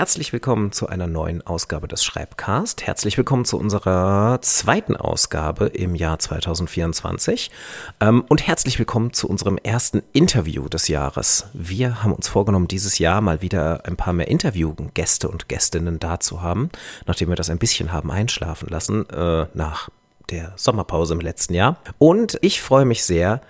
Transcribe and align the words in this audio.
Herzlich 0.00 0.32
willkommen 0.32 0.72
zu 0.72 0.88
einer 0.88 1.06
neuen 1.06 1.46
Ausgabe 1.46 1.86
des 1.86 2.02
Schreibcast. 2.02 2.86
Herzlich 2.86 3.18
willkommen 3.18 3.44
zu 3.44 3.58
unserer 3.58 4.38
zweiten 4.40 4.96
Ausgabe 4.96 5.66
im 5.66 5.94
Jahr 5.94 6.18
2024. 6.18 7.50
Ähm, 8.00 8.24
und 8.26 8.46
herzlich 8.46 8.78
willkommen 8.78 9.12
zu 9.12 9.28
unserem 9.28 9.58
ersten 9.58 10.02
Interview 10.14 10.70
des 10.70 10.88
Jahres. 10.88 11.48
Wir 11.52 12.02
haben 12.02 12.14
uns 12.14 12.28
vorgenommen, 12.28 12.66
dieses 12.66 12.98
Jahr 12.98 13.20
mal 13.20 13.42
wieder 13.42 13.84
ein 13.84 13.96
paar 13.96 14.14
mehr 14.14 14.28
Interviewgäste 14.28 15.28
und 15.28 15.50
Gästinnen 15.50 15.98
da 15.98 16.18
zu 16.18 16.40
haben, 16.40 16.70
nachdem 17.04 17.28
wir 17.28 17.36
das 17.36 17.50
ein 17.50 17.58
bisschen 17.58 17.92
haben 17.92 18.10
einschlafen 18.10 18.70
lassen 18.70 19.06
äh, 19.10 19.48
nach 19.52 19.90
der 20.30 20.54
Sommerpause 20.56 21.12
im 21.12 21.20
letzten 21.20 21.52
Jahr. 21.52 21.76
Und 21.98 22.38
ich 22.40 22.62
freue 22.62 22.86
mich 22.86 23.04
sehr, 23.04 23.42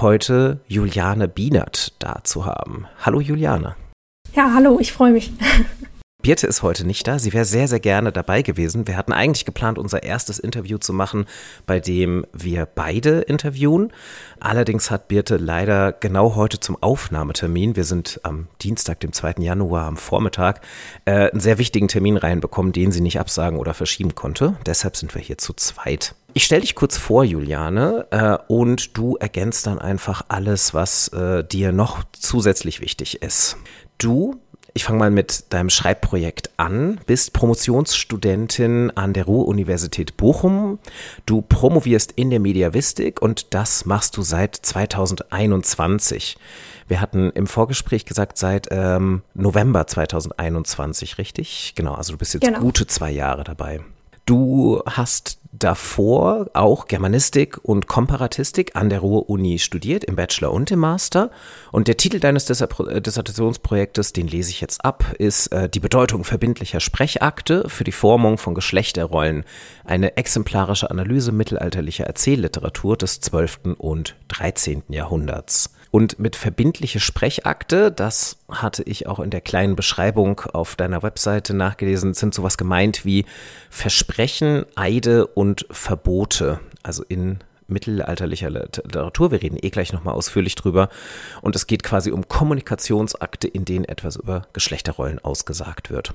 heute 0.00 0.60
Juliane 0.68 1.28
Bienert 1.28 1.92
da 1.98 2.20
zu 2.24 2.46
haben. 2.46 2.86
Hallo 3.04 3.20
Juliane. 3.20 3.76
Ja, 4.34 4.52
hallo, 4.54 4.78
ich 4.80 4.94
freue 4.94 5.12
mich. 5.12 5.32
Birte 6.28 6.46
ist 6.46 6.62
heute 6.62 6.84
nicht 6.84 7.06
da. 7.06 7.18
Sie 7.18 7.32
wäre 7.32 7.46
sehr, 7.46 7.68
sehr 7.68 7.80
gerne 7.80 8.12
dabei 8.12 8.42
gewesen. 8.42 8.86
Wir 8.86 8.98
hatten 8.98 9.14
eigentlich 9.14 9.46
geplant, 9.46 9.78
unser 9.78 10.02
erstes 10.02 10.38
Interview 10.38 10.76
zu 10.76 10.92
machen, 10.92 11.24
bei 11.64 11.80
dem 11.80 12.26
wir 12.34 12.66
beide 12.66 13.20
interviewen. 13.20 13.92
Allerdings 14.38 14.90
hat 14.90 15.08
Birte 15.08 15.38
leider 15.38 15.92
genau 15.92 16.34
heute 16.34 16.60
zum 16.60 16.76
Aufnahmetermin, 16.82 17.76
wir 17.76 17.84
sind 17.84 18.20
am 18.24 18.48
Dienstag, 18.60 19.00
dem 19.00 19.14
2. 19.14 19.36
Januar 19.38 19.86
am 19.86 19.96
Vormittag, 19.96 20.60
äh, 21.06 21.30
einen 21.30 21.40
sehr 21.40 21.56
wichtigen 21.56 21.88
Termin 21.88 22.18
reinbekommen, 22.18 22.72
den 22.72 22.92
sie 22.92 23.00
nicht 23.00 23.20
absagen 23.20 23.58
oder 23.58 23.72
verschieben 23.72 24.14
konnte. 24.14 24.56
Deshalb 24.66 24.96
sind 24.96 25.14
wir 25.14 25.22
hier 25.22 25.38
zu 25.38 25.54
zweit. 25.54 26.14
Ich 26.34 26.44
stelle 26.44 26.60
dich 26.60 26.74
kurz 26.74 26.98
vor, 26.98 27.24
Juliane, 27.24 28.06
äh, 28.10 28.36
und 28.52 28.98
du 28.98 29.16
ergänzt 29.16 29.66
dann 29.66 29.78
einfach 29.78 30.26
alles, 30.28 30.74
was 30.74 31.08
äh, 31.08 31.42
dir 31.42 31.72
noch 31.72 32.04
zusätzlich 32.12 32.82
wichtig 32.82 33.22
ist. 33.22 33.56
Du, 33.96 34.40
ich 34.78 34.84
fange 34.84 35.00
mal 35.00 35.10
mit 35.10 35.52
deinem 35.52 35.70
Schreibprojekt 35.70 36.50
an, 36.56 37.00
bist 37.04 37.32
Promotionsstudentin 37.32 38.92
an 38.96 39.12
der 39.12 39.24
Ruhr-Universität 39.24 40.16
Bochum. 40.16 40.78
Du 41.26 41.42
promovierst 41.42 42.12
in 42.12 42.30
der 42.30 42.38
Mediavistik 42.38 43.20
und 43.20 43.54
das 43.54 43.86
machst 43.86 44.16
du 44.16 44.22
seit 44.22 44.54
2021. 44.54 46.38
Wir 46.86 47.00
hatten 47.00 47.30
im 47.30 47.48
Vorgespräch 47.48 48.04
gesagt, 48.04 48.38
seit 48.38 48.68
ähm, 48.70 49.22
November 49.34 49.84
2021, 49.88 51.18
richtig? 51.18 51.72
Genau, 51.74 51.94
also 51.94 52.12
du 52.12 52.18
bist 52.18 52.34
jetzt 52.34 52.46
genau. 52.46 52.60
gute 52.60 52.86
zwei 52.86 53.10
Jahre 53.10 53.42
dabei. 53.42 53.80
Du 54.26 54.80
hast 54.86 55.40
davor 55.58 56.50
auch 56.54 56.86
Germanistik 56.86 57.58
und 57.62 57.86
Komparatistik 57.86 58.76
an 58.76 58.90
der 58.90 59.00
Ruhr-Uni 59.00 59.58
studiert, 59.58 60.04
im 60.04 60.16
Bachelor 60.16 60.52
und 60.52 60.70
im 60.70 60.80
Master. 60.80 61.30
Und 61.72 61.88
der 61.88 61.96
Titel 61.96 62.20
deines 62.20 62.48
äh, 62.48 63.00
Dissertationsprojektes, 63.00 64.12
den 64.12 64.28
lese 64.28 64.50
ich 64.50 64.60
jetzt 64.60 64.84
ab, 64.84 65.04
ist 65.18 65.48
äh, 65.48 65.68
Die 65.68 65.80
Bedeutung 65.80 66.24
verbindlicher 66.24 66.80
Sprechakte 66.80 67.68
für 67.68 67.84
die 67.84 67.92
Formung 67.92 68.38
von 68.38 68.54
Geschlechterrollen. 68.54 69.44
Eine 69.84 70.16
exemplarische 70.16 70.90
Analyse 70.90 71.32
mittelalterlicher 71.32 72.04
Erzählliteratur 72.04 72.96
des 72.96 73.20
12. 73.20 73.76
und 73.78 74.16
13. 74.28 74.84
Jahrhunderts. 74.88 75.70
Und 75.90 76.18
mit 76.18 76.36
verbindliche 76.36 77.00
Sprechakte, 77.00 77.90
das 77.90 78.36
hatte 78.50 78.82
ich 78.82 79.06
auch 79.06 79.20
in 79.20 79.30
der 79.30 79.40
kleinen 79.40 79.74
Beschreibung 79.74 80.40
auf 80.40 80.76
deiner 80.76 81.02
Webseite 81.02 81.54
nachgelesen, 81.54 82.14
sind 82.14 82.34
sowas 82.34 82.58
gemeint 82.58 83.04
wie 83.04 83.24
Versprechen, 83.70 84.66
Eide 84.74 85.26
und 85.26 85.66
Verbote. 85.70 86.60
Also 86.82 87.04
in 87.08 87.38
mittelalterlicher 87.68 88.50
Literatur. 88.50 89.30
Wir 89.30 89.42
reden 89.42 89.58
eh 89.60 89.70
gleich 89.70 89.92
nochmal 89.92 90.14
ausführlich 90.14 90.54
drüber. 90.54 90.88
Und 91.42 91.54
es 91.54 91.66
geht 91.66 91.82
quasi 91.82 92.10
um 92.10 92.26
Kommunikationsakte, 92.26 93.46
in 93.46 93.64
denen 93.64 93.84
etwas 93.84 94.16
über 94.16 94.46
Geschlechterrollen 94.52 95.18
ausgesagt 95.18 95.90
wird. 95.90 96.14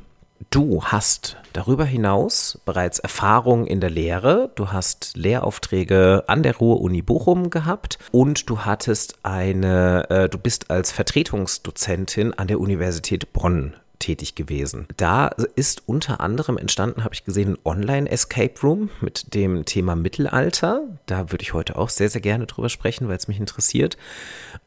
Du 0.49 0.83
hast 0.83 1.37
darüber 1.53 1.85
hinaus 1.85 2.59
bereits 2.65 2.99
Erfahrung 2.99 3.65
in 3.65 3.79
der 3.79 3.89
Lehre. 3.89 4.51
Du 4.55 4.71
hast 4.71 5.15
Lehraufträge 5.15 6.23
an 6.27 6.43
der 6.43 6.57
Ruhr-Uni 6.57 7.01
Bochum 7.01 7.49
gehabt 7.49 7.97
und 8.11 8.49
du 8.49 8.59
hattest 8.59 9.19
eine, 9.23 10.09
äh, 10.09 10.29
du 10.29 10.37
bist 10.37 10.69
als 10.69 10.91
Vertretungsdozentin 10.91 12.33
an 12.33 12.47
der 12.47 12.59
Universität 12.59 13.33
Bonn 13.33 13.75
tätig 13.99 14.35
gewesen. 14.35 14.87
Da 14.97 15.27
ist 15.27 15.83
unter 15.85 16.19
anderem 16.19 16.57
entstanden, 16.57 17.03
habe 17.03 17.13
ich 17.13 17.23
gesehen, 17.23 17.53
ein 17.53 17.57
Online-Escape 17.63 18.59
Room 18.61 18.89
mit 19.01 19.33
dem 19.33 19.65
Thema 19.65 19.95
Mittelalter. 19.95 20.83
Da 21.05 21.31
würde 21.31 21.43
ich 21.43 21.53
heute 21.53 21.77
auch 21.77 21.89
sehr, 21.89 22.09
sehr 22.09 22.21
gerne 22.21 22.45
drüber 22.45 22.69
sprechen, 22.69 23.07
weil 23.07 23.17
es 23.17 23.27
mich 23.27 23.39
interessiert. 23.39 23.97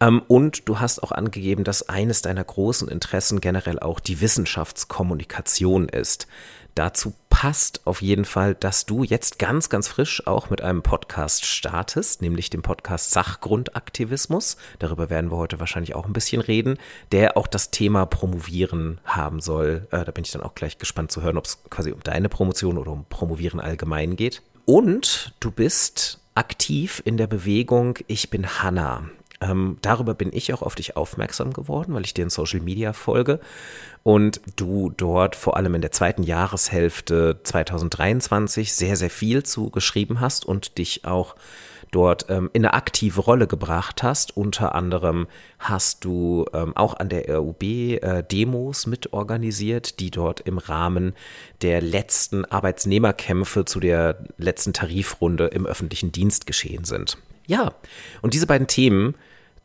Ähm, 0.00 0.22
und 0.28 0.68
du 0.68 0.80
hast 0.80 1.02
auch 1.02 1.12
angegeben, 1.12 1.64
dass 1.64 1.88
eines 1.88 2.22
deiner 2.22 2.44
großen 2.44 2.88
Interessen 2.88 3.40
generell 3.40 3.78
auch 3.78 4.00
die 4.00 4.20
Wissenschaftskommunikation 4.20 5.88
ist. 5.88 6.26
Dazu 6.74 7.14
passt 7.36 7.82
auf 7.84 8.00
jeden 8.00 8.24
Fall, 8.24 8.54
dass 8.54 8.86
du 8.86 9.04
jetzt 9.04 9.38
ganz, 9.38 9.68
ganz 9.68 9.88
frisch 9.88 10.26
auch 10.26 10.48
mit 10.48 10.62
einem 10.62 10.82
Podcast 10.82 11.44
startest, 11.44 12.22
nämlich 12.22 12.48
dem 12.48 12.62
Podcast 12.62 13.10
Sachgrundaktivismus. 13.10 14.56
Darüber 14.78 15.10
werden 15.10 15.30
wir 15.30 15.36
heute 15.36 15.60
wahrscheinlich 15.60 15.94
auch 15.94 16.06
ein 16.06 16.14
bisschen 16.14 16.40
reden, 16.40 16.78
der 17.12 17.36
auch 17.36 17.46
das 17.46 17.70
Thema 17.70 18.06
Promovieren 18.06 19.02
haben 19.04 19.40
soll. 19.40 19.86
Äh, 19.90 20.06
da 20.06 20.12
bin 20.12 20.24
ich 20.24 20.30
dann 20.30 20.40
auch 20.40 20.54
gleich 20.54 20.78
gespannt 20.78 21.12
zu 21.12 21.20
hören, 21.20 21.36
ob 21.36 21.44
es 21.44 21.58
quasi 21.68 21.92
um 21.92 22.02
deine 22.02 22.30
Promotion 22.30 22.78
oder 22.78 22.92
um 22.92 23.04
Promovieren 23.04 23.60
allgemein 23.60 24.16
geht. 24.16 24.40
Und 24.64 25.34
du 25.38 25.50
bist 25.50 26.20
aktiv 26.34 27.02
in 27.04 27.18
der 27.18 27.26
Bewegung 27.26 27.98
Ich 28.06 28.30
bin 28.30 28.62
Hanna. 28.62 29.10
Ähm, 29.40 29.78
darüber 29.82 30.14
bin 30.14 30.30
ich 30.32 30.52
auch 30.54 30.62
auf 30.62 30.74
dich 30.74 30.96
aufmerksam 30.96 31.52
geworden, 31.52 31.94
weil 31.94 32.04
ich 32.04 32.14
dir 32.14 32.22
in 32.22 32.30
Social 32.30 32.60
Media 32.60 32.92
folge 32.92 33.40
und 34.02 34.40
du 34.56 34.92
dort 34.96 35.36
vor 35.36 35.56
allem 35.56 35.74
in 35.74 35.82
der 35.82 35.92
zweiten 35.92 36.22
Jahreshälfte 36.22 37.40
2023 37.42 38.72
sehr, 38.72 38.96
sehr 38.96 39.10
viel 39.10 39.42
zu 39.42 39.70
geschrieben 39.70 40.20
hast 40.20 40.46
und 40.46 40.78
dich 40.78 41.04
auch 41.04 41.34
dort 41.90 42.26
ähm, 42.28 42.50
in 42.52 42.64
eine 42.64 42.74
aktive 42.74 43.20
Rolle 43.20 43.46
gebracht 43.46 44.02
hast. 44.02 44.36
Unter 44.36 44.74
anderem 44.74 45.26
hast 45.58 46.04
du 46.04 46.46
ähm, 46.52 46.76
auch 46.76 46.94
an 46.94 47.08
der 47.08 47.36
RUB 47.36 47.62
äh, 47.62 48.22
Demos 48.22 48.86
mitorganisiert, 48.86 50.00
die 50.00 50.10
dort 50.10 50.40
im 50.40 50.58
Rahmen 50.58 51.14
der 51.62 51.80
letzten 51.80 52.44
Arbeitsnehmerkämpfe 52.44 53.64
zu 53.64 53.80
der 53.80 54.24
letzten 54.36 54.72
Tarifrunde 54.72 55.46
im 55.46 55.66
öffentlichen 55.66 56.12
Dienst 56.12 56.46
geschehen 56.46 56.84
sind. 56.84 57.18
Ja, 57.46 57.74
und 58.22 58.34
diese 58.34 58.46
beiden 58.46 58.66
Themen, 58.66 59.14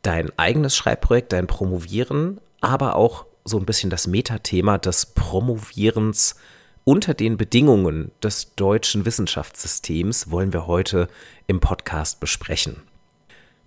dein 0.02 0.30
eigenes 0.38 0.76
Schreibprojekt, 0.76 1.32
dein 1.32 1.46
Promovieren, 1.46 2.40
aber 2.60 2.96
auch 2.96 3.26
so 3.44 3.58
ein 3.58 3.66
bisschen 3.66 3.90
das 3.90 4.06
Metathema 4.06 4.78
des 4.78 5.06
Promovierens 5.06 6.36
unter 6.84 7.14
den 7.14 7.36
Bedingungen 7.36 8.10
des 8.22 8.54
deutschen 8.56 9.04
Wissenschaftssystems 9.04 10.30
wollen 10.30 10.52
wir 10.52 10.66
heute 10.66 11.08
im 11.46 11.60
Podcast 11.60 12.18
besprechen. 12.18 12.82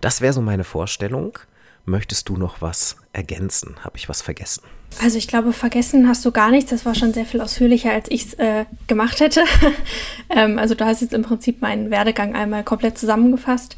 Das 0.01 0.19
wäre 0.19 0.33
so 0.33 0.41
meine 0.41 0.65
Vorstellung. 0.65 1.39
Möchtest 1.85 2.29
du 2.29 2.37
noch 2.37 2.61
was 2.61 2.97
ergänzen? 3.13 3.75
Habe 3.83 3.97
ich 3.97 4.09
was 4.09 4.21
vergessen? 4.21 4.63
Also 5.01 5.17
ich 5.17 5.27
glaube, 5.27 5.53
vergessen 5.53 6.07
hast 6.07 6.25
du 6.25 6.31
gar 6.31 6.49
nichts. 6.49 6.71
Das 6.71 6.85
war 6.85 6.95
schon 6.95 7.13
sehr 7.13 7.25
viel 7.25 7.41
ausführlicher, 7.41 7.91
als 7.91 8.09
ich 8.09 8.27
es 8.27 8.33
äh, 8.35 8.65
gemacht 8.87 9.19
hätte. 9.19 9.43
ähm, 10.29 10.57
also 10.57 10.73
du 10.73 10.85
hast 10.85 11.01
jetzt 11.01 11.13
im 11.13 11.21
Prinzip 11.21 11.61
meinen 11.61 11.91
Werdegang 11.91 12.33
einmal 12.33 12.63
komplett 12.63 12.97
zusammengefasst. 12.97 13.75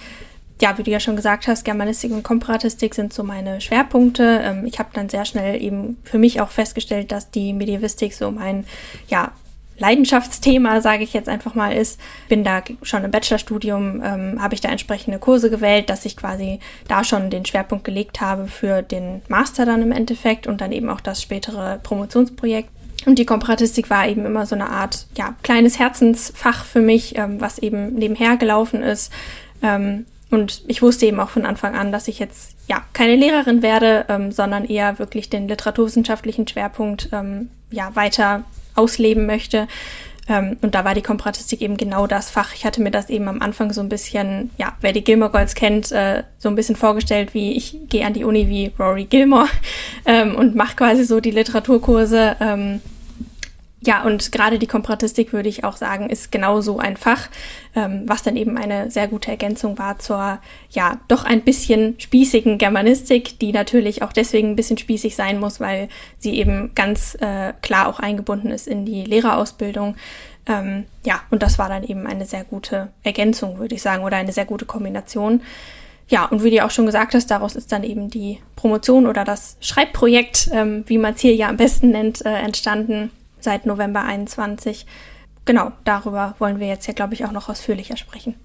Ja, 0.62 0.78
wie 0.78 0.84
du 0.84 0.92
ja 0.92 1.00
schon 1.00 1.16
gesagt 1.16 1.48
hast, 1.48 1.66
Germanistik 1.66 2.12
und 2.12 2.24
Komparatistik 2.24 2.96
sind 2.96 3.14
so 3.14 3.24
meine 3.24 3.62
Schwerpunkte. 3.62 4.42
Ähm, 4.44 4.66
ich 4.66 4.80
habe 4.80 4.90
dann 4.94 5.10
sehr 5.10 5.26
schnell 5.26 5.62
eben 5.62 5.98
für 6.04 6.18
mich 6.18 6.40
auch 6.40 6.50
festgestellt, 6.50 7.12
dass 7.12 7.30
die 7.30 7.52
Medievistik 7.52 8.14
so 8.14 8.32
mein 8.32 8.66
ja, 9.08 9.34
Leidenschaftsthema, 9.78 10.82
sage 10.82 11.04
ich 11.04 11.14
jetzt 11.14 11.30
einfach 11.30 11.56
mal, 11.56 11.74
ist. 11.74 12.00
Bin 12.30 12.44
da 12.44 12.64
schon 12.82 13.04
im 13.04 13.12
Bachelorstudium, 13.12 14.02
ähm, 14.04 14.42
habe 14.42 14.56
ich 14.56 14.62
da 14.62 14.70
entsprechende 14.70 15.20
Kurse 15.20 15.50
gewählt, 15.50 15.90
dass 15.90 16.06
ich 16.06 16.18
quasi 16.18 16.60
da 16.88 17.04
schon 17.04 17.30
den 17.30 17.46
Schwerpunkt 17.46 17.84
gelegt 17.84 18.22
habe 18.22 18.48
für 18.48 18.82
den 18.82 19.22
Master 19.28 19.66
dann 19.66 19.82
im 19.82 19.92
Endeffekt 19.92 20.48
und 20.48 20.62
dann 20.62 20.72
eben 20.72 20.90
auch 20.90 21.02
das 21.02 21.22
spätere 21.22 21.80
Promotionsprojekt. 21.84 22.70
Und 23.06 23.20
die 23.20 23.26
Komparatistik 23.26 23.90
war 23.90 24.08
eben 24.08 24.26
immer 24.26 24.46
so 24.46 24.56
eine 24.56 24.70
Art, 24.70 25.06
ja, 25.16 25.36
kleines 25.44 25.80
Herzensfach 25.80 26.66
für 26.66 26.82
mich, 26.82 27.18
ähm, 27.18 27.40
was 27.40 27.60
eben 27.60 27.94
nebenher 27.94 28.38
gelaufen 28.38 28.82
ist. 28.82 29.12
Ähm, 29.62 30.06
und 30.30 30.64
ich 30.68 30.82
wusste 30.82 31.06
eben 31.06 31.20
auch 31.20 31.30
von 31.30 31.46
Anfang 31.46 31.76
an, 31.76 31.92
dass 31.92 32.08
ich 32.08 32.20
jetzt 32.20 32.56
ja 32.68 32.84
keine 32.94 33.16
Lehrerin 33.16 33.62
werde, 33.62 34.06
ähm, 34.10 34.32
sondern 34.32 34.66
eher 34.66 35.00
wirklich 35.00 35.30
den 35.30 35.48
literaturwissenschaftlichen 35.48 36.48
Schwerpunkt 36.48 37.10
ähm, 37.14 37.50
ja 37.72 37.96
weiter 37.96 38.44
ausleben 38.78 39.26
möchte. 39.26 39.68
Ähm, 40.30 40.58
und 40.62 40.76
da 40.76 40.84
war 40.84 40.94
die 40.94 41.02
Komparatistik 41.02 41.62
eben 41.62 41.78
genau 41.78 42.06
das 42.06 42.30
Fach. 42.30 42.54
Ich 42.54 42.66
hatte 42.66 42.82
mir 42.82 42.92
das 42.92 43.10
eben 43.10 43.28
am 43.28 43.42
Anfang 43.42 43.72
so 43.72 43.82
ein 43.82 43.90
bisschen, 43.90 44.52
ja, 44.58 44.74
wer 44.82 44.92
die 44.92 45.04
Gilmore 45.04 45.32
Girls 45.32 45.56
kennt, 45.56 45.92
äh, 45.92 46.24
so 46.38 46.50
ein 46.50 46.56
bisschen 46.56 46.76
vorgestellt, 46.76 47.34
wie 47.34 47.54
ich 47.54 47.78
gehe 47.90 48.06
an 48.06 48.14
die 48.14 48.26
Uni 48.26 48.48
wie 48.48 48.72
Rory 48.78 49.06
Gilmore 49.06 49.48
ähm, 50.06 50.36
und 50.36 50.56
mache 50.56 50.76
quasi 50.76 51.06
so 51.06 51.20
die 51.20 51.32
Literaturkurse. 51.32 52.36
Ähm, 52.40 52.82
Ja, 53.88 54.04
und 54.04 54.34
gerade 54.34 54.60
die 54.60 54.68
Komparatistik 54.68 55.32
würde 55.32 55.48
ich 55.48 55.64
auch 55.64 55.78
sagen, 55.78 56.10
ist 56.10 56.30
genauso 56.30 56.78
ein 56.78 56.98
Fach, 56.98 57.30
ähm, 57.74 58.04
was 58.06 58.22
dann 58.22 58.36
eben 58.36 58.58
eine 58.58 58.92
sehr 58.92 59.08
gute 59.08 59.32
Ergänzung 59.32 59.78
war 59.78 59.98
zur, 59.98 60.40
ja, 60.72 61.00
doch 61.08 61.24
ein 61.24 61.44
bisschen 61.44 61.98
spießigen 61.98 62.58
Germanistik, 62.58 63.40
die 63.40 63.54
natürlich 63.54 64.02
auch 64.02 64.12
deswegen 64.12 64.50
ein 64.50 64.56
bisschen 64.58 64.78
spießig 64.78 65.16
sein 65.16 65.40
muss, 65.40 65.62
weil 65.62 65.88
sie 66.20 66.38
eben 66.38 66.76
ganz 66.76 67.16
äh, 67.22 67.54
klar 67.62 67.88
auch 67.88 68.02
eingebunden 68.02 68.52
ist 68.52 68.68
in 68.68 68.86
die 68.86 69.06
Lehrerausbildung. 69.06 69.96
Ähm, 70.48 70.84
ja, 71.06 71.22
und 71.30 71.42
das 71.42 71.58
war 71.58 71.70
dann 71.70 71.86
eben 71.86 72.08
eine 72.08 72.26
sehr 72.26 72.44
gute 72.44 72.90
Ergänzung, 73.04 73.58
würde 73.58 73.76
ich 73.76 73.82
sagen, 73.82 74.04
oder 74.04 74.18
eine 74.18 74.34
sehr 74.34 74.44
gute 74.44 74.66
Kombination. 74.66 75.42
Ja, 76.10 76.26
und 76.26 76.44
wie 76.44 76.52
du 76.52 76.66
auch 76.66 76.72
schon 76.72 76.88
gesagt 76.88 77.14
hast, 77.16 77.32
daraus 77.32 77.56
ist 77.56 77.72
dann 77.72 77.86
eben 77.86 78.10
die 78.10 78.40
Promotion 78.58 79.08
oder 79.08 79.24
das 79.24 79.56
Schreibprojekt, 79.62 80.50
ähm, 80.52 80.84
wie 80.88 80.98
man 80.98 81.14
es 81.14 81.22
hier 81.22 81.36
ja 81.36 81.48
am 81.48 81.56
besten 81.56 81.92
nennt, 81.92 82.26
äh, 82.26 82.34
entstanden 82.34 83.12
seit 83.48 83.66
November 83.66 84.04
21. 84.04 84.86
Genau, 85.46 85.72
darüber 85.86 86.36
wollen 86.38 86.60
wir 86.60 86.68
jetzt 86.68 86.86
ja, 86.86 86.94
glaube 86.94 87.14
ich, 87.14 87.24
auch 87.24 87.32
noch 87.32 87.48
ausführlicher 87.48 87.96
sprechen. 87.96 88.36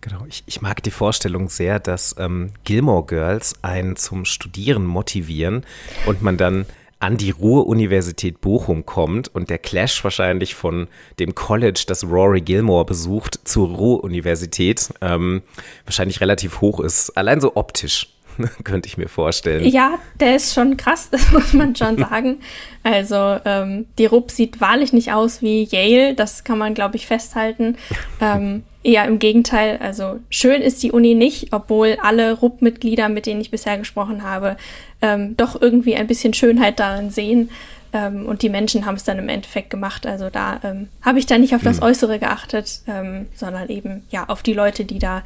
Genau, 0.00 0.24
ich, 0.26 0.42
ich 0.46 0.62
mag 0.62 0.82
die 0.82 0.90
Vorstellung 0.90 1.50
sehr, 1.50 1.78
dass 1.78 2.16
ähm, 2.18 2.52
Gilmore 2.64 3.04
Girls 3.04 3.62
einen 3.62 3.94
zum 3.96 4.24
Studieren 4.24 4.86
motivieren 4.86 5.66
und 6.06 6.22
man 6.22 6.38
dann 6.38 6.64
an 6.98 7.18
die 7.18 7.30
Ruhr-Universität 7.30 8.40
Bochum 8.40 8.86
kommt 8.86 9.28
und 9.34 9.50
der 9.50 9.58
Clash 9.58 10.02
wahrscheinlich 10.02 10.54
von 10.54 10.88
dem 11.18 11.34
College, 11.34 11.84
das 11.86 12.02
Rory 12.02 12.40
Gilmore 12.40 12.86
besucht, 12.86 13.38
zur 13.44 13.68
Ruhr-Universität 13.68 14.94
ähm, 15.02 15.42
wahrscheinlich 15.84 16.22
relativ 16.22 16.62
hoch 16.62 16.80
ist. 16.80 17.10
Allein 17.18 17.42
so 17.42 17.54
optisch. 17.54 18.08
könnte 18.64 18.88
ich 18.88 18.96
mir 18.96 19.08
vorstellen. 19.08 19.64
Ja, 19.66 19.98
der 20.20 20.36
ist 20.36 20.54
schon 20.54 20.76
krass, 20.76 21.08
das 21.10 21.30
muss 21.32 21.52
man 21.52 21.74
schon 21.76 21.98
sagen. 22.10 22.38
Also 22.82 23.38
ähm, 23.44 23.86
die 23.98 24.06
RUP 24.06 24.30
sieht 24.30 24.60
wahrlich 24.60 24.92
nicht 24.92 25.12
aus 25.12 25.42
wie 25.42 25.64
Yale, 25.64 26.14
das 26.14 26.44
kann 26.44 26.58
man, 26.58 26.74
glaube 26.74 26.96
ich, 26.96 27.06
festhalten. 27.06 27.76
Ähm, 28.20 28.64
eher 28.82 29.04
im 29.04 29.18
Gegenteil, 29.18 29.78
also 29.80 30.18
schön 30.30 30.60
ist 30.62 30.82
die 30.82 30.90
Uni 30.90 31.14
nicht, 31.14 31.52
obwohl 31.52 31.96
alle 32.02 32.32
RUP-Mitglieder, 32.32 33.08
mit 33.08 33.26
denen 33.26 33.40
ich 33.40 33.50
bisher 33.50 33.78
gesprochen 33.78 34.24
habe, 34.24 34.56
ähm, 35.00 35.36
doch 35.36 35.60
irgendwie 35.60 35.94
ein 35.94 36.06
bisschen 36.08 36.34
Schönheit 36.34 36.80
darin 36.80 37.10
sehen. 37.10 37.50
Ähm, 37.92 38.26
und 38.26 38.42
die 38.42 38.48
Menschen 38.48 38.86
haben 38.86 38.94
es 38.94 39.04
dann 39.04 39.18
im 39.18 39.28
Endeffekt 39.28 39.70
gemacht. 39.70 40.06
Also 40.06 40.30
da 40.30 40.60
ähm, 40.64 40.88
habe 41.02 41.18
ich 41.18 41.26
da 41.26 41.38
nicht 41.38 41.54
auf 41.54 41.62
das 41.62 41.76
hm. 41.76 41.84
Äußere 41.84 42.18
geachtet, 42.18 42.80
ähm, 42.86 43.26
sondern 43.34 43.68
eben 43.68 44.04
ja 44.10 44.28
auf 44.28 44.42
die 44.42 44.54
Leute, 44.54 44.84
die 44.84 44.98
da 44.98 45.22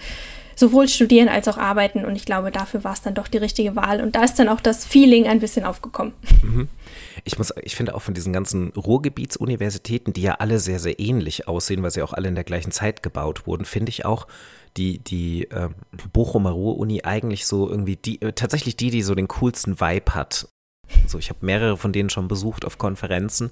sowohl 0.56 0.88
studieren 0.88 1.28
als 1.28 1.46
auch 1.46 1.58
arbeiten. 1.58 2.04
Und 2.04 2.16
ich 2.16 2.24
glaube, 2.24 2.50
dafür 2.50 2.82
war 2.82 2.94
es 2.94 3.02
dann 3.02 3.14
doch 3.14 3.28
die 3.28 3.38
richtige 3.38 3.76
Wahl. 3.76 4.00
Und 4.00 4.16
da 4.16 4.24
ist 4.24 4.38
dann 4.38 4.48
auch 4.48 4.60
das 4.60 4.84
Feeling 4.84 5.26
ein 5.26 5.38
bisschen 5.38 5.64
aufgekommen. 5.64 6.14
Mhm. 6.42 6.68
Ich 7.24 7.38
muss, 7.38 7.52
ich 7.62 7.76
finde 7.76 7.94
auch 7.94 8.02
von 8.02 8.14
diesen 8.14 8.32
ganzen 8.32 8.70
Ruhrgebietsuniversitäten, 8.70 10.12
die 10.12 10.22
ja 10.22 10.34
alle 10.34 10.58
sehr, 10.58 10.80
sehr 10.80 10.98
ähnlich 10.98 11.46
aussehen, 11.46 11.82
weil 11.82 11.90
sie 11.90 12.02
auch 12.02 12.12
alle 12.12 12.28
in 12.28 12.34
der 12.34 12.44
gleichen 12.44 12.72
Zeit 12.72 13.02
gebaut 13.02 13.46
wurden, 13.46 13.64
finde 13.64 13.90
ich 13.90 14.04
auch 14.04 14.26
die, 14.76 14.98
die 14.98 15.50
äh, 15.50 15.68
Bochumer 16.12 16.50
Ruhr-Uni 16.50 17.02
eigentlich 17.04 17.46
so 17.46 17.68
irgendwie 17.68 17.96
die, 17.96 18.20
äh, 18.22 18.32
tatsächlich 18.32 18.76
die, 18.76 18.90
die 18.90 19.02
so 19.02 19.14
den 19.14 19.28
coolsten 19.28 19.80
Vibe 19.80 20.14
hat. 20.14 20.48
So, 21.06 21.18
ich 21.18 21.28
habe 21.30 21.44
mehrere 21.44 21.76
von 21.76 21.92
denen 21.92 22.10
schon 22.10 22.28
besucht 22.28 22.64
auf 22.64 22.78
Konferenzen 22.78 23.50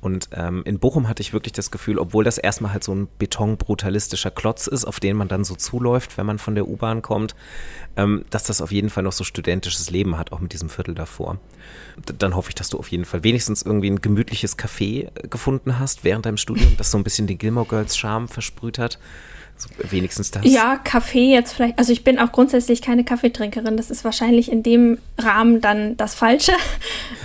und 0.00 0.30
ähm, 0.32 0.62
in 0.64 0.78
Bochum 0.78 1.08
hatte 1.08 1.20
ich 1.20 1.32
wirklich 1.32 1.52
das 1.52 1.70
Gefühl, 1.70 1.98
obwohl 1.98 2.24
das 2.24 2.38
erstmal 2.38 2.72
halt 2.72 2.84
so 2.84 2.94
ein 2.94 3.08
betonbrutalistischer 3.18 4.30
Klotz 4.30 4.66
ist, 4.66 4.86
auf 4.86 4.98
den 4.98 5.16
man 5.16 5.28
dann 5.28 5.44
so 5.44 5.54
zuläuft, 5.54 6.16
wenn 6.16 6.26
man 6.26 6.38
von 6.38 6.54
der 6.54 6.66
U-Bahn 6.66 7.02
kommt, 7.02 7.34
ähm, 7.96 8.24
dass 8.30 8.44
das 8.44 8.62
auf 8.62 8.72
jeden 8.72 8.88
Fall 8.88 9.02
noch 9.02 9.12
so 9.12 9.24
studentisches 9.24 9.90
Leben 9.90 10.16
hat, 10.16 10.32
auch 10.32 10.40
mit 10.40 10.52
diesem 10.52 10.70
Viertel 10.70 10.94
davor. 10.94 11.38
D 12.08 12.14
dann 12.16 12.34
hoffe 12.34 12.50
ich, 12.50 12.54
dass 12.54 12.70
du 12.70 12.78
auf 12.78 12.88
jeden 12.88 13.04
Fall 13.04 13.24
wenigstens 13.24 13.62
irgendwie 13.62 13.90
ein 13.90 14.00
gemütliches 14.00 14.58
Café 14.58 15.08
äh, 15.14 15.28
gefunden 15.28 15.78
hast 15.78 16.04
während 16.04 16.26
deinem 16.26 16.38
Studium, 16.38 16.76
das 16.76 16.90
so 16.90 16.98
ein 16.98 17.04
bisschen 17.04 17.26
den 17.26 17.38
Gilmore 17.38 17.66
Girls 17.66 17.96
Charme 17.96 18.28
versprüht 18.28 18.78
hat. 18.78 18.98
Wenigstens 19.90 20.30
das. 20.30 20.42
Ja, 20.44 20.76
Kaffee 20.76 21.32
jetzt 21.32 21.52
vielleicht. 21.52 21.78
Also 21.78 21.92
ich 21.92 22.04
bin 22.04 22.18
auch 22.18 22.32
grundsätzlich 22.32 22.82
keine 22.82 23.04
Kaffeetrinkerin. 23.04 23.76
Das 23.76 23.90
ist 23.90 24.04
wahrscheinlich 24.04 24.50
in 24.50 24.62
dem 24.62 24.98
Rahmen 25.18 25.60
dann 25.60 25.96
das 25.96 26.14
Falsche. 26.14 26.52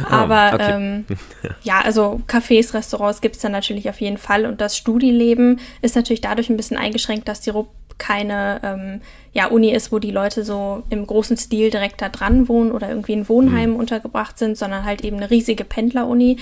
Ah, 0.04 0.24
Aber 0.24 0.54
okay. 0.54 0.74
ähm, 0.74 1.06
ja, 1.64 1.82
also 1.82 2.22
Cafés, 2.28 2.74
Restaurants 2.74 3.22
gibt 3.22 3.36
es 3.36 3.42
dann 3.42 3.52
natürlich 3.52 3.90
auf 3.90 4.02
jeden 4.02 4.18
Fall. 4.18 4.46
Und 4.46 4.62
das 4.62 4.78
Studieleben 4.78 5.60
ist 5.82 5.96
natürlich 5.96 6.22
dadurch 6.22 6.50
ein 6.50 6.58
bisschen 6.58 6.78
eingeschränkt, 6.78 7.28
dass 7.28 7.42
die 7.42 7.52
keine 7.98 8.60
ähm, 8.64 9.02
ja, 9.34 9.48
Uni 9.48 9.72
ist, 9.72 9.92
wo 9.92 10.00
die 10.00 10.12
Leute 10.12 10.44
so 10.44 10.84
im 10.90 11.06
großen 11.06 11.38
Stil 11.38 11.70
direkt 11.70 12.02
da 12.02 12.10
dran 12.10 12.48
wohnen 12.48 12.72
oder 12.72 12.90
irgendwie 12.90 13.14
in 13.14 13.30
Wohnheimen 13.30 13.74
mhm. 13.74 13.80
untergebracht 13.80 14.38
sind, 14.38 14.58
sondern 14.58 14.86
halt 14.86 15.04
eben 15.04 15.18
eine 15.18 15.30
riesige 15.30 15.64
Pendleruni. 15.64 16.38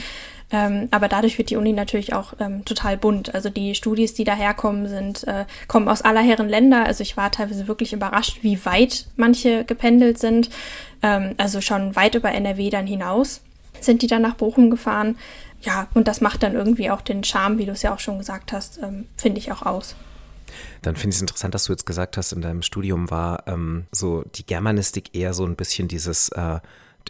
Ähm, 0.51 0.87
aber 0.91 1.07
dadurch 1.07 1.37
wird 1.37 1.49
die 1.49 1.55
Uni 1.55 1.73
natürlich 1.73 2.13
auch 2.13 2.33
ähm, 2.39 2.63
total 2.65 2.97
bunt. 2.97 3.33
Also 3.33 3.49
die 3.49 3.73
Studis, 3.73 4.13
die 4.13 4.23
daherkommen, 4.23 4.87
sind, 4.87 5.27
äh, 5.27 5.45
kommen 5.67 5.87
aus 5.87 6.01
aller 6.03 6.21
Herren 6.21 6.49
Länder. 6.49 6.85
Also 6.85 7.01
ich 7.01 7.17
war 7.17 7.31
teilweise 7.31 7.67
wirklich 7.67 7.93
überrascht, 7.93 8.39
wie 8.41 8.63
weit 8.65 9.07
manche 9.15 9.63
gependelt 9.63 10.19
sind. 10.19 10.49
Ähm, 11.01 11.33
also 11.37 11.61
schon 11.61 11.95
weit 11.95 12.15
über 12.15 12.31
NRW 12.31 12.69
dann 12.69 12.85
hinaus 12.85 13.41
sind 13.83 14.01
die 14.01 14.07
dann 14.07 14.21
nach 14.21 14.35
Bochum 14.35 14.69
gefahren. 14.69 15.17
Ja, 15.61 15.87
und 15.93 16.07
das 16.07 16.21
macht 16.21 16.43
dann 16.43 16.55
irgendwie 16.55 16.91
auch 16.91 17.01
den 17.01 17.23
Charme, 17.23 17.57
wie 17.57 17.65
du 17.65 17.71
es 17.71 17.83
ja 17.83 17.93
auch 17.93 17.99
schon 17.99 18.17
gesagt 18.17 18.51
hast, 18.51 18.79
ähm, 18.81 19.05
finde 19.15 19.39
ich 19.39 19.51
auch 19.51 19.61
aus. 19.61 19.95
Dann 20.81 20.95
finde 20.95 21.09
ich 21.09 21.17
es 21.17 21.21
interessant, 21.21 21.53
dass 21.53 21.65
du 21.65 21.73
jetzt 21.73 21.85
gesagt 21.85 22.17
hast, 22.17 22.31
in 22.31 22.41
deinem 22.41 22.61
Studium 22.61 23.09
war 23.11 23.47
ähm, 23.47 23.85
so 23.91 24.23
die 24.35 24.45
Germanistik 24.45 25.15
eher 25.15 25.33
so 25.33 25.45
ein 25.45 25.55
bisschen 25.55 25.87
dieses 25.87 26.29
äh, 26.29 26.59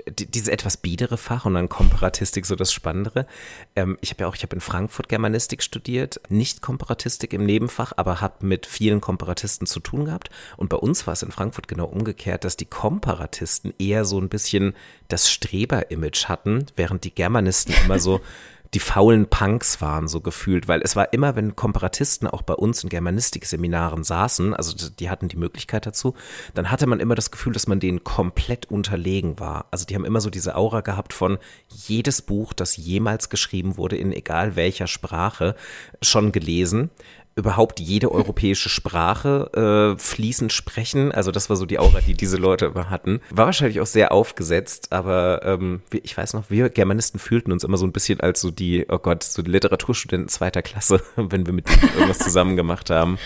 dieses 0.07 0.47
etwas 0.47 0.77
biedere 0.77 1.17
Fach 1.17 1.45
und 1.45 1.53
dann 1.53 1.69
Komparatistik 1.69 2.45
so 2.45 2.55
das 2.55 2.73
Spannendere. 2.73 3.27
Ähm, 3.75 3.97
ich 4.01 4.11
habe 4.11 4.23
ja 4.23 4.27
auch, 4.27 4.35
ich 4.35 4.43
habe 4.43 4.55
in 4.55 4.61
Frankfurt 4.61 5.09
Germanistik 5.09 5.61
studiert, 5.63 6.19
nicht 6.29 6.61
Komparatistik 6.61 7.33
im 7.33 7.45
Nebenfach, 7.45 7.93
aber 7.95 8.21
habe 8.21 8.45
mit 8.45 8.65
vielen 8.65 9.01
Komparatisten 9.01 9.67
zu 9.67 9.79
tun 9.79 10.05
gehabt. 10.05 10.29
Und 10.57 10.69
bei 10.69 10.77
uns 10.77 11.05
war 11.07 11.13
es 11.13 11.23
in 11.23 11.31
Frankfurt 11.31 11.67
genau 11.67 11.85
umgekehrt, 11.85 12.43
dass 12.43 12.57
die 12.57 12.65
Komparatisten 12.65 13.73
eher 13.77 14.05
so 14.05 14.19
ein 14.19 14.29
bisschen 14.29 14.73
das 15.07 15.29
Streber-Image 15.29 16.25
hatten, 16.25 16.65
während 16.75 17.03
die 17.03 17.13
Germanisten 17.13 17.75
immer 17.85 17.99
so 17.99 18.21
die 18.73 18.79
faulen 18.79 19.27
Punks 19.27 19.81
waren, 19.81 20.07
so 20.07 20.21
gefühlt, 20.21 20.67
weil 20.67 20.81
es 20.81 20.95
war 20.95 21.13
immer, 21.13 21.35
wenn 21.35 21.55
Komparatisten 21.55 22.27
auch 22.27 22.41
bei 22.41 22.53
uns 22.53 22.83
in 22.83 22.89
Germanistikseminaren 22.89 24.03
saßen, 24.03 24.53
also 24.53 24.89
die 24.89 25.09
hatten 25.09 25.27
die 25.27 25.37
Möglichkeit 25.37 25.85
dazu, 25.85 26.15
dann 26.53 26.71
hatte 26.71 26.87
man 26.87 26.99
immer 26.99 27.15
das 27.15 27.31
Gefühl, 27.31 27.53
dass 27.53 27.67
man 27.67 27.79
denen 27.79 28.03
komplett 28.03 28.71
unterlegen 28.71 29.39
war. 29.39 29.67
Also 29.71 29.85
die 29.85 29.95
haben 29.95 30.05
immer 30.05 30.21
so 30.21 30.29
diese 30.29 30.55
Aura 30.55 30.81
gehabt 30.81 31.13
von 31.13 31.37
jedes 31.67 32.21
Buch, 32.21 32.53
das 32.53 32.77
jemals 32.77 33.29
geschrieben 33.29 33.77
wurde, 33.77 33.97
in 33.97 34.11
egal 34.11 34.55
welcher 34.55 34.87
Sprache, 34.87 35.55
schon 36.01 36.31
gelesen 36.31 36.89
überhaupt 37.35 37.79
jede 37.79 38.11
europäische 38.11 38.69
Sprache 38.69 39.95
äh, 39.95 39.99
fließend 39.99 40.53
sprechen. 40.53 41.11
Also 41.11 41.31
das 41.31 41.49
war 41.49 41.55
so 41.55 41.65
die 41.65 41.79
Aura, 41.79 42.01
die 42.01 42.13
diese 42.13 42.37
Leute 42.37 42.67
immer 42.67 42.89
hatten. 42.89 43.21
War 43.31 43.45
wahrscheinlich 43.45 43.81
auch 43.81 43.87
sehr 43.87 44.11
aufgesetzt, 44.11 44.91
aber 44.91 45.41
ähm, 45.43 45.81
ich 45.91 46.15
weiß 46.15 46.33
noch, 46.33 46.49
wir 46.49 46.69
Germanisten 46.69 47.19
fühlten 47.19 47.51
uns 47.51 47.63
immer 47.63 47.77
so 47.77 47.87
ein 47.87 47.91
bisschen 47.91 48.19
als 48.19 48.41
so 48.41 48.51
die, 48.51 48.85
oh 48.89 48.99
Gott, 48.99 49.23
so 49.23 49.41
die 49.41 49.51
Literaturstudenten 49.51 50.29
zweiter 50.29 50.61
Klasse, 50.61 51.01
wenn 51.15 51.45
wir 51.45 51.53
mit 51.53 51.69
denen 51.69 51.93
irgendwas 51.93 52.19
zusammen 52.19 52.55
gemacht 52.55 52.89
haben. 52.89 53.17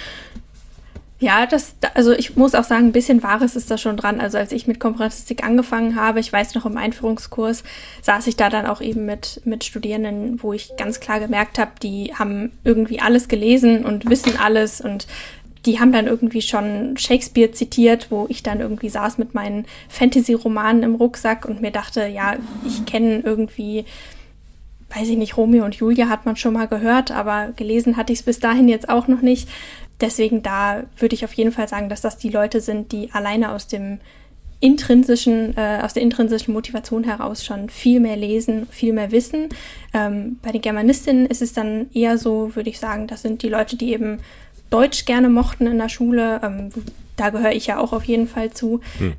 Ja, 1.19 1.47
das, 1.47 1.75
also 1.95 2.11
ich 2.11 2.35
muss 2.35 2.53
auch 2.53 2.63
sagen, 2.63 2.85
ein 2.85 2.91
bisschen 2.91 3.23
Wahres 3.23 3.55
ist 3.55 3.71
da 3.71 3.79
schon 3.79 3.97
dran. 3.97 4.21
Also 4.21 4.37
als 4.37 4.51
ich 4.51 4.67
mit 4.67 4.79
Komparatistik 4.79 5.43
angefangen 5.43 5.95
habe, 5.95 6.19
ich 6.19 6.31
weiß 6.31 6.53
noch 6.53 6.67
im 6.67 6.77
Einführungskurs, 6.77 7.63
saß 8.03 8.27
ich 8.27 8.35
da 8.35 8.49
dann 8.49 8.67
auch 8.67 8.81
eben 8.81 9.05
mit, 9.05 9.41
mit 9.43 9.63
Studierenden, 9.63 10.43
wo 10.43 10.53
ich 10.53 10.77
ganz 10.77 10.99
klar 10.99 11.19
gemerkt 11.19 11.57
habe, 11.57 11.71
die 11.81 12.13
haben 12.13 12.51
irgendwie 12.63 12.99
alles 12.99 13.27
gelesen 13.29 13.83
und 13.83 14.07
wissen 14.07 14.37
alles 14.37 14.79
und 14.79 15.07
die 15.65 15.79
haben 15.79 15.91
dann 15.91 16.05
irgendwie 16.05 16.43
schon 16.43 16.95
Shakespeare 16.97 17.51
zitiert, 17.51 18.11
wo 18.11 18.27
ich 18.29 18.43
dann 18.43 18.61
irgendwie 18.61 18.89
saß 18.89 19.17
mit 19.17 19.33
meinen 19.33 19.65
Fantasy-Romanen 19.89 20.83
im 20.83 20.95
Rucksack 20.95 21.45
und 21.45 21.61
mir 21.61 21.71
dachte, 21.71 22.05
ja, 22.05 22.35
ich 22.65 22.85
kenne 22.85 23.21
irgendwie 23.25 23.85
weiß 24.95 25.09
ich 25.09 25.17
nicht, 25.17 25.35
Romeo 25.35 25.65
und 25.65 25.75
Julia 25.75 26.07
hat 26.07 26.25
man 26.25 26.37
schon 26.37 26.53
mal 26.53 26.67
gehört, 26.67 27.11
aber 27.11 27.49
gelesen 27.55 27.97
hatte 27.97 28.13
ich 28.13 28.19
es 28.19 28.25
bis 28.25 28.39
dahin 28.39 28.69
jetzt 28.69 28.87
auch 28.87 29.07
noch 29.07 29.21
nicht 29.21 29.49
deswegen 30.01 30.43
da 30.43 30.83
würde 30.97 31.15
ich 31.15 31.25
auf 31.25 31.33
jeden 31.33 31.51
Fall 31.51 31.67
sagen, 31.67 31.89
dass 31.89 32.01
das 32.01 32.17
die 32.17 32.29
Leute 32.29 32.61
sind, 32.61 32.91
die 32.91 33.11
alleine 33.11 33.51
aus 33.51 33.67
dem 33.67 33.99
intrinsischen, 34.59 35.55
äh, 35.55 35.81
aus 35.83 35.93
der 35.93 36.03
intrinsischen 36.03 36.53
Motivation 36.53 37.03
heraus 37.03 37.45
schon 37.45 37.69
viel 37.69 37.99
mehr 37.99 38.15
lesen, 38.15 38.67
viel 38.71 38.93
mehr 38.93 39.11
wissen. 39.11 39.49
Ähm, 39.93 40.39
bei 40.41 40.51
den 40.51 40.61
Germanistinnen 40.61 41.27
ist 41.27 41.41
es 41.41 41.53
dann 41.53 41.89
eher 41.93 42.17
so, 42.17 42.55
würde 42.55 42.69
ich 42.69 42.79
sagen, 42.79 43.07
das 43.07 43.21
sind 43.21 43.43
die 43.43 43.49
Leute, 43.49 43.75
die 43.75 43.93
eben 43.93 44.19
Deutsch 44.69 45.05
gerne 45.05 45.29
mochten 45.29 45.67
in 45.67 45.77
der 45.77 45.89
Schule. 45.89 46.41
Ähm, 46.43 46.69
da 47.15 47.29
gehöre 47.29 47.51
ich 47.51 47.67
ja 47.67 47.79
auch 47.79 47.93
auf 47.93 48.05
jeden 48.05 48.27
Fall 48.27 48.51
zu. 48.51 48.81
Hm. 48.97 49.13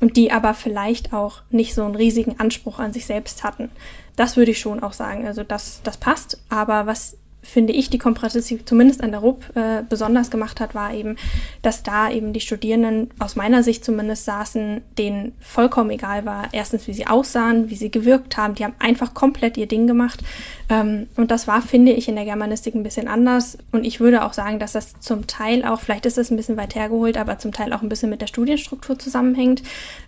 Und 0.00 0.16
die 0.16 0.30
aber 0.32 0.54
vielleicht 0.54 1.12
auch 1.12 1.40
nicht 1.50 1.74
so 1.74 1.82
einen 1.82 1.94
riesigen 1.94 2.38
Anspruch 2.38 2.78
an 2.78 2.92
sich 2.92 3.06
selbst 3.06 3.42
hatten. 3.42 3.70
Das 4.16 4.36
würde 4.36 4.50
ich 4.50 4.58
schon 4.58 4.82
auch 4.82 4.92
sagen. 4.92 5.26
Also 5.26 5.44
das, 5.44 5.80
das 5.82 5.96
passt. 5.96 6.38
Aber 6.50 6.86
was 6.86 7.16
finde 7.42 7.72
ich, 7.72 7.88
die 7.88 7.98
Komparatistik 7.98 8.68
zumindest 8.68 9.02
an 9.02 9.12
der 9.12 9.20
RUB 9.20 9.42
äh, 9.54 9.82
besonders 9.88 10.30
gemacht 10.30 10.60
hat, 10.60 10.74
war 10.74 10.92
eben, 10.92 11.16
dass 11.62 11.82
da 11.82 12.10
eben 12.10 12.32
die 12.32 12.40
Studierenden 12.40 13.10
aus 13.18 13.36
meiner 13.36 13.62
Sicht 13.62 13.84
zumindest 13.84 14.24
saßen, 14.24 14.82
denen 14.98 15.32
vollkommen 15.40 15.90
egal 15.90 16.26
war, 16.26 16.48
erstens, 16.52 16.86
wie 16.88 16.92
sie 16.92 17.06
aussahen, 17.06 17.70
wie 17.70 17.76
sie 17.76 17.90
gewirkt 17.90 18.36
haben. 18.36 18.54
Die 18.54 18.64
haben 18.64 18.74
einfach 18.78 19.14
komplett 19.14 19.56
ihr 19.56 19.66
Ding 19.66 19.86
gemacht. 19.86 20.20
Ähm, 20.68 21.06
und 21.16 21.30
das 21.30 21.46
war, 21.46 21.62
finde 21.62 21.92
ich, 21.92 22.08
in 22.08 22.16
der 22.16 22.24
Germanistik 22.24 22.74
ein 22.74 22.82
bisschen 22.82 23.08
anders. 23.08 23.56
Und 23.72 23.84
ich 23.84 24.00
würde 24.00 24.24
auch 24.24 24.32
sagen, 24.32 24.58
dass 24.58 24.72
das 24.72 25.00
zum 25.00 25.26
Teil 25.26 25.64
auch, 25.64 25.80
vielleicht 25.80 26.06
ist 26.06 26.18
das 26.18 26.30
ein 26.30 26.36
bisschen 26.36 26.56
weit 26.56 26.74
hergeholt, 26.74 27.16
aber 27.16 27.38
zum 27.38 27.52
Teil 27.52 27.72
auch 27.72 27.82
ein 27.82 27.88
bisschen 27.88 28.10
mit 28.10 28.20
der 28.20 28.26
Studienstruktur 28.26 28.98
zusammenhängt, 28.98 29.62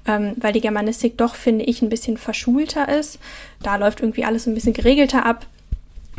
ähm, 0.07 0.33
weil 0.37 0.53
die 0.53 0.61
Germanistik 0.61 1.17
doch, 1.17 1.37
finde 1.37 1.65
ich, 1.65 1.81
ein 1.81 1.89
bisschen 1.89 2.17
verschulter 2.17 2.89
ist. 2.89 3.19
Da 3.63 3.77
läuft 3.77 4.01
irgendwie 4.01 4.25
alles 4.25 4.47
ein 4.47 4.55
bisschen 4.55 4.75
geregelter 4.75 5.25
ab. 5.25 5.47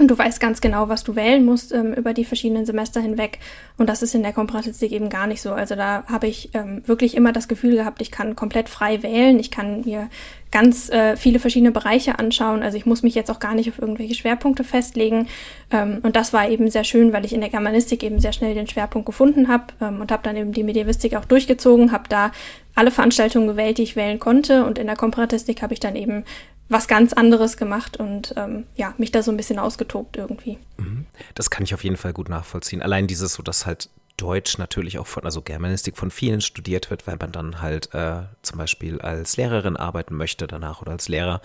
Und 0.01 0.07
du 0.07 0.17
weißt 0.17 0.39
ganz 0.39 0.61
genau, 0.61 0.89
was 0.89 1.03
du 1.03 1.15
wählen 1.15 1.45
musst 1.45 1.71
ähm, 1.71 1.93
über 1.93 2.15
die 2.15 2.25
verschiedenen 2.25 2.65
Semester 2.65 2.99
hinweg. 2.99 3.37
Und 3.77 3.87
das 3.87 4.01
ist 4.01 4.15
in 4.15 4.23
der 4.23 4.33
Komparatistik 4.33 4.91
eben 4.91 5.09
gar 5.09 5.27
nicht 5.27 5.43
so. 5.43 5.51
Also 5.51 5.75
da 5.75 6.03
habe 6.07 6.25
ich 6.25 6.49
ähm, 6.55 6.81
wirklich 6.87 7.15
immer 7.15 7.31
das 7.31 7.47
Gefühl 7.47 7.75
gehabt, 7.75 8.01
ich 8.01 8.09
kann 8.09 8.35
komplett 8.35 8.67
frei 8.67 9.03
wählen. 9.03 9.39
Ich 9.39 9.51
kann 9.51 9.81
mir 9.81 10.09
ganz 10.49 10.89
äh, 10.89 11.15
viele 11.15 11.37
verschiedene 11.37 11.71
Bereiche 11.71 12.17
anschauen. 12.17 12.63
Also 12.63 12.77
ich 12.77 12.87
muss 12.87 13.03
mich 13.03 13.13
jetzt 13.13 13.29
auch 13.29 13.37
gar 13.37 13.53
nicht 13.53 13.69
auf 13.69 13.77
irgendwelche 13.77 14.15
Schwerpunkte 14.15 14.63
festlegen. 14.63 15.27
Ähm, 15.69 15.99
und 16.01 16.15
das 16.15 16.33
war 16.33 16.49
eben 16.49 16.71
sehr 16.71 16.83
schön, 16.83 17.13
weil 17.13 17.23
ich 17.23 17.33
in 17.33 17.41
der 17.41 17.51
Germanistik 17.51 18.01
eben 18.01 18.19
sehr 18.19 18.33
schnell 18.33 18.55
den 18.55 18.67
Schwerpunkt 18.67 19.05
gefunden 19.05 19.49
habe 19.49 19.65
ähm, 19.81 20.01
und 20.01 20.11
habe 20.11 20.23
dann 20.23 20.35
eben 20.35 20.51
die 20.51 20.63
Medievistik 20.63 21.15
auch 21.15 21.25
durchgezogen, 21.25 21.91
habe 21.91 22.09
da 22.09 22.31
alle 22.73 22.89
Veranstaltungen 22.89 23.47
gewählt, 23.47 23.77
die 23.77 23.83
ich 23.83 23.95
wählen 23.95 24.17
konnte. 24.17 24.65
Und 24.65 24.79
in 24.79 24.87
der 24.87 24.95
Komparatistik 24.95 25.61
habe 25.61 25.75
ich 25.75 25.79
dann 25.79 25.95
eben 25.95 26.23
was 26.71 26.87
ganz 26.87 27.13
anderes 27.13 27.57
gemacht 27.57 27.97
und 27.97 28.33
ähm, 28.37 28.65
ja, 28.75 28.93
mich 28.97 29.11
da 29.11 29.21
so 29.21 29.31
ein 29.31 29.37
bisschen 29.37 29.59
ausgetobt 29.59 30.15
irgendwie. 30.15 30.57
Mhm. 30.77 31.05
Das 31.35 31.49
kann 31.49 31.63
ich 31.63 31.73
auf 31.73 31.83
jeden 31.83 31.97
Fall 31.97 32.13
gut 32.13 32.29
nachvollziehen. 32.29 32.81
Allein 32.81 33.07
dieses 33.07 33.33
so, 33.33 33.43
dass 33.43 33.65
halt 33.65 33.89
Deutsch 34.15 34.57
natürlich 34.57 34.99
auch 34.99 35.07
von, 35.07 35.25
also 35.25 35.41
Germanistik 35.41 35.97
von 35.97 36.11
vielen 36.11 36.41
studiert 36.41 36.89
wird, 36.89 37.07
weil 37.07 37.17
man 37.19 37.31
dann 37.31 37.61
halt 37.61 37.93
äh, 37.93 38.21
zum 38.41 38.57
Beispiel 38.57 39.01
als 39.01 39.35
Lehrerin 39.35 39.75
arbeiten 39.75 40.15
möchte 40.15 40.47
danach 40.47 40.81
oder 40.81 40.91
als 40.91 41.09
Lehrer. 41.09 41.41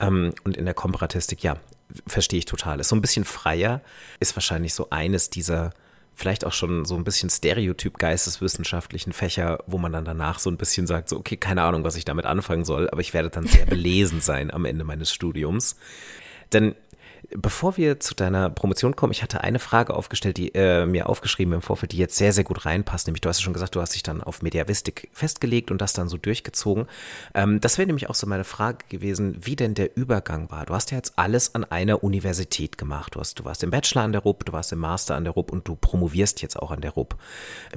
Ähm, 0.00 0.32
und 0.44 0.56
in 0.56 0.64
der 0.64 0.74
Komparatistik, 0.74 1.42
ja, 1.42 1.56
verstehe 2.06 2.38
ich 2.38 2.44
total. 2.46 2.80
Ist 2.80 2.88
so 2.88 2.96
ein 2.96 3.02
bisschen 3.02 3.24
freier, 3.24 3.82
ist 4.20 4.36
wahrscheinlich 4.36 4.72
so 4.72 4.88
eines 4.90 5.30
dieser 5.30 5.72
vielleicht 6.14 6.44
auch 6.44 6.52
schon 6.52 6.84
so 6.84 6.94
ein 6.94 7.04
bisschen 7.04 7.30
Stereotyp 7.30 7.98
geisteswissenschaftlichen 7.98 9.12
Fächer, 9.12 9.58
wo 9.66 9.78
man 9.78 9.92
dann 9.92 10.04
danach 10.04 10.38
so 10.38 10.50
ein 10.50 10.56
bisschen 10.56 10.86
sagt, 10.86 11.08
so, 11.08 11.18
okay, 11.18 11.36
keine 11.36 11.62
Ahnung, 11.62 11.84
was 11.84 11.96
ich 11.96 12.04
damit 12.04 12.26
anfangen 12.26 12.64
soll, 12.64 12.88
aber 12.90 13.00
ich 13.00 13.14
werde 13.14 13.30
dann 13.30 13.46
sehr 13.46 13.66
belesen 13.66 14.20
sein 14.20 14.50
am 14.52 14.64
Ende 14.64 14.84
meines 14.84 15.12
Studiums. 15.12 15.76
Denn 16.52 16.74
Bevor 17.36 17.76
wir 17.76 18.00
zu 18.00 18.14
deiner 18.14 18.50
Promotion 18.50 18.96
kommen, 18.96 19.12
ich 19.12 19.22
hatte 19.22 19.42
eine 19.42 19.58
Frage 19.58 19.94
aufgestellt, 19.94 20.36
die 20.36 20.54
äh, 20.54 20.86
mir 20.86 21.08
aufgeschrieben 21.08 21.54
im 21.54 21.62
Vorfeld, 21.62 21.92
die 21.92 21.96
jetzt 21.96 22.16
sehr, 22.16 22.32
sehr 22.32 22.44
gut 22.44 22.66
reinpasst. 22.66 23.06
Nämlich, 23.06 23.20
du 23.20 23.28
hast 23.28 23.38
ja 23.38 23.44
schon 23.44 23.52
gesagt, 23.52 23.74
du 23.74 23.80
hast 23.80 23.94
dich 23.94 24.02
dann 24.02 24.22
auf 24.22 24.42
Mediavistik 24.42 25.08
festgelegt 25.12 25.70
und 25.70 25.80
das 25.80 25.92
dann 25.92 26.08
so 26.08 26.16
durchgezogen. 26.16 26.86
Ähm, 27.34 27.60
das 27.60 27.78
wäre 27.78 27.86
nämlich 27.86 28.10
auch 28.10 28.14
so 28.14 28.26
meine 28.26 28.44
Frage 28.44 28.78
gewesen, 28.88 29.36
wie 29.40 29.56
denn 29.56 29.74
der 29.74 29.96
Übergang 29.96 30.50
war. 30.50 30.66
Du 30.66 30.74
hast 30.74 30.90
ja 30.90 30.96
jetzt 30.96 31.18
alles 31.18 31.54
an 31.54 31.64
einer 31.64 32.04
Universität 32.04 32.78
gemacht. 32.78 33.14
Du, 33.14 33.20
hast, 33.20 33.38
du 33.38 33.44
warst 33.44 33.62
im 33.62 33.70
Bachelor 33.70 34.02
an 34.02 34.12
der 34.12 34.22
RUB, 34.22 34.44
du 34.44 34.52
warst 34.52 34.72
im 34.72 34.78
Master 34.78 35.14
an 35.14 35.24
der 35.24 35.32
RUB 35.32 35.52
und 35.52 35.68
du 35.68 35.76
promovierst 35.76 36.42
jetzt 36.42 36.58
auch 36.58 36.70
an 36.70 36.80
der 36.80 36.92
RUB. 36.92 37.16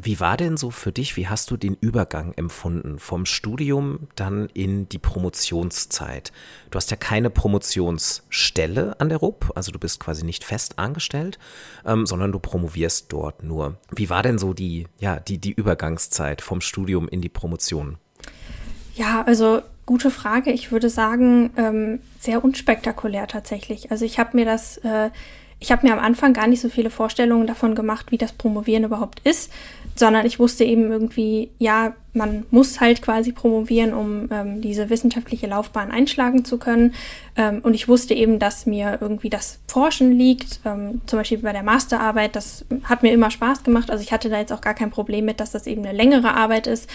Wie 0.01 0.19
war 0.19 0.37
denn 0.37 0.57
so 0.57 0.71
für 0.71 0.91
dich, 0.91 1.15
wie 1.17 1.27
hast 1.27 1.51
du 1.51 1.57
den 1.57 1.75
Übergang 1.75 2.33
empfunden 2.33 2.99
vom 2.99 3.25
Studium 3.25 4.07
dann 4.15 4.49
in 4.53 4.89
die 4.89 4.99
Promotionszeit? 4.99 6.31
Du 6.71 6.77
hast 6.77 6.91
ja 6.91 6.97
keine 6.97 7.29
Promotionsstelle 7.29 8.99
an 8.99 9.09
der 9.09 9.19
RUB 9.19 9.44
also 9.53 9.71
du 9.71 9.79
bist 9.79 9.99
quasi 9.99 10.25
nicht 10.25 10.43
fest 10.43 10.79
angestellt, 10.79 11.39
ähm, 11.85 12.05
sondern 12.05 12.31
du 12.31 12.39
promovierst 12.39 13.11
dort 13.11 13.43
nur. 13.43 13.77
Wie 13.95 14.09
war 14.09 14.23
denn 14.23 14.37
so 14.37 14.53
die, 14.53 14.87
ja, 14.99 15.19
die, 15.19 15.37
die 15.37 15.51
Übergangszeit 15.51 16.41
vom 16.41 16.61
Studium 16.61 17.07
in 17.07 17.21
die 17.21 17.29
Promotion? 17.29 17.97
Ja, 18.95 19.23
also 19.23 19.61
gute 19.85 20.09
Frage. 20.09 20.51
Ich 20.51 20.71
würde 20.71 20.89
sagen, 20.89 21.51
ähm, 21.57 21.99
sehr 22.19 22.43
unspektakulär 22.43 23.27
tatsächlich. 23.27 23.91
Also 23.91 24.05
ich 24.05 24.19
habe 24.19 24.35
mir 24.37 24.45
das, 24.45 24.77
äh, 24.77 25.09
ich 25.59 25.71
habe 25.71 25.85
mir 25.85 25.93
am 25.93 25.99
Anfang 25.99 26.33
gar 26.33 26.47
nicht 26.47 26.61
so 26.61 26.69
viele 26.69 26.89
Vorstellungen 26.89 27.47
davon 27.47 27.75
gemacht, 27.75 28.11
wie 28.11 28.17
das 28.17 28.33
Promovieren 28.33 28.83
überhaupt 28.83 29.19
ist, 29.21 29.51
sondern 29.95 30.25
ich 30.25 30.39
wusste 30.39 30.63
eben 30.63 30.91
irgendwie, 30.91 31.51
ja, 31.59 31.95
man 32.15 32.45
muss 32.49 32.79
halt 32.79 33.01
quasi 33.01 33.31
promovieren, 33.31 33.93
um 33.93 34.29
ähm, 34.31 34.61
diese 34.61 34.89
wissenschaftliche 34.89 35.47
Laufbahn 35.47 35.91
einschlagen 35.91 36.45
zu 36.45 36.57
können. 36.57 36.93
Ähm, 37.35 37.59
und 37.61 37.73
ich 37.73 37.87
wusste 37.87 38.13
eben, 38.13 38.39
dass 38.39 38.65
mir 38.65 38.97
irgendwie 39.01 39.29
das 39.29 39.59
Forschen 39.67 40.11
liegt, 40.13 40.61
ähm, 40.65 41.01
zum 41.05 41.19
Beispiel 41.19 41.39
bei 41.39 41.51
der 41.51 41.63
Masterarbeit. 41.63 42.35
Das 42.35 42.65
hat 42.83 43.03
mir 43.03 43.11
immer 43.11 43.29
Spaß 43.29 43.63
gemacht. 43.63 43.91
Also 43.91 44.01
ich 44.01 44.13
hatte 44.13 44.29
da 44.29 44.39
jetzt 44.39 44.53
auch 44.53 44.61
gar 44.61 44.73
kein 44.73 44.89
Problem 44.89 45.25
mit, 45.25 45.39
dass 45.39 45.51
das 45.51 45.67
eben 45.67 45.85
eine 45.85 45.95
längere 45.95 46.33
Arbeit 46.33 46.67
ist. 46.67 46.89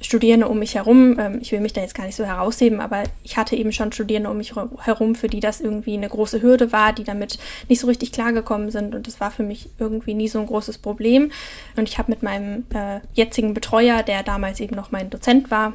Studierende 0.00 0.48
um 0.48 0.58
mich 0.58 0.74
herum, 0.74 1.18
ähm, 1.18 1.38
ich 1.40 1.52
will 1.52 1.60
mich 1.60 1.72
da 1.72 1.80
jetzt 1.80 1.94
gar 1.94 2.04
nicht 2.04 2.16
so 2.16 2.24
herausheben, 2.24 2.80
aber 2.80 3.04
ich 3.22 3.36
hatte 3.36 3.56
eben 3.56 3.72
schon 3.72 3.92
Studierende 3.92 4.30
um 4.30 4.36
mich 4.36 4.54
herum, 4.56 5.14
für 5.14 5.28
die 5.28 5.40
das 5.40 5.60
irgendwie 5.60 5.94
eine 5.94 6.08
große 6.08 6.42
Hürde 6.42 6.72
war, 6.72 6.92
die 6.92 7.04
damit 7.04 7.38
nicht 7.68 7.80
so 7.80 7.86
richtig 7.86 8.12
klargekommen 8.12 8.70
sind. 8.70 8.94
Und 8.94 9.06
das 9.06 9.20
war 9.20 9.30
für 9.30 9.42
mich 9.42 9.70
irgendwie 9.78 10.14
nie 10.14 10.28
so 10.28 10.40
ein 10.40 10.46
großes 10.46 10.78
Problem. 10.78 11.30
Und 11.76 11.88
ich 11.88 11.98
habe 11.98 12.10
mit 12.10 12.22
meinem 12.22 12.64
äh, 12.74 13.00
jetzigen 13.14 13.54
Betreuer, 13.54 14.02
der 14.02 14.22
damals 14.22 14.47
damals 14.48 14.60
eben 14.60 14.76
noch 14.76 14.90
mein 14.90 15.10
Dozent 15.10 15.50
war, 15.50 15.74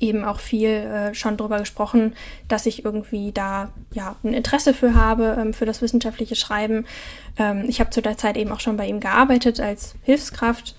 eben 0.00 0.24
auch 0.24 0.40
viel 0.40 0.68
äh, 0.68 1.14
schon 1.14 1.36
darüber 1.36 1.60
gesprochen, 1.60 2.14
dass 2.48 2.66
ich 2.66 2.84
irgendwie 2.84 3.30
da 3.30 3.70
ja 3.92 4.16
ein 4.24 4.34
Interesse 4.34 4.74
für 4.74 4.94
habe, 4.94 5.36
ähm, 5.38 5.54
für 5.54 5.66
das 5.66 5.80
wissenschaftliche 5.80 6.34
Schreiben. 6.34 6.86
Ähm, 7.38 7.64
ich 7.68 7.78
habe 7.78 7.90
zu 7.90 8.02
der 8.02 8.16
Zeit 8.16 8.36
eben 8.36 8.50
auch 8.50 8.60
schon 8.60 8.76
bei 8.76 8.86
ihm 8.86 8.98
gearbeitet 8.98 9.60
als 9.60 9.94
Hilfskraft 10.02 10.74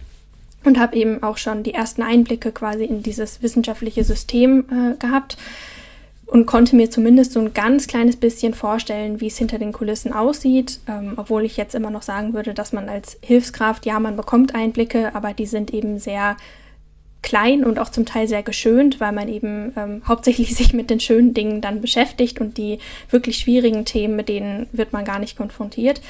und 0.65 0.77
habe 0.77 0.97
eben 0.97 1.23
auch 1.23 1.37
schon 1.37 1.63
die 1.63 1.73
ersten 1.73 2.03
Einblicke 2.03 2.51
quasi 2.51 2.83
in 2.83 3.01
dieses 3.01 3.41
wissenschaftliche 3.41 4.03
System 4.03 4.65
äh, 4.69 4.97
gehabt 4.97 5.37
und 6.33 6.47
konnte 6.47 6.75
mir 6.75 6.89
zumindest 6.89 7.33
so 7.33 7.39
ein 7.39 7.53
ganz 7.53 7.85
kleines 7.85 8.15
bisschen 8.15 8.55
vorstellen, 8.55 9.21
wie 9.21 9.27
es 9.27 9.37
hinter 9.37 9.59
den 9.59 9.71
Kulissen 9.71 10.13
aussieht, 10.13 10.79
ähm, 10.87 11.13
obwohl 11.17 11.45
ich 11.45 11.57
jetzt 11.57 11.75
immer 11.75 11.91
noch 11.91 12.01
sagen 12.01 12.33
würde, 12.33 12.53
dass 12.53 12.73
man 12.73 12.89
als 12.89 13.17
Hilfskraft, 13.21 13.85
ja, 13.85 13.99
man 13.99 14.17
bekommt 14.17 14.55
Einblicke, 14.55 15.13
aber 15.15 15.33
die 15.33 15.45
sind 15.45 15.71
eben 15.73 15.99
sehr 15.99 16.35
klein 17.23 17.63
und 17.63 17.79
auch 17.79 17.89
zum 17.89 18.05
Teil 18.05 18.27
sehr 18.27 18.43
geschönt, 18.43 18.99
weil 18.99 19.11
man 19.11 19.27
eben 19.27 19.73
ähm, 19.75 20.03
hauptsächlich 20.07 20.55
sich 20.55 20.73
mit 20.73 20.91
den 20.91 20.99
schönen 20.99 21.33
Dingen 21.33 21.61
dann 21.61 21.81
beschäftigt 21.81 22.39
und 22.39 22.57
die 22.57 22.77
wirklich 23.09 23.37
schwierigen 23.37 23.85
Themen, 23.85 24.15
mit 24.15 24.29
denen 24.29 24.67
wird 24.71 24.93
man 24.93 25.05
gar 25.05 25.17
nicht 25.17 25.35
konfrontiert. 25.35 26.01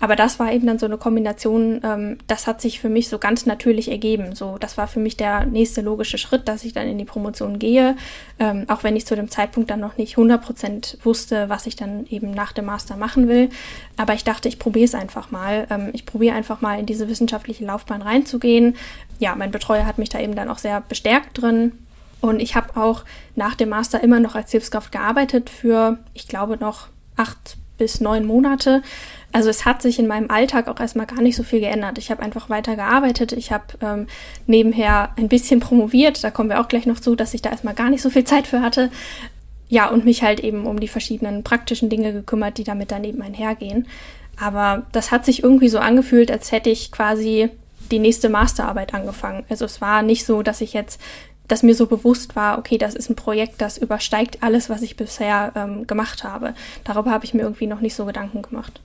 Aber 0.00 0.16
das 0.16 0.38
war 0.38 0.50
eben 0.50 0.66
dann 0.66 0.78
so 0.78 0.86
eine 0.86 0.96
Kombination, 0.96 1.82
ähm, 1.84 2.18
das 2.26 2.46
hat 2.46 2.62
sich 2.62 2.80
für 2.80 2.88
mich 2.88 3.08
so 3.08 3.18
ganz 3.18 3.44
natürlich 3.44 3.90
ergeben. 3.90 4.34
So, 4.34 4.56
das 4.58 4.78
war 4.78 4.88
für 4.88 4.98
mich 4.98 5.18
der 5.18 5.44
nächste 5.44 5.82
logische 5.82 6.16
Schritt, 6.16 6.48
dass 6.48 6.64
ich 6.64 6.72
dann 6.72 6.88
in 6.88 6.96
die 6.96 7.04
Promotion 7.04 7.58
gehe, 7.58 7.96
ähm, 8.38 8.64
auch 8.68 8.82
wenn 8.82 8.96
ich 8.96 9.06
zu 9.06 9.14
dem 9.14 9.30
Zeitpunkt 9.30 9.70
dann 9.70 9.80
noch 9.80 9.98
nicht 9.98 10.16
100 10.16 10.42
Prozent 10.42 10.98
wusste, 11.04 11.50
was 11.50 11.66
ich 11.66 11.76
dann 11.76 12.06
eben 12.08 12.30
nach 12.30 12.52
dem 12.52 12.64
Master 12.64 12.96
machen 12.96 13.28
will. 13.28 13.50
Aber 13.98 14.14
ich 14.14 14.24
dachte, 14.24 14.48
ich 14.48 14.58
probiere 14.58 14.86
es 14.86 14.94
einfach 14.94 15.30
mal. 15.30 15.66
Ähm, 15.68 15.90
ich 15.92 16.06
probiere 16.06 16.34
einfach 16.34 16.62
mal 16.62 16.80
in 16.80 16.86
diese 16.86 17.08
wissenschaftliche 17.08 17.66
Laufbahn 17.66 18.00
reinzugehen. 18.00 18.76
Ja, 19.18 19.36
mein 19.36 19.50
Betreuer 19.50 19.84
hat 19.84 19.98
mich 19.98 20.08
da 20.08 20.18
eben 20.18 20.34
dann 20.34 20.48
auch 20.48 20.58
sehr 20.58 20.80
bestärkt 20.80 21.42
drin. 21.42 21.72
Und 22.22 22.40
ich 22.40 22.54
habe 22.54 22.80
auch 22.80 23.04
nach 23.36 23.54
dem 23.54 23.68
Master 23.68 24.02
immer 24.02 24.20
noch 24.20 24.34
als 24.34 24.50
Hilfskraft 24.50 24.92
gearbeitet 24.92 25.50
für, 25.50 25.98
ich 26.14 26.26
glaube, 26.26 26.56
noch 26.56 26.88
acht 27.16 27.58
bis 27.80 28.00
neun 28.00 28.26
Monate. 28.26 28.82
Also 29.32 29.48
es 29.48 29.64
hat 29.64 29.80
sich 29.80 29.98
in 29.98 30.06
meinem 30.06 30.30
Alltag 30.30 30.68
auch 30.68 30.80
erstmal 30.80 31.06
gar 31.06 31.22
nicht 31.22 31.36
so 31.36 31.42
viel 31.42 31.60
geändert. 31.60 31.98
Ich 31.98 32.10
habe 32.10 32.22
einfach 32.22 32.48
weiter 32.50 32.74
gearbeitet. 32.74 33.32
Ich 33.32 33.52
habe 33.52 33.64
ähm, 33.80 34.06
nebenher 34.46 35.10
ein 35.16 35.28
bisschen 35.28 35.60
promoviert. 35.60 36.24
Da 36.24 36.30
kommen 36.30 36.50
wir 36.50 36.60
auch 36.60 36.68
gleich 36.68 36.86
noch 36.86 36.98
zu, 36.98 37.14
dass 37.14 37.34
ich 37.34 37.42
da 37.42 37.50
erstmal 37.50 37.74
gar 37.74 37.90
nicht 37.90 38.02
so 38.02 38.10
viel 38.10 38.24
Zeit 38.24 38.46
für 38.46 38.60
hatte. 38.60 38.90
Ja, 39.68 39.88
und 39.88 40.04
mich 40.04 40.22
halt 40.24 40.40
eben 40.40 40.66
um 40.66 40.80
die 40.80 40.88
verschiedenen 40.88 41.44
praktischen 41.44 41.88
Dinge 41.88 42.12
gekümmert, 42.12 42.58
die 42.58 42.64
damit 42.64 42.90
daneben 42.90 43.22
einhergehen. 43.22 43.86
Aber 44.36 44.86
das 44.92 45.12
hat 45.12 45.24
sich 45.24 45.44
irgendwie 45.44 45.68
so 45.68 45.78
angefühlt, 45.78 46.30
als 46.30 46.50
hätte 46.50 46.70
ich 46.70 46.90
quasi 46.90 47.50
die 47.92 47.98
nächste 48.00 48.30
Masterarbeit 48.30 48.94
angefangen. 48.94 49.44
Also 49.48 49.64
es 49.64 49.80
war 49.80 50.02
nicht 50.02 50.24
so, 50.24 50.42
dass 50.42 50.60
ich 50.60 50.72
jetzt 50.72 51.00
dass 51.50 51.64
mir 51.64 51.74
so 51.74 51.86
bewusst 51.86 52.36
war, 52.36 52.58
okay, 52.58 52.78
das 52.78 52.94
ist 52.94 53.10
ein 53.10 53.16
Projekt, 53.16 53.60
das 53.60 53.76
übersteigt 53.76 54.40
alles, 54.40 54.70
was 54.70 54.82
ich 54.82 54.96
bisher 54.96 55.50
ähm, 55.56 55.84
gemacht 55.86 56.22
habe. 56.22 56.54
Darüber 56.84 57.10
habe 57.10 57.24
ich 57.24 57.34
mir 57.34 57.42
irgendwie 57.42 57.66
noch 57.66 57.80
nicht 57.80 57.96
so 57.96 58.04
Gedanken 58.04 58.42
gemacht. 58.42 58.80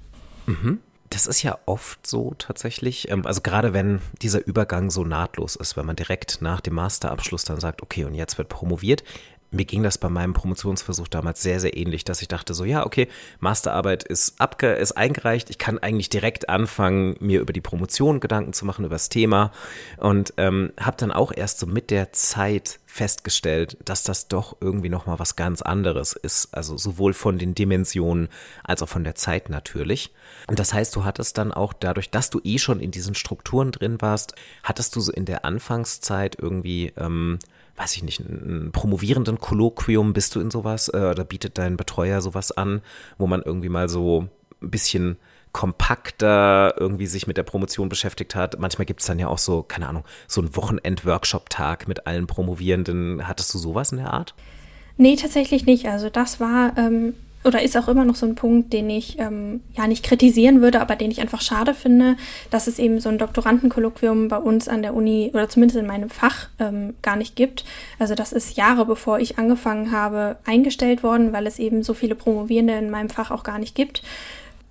Mhm. 0.46 0.80
Das 1.10 1.28
ist 1.28 1.44
ja 1.44 1.60
oft 1.66 2.06
so 2.06 2.34
tatsächlich, 2.38 3.10
ähm, 3.12 3.26
also 3.26 3.42
gerade 3.42 3.74
wenn 3.74 4.02
dieser 4.22 4.46
Übergang 4.46 4.90
so 4.90 5.04
nahtlos 5.04 5.56
ist, 5.56 5.78
wenn 5.78 5.86
man 5.86 5.96
direkt 5.96 6.42
nach 6.42 6.62
dem 6.62 6.74
Masterabschluss 6.74 7.46
dann 7.46 7.60
sagt, 7.60 7.82
okay, 7.84 8.06
und 8.06 8.16
jetzt 8.16 8.38
wird 8.38 8.50
promoviert. 8.50 9.04
mir 9.52 9.66
ging 9.66 9.84
das 9.84 9.98
bei 9.98 10.10
meinem 10.10 10.34
Promotionsversuch 10.34 11.08
damals 11.08 11.42
sehr, 11.42 11.60
sehr 11.60 11.78
ähnlich, 11.78 12.04
dass 12.04 12.22
ich 12.22 12.28
dachte 12.28 12.54
so, 12.54 12.66
ja, 12.66 12.86
okay, 12.86 13.08
Masterarbeit 13.40 14.04
ist 14.04 14.42
abge 14.42 14.74
ist 14.74 14.94
eingereicht, 14.94 15.50
ich 15.50 15.58
kann 15.58 15.80
eigentlich 15.80 16.10
direkt 16.10 16.50
anfangen, 16.50 17.16
mir 17.20 17.40
über 17.40 17.54
die 17.54 17.62
Promotion 17.62 18.20
Gedanken 18.20 18.52
zu 18.52 18.66
machen, 18.66 18.84
über 18.84 18.96
das 18.96 19.10
Thema 19.10 19.52
und 19.98 20.34
ähm, 20.38 20.74
habe 20.80 20.98
dann 20.98 21.12
auch 21.12 21.32
erst 21.34 21.60
so 21.60 21.68
mit 21.68 21.92
der 21.92 22.12
Zeit 22.12 22.80
festgestellt, 22.96 23.78
dass 23.84 24.04
das 24.04 24.30
doch 24.30 24.56
irgendwie 24.62 24.88
noch 24.88 25.06
mal 25.06 25.20
was 25.20 25.36
ganz 25.36 25.62
anderes 25.62 26.14
ist, 26.14 26.54
also 26.54 26.78
sowohl 26.78 27.12
von 27.14 27.38
den 27.38 27.54
Dimensionen 27.54 28.30
als 28.64 28.82
auch 28.82 28.88
von 28.88 29.04
der 29.04 29.16
Zeit 29.16 29.50
natürlich. 29.50 30.14
Und 30.48 30.60
das 30.60 30.74
heißt, 30.74 30.96
du 30.96 31.04
hattest 31.04 31.38
dann 31.38 31.52
auch 31.52 31.74
dadurch, 31.74 32.10
dass 32.10 32.30
du 32.30 32.40
eh 32.46 32.58
schon 32.58 32.80
in 32.80 32.92
diesen 32.92 33.14
Strukturen 33.14 33.74
drin 33.74 34.00
warst, 34.00 34.36
hattest 34.64 34.96
du 34.96 35.02
so 35.02 35.12
in 35.12 35.26
der 35.26 35.44
Anfangszeit 35.44 36.38
irgendwie 36.40 36.94
ähm, 36.96 37.38
weiß 37.76 37.98
ich 37.98 38.04
nicht, 38.04 38.22
ein 38.22 38.70
promovierenden 38.72 39.42
Kolloquium, 39.42 40.14
bist 40.14 40.34
du 40.34 40.40
in 40.40 40.50
sowas 40.50 40.88
äh, 40.88 41.10
oder 41.12 41.26
bietet 41.26 41.58
dein 41.58 41.76
Betreuer 41.76 42.22
sowas 42.22 42.54
an, 42.54 42.82
wo 43.18 43.28
man 43.28 43.42
irgendwie 43.42 43.68
mal 43.68 43.90
so 43.90 44.30
ein 44.62 44.70
bisschen 44.70 45.18
kompakter 45.56 46.76
irgendwie 46.78 47.08
sich 47.08 47.28
mit 47.28 47.38
der 47.38 47.44
Promotion 47.44 47.88
beschäftigt 47.88 48.36
hat. 48.36 48.60
Manchmal 48.60 48.86
gibt 48.86 49.00
es 49.00 49.08
dann 49.08 49.20
ja 49.20 49.30
auch 49.30 49.38
so, 49.38 49.64
keine 49.64 49.88
Ahnung, 49.88 50.04
so 50.28 50.42
einen 50.42 50.54
Wochenend-Workshop-Tag 50.54 51.88
mit 51.88 52.08
allen 52.08 52.28
Promovierenden. 52.28 53.26
Hattest 53.26 53.54
du 53.54 53.58
sowas 53.58 53.94
in 53.94 54.00
der 54.00 54.12
Art? 54.12 54.36
Nee, 54.98 55.16
tatsächlich 55.16 55.66
nicht. 55.66 55.88
Also 55.88 56.10
das 56.10 56.42
war 56.42 56.78
ähm, 56.78 57.14
oder 57.46 57.62
ist 57.62 57.78
auch 57.78 57.88
immer 57.88 58.04
noch 58.04 58.16
so 58.16 58.26
ein 58.26 58.36
Punkt, 58.36 58.74
den 58.74 58.90
ich 58.90 59.18
ähm, 59.18 59.62
ja 59.78 59.88
nicht 59.88 60.04
kritisieren 60.04 60.60
würde, 60.62 60.82
aber 60.82 60.98
den 60.98 61.10
ich 61.10 61.22
einfach 61.22 61.42
schade 61.42 61.74
finde, 61.74 62.18
dass 62.50 62.68
es 62.68 62.78
eben 62.78 63.00
so 63.00 63.08
ein 63.08 63.18
Doktorandenkolloquium 63.18 64.28
bei 64.28 64.38
uns 64.38 64.68
an 64.68 64.82
der 64.82 64.94
Uni 64.94 65.32
oder 65.34 65.48
zumindest 65.48 65.80
in 65.80 65.88
meinem 65.88 66.10
Fach 66.10 66.50
ähm, 66.60 66.96
gar 67.02 67.16
nicht 67.16 67.38
gibt. 67.38 67.64
Also 67.98 68.14
das 68.14 68.34
ist 68.34 68.58
Jahre 68.58 68.86
bevor 68.86 69.20
ich 69.20 69.38
angefangen 69.38 69.94
habe 69.94 70.36
eingestellt 70.46 71.02
worden, 71.02 71.32
weil 71.32 71.48
es 71.48 71.60
eben 71.60 71.82
so 71.82 71.94
viele 71.94 72.16
Promovierende 72.16 72.74
in 72.74 72.90
meinem 72.90 73.10
Fach 73.10 73.32
auch 73.32 73.44
gar 73.44 73.58
nicht 73.58 73.74
gibt. 73.74 74.04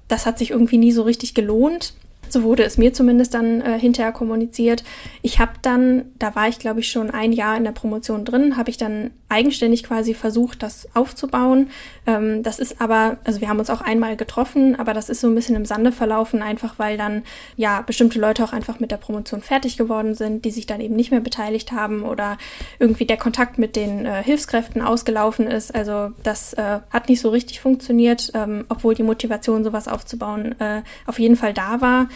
Das 0.08 0.26
hat 0.26 0.38
sich 0.38 0.50
irgendwie 0.50 0.78
nie 0.78 0.92
so 0.92 1.02
richtig 1.02 1.34
gelohnt. 1.34 1.94
So 2.28 2.42
wurde 2.42 2.64
es 2.64 2.78
mir 2.78 2.92
zumindest 2.92 3.34
dann 3.34 3.60
äh, 3.60 3.78
hinterher 3.78 4.12
kommuniziert. 4.12 4.84
Ich 5.22 5.38
habe 5.38 5.52
dann, 5.62 6.06
da 6.18 6.34
war 6.34 6.48
ich 6.48 6.58
glaube 6.58 6.80
ich 6.80 6.88
schon 6.88 7.10
ein 7.10 7.32
Jahr 7.32 7.56
in 7.56 7.64
der 7.64 7.72
Promotion 7.72 8.24
drin, 8.24 8.56
habe 8.56 8.70
ich 8.70 8.76
dann 8.76 9.10
eigenständig 9.28 9.82
quasi 9.82 10.14
versucht, 10.14 10.62
das 10.62 10.88
aufzubauen. 10.94 11.70
Ähm, 12.06 12.42
das 12.42 12.58
ist 12.58 12.80
aber, 12.80 13.18
also 13.24 13.40
wir 13.40 13.48
haben 13.48 13.58
uns 13.58 13.70
auch 13.70 13.80
einmal 13.80 14.16
getroffen, 14.16 14.78
aber 14.78 14.94
das 14.94 15.08
ist 15.08 15.20
so 15.20 15.26
ein 15.26 15.34
bisschen 15.34 15.56
im 15.56 15.64
Sande 15.64 15.92
verlaufen, 15.92 16.42
einfach 16.42 16.78
weil 16.78 16.96
dann 16.96 17.22
ja 17.56 17.82
bestimmte 17.82 18.20
Leute 18.20 18.44
auch 18.44 18.52
einfach 18.52 18.80
mit 18.80 18.90
der 18.90 18.96
Promotion 18.96 19.42
fertig 19.42 19.76
geworden 19.76 20.14
sind, 20.14 20.44
die 20.44 20.50
sich 20.50 20.66
dann 20.66 20.80
eben 20.80 20.94
nicht 20.94 21.10
mehr 21.10 21.20
beteiligt 21.20 21.72
haben 21.72 22.02
oder 22.02 22.38
irgendwie 22.78 23.06
der 23.06 23.16
Kontakt 23.16 23.58
mit 23.58 23.76
den 23.76 24.06
äh, 24.06 24.22
Hilfskräften 24.22 24.82
ausgelaufen 24.82 25.46
ist. 25.46 25.74
Also 25.74 26.12
das 26.22 26.52
äh, 26.54 26.80
hat 26.90 27.08
nicht 27.08 27.20
so 27.20 27.30
richtig 27.30 27.60
funktioniert, 27.60 28.30
ähm, 28.34 28.64
obwohl 28.68 28.94
die 28.94 29.02
Motivation, 29.02 29.64
sowas 29.64 29.88
aufzubauen, 29.88 30.54
äh, 30.60 30.82
auf 31.06 31.18
jeden 31.18 31.36
Fall 31.36 31.52
da 31.52 31.80
war. 31.80 32.08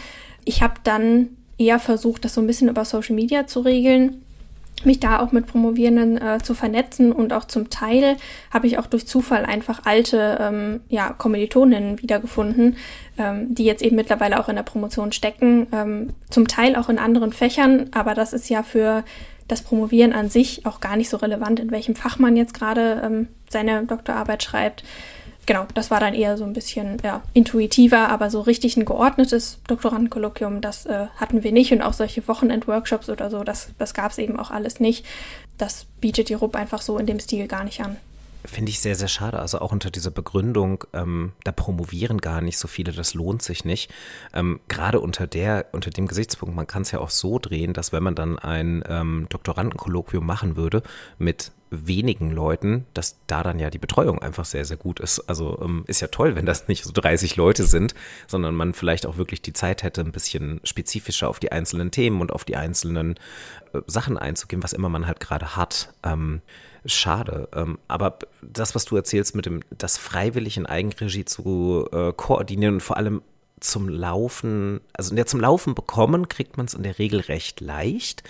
Ich 0.45 0.61
habe 0.61 0.75
dann 0.83 1.29
eher 1.57 1.79
versucht, 1.79 2.25
das 2.25 2.33
so 2.33 2.41
ein 2.41 2.47
bisschen 2.47 2.69
über 2.69 2.85
Social 2.85 3.15
Media 3.15 3.47
zu 3.47 3.61
regeln 3.61 4.21
mich 4.85 4.99
da 4.99 5.19
auch 5.19 5.31
mit 5.31 5.47
Promovierenden 5.47 6.21
äh, 6.21 6.39
zu 6.41 6.53
vernetzen 6.53 7.11
und 7.11 7.33
auch 7.33 7.45
zum 7.45 7.69
Teil 7.69 8.17
habe 8.51 8.67
ich 8.67 8.77
auch 8.77 8.87
durch 8.87 9.07
Zufall 9.07 9.45
einfach 9.45 9.85
alte 9.85 10.37
ähm, 10.39 10.81
ja, 10.89 11.11
Kommilitoninnen 11.11 12.01
wiedergefunden, 12.01 12.77
ähm, 13.17 13.53
die 13.53 13.65
jetzt 13.65 13.81
eben 13.81 13.95
mittlerweile 13.95 14.39
auch 14.39 14.49
in 14.49 14.55
der 14.55 14.63
Promotion 14.63 15.11
stecken, 15.11 15.67
ähm, 15.73 16.13
zum 16.29 16.47
Teil 16.47 16.75
auch 16.75 16.89
in 16.89 16.99
anderen 16.99 17.33
Fächern, 17.33 17.89
aber 17.93 18.13
das 18.13 18.33
ist 18.33 18.49
ja 18.49 18.63
für 18.63 19.03
das 19.47 19.63
Promovieren 19.63 20.13
an 20.13 20.29
sich 20.29 20.65
auch 20.65 20.79
gar 20.79 20.95
nicht 20.95 21.09
so 21.09 21.17
relevant, 21.17 21.59
in 21.59 21.71
welchem 21.71 21.95
Fach 21.95 22.19
man 22.19 22.37
jetzt 22.37 22.53
gerade 22.53 23.01
ähm, 23.03 23.27
seine 23.49 23.83
Doktorarbeit 23.83 24.43
schreibt 24.43 24.83
genau, 25.49 25.65
das 25.73 25.89
war 25.89 25.99
dann 25.99 26.13
eher 26.13 26.37
so 26.37 26.43
ein 26.43 26.53
bisschen 26.53 26.97
ja, 27.03 27.23
intuitiver, 27.33 28.09
aber 28.09 28.29
so 28.29 28.41
richtig 28.41 28.77
ein 28.77 28.85
geordnetes 28.85 29.57
Doktorandenkolloquium, 29.67 30.61
das 30.61 30.85
äh, 30.85 31.07
hatten 31.17 31.43
wir 31.43 31.51
nicht 31.51 31.71
und 31.71 31.81
auch 31.81 31.93
solche 31.93 32.25
Wochenend-Workshops 32.27 33.09
oder 33.09 33.31
so, 33.31 33.43
das, 33.43 33.69
das 33.79 33.95
gab 33.95 34.11
es 34.11 34.19
eben 34.19 34.39
auch 34.39 34.51
alles 34.51 34.79
nicht. 34.79 35.07
Das 35.57 35.87
bietet 36.01 36.29
die 36.29 36.35
RUP 36.35 36.55
einfach 36.55 36.83
so 36.83 36.99
in 36.99 37.07
dem 37.07 37.19
Stil 37.19 37.47
gar 37.47 37.63
nicht 37.63 37.81
an. 37.81 37.97
Finde 38.45 38.69
ich 38.69 38.79
sehr, 38.79 38.95
sehr 38.95 39.07
schade. 39.07 39.39
Also 39.39 39.59
auch 39.59 39.71
unter 39.71 39.89
dieser 39.89 40.11
Begründung, 40.11 40.85
ähm, 40.93 41.33
da 41.43 41.51
promovieren 41.51 42.19
gar 42.19 42.41
nicht 42.41 42.59
so 42.59 42.67
viele, 42.67 42.91
das 42.91 43.15
lohnt 43.15 43.41
sich 43.41 43.65
nicht. 43.65 43.91
Ähm, 44.35 44.59
Gerade 44.67 44.99
unter 44.99 45.25
der, 45.25 45.65
unter 45.71 45.89
dem 45.89 46.07
Gesichtspunkt, 46.07 46.55
man 46.55 46.67
kann 46.67 46.83
es 46.83 46.91
ja 46.91 46.99
auch 46.99 47.09
so 47.09 47.39
drehen, 47.39 47.73
dass 47.73 47.91
wenn 47.91 48.03
man 48.03 48.13
dann 48.13 48.37
ein 48.37 48.83
ähm, 48.87 49.25
Doktorandenkolloquium 49.29 50.25
machen 50.25 50.55
würde 50.55 50.83
mit 51.17 51.51
wenigen 51.71 52.31
Leuten, 52.31 52.85
dass 52.93 53.17
da 53.27 53.43
dann 53.43 53.59
ja 53.59 53.69
die 53.69 53.77
Betreuung 53.77 54.19
einfach 54.19 54.45
sehr, 54.45 54.65
sehr 54.65 54.77
gut 54.77 54.99
ist. 54.99 55.19
Also 55.29 55.59
ähm, 55.61 55.83
ist 55.87 56.01
ja 56.01 56.07
toll, 56.07 56.35
wenn 56.35 56.45
das 56.45 56.67
nicht 56.67 56.83
so 56.83 56.91
30 56.91 57.35
Leute 57.35 57.63
sind, 57.63 57.93
sondern 58.27 58.55
man 58.55 58.73
vielleicht 58.73 59.05
auch 59.05 59.17
wirklich 59.17 59.41
die 59.41 59.53
Zeit 59.53 59.83
hätte, 59.83 60.01
ein 60.01 60.11
bisschen 60.11 60.61
spezifischer 60.63 61.29
auf 61.29 61.39
die 61.39 61.51
einzelnen 61.51 61.91
Themen 61.91 62.21
und 62.21 62.31
auf 62.31 62.43
die 62.43 62.55
einzelnen 62.55 63.15
äh, 63.73 63.81
Sachen 63.85 64.17
einzugehen, 64.17 64.63
was 64.63 64.73
immer 64.73 64.89
man 64.89 65.07
halt 65.07 65.19
gerade 65.19 65.55
hat. 65.55 65.93
Ähm, 66.03 66.41
Schade. 66.85 67.49
Ähm, 67.53 67.77
aber 67.87 68.19
das, 68.41 68.73
was 68.73 68.85
du 68.85 68.95
erzählst 68.95 69.35
mit 69.35 69.45
dem, 69.45 69.61
das 69.69 69.97
freiwillig 69.97 70.57
in 70.57 70.65
Eigenregie 70.65 71.25
zu 71.25 71.87
äh, 71.91 72.13
koordinieren 72.13 72.75
und 72.75 72.81
vor 72.81 72.97
allem 72.97 73.21
zum 73.59 73.89
Laufen, 73.89 74.79
also 74.93 75.13
ja, 75.15 75.25
zum 75.25 75.41
Laufen 75.41 75.75
bekommen, 75.75 76.29
kriegt 76.29 76.57
man 76.57 76.65
es 76.65 76.73
in 76.73 76.83
der 76.83 76.97
Regel 76.97 77.19
recht 77.19 77.59
leicht. 77.59 78.23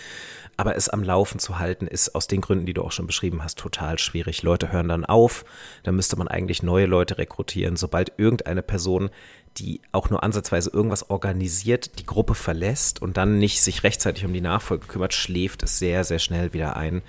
Aber 0.59 0.75
es 0.75 0.89
am 0.89 1.03
Laufen 1.03 1.39
zu 1.39 1.57
halten, 1.57 1.87
ist 1.87 2.15
aus 2.15 2.27
den 2.27 2.41
Gründen, 2.41 2.65
die 2.65 2.73
du 2.73 2.83
auch 2.83 2.91
schon 2.91 3.07
beschrieben 3.07 3.41
hast, 3.41 3.57
total 3.57 3.97
schwierig. 3.97 4.43
Leute 4.43 4.73
hören 4.73 4.89
dann 4.89 5.05
auf, 5.05 5.45
da 5.83 5.93
müsste 5.93 6.17
man 6.17 6.27
eigentlich 6.27 6.63
neue 6.63 6.85
Leute 6.85 7.17
rekrutieren. 7.17 7.77
Sobald 7.77 8.11
irgendeine 8.17 8.61
Person, 8.61 9.09
die 9.55 9.79
auch 9.93 10.09
nur 10.09 10.21
ansatzweise 10.21 10.69
irgendwas 10.69 11.09
organisiert, 11.09 11.97
die 11.97 12.05
Gruppe 12.05 12.35
verlässt 12.35 13.01
und 13.01 13.15
dann 13.15 13.39
nicht 13.39 13.61
sich 13.61 13.83
rechtzeitig 13.83 14.25
um 14.25 14.33
die 14.33 14.41
Nachfolge 14.41 14.85
kümmert, 14.85 15.13
schläft 15.13 15.63
es 15.63 15.79
sehr, 15.79 16.03
sehr 16.03 16.19
schnell 16.19 16.51
wieder 16.51 16.75
ein. 16.75 17.03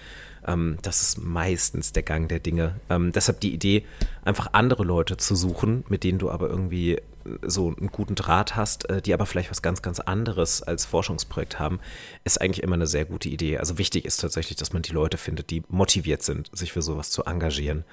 Ähm, 0.46 0.78
das 0.82 1.02
ist 1.02 1.18
meistens 1.18 1.90
der 1.90 2.04
Gang 2.04 2.28
der 2.28 2.38
Dinge. 2.38 2.76
Ähm, 2.88 3.10
deshalb 3.10 3.40
die 3.40 3.52
Idee, 3.52 3.84
einfach 4.24 4.50
andere 4.52 4.84
Leute 4.84 5.16
zu 5.16 5.34
suchen, 5.34 5.82
mit 5.88 6.04
denen 6.04 6.20
du 6.20 6.30
aber 6.30 6.48
irgendwie 6.48 7.00
so 7.42 7.68
einen 7.68 7.88
guten 7.88 8.14
Draht 8.14 8.56
hast, 8.56 8.88
äh, 8.88 9.02
die 9.02 9.14
aber 9.14 9.26
vielleicht 9.26 9.50
was 9.50 9.62
ganz, 9.62 9.82
ganz 9.82 10.00
anderes 10.00 10.62
als 10.62 10.84
Forschungsprojekt 10.84 11.58
haben, 11.58 11.80
ist 12.24 12.40
eigentlich 12.40 12.62
immer 12.62 12.74
eine 12.74 12.86
sehr 12.86 13.04
gute 13.04 13.28
Idee. 13.28 13.58
Also 13.58 13.78
wichtig 13.78 14.04
ist 14.04 14.18
tatsächlich, 14.20 14.56
dass 14.56 14.72
man 14.72 14.82
die 14.82 14.92
Leute 14.92 15.16
findet, 15.16 15.50
die 15.50 15.62
motiviert 15.68 16.22
sind, 16.22 16.50
sich 16.52 16.72
für 16.72 16.82
sowas 16.82 17.10
zu 17.10 17.24
engagieren. 17.24 17.84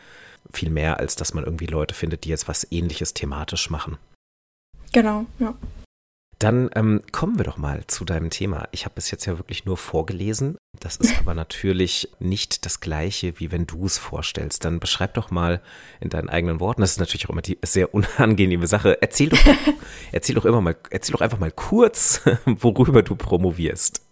Viel 0.52 0.69
mehr, 0.69 0.97
als 0.97 1.15
dass 1.15 1.34
man 1.34 1.43
irgendwie 1.43 1.65
Leute 1.65 1.93
findet, 1.93 2.23
die 2.23 2.30
jetzt 2.30 2.47
was 2.47 2.67
ähnliches 2.71 3.13
thematisch 3.13 3.69
machen. 3.69 3.97
Genau, 4.93 5.26
ja. 5.39 5.54
Dann 6.39 6.69
ähm, 6.76 7.02
kommen 7.12 7.39
wir 7.39 7.45
doch 7.45 7.58
mal 7.58 7.84
zu 7.88 8.06
deinem 8.06 8.30
Thema. 8.30 8.67
Ich 8.71 8.86
habe 8.86 8.93
bis 8.95 9.10
jetzt 9.10 9.26
ja 9.26 9.39
wirklich 9.39 9.65
nur 9.65 9.76
vorgelesen. 9.76 10.58
Das 10.80 10.97
ist 10.97 11.17
aber 11.17 11.34
natürlich 11.34 12.10
nicht 12.19 12.65
das 12.65 12.80
Gleiche, 12.80 13.39
wie 13.39 13.52
wenn 13.52 13.65
du 13.65 13.86
es 13.86 13.97
vorstellst. 13.97 14.63
Dann 14.63 14.80
beschreib 14.80 15.15
doch 15.15 15.32
mal 15.32 15.62
in 16.00 16.10
deinen 16.10 16.30
eigenen 16.30 16.60
Worten. 16.60 16.82
Das 16.82 16.91
ist 16.91 17.00
natürlich 17.00 17.26
auch 17.26 17.32
immer 17.32 17.41
die 17.41 17.58
sehr 17.63 17.93
unangenehme 17.93 18.67
Sache. 18.67 19.02
Erzähl 19.02 19.30
doch, 19.30 19.39
erzähl 20.12 20.36
doch 20.36 20.45
immer 20.45 20.62
mal, 20.62 20.76
erzähl 20.91 21.13
doch 21.13 21.21
einfach 21.21 21.39
mal 21.39 21.52
kurz, 21.52 22.21
worüber 22.45 23.02
du 23.02 23.15
promovierst. 23.15 24.06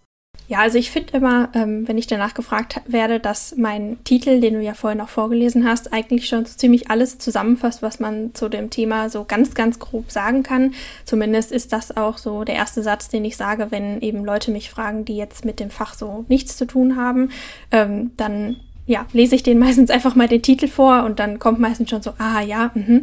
Ja, 0.48 0.60
also 0.60 0.78
ich 0.78 0.92
finde 0.92 1.16
immer, 1.16 1.48
ähm, 1.54 1.88
wenn 1.88 1.98
ich 1.98 2.06
danach 2.06 2.34
gefragt 2.34 2.80
werde, 2.86 3.18
dass 3.18 3.56
mein 3.56 3.98
Titel, 4.04 4.40
den 4.40 4.54
du 4.54 4.62
ja 4.62 4.74
vorhin 4.74 5.00
auch 5.00 5.08
vorgelesen 5.08 5.68
hast, 5.68 5.92
eigentlich 5.92 6.28
schon 6.28 6.46
so 6.46 6.56
ziemlich 6.56 6.88
alles 6.88 7.18
zusammenfasst, 7.18 7.82
was 7.82 7.98
man 7.98 8.32
zu 8.32 8.48
dem 8.48 8.70
Thema 8.70 9.10
so 9.10 9.24
ganz, 9.24 9.54
ganz 9.54 9.80
grob 9.80 10.12
sagen 10.12 10.44
kann. 10.44 10.74
Zumindest 11.04 11.50
ist 11.50 11.72
das 11.72 11.96
auch 11.96 12.18
so 12.18 12.44
der 12.44 12.54
erste 12.54 12.82
Satz, 12.82 13.08
den 13.08 13.24
ich 13.24 13.36
sage, 13.36 13.68
wenn 13.70 14.00
eben 14.02 14.24
Leute 14.24 14.52
mich 14.52 14.70
fragen, 14.70 15.04
die 15.04 15.16
jetzt 15.16 15.44
mit 15.44 15.58
dem 15.58 15.70
Fach 15.70 15.94
so 15.94 16.24
nichts 16.28 16.56
zu 16.56 16.64
tun 16.64 16.94
haben. 16.94 17.30
Ähm, 17.72 18.12
dann 18.16 18.56
ja, 18.86 19.06
lese 19.12 19.34
ich 19.34 19.42
denen 19.42 19.58
meistens 19.66 19.90
einfach 19.90 20.14
mal 20.14 20.28
den 20.28 20.42
Titel 20.42 20.68
vor 20.68 21.02
und 21.02 21.18
dann 21.18 21.40
kommt 21.40 21.58
meistens 21.58 21.90
schon 21.90 22.02
so, 22.02 22.12
ah 22.18 22.40
ja, 22.40 22.70
mhm. 22.74 23.02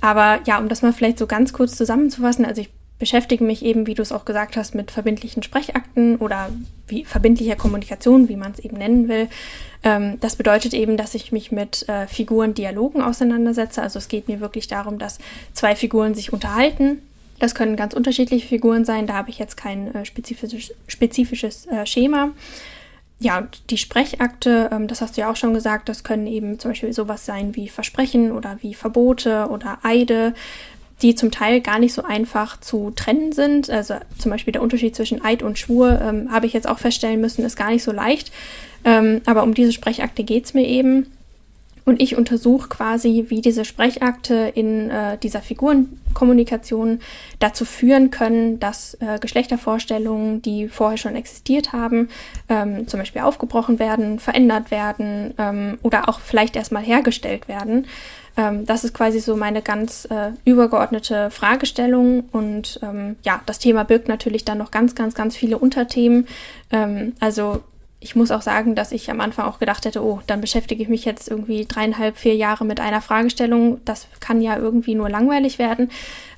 Aber 0.00 0.40
ja, 0.44 0.58
um 0.58 0.68
das 0.68 0.82
mal 0.82 0.92
vielleicht 0.92 1.18
so 1.18 1.26
ganz 1.26 1.52
kurz 1.52 1.76
zusammenzufassen, 1.76 2.44
also 2.44 2.60
ich 2.60 2.68
beschäftige 3.04 3.44
mich 3.44 3.62
eben, 3.62 3.86
wie 3.86 3.92
du 3.92 4.00
es 4.00 4.12
auch 4.12 4.24
gesagt 4.24 4.56
hast, 4.56 4.74
mit 4.74 4.90
verbindlichen 4.90 5.42
Sprechakten 5.42 6.16
oder 6.16 6.48
wie 6.88 7.04
verbindlicher 7.04 7.54
Kommunikation, 7.54 8.30
wie 8.30 8.36
man 8.36 8.52
es 8.52 8.60
eben 8.60 8.78
nennen 8.78 9.08
will. 9.08 9.28
Ähm, 9.82 10.18
das 10.20 10.36
bedeutet 10.36 10.72
eben, 10.72 10.96
dass 10.96 11.14
ich 11.14 11.30
mich 11.30 11.52
mit 11.52 11.86
äh, 11.86 12.06
Figuren, 12.06 12.54
Dialogen 12.54 13.02
auseinandersetze. 13.02 13.82
Also 13.82 13.98
es 13.98 14.08
geht 14.08 14.26
mir 14.26 14.40
wirklich 14.40 14.68
darum, 14.68 14.98
dass 14.98 15.18
zwei 15.52 15.76
Figuren 15.76 16.14
sich 16.14 16.32
unterhalten. 16.32 17.02
Das 17.40 17.54
können 17.54 17.76
ganz 17.76 17.92
unterschiedliche 17.92 18.48
Figuren 18.48 18.86
sein. 18.86 19.06
Da 19.06 19.12
habe 19.12 19.28
ich 19.28 19.38
jetzt 19.38 19.58
kein 19.58 19.94
äh, 19.94 20.06
spezifisches, 20.06 20.72
spezifisches 20.88 21.66
äh, 21.66 21.84
Schema. 21.84 22.30
Ja, 23.20 23.46
die 23.68 23.76
Sprechakte, 23.76 24.70
ähm, 24.72 24.88
das 24.88 25.02
hast 25.02 25.18
du 25.18 25.20
ja 25.20 25.30
auch 25.30 25.36
schon 25.36 25.52
gesagt, 25.52 25.90
das 25.90 26.04
können 26.04 26.26
eben 26.26 26.58
zum 26.58 26.70
Beispiel 26.70 26.94
sowas 26.94 27.26
sein 27.26 27.54
wie 27.54 27.68
Versprechen 27.68 28.32
oder 28.32 28.56
wie 28.62 28.72
Verbote 28.72 29.48
oder 29.50 29.78
Eide 29.82 30.32
die 31.04 31.14
zum 31.14 31.30
Teil 31.30 31.60
gar 31.60 31.78
nicht 31.78 31.92
so 31.92 32.02
einfach 32.02 32.58
zu 32.58 32.90
trennen 32.90 33.32
sind. 33.32 33.68
Also 33.68 33.96
zum 34.18 34.30
Beispiel 34.30 34.52
der 34.52 34.62
Unterschied 34.62 34.96
zwischen 34.96 35.22
Eid 35.22 35.42
und 35.42 35.58
Schwur 35.58 36.00
ähm, 36.00 36.32
habe 36.32 36.46
ich 36.46 36.54
jetzt 36.54 36.66
auch 36.66 36.78
feststellen 36.78 37.20
müssen, 37.20 37.44
ist 37.44 37.56
gar 37.56 37.70
nicht 37.70 37.84
so 37.84 37.92
leicht. 37.92 38.32
Ähm, 38.84 39.20
aber 39.26 39.42
um 39.42 39.52
diese 39.52 39.72
Sprechakte 39.72 40.24
geht 40.24 40.46
es 40.46 40.54
mir 40.54 40.66
eben. 40.66 41.12
Und 41.84 42.00
ich 42.00 42.16
untersuche 42.16 42.70
quasi, 42.70 43.26
wie 43.28 43.42
diese 43.42 43.66
Sprechakte 43.66 44.50
in 44.54 44.88
äh, 44.88 45.18
dieser 45.18 45.42
Figurenkommunikation 45.42 47.00
dazu 47.38 47.66
führen 47.66 48.10
können, 48.10 48.58
dass 48.58 48.94
äh, 49.00 49.18
Geschlechtervorstellungen, 49.20 50.40
die 50.40 50.68
vorher 50.68 50.96
schon 50.96 51.14
existiert 51.14 51.74
haben, 51.74 52.08
ähm, 52.48 52.88
zum 52.88 53.00
Beispiel 53.00 53.20
aufgebrochen 53.20 53.78
werden, 53.78 54.18
verändert 54.18 54.70
werden 54.70 55.34
ähm, 55.36 55.78
oder 55.82 56.08
auch 56.08 56.20
vielleicht 56.20 56.56
erstmal 56.56 56.82
hergestellt 56.82 57.48
werden. 57.48 57.86
Ähm, 58.36 58.66
das 58.66 58.84
ist 58.84 58.94
quasi 58.94 59.20
so 59.20 59.36
meine 59.36 59.62
ganz 59.62 60.06
äh, 60.06 60.30
übergeordnete 60.44 61.30
Fragestellung. 61.30 62.24
Und 62.32 62.80
ähm, 62.82 63.16
ja, 63.22 63.40
das 63.46 63.58
Thema 63.58 63.84
birgt 63.84 64.08
natürlich 64.08 64.44
dann 64.44 64.58
noch 64.58 64.70
ganz, 64.70 64.94
ganz, 64.94 65.14
ganz 65.14 65.36
viele 65.36 65.58
Unterthemen. 65.58 66.26
Ähm, 66.70 67.14
also 67.20 67.62
ich 68.04 68.14
muss 68.14 68.30
auch 68.30 68.42
sagen, 68.42 68.74
dass 68.74 68.92
ich 68.92 69.10
am 69.10 69.22
Anfang 69.22 69.46
auch 69.46 69.58
gedacht 69.58 69.86
hätte, 69.86 70.04
oh, 70.04 70.20
dann 70.26 70.42
beschäftige 70.42 70.82
ich 70.82 70.90
mich 70.90 71.06
jetzt 71.06 71.30
irgendwie 71.30 71.64
dreieinhalb, 71.64 72.18
vier 72.18 72.36
Jahre 72.36 72.66
mit 72.66 72.78
einer 72.78 73.00
Fragestellung. 73.00 73.80
Das 73.86 74.08
kann 74.20 74.42
ja 74.42 74.58
irgendwie 74.58 74.94
nur 74.94 75.08
langweilig 75.08 75.58
werden. 75.58 75.90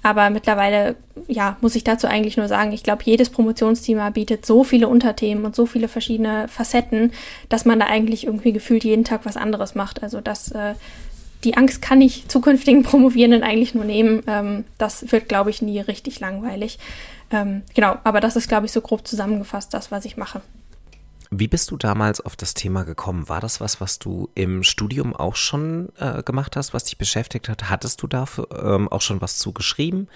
Aber 0.04 0.30
mittlerweile, 0.30 0.94
ja, 1.26 1.56
muss 1.60 1.74
ich 1.74 1.82
dazu 1.82 2.06
eigentlich 2.06 2.36
nur 2.36 2.46
sagen, 2.46 2.70
ich 2.70 2.84
glaube, 2.84 3.02
jedes 3.04 3.30
Promotionsthema 3.30 4.10
bietet 4.10 4.46
so 4.46 4.62
viele 4.62 4.86
Unterthemen 4.86 5.44
und 5.44 5.56
so 5.56 5.66
viele 5.66 5.88
verschiedene 5.88 6.46
Facetten, 6.46 7.10
dass 7.48 7.64
man 7.64 7.80
da 7.80 7.86
eigentlich 7.86 8.26
irgendwie 8.26 8.52
gefühlt 8.52 8.84
jeden 8.84 9.02
Tag 9.02 9.22
was 9.24 9.36
anderes 9.36 9.74
macht. 9.74 10.04
Also 10.04 10.20
das, 10.20 10.52
äh, 10.52 10.74
die 11.46 11.56
Angst 11.56 11.80
kann 11.80 12.00
ich 12.00 12.26
zukünftigen 12.26 12.82
Promovierenden 12.82 13.44
eigentlich 13.44 13.74
nur 13.74 13.84
nehmen. 13.84 14.22
Ähm, 14.26 14.64
das 14.78 15.12
wird, 15.12 15.28
glaube 15.28 15.50
ich, 15.50 15.62
nie 15.62 15.78
richtig 15.78 16.18
langweilig. 16.18 16.78
Ähm, 17.30 17.62
genau, 17.72 17.96
aber 18.02 18.20
das 18.20 18.34
ist, 18.34 18.48
glaube 18.48 18.66
ich, 18.66 18.72
so 18.72 18.80
grob 18.80 19.06
zusammengefasst, 19.06 19.72
das, 19.72 19.92
was 19.92 20.04
ich 20.04 20.16
mache. 20.16 20.42
Wie 21.30 21.48
bist 21.48 21.70
du 21.70 21.76
damals 21.76 22.20
auf 22.20 22.34
das 22.34 22.54
Thema 22.54 22.84
gekommen? 22.84 23.28
War 23.28 23.40
das 23.40 23.60
was, 23.60 23.80
was 23.80 24.00
du 24.00 24.28
im 24.34 24.64
Studium 24.64 25.14
auch 25.14 25.36
schon 25.36 25.92
äh, 25.98 26.22
gemacht 26.24 26.56
hast, 26.56 26.74
was 26.74 26.84
dich 26.84 26.98
beschäftigt 26.98 27.48
hat? 27.48 27.70
Hattest 27.70 28.02
du 28.02 28.08
dafür 28.08 28.48
ähm, 28.62 28.88
auch 28.88 29.00
schon 29.00 29.20
was 29.20 29.38
zugeschrieben? 29.38 30.08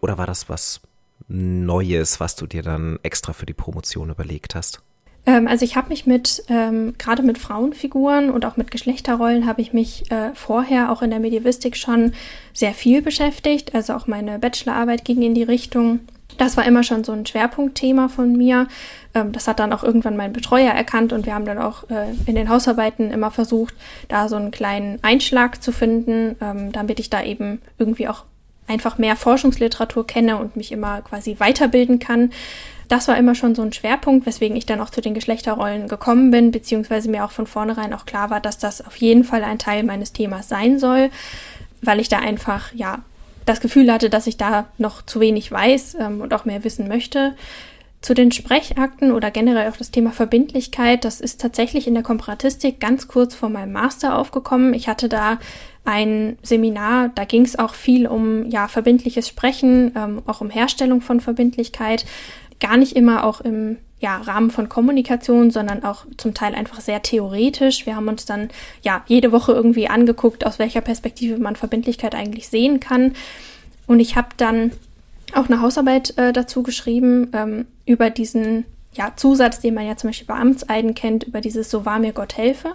Oder 0.00 0.16
war 0.16 0.26
das 0.26 0.48
was 0.48 0.80
Neues, 1.26 2.20
was 2.20 2.36
du 2.36 2.46
dir 2.46 2.62
dann 2.62 3.00
extra 3.02 3.32
für 3.32 3.46
die 3.46 3.54
Promotion 3.54 4.10
überlegt 4.10 4.54
hast? 4.54 4.80
Ähm, 5.28 5.46
also 5.46 5.64
ich 5.64 5.76
habe 5.76 5.90
mich 5.90 6.06
mit, 6.06 6.42
ähm, 6.48 6.94
gerade 6.96 7.22
mit 7.22 7.36
Frauenfiguren 7.36 8.30
und 8.30 8.46
auch 8.46 8.56
mit 8.56 8.70
Geschlechterrollen, 8.70 9.46
habe 9.46 9.60
ich 9.60 9.74
mich 9.74 10.10
äh, 10.10 10.30
vorher 10.34 10.90
auch 10.90 11.02
in 11.02 11.10
der 11.10 11.20
Medievistik 11.20 11.76
schon 11.76 12.12
sehr 12.54 12.72
viel 12.72 13.02
beschäftigt. 13.02 13.74
Also 13.74 13.92
auch 13.92 14.06
meine 14.06 14.38
Bachelorarbeit 14.38 15.04
ging 15.04 15.20
in 15.20 15.34
die 15.34 15.42
Richtung. 15.42 16.00
Das 16.38 16.56
war 16.56 16.64
immer 16.64 16.82
schon 16.82 17.04
so 17.04 17.12
ein 17.12 17.26
Schwerpunktthema 17.26 18.08
von 18.08 18.32
mir. 18.32 18.68
Ähm, 19.14 19.32
das 19.32 19.46
hat 19.46 19.58
dann 19.58 19.74
auch 19.74 19.84
irgendwann 19.84 20.16
mein 20.16 20.32
Betreuer 20.32 20.72
erkannt 20.72 21.12
und 21.12 21.26
wir 21.26 21.34
haben 21.34 21.44
dann 21.44 21.58
auch 21.58 21.90
äh, 21.90 22.14
in 22.24 22.34
den 22.34 22.48
Hausarbeiten 22.48 23.10
immer 23.10 23.30
versucht, 23.30 23.74
da 24.08 24.30
so 24.30 24.36
einen 24.36 24.50
kleinen 24.50 24.98
Einschlag 25.02 25.62
zu 25.62 25.72
finden, 25.72 26.36
ähm, 26.40 26.72
damit 26.72 27.00
ich 27.00 27.10
da 27.10 27.22
eben 27.22 27.60
irgendwie 27.76 28.08
auch 28.08 28.24
einfach 28.66 28.96
mehr 28.98 29.16
Forschungsliteratur 29.16 30.06
kenne 30.06 30.38
und 30.38 30.56
mich 30.56 30.72
immer 30.72 31.02
quasi 31.02 31.36
weiterbilden 31.38 31.98
kann. 31.98 32.30
Das 32.88 33.06
war 33.06 33.18
immer 33.18 33.34
schon 33.34 33.54
so 33.54 33.62
ein 33.62 33.72
Schwerpunkt, 33.72 34.24
weswegen 34.24 34.56
ich 34.56 34.64
dann 34.64 34.80
auch 34.80 34.90
zu 34.90 35.02
den 35.02 35.14
Geschlechterrollen 35.14 35.88
gekommen 35.88 36.30
bin, 36.30 36.50
beziehungsweise 36.50 37.10
mir 37.10 37.24
auch 37.24 37.30
von 37.30 37.46
vornherein 37.46 37.92
auch 37.92 38.06
klar 38.06 38.30
war, 38.30 38.40
dass 38.40 38.58
das 38.58 38.84
auf 38.84 38.96
jeden 38.96 39.24
Fall 39.24 39.44
ein 39.44 39.58
Teil 39.58 39.82
meines 39.82 40.14
Themas 40.14 40.48
sein 40.48 40.78
soll, 40.78 41.10
weil 41.82 42.00
ich 42.00 42.08
da 42.08 42.18
einfach, 42.18 42.72
ja, 42.74 43.00
das 43.44 43.60
Gefühl 43.60 43.92
hatte, 43.92 44.10
dass 44.10 44.26
ich 44.26 44.36
da 44.36 44.66
noch 44.78 45.02
zu 45.02 45.20
wenig 45.20 45.50
weiß 45.50 45.96
ähm, 46.00 46.20
und 46.20 46.34
auch 46.34 46.44
mehr 46.44 46.64
wissen 46.64 46.88
möchte. 46.88 47.34
Zu 48.00 48.14
den 48.14 48.30
Sprechakten 48.30 49.10
oder 49.10 49.30
generell 49.30 49.70
auch 49.70 49.76
das 49.76 49.90
Thema 49.90 50.12
Verbindlichkeit, 50.12 51.04
das 51.04 51.20
ist 51.20 51.40
tatsächlich 51.40 51.88
in 51.88 51.94
der 51.94 52.02
Komparatistik 52.04 52.78
ganz 52.78 53.08
kurz 53.08 53.34
vor 53.34 53.48
meinem 53.48 53.72
Master 53.72 54.16
aufgekommen. 54.16 54.72
Ich 54.72 54.88
hatte 54.88 55.08
da 55.08 55.38
ein 55.84 56.38
Seminar, 56.42 57.10
da 57.14 57.24
ging 57.24 57.44
es 57.44 57.58
auch 57.58 57.74
viel 57.74 58.06
um 58.06 58.48
ja 58.50 58.68
verbindliches 58.68 59.26
Sprechen, 59.26 59.92
ähm, 59.96 60.22
auch 60.26 60.40
um 60.40 60.50
Herstellung 60.50 61.00
von 61.00 61.20
Verbindlichkeit, 61.20 62.04
gar 62.60 62.76
nicht 62.76 62.96
immer 62.96 63.24
auch 63.24 63.40
im 63.40 63.78
ja, 64.00 64.16
Rahmen 64.16 64.50
von 64.50 64.68
Kommunikation, 64.68 65.50
sondern 65.50 65.82
auch 65.84 66.06
zum 66.16 66.34
Teil 66.34 66.54
einfach 66.54 66.80
sehr 66.80 67.02
theoretisch. 67.02 67.84
Wir 67.84 67.96
haben 67.96 68.08
uns 68.08 68.26
dann 68.26 68.48
ja 68.82 69.02
jede 69.06 69.32
Woche 69.32 69.52
irgendwie 69.52 69.88
angeguckt, 69.88 70.46
aus 70.46 70.58
welcher 70.58 70.80
Perspektive 70.80 71.38
man 71.38 71.56
Verbindlichkeit 71.56 72.14
eigentlich 72.14 72.48
sehen 72.48 72.78
kann. 72.78 73.14
Und 73.86 73.98
ich 74.00 74.16
habe 74.16 74.28
dann 74.36 74.72
auch 75.34 75.46
eine 75.46 75.60
Hausarbeit 75.60 76.16
äh, 76.16 76.32
dazu 76.32 76.62
geschrieben 76.62 77.30
ähm, 77.32 77.66
über 77.86 78.10
diesen 78.10 78.64
ja, 78.92 79.12
Zusatz, 79.16 79.60
den 79.60 79.74
man 79.74 79.86
ja 79.86 79.96
zum 79.96 80.10
Beispiel 80.10 80.26
bei 80.26 80.34
Amtseiden 80.34 80.94
kennt, 80.94 81.24
über 81.24 81.40
dieses 81.40 81.70
So 81.70 81.84
wahr 81.84 81.98
mir 81.98 82.12
Gott 82.12 82.36
helfe. 82.36 82.74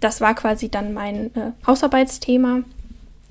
Das 0.00 0.20
war 0.20 0.34
quasi 0.34 0.68
dann 0.68 0.94
mein 0.94 1.34
äh, 1.36 1.52
Hausarbeitsthema 1.66 2.62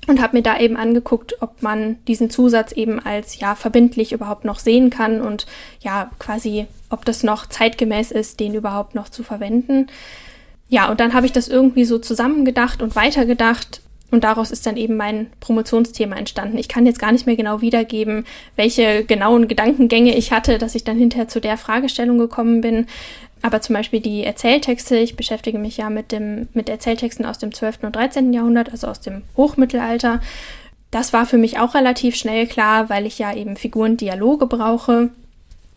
und 0.06 0.20
habe 0.20 0.36
mir 0.36 0.42
da 0.42 0.58
eben 0.58 0.76
angeguckt, 0.76 1.40
ob 1.40 1.62
man 1.62 1.96
diesen 2.06 2.30
Zusatz 2.30 2.72
eben 2.72 3.00
als 3.00 3.38
ja 3.38 3.54
verbindlich 3.54 4.12
überhaupt 4.12 4.44
noch 4.44 4.58
sehen 4.58 4.90
kann 4.90 5.20
und 5.20 5.46
ja 5.80 6.10
quasi, 6.18 6.66
ob 6.90 7.04
das 7.04 7.22
noch 7.22 7.46
zeitgemäß 7.46 8.12
ist, 8.12 8.40
den 8.40 8.54
überhaupt 8.54 8.94
noch 8.94 9.08
zu 9.08 9.22
verwenden. 9.22 9.88
Ja, 10.68 10.90
und 10.90 11.00
dann 11.00 11.14
habe 11.14 11.26
ich 11.26 11.32
das 11.32 11.48
irgendwie 11.48 11.84
so 11.84 11.98
zusammengedacht 11.98 12.82
und 12.82 12.96
weitergedacht 12.96 13.80
und 14.10 14.22
daraus 14.24 14.52
ist 14.52 14.66
dann 14.66 14.76
eben 14.76 14.96
mein 14.96 15.26
Promotionsthema 15.40 16.16
entstanden. 16.16 16.58
Ich 16.58 16.68
kann 16.68 16.86
jetzt 16.86 17.00
gar 17.00 17.10
nicht 17.10 17.26
mehr 17.26 17.36
genau 17.36 17.60
wiedergeben, 17.60 18.24
welche 18.54 19.04
genauen 19.04 19.48
Gedankengänge 19.48 20.16
ich 20.16 20.32
hatte, 20.32 20.58
dass 20.58 20.76
ich 20.76 20.84
dann 20.84 20.96
hinterher 20.96 21.28
zu 21.28 21.40
der 21.40 21.56
Fragestellung 21.56 22.18
gekommen 22.18 22.60
bin. 22.60 22.86
Aber 23.42 23.60
zum 23.60 23.74
Beispiel 23.74 24.00
die 24.00 24.24
Erzähltexte, 24.24 24.96
ich 24.96 25.16
beschäftige 25.16 25.58
mich 25.58 25.76
ja 25.76 25.90
mit, 25.90 26.10
dem, 26.10 26.48
mit 26.52 26.68
Erzähltexten 26.68 27.26
aus 27.26 27.38
dem 27.38 27.52
12. 27.52 27.84
und 27.84 27.96
13. 27.96 28.32
Jahrhundert, 28.32 28.70
also 28.70 28.86
aus 28.86 29.00
dem 29.00 29.22
Hochmittelalter. 29.36 30.20
Das 30.90 31.12
war 31.12 31.26
für 31.26 31.38
mich 31.38 31.58
auch 31.58 31.74
relativ 31.74 32.16
schnell 32.16 32.46
klar, 32.46 32.88
weil 32.88 33.06
ich 33.06 33.18
ja 33.18 33.34
eben 33.34 33.56
Figuren-Dialoge 33.56 34.46
brauche. 34.46 35.10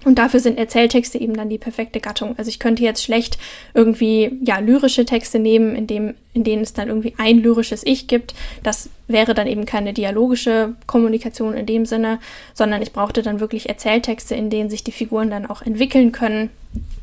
Und 0.06 0.18
dafür 0.18 0.40
sind 0.40 0.58
Erzähltexte 0.58 1.18
eben 1.18 1.36
dann 1.36 1.50
die 1.50 1.58
perfekte 1.58 2.00
Gattung. 2.00 2.38
Also 2.38 2.48
ich 2.48 2.60
könnte 2.60 2.84
jetzt 2.84 3.04
schlecht 3.04 3.38
irgendwie 3.74 4.40
ja 4.44 4.60
lyrische 4.60 5.06
Texte 5.06 5.40
nehmen, 5.40 5.76
in 5.76 5.88
dem 5.88 6.14
in 6.34 6.44
denen 6.46 6.62
es 6.62 6.74
dann 6.74 6.88
irgendwie 6.88 7.16
ein 7.18 7.40
lyrisches 7.40 7.86
Ich 7.86 8.08
gibt. 8.08 8.34
Das 8.64 8.90
wäre 9.08 9.34
dann 9.34 9.48
eben 9.48 9.66
keine 9.66 9.94
dialogische 9.94 10.76
Kommunikation 10.88 11.54
in 11.54 11.66
dem 11.66 11.86
Sinne, 11.86 12.20
sondern 12.54 12.82
ich 12.82 12.94
brauchte 12.94 13.24
dann 13.24 13.42
wirklich 13.42 13.68
Erzähltexte, 13.68 14.36
in 14.36 14.50
denen 14.50 14.70
sich 14.70 14.84
die 14.84 14.94
Figuren 14.94 15.32
dann 15.32 15.46
auch 15.46 15.62
entwickeln 15.62 16.14
können. 16.14 16.50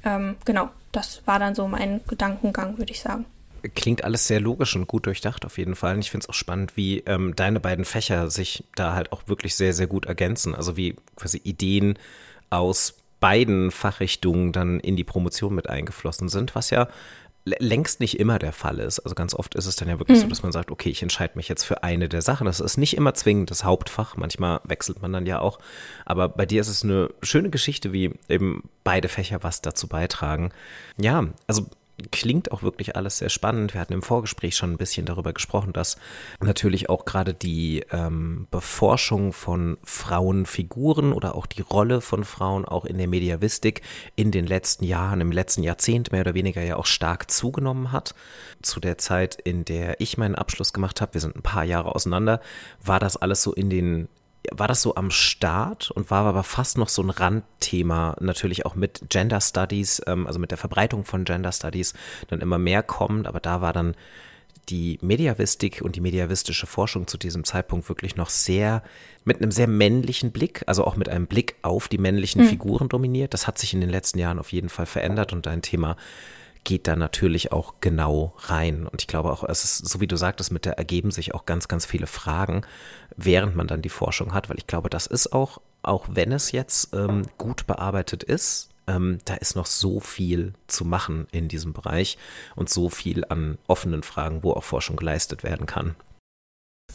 Ähm, 0.05 0.37
genau, 0.47 0.71
das 0.93 1.21
war 1.27 1.39
dann 1.39 1.55
so 1.55 1.69
mein 1.69 2.01
Gedankengang, 2.07 2.79
würde 2.79 2.93
ich 2.93 3.01
sagen 3.01 3.27
klingt 3.75 4.05
alles 4.05 4.29
sehr 4.29 4.41
logisch 4.41 4.77
und 4.77 4.87
gut 4.87 5.07
durchdacht 5.07 5.45
auf 5.45 5.59
jeden 5.59 5.75
Fall. 5.75 5.95
Und 5.95 6.01
ich 6.01 6.11
finde 6.13 6.25
es 6.25 6.29
auch 6.29 6.35
spannend, 6.35 6.77
wie 6.77 7.01
ähm, 7.01 7.35
deine 7.35 7.59
beiden 7.59 7.85
Fächer 7.85 8.31
sich 8.31 8.63
da 8.77 8.95
halt 8.95 9.11
auch 9.11 9.23
wirklich 9.27 9.57
sehr, 9.57 9.73
sehr 9.73 9.89
gut 9.89 10.07
ergänzen. 10.07 10.55
Also 10.55 10.77
wie 10.77 10.95
quasi 11.17 11.41
Ideen 11.43 11.99
aus 12.57 12.95
beiden 13.21 13.71
Fachrichtungen 13.71 14.53
dann 14.53 14.81
in 14.81 14.97
die 14.97 15.05
Promotion 15.05 15.55
mit 15.55 15.69
eingeflossen 15.69 16.29
sind, 16.29 16.55
was 16.55 16.71
ja 16.71 16.88
längst 17.47 18.01
nicht 18.01 18.19
immer 18.19 18.40
der 18.40 18.53
Fall 18.53 18.81
ist. 18.81 18.99
Also 18.99 19.14
ganz 19.14 19.33
oft 19.33 19.55
ist 19.55 19.66
es 19.66 19.77
dann 19.77 19.88
ja 19.88 20.01
wirklich 20.01 20.19
mhm. 20.19 20.23
so, 20.23 20.29
dass 20.29 20.42
man 20.42 20.51
sagt, 20.51 20.73
okay, 20.73 20.90
ich 20.90 21.03
entscheide 21.03 21.37
mich 21.37 21.49
jetzt 21.49 21.62
für 21.62 21.85
eine 21.85 22.09
der 22.09 22.21
Sachen. 22.21 22.47
Das 22.47 22.59
ist 22.59 22.77
nicht 22.77 22.97
immer 22.97 23.14
zwingend 23.14 23.53
das 23.53 23.62
Hauptfach. 23.62 24.16
Manchmal 24.16 24.61
wechselt 24.64 25.01
man 25.01 25.12
dann 25.12 25.27
ja 25.27 25.38
auch. 25.38 25.61
Aber 26.05 26.29
bei 26.29 26.45
dir 26.45 26.61
ist 26.61 26.69
es 26.69 26.83
eine 26.83 27.09
schöne 27.23 27.51
Geschichte, 27.51 27.92
wie 27.92 28.12
eben 28.29 28.69
beide 28.83 29.09
Fächer 29.09 29.45
was 29.45 29.62
dazu 29.62 29.87
beitragen. 29.87 30.51
Ja, 30.99 31.29
also 31.47 31.66
klingt 32.11 32.53
auch 32.53 32.63
wirklich 32.63 32.95
alles 32.97 33.19
sehr 33.19 33.31
spannend. 33.31 33.73
Wir 33.73 33.81
hatten 33.81 33.95
im 33.95 34.03
Vorgespräch 34.03 34.55
schon 34.57 34.73
ein 34.73 34.77
bisschen 34.77 35.07
darüber 35.07 35.33
gesprochen, 35.33 35.73
dass 35.73 35.97
natürlich 36.41 36.91
auch 36.91 37.05
gerade 37.07 37.33
die 37.33 37.85
ähm, 37.91 38.47
Beforschung 38.51 39.33
von 39.33 39.79
Frauenfiguren 39.83 41.13
oder 41.13 41.35
auch 41.35 41.47
die 41.47 41.63
Rolle 41.63 42.01
von 42.01 42.25
Frauen 42.25 42.65
auch 42.67 42.85
in 42.85 42.99
der 42.99 43.09
Mediavistik 43.09 43.81
in 44.15 44.31
den 44.31 44.47
letzten 44.47 44.85
Jahren, 44.85 45.21
im 45.21 45.33
letzten 45.33 45.63
Jahrzehnt 45.63 46.13
mehr 46.13 46.21
oder 46.21 46.35
weniger 46.35 46.63
ja 46.63 46.77
auch 46.77 46.87
stark 46.87 47.31
zugenommen 47.31 47.93
hat. 47.93 48.15
Zu 48.61 48.81
der 48.81 48.99
Zeit, 48.99 49.37
in 49.37 49.65
der 49.65 50.01
ich 50.01 50.19
meinen 50.19 50.35
Abschluss 50.35 50.73
gemacht 50.73 51.01
habe, 51.01 51.15
wir 51.15 51.21
sind 51.21 51.37
ein 51.37 51.43
paar 51.43 51.65
Jahre 51.65 51.95
auseinander, 51.95 52.41
war 52.85 53.01
das 53.01 53.17
alles 53.17 53.43
so 53.43 53.55
in 53.55 53.71
den 53.71 54.09
war 54.53 54.69
das 54.69 54.83
so 54.83 54.95
am 54.95 55.11
Start 55.11 55.91
und 55.91 56.11
war 56.11 56.25
aber 56.25 56.43
fast 56.43 56.79
noch 56.79 56.89
so 56.89 57.03
ein 57.03 57.11
Randthema, 57.11 58.17
natürlich 58.21 58.67
auch 58.67 58.75
mit 58.75 59.09
Gender 59.09 59.41
Studies, 59.41 60.03
ähm, 60.07 60.27
also 60.27 60.39
mit 60.39 60.51
der 60.51 60.59
Verbreitung 60.59 61.05
von 61.05 61.25
Gender 61.25 61.53
Studies 61.53 61.95
dann 62.29 62.41
immer 62.41 62.59
mehr 62.59 62.83
kommend, 62.83 63.27
aber 63.27 63.41
da 63.41 63.61
war 63.61 63.73
dann 63.73 63.95
die 64.69 64.99
Mediavistik 65.01 65.81
und 65.83 65.97
die 65.97 66.01
mediavistische 66.01 66.67
Forschung 66.67 67.07
zu 67.07 67.19
diesem 67.19 67.45
Zeitpunkt 67.45 67.89
wirklich 67.89 68.17
noch 68.17 68.31
sehr 68.31 68.83
mit 69.25 69.41
einem 69.41 69.51
sehr 69.51 69.69
männlichen 69.69 70.33
Blick, 70.33 70.65
also 70.67 70.85
auch 70.85 70.97
mit 70.97 71.09
einem 71.09 71.27
Blick 71.27 71.57
auf 71.63 71.89
die 71.89 71.99
männlichen 71.99 72.43
mhm. 72.43 72.49
Figuren 72.49 72.89
dominiert. 72.89 73.35
Das 73.35 73.47
hat 73.47 73.59
sich 73.59 73.75
in 73.75 73.81
den 73.81 73.91
letzten 73.91 74.19
Jahren 74.19 74.39
auf 74.39 74.53
jeden 74.53 74.69
Fall 74.69 74.87
verändert 74.87 75.33
und 75.33 75.47
dein 75.47 75.63
Thema 75.63 75.97
geht 76.67 76.89
da 76.89 76.97
natürlich 76.97 77.53
auch 77.53 77.75
genau 77.81 78.35
rein. 78.39 78.89
Und 78.89 79.01
ich 79.01 79.07
glaube 79.07 79.31
auch, 79.31 79.45
es 79.45 79.63
ist, 79.63 79.89
so 79.89 80.01
wie 80.01 80.09
du 80.09 80.17
sagtest, 80.17 80.51
mit 80.51 80.65
der 80.65 80.79
ergeben 80.79 81.13
sich 81.13 81.33
auch 81.33 81.47
ganz, 81.47 81.69
ganz 81.69 81.87
viele 81.87 82.09
Fragen, 82.09 82.63
während 83.16 83.57
man 83.57 83.66
dann 83.66 83.83
die 83.83 83.88
Forschung 83.88 84.35
hat, 84.35 84.48
weil 84.48 84.59
ich 84.59 84.66
glaube, 84.66 84.90
das 84.90 85.07
ist 85.07 85.33
auch, 85.33 85.61
auch 85.83 86.07
wenn 86.11 86.33
es 86.33 86.52
jetzt 86.52 86.94
ähm, 86.94 87.22
gut 87.38 87.66
bearbeitet 87.66 88.22
ist, 88.22 88.70
ähm, 88.87 89.18
da 89.24 89.35
ist 89.35 89.57
noch 89.57 89.66
so 89.66 90.00
viel 90.00 90.52
zu 90.66 90.85
machen 90.85 91.26
in 91.33 91.48
diesem 91.48 91.72
Bereich 91.72 92.18
und 92.55 92.68
so 92.68 92.88
viel 92.88 93.24
an 93.29 93.59
offenen 93.66 94.02
Fragen, 94.02 94.42
wo 94.42 94.52
auch 94.52 94.64
Forschung 94.64 94.96
geleistet 94.96 95.42
werden 95.42 95.66
kann. 95.66 95.96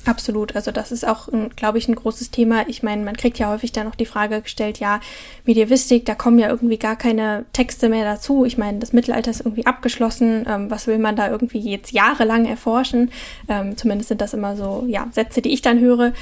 Absolut. 0.05 0.55
Also 0.55 0.71
das 0.71 0.91
ist 0.91 1.07
auch, 1.07 1.29
glaube 1.55 1.77
ich, 1.77 1.87
ein 1.87 1.95
großes 1.95 2.31
Thema. 2.31 2.67
Ich 2.67 2.81
meine, 2.81 3.03
man 3.03 3.15
kriegt 3.15 3.37
ja 3.37 3.49
häufig 3.49 3.71
dann 3.71 3.85
noch 3.85 3.95
die 3.95 4.07
Frage 4.07 4.41
gestellt, 4.41 4.79
ja, 4.79 4.99
Medievistik, 5.45 6.05
da 6.05 6.15
kommen 6.15 6.39
ja 6.39 6.49
irgendwie 6.49 6.77
gar 6.77 6.95
keine 6.95 7.45
Texte 7.53 7.87
mehr 7.87 8.03
dazu. 8.03 8.43
Ich 8.43 8.57
meine, 8.57 8.79
das 8.79 8.93
Mittelalter 8.93 9.29
ist 9.29 9.41
irgendwie 9.41 9.67
abgeschlossen. 9.67 10.45
Ähm, 10.49 10.71
was 10.71 10.87
will 10.87 10.97
man 10.97 11.15
da 11.15 11.29
irgendwie 11.29 11.59
jetzt 11.59 11.91
jahrelang 11.91 12.45
erforschen? 12.45 13.11
Ähm, 13.47 13.77
zumindest 13.77 14.09
sind 14.09 14.21
das 14.21 14.33
immer 14.33 14.55
so, 14.55 14.85
ja, 14.87 15.07
Sätze, 15.11 15.41
die 15.41 15.53
ich 15.53 15.61
dann 15.61 15.79
höre. 15.79 16.13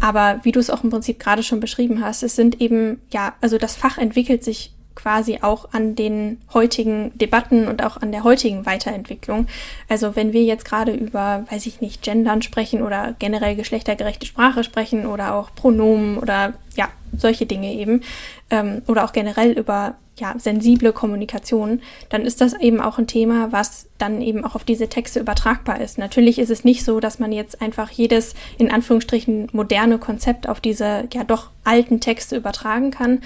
Aber 0.00 0.40
wie 0.42 0.52
du 0.52 0.58
es 0.58 0.70
auch 0.70 0.82
im 0.82 0.90
Prinzip 0.90 1.20
gerade 1.20 1.44
schon 1.44 1.60
beschrieben 1.60 2.02
hast, 2.02 2.24
es 2.24 2.34
sind 2.34 2.60
eben, 2.60 3.00
ja, 3.12 3.34
also 3.40 3.56
das 3.58 3.76
Fach 3.76 3.98
entwickelt 3.98 4.42
sich 4.42 4.72
quasi 4.98 5.38
auch 5.42 5.68
an 5.72 5.94
den 5.94 6.40
heutigen 6.52 7.16
Debatten 7.16 7.68
und 7.68 7.84
auch 7.84 7.98
an 7.98 8.10
der 8.10 8.24
heutigen 8.24 8.66
Weiterentwicklung. 8.66 9.46
Also 9.88 10.16
wenn 10.16 10.32
wir 10.32 10.42
jetzt 10.42 10.64
gerade 10.64 10.92
über, 10.92 11.44
weiß 11.48 11.66
ich 11.66 11.80
nicht, 11.80 12.02
Gendern 12.02 12.42
sprechen 12.42 12.82
oder 12.82 13.14
generell 13.20 13.54
geschlechtergerechte 13.54 14.26
Sprache 14.26 14.64
sprechen 14.64 15.06
oder 15.06 15.36
auch 15.36 15.54
Pronomen 15.54 16.18
oder 16.18 16.54
ja, 16.76 16.88
solche 17.16 17.46
Dinge 17.46 17.72
eben, 17.72 18.02
ähm, 18.50 18.82
oder 18.88 19.04
auch 19.04 19.12
generell 19.12 19.52
über 19.52 19.94
ja, 20.16 20.34
sensible 20.36 20.92
Kommunikation, 20.92 21.80
dann 22.08 22.22
ist 22.22 22.40
das 22.40 22.54
eben 22.54 22.80
auch 22.80 22.98
ein 22.98 23.06
Thema, 23.06 23.52
was 23.52 23.86
dann 23.98 24.20
eben 24.20 24.44
auch 24.44 24.54
auf 24.54 24.64
diese 24.64 24.88
Texte 24.88 25.20
übertragbar 25.20 25.80
ist. 25.80 25.96
Natürlich 25.96 26.38
ist 26.38 26.50
es 26.50 26.64
nicht 26.64 26.84
so, 26.84 26.98
dass 27.00 27.18
man 27.18 27.32
jetzt 27.32 27.62
einfach 27.62 27.90
jedes 27.90 28.34
in 28.58 28.70
Anführungsstrichen 28.70 29.48
moderne 29.52 29.98
Konzept 29.98 30.48
auf 30.48 30.60
diese 30.60 31.04
ja 31.12 31.24
doch 31.24 31.50
alten 31.64 32.00
Texte 32.00 32.36
übertragen 32.36 32.90
kann. 32.90 33.20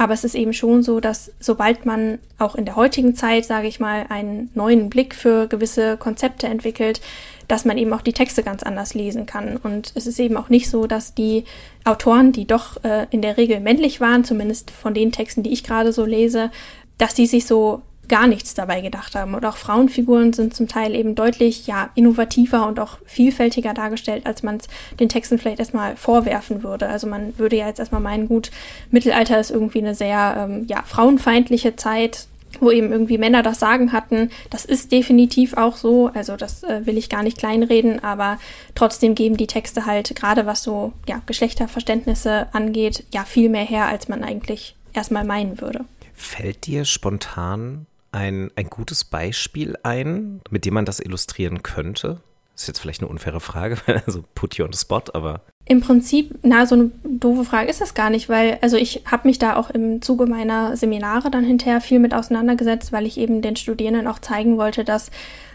Aber 0.00 0.14
es 0.14 0.24
ist 0.24 0.34
eben 0.34 0.54
schon 0.54 0.82
so, 0.82 0.98
dass 0.98 1.30
sobald 1.40 1.84
man 1.84 2.20
auch 2.38 2.54
in 2.54 2.64
der 2.64 2.74
heutigen 2.74 3.14
Zeit, 3.14 3.44
sage 3.44 3.68
ich 3.68 3.80
mal, 3.80 4.06
einen 4.08 4.48
neuen 4.54 4.88
Blick 4.88 5.14
für 5.14 5.46
gewisse 5.46 5.98
Konzepte 5.98 6.46
entwickelt, 6.46 7.02
dass 7.48 7.66
man 7.66 7.76
eben 7.76 7.92
auch 7.92 8.00
die 8.00 8.14
Texte 8.14 8.42
ganz 8.42 8.62
anders 8.62 8.94
lesen 8.94 9.26
kann. 9.26 9.58
Und 9.58 9.92
es 9.94 10.06
ist 10.06 10.18
eben 10.18 10.38
auch 10.38 10.48
nicht 10.48 10.70
so, 10.70 10.86
dass 10.86 11.14
die 11.14 11.44
Autoren, 11.84 12.32
die 12.32 12.46
doch 12.46 12.82
äh, 12.82 13.08
in 13.10 13.20
der 13.20 13.36
Regel 13.36 13.60
männlich 13.60 14.00
waren, 14.00 14.24
zumindest 14.24 14.70
von 14.70 14.94
den 14.94 15.12
Texten, 15.12 15.42
die 15.42 15.52
ich 15.52 15.64
gerade 15.64 15.92
so 15.92 16.06
lese, 16.06 16.50
dass 16.96 17.12
die 17.12 17.26
sich 17.26 17.44
so 17.44 17.82
gar 18.10 18.26
nichts 18.26 18.54
dabei 18.54 18.82
gedacht 18.82 19.14
haben. 19.14 19.34
Und 19.34 19.46
auch 19.46 19.56
Frauenfiguren 19.56 20.34
sind 20.34 20.52
zum 20.52 20.68
Teil 20.68 20.94
eben 20.94 21.14
deutlich 21.14 21.66
ja, 21.66 21.90
innovativer 21.94 22.66
und 22.66 22.78
auch 22.78 22.98
vielfältiger 23.06 23.72
dargestellt, 23.72 24.26
als 24.26 24.42
man 24.42 24.56
es 24.56 24.66
den 24.98 25.08
Texten 25.08 25.38
vielleicht 25.38 25.60
erstmal 25.60 25.96
vorwerfen 25.96 26.62
würde. 26.62 26.88
Also 26.88 27.06
man 27.06 27.38
würde 27.38 27.56
ja 27.56 27.68
jetzt 27.68 27.78
erstmal 27.78 28.00
meinen, 28.02 28.28
gut, 28.28 28.50
Mittelalter 28.90 29.38
ist 29.40 29.50
irgendwie 29.50 29.78
eine 29.78 29.94
sehr 29.94 30.48
ähm, 30.50 30.66
ja, 30.68 30.82
frauenfeindliche 30.82 31.76
Zeit, 31.76 32.26
wo 32.58 32.72
eben 32.72 32.90
irgendwie 32.90 33.16
Männer 33.16 33.44
das 33.44 33.60
Sagen 33.60 33.92
hatten. 33.92 34.30
Das 34.50 34.64
ist 34.64 34.90
definitiv 34.90 35.54
auch 35.54 35.76
so. 35.76 36.10
Also 36.12 36.36
das 36.36 36.64
äh, 36.64 36.84
will 36.86 36.98
ich 36.98 37.08
gar 37.08 37.22
nicht 37.22 37.38
kleinreden, 37.38 38.02
aber 38.02 38.38
trotzdem 38.74 39.14
geben 39.14 39.36
die 39.36 39.46
Texte 39.46 39.86
halt, 39.86 40.16
gerade 40.16 40.46
was 40.46 40.64
so 40.64 40.92
ja, 41.08 41.22
Geschlechterverständnisse 41.26 42.48
angeht, 42.52 43.04
ja 43.14 43.24
viel 43.24 43.48
mehr 43.48 43.64
her, 43.64 43.86
als 43.86 44.08
man 44.08 44.24
eigentlich 44.24 44.74
erstmal 44.92 45.24
meinen 45.24 45.60
würde. 45.60 45.84
Fällt 46.12 46.66
dir 46.66 46.84
spontan 46.84 47.86
ein, 48.12 48.50
ein 48.56 48.68
gutes 48.68 49.04
Beispiel 49.04 49.76
ein, 49.82 50.40
mit 50.50 50.64
dem 50.64 50.74
man 50.74 50.84
das 50.84 51.00
illustrieren 51.00 51.62
könnte? 51.62 52.20
Das 52.54 52.64
ist 52.64 52.68
jetzt 52.68 52.80
vielleicht 52.80 53.00
eine 53.00 53.08
unfaire 53.08 53.40
Frage, 53.40 53.76
also 54.06 54.22
put 54.34 54.56
you 54.56 54.64
on 54.64 54.72
the 54.72 54.78
spot, 54.78 55.04
aber. 55.14 55.40
Im 55.64 55.80
Prinzip, 55.80 56.38
na, 56.42 56.66
so 56.66 56.74
eine 56.74 56.90
doofe 57.04 57.44
Frage 57.44 57.70
ist 57.70 57.80
das 57.80 57.94
gar 57.94 58.10
nicht, 58.10 58.28
weil, 58.28 58.58
also 58.60 58.76
ich 58.76 59.04
habe 59.06 59.28
mich 59.28 59.38
da 59.38 59.56
auch 59.56 59.70
im 59.70 60.02
Zuge 60.02 60.26
meiner 60.26 60.76
Seminare 60.76 61.30
dann 61.30 61.44
hinterher 61.44 61.80
viel 61.80 62.00
mit 62.00 62.12
auseinandergesetzt, 62.12 62.92
weil 62.92 63.06
ich 63.06 63.18
eben 63.18 63.40
den 63.40 63.56
Studierenden 63.56 64.06
auch 64.06 64.18
zeigen 64.18 64.58
wollte, 64.58 64.84
dass 64.84 65.10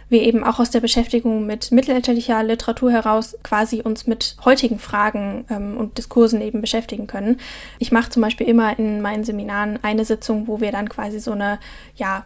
wir 0.10 0.22
eben 0.22 0.44
auch 0.44 0.60
aus 0.60 0.70
der 0.70 0.82
Beschäftigung 0.82 1.46
mit 1.46 1.72
mittelalterlicher 1.72 2.44
Literatur 2.44 2.92
heraus 2.92 3.38
quasi 3.44 3.82
uns 3.82 4.08
mit 4.08 4.38
heutigen 4.46 4.80
Fragen 4.80 5.46
ähm, 5.50 5.78
und 5.78 5.98
Diskursen 5.98 6.42
eben 6.42 6.62
beschäftigen 6.62 7.08
können. 7.08 7.40
Ich 7.80 7.92
mache 7.92 8.10
zum 8.10 8.22
Beispiel 8.22 8.48
immer 8.48 8.78
in 8.78 9.02
meinen 9.02 9.24
Seminaren 9.24 9.80
eine 9.82 10.06
Sitzung, 10.06 10.48
wo 10.48 10.62
wir 10.62 10.72
dann 10.72 10.90
quasi 10.90 11.20
so 11.20 11.32
eine, 11.32 11.60
ja, 11.96 12.26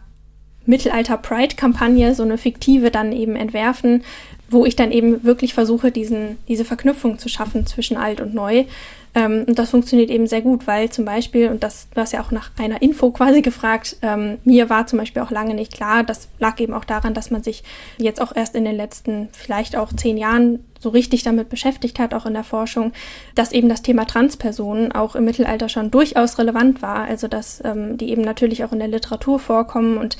Mittelalter-Pride-Kampagne, 0.69 2.13
so 2.15 2.23
eine 2.23 2.37
fiktive 2.37 2.91
dann 2.91 3.11
eben 3.11 3.35
entwerfen, 3.35 4.03
wo 4.49 4.65
ich 4.65 4.75
dann 4.75 4.91
eben 4.91 5.23
wirklich 5.23 5.53
versuche, 5.53 5.91
diesen, 5.91 6.37
diese 6.47 6.65
Verknüpfung 6.65 7.19
zu 7.19 7.29
schaffen 7.29 7.65
zwischen 7.65 7.97
alt 7.97 8.21
und 8.21 8.33
neu. 8.33 8.65
Ähm, 9.15 9.45
und 9.47 9.57
das 9.57 9.71
funktioniert 9.71 10.11
eben 10.11 10.27
sehr 10.27 10.41
gut, 10.41 10.67
weil 10.67 10.89
zum 10.91 11.05
Beispiel, 11.05 11.49
und 11.49 11.63
das, 11.63 11.87
du 11.93 12.01
hast 12.01 12.13
ja 12.13 12.21
auch 12.21 12.31
nach 12.31 12.51
einer 12.57 12.81
Info 12.81 13.09
quasi 13.11 13.41
gefragt, 13.41 13.97
ähm, 14.01 14.37
mir 14.43 14.69
war 14.69 14.85
zum 14.85 14.99
Beispiel 14.99 15.21
auch 15.21 15.31
lange 15.31 15.55
nicht 15.55 15.73
klar, 15.73 16.03
das 16.03 16.27
lag 16.37 16.59
eben 16.59 16.73
auch 16.73 16.85
daran, 16.85 17.13
dass 17.13 17.31
man 17.31 17.41
sich 17.41 17.63
jetzt 17.97 18.21
auch 18.21 18.35
erst 18.35 18.55
in 18.55 18.65
den 18.65 18.75
letzten 18.75 19.29
vielleicht 19.31 19.75
auch 19.75 19.91
zehn 19.93 20.17
Jahren 20.17 20.63
so 20.79 20.89
richtig 20.89 21.23
damit 21.23 21.49
beschäftigt 21.49 21.99
hat, 21.99 22.13
auch 22.13 22.25
in 22.25 22.33
der 22.33 22.43
Forschung, 22.43 22.93
dass 23.35 23.51
eben 23.51 23.67
das 23.67 23.81
Thema 23.81 24.05
Transpersonen 24.05 24.91
auch 24.91 25.15
im 25.15 25.25
Mittelalter 25.25 25.67
schon 25.69 25.91
durchaus 25.91 26.37
relevant 26.37 26.81
war. 26.81 27.03
Also 27.03 27.27
dass 27.27 27.61
ähm, 27.65 27.97
die 27.97 28.11
eben 28.11 28.21
natürlich 28.21 28.63
auch 28.63 28.71
in 28.71 28.79
der 28.79 28.87
Literatur 28.87 29.39
vorkommen 29.39 29.97
und 29.97 30.17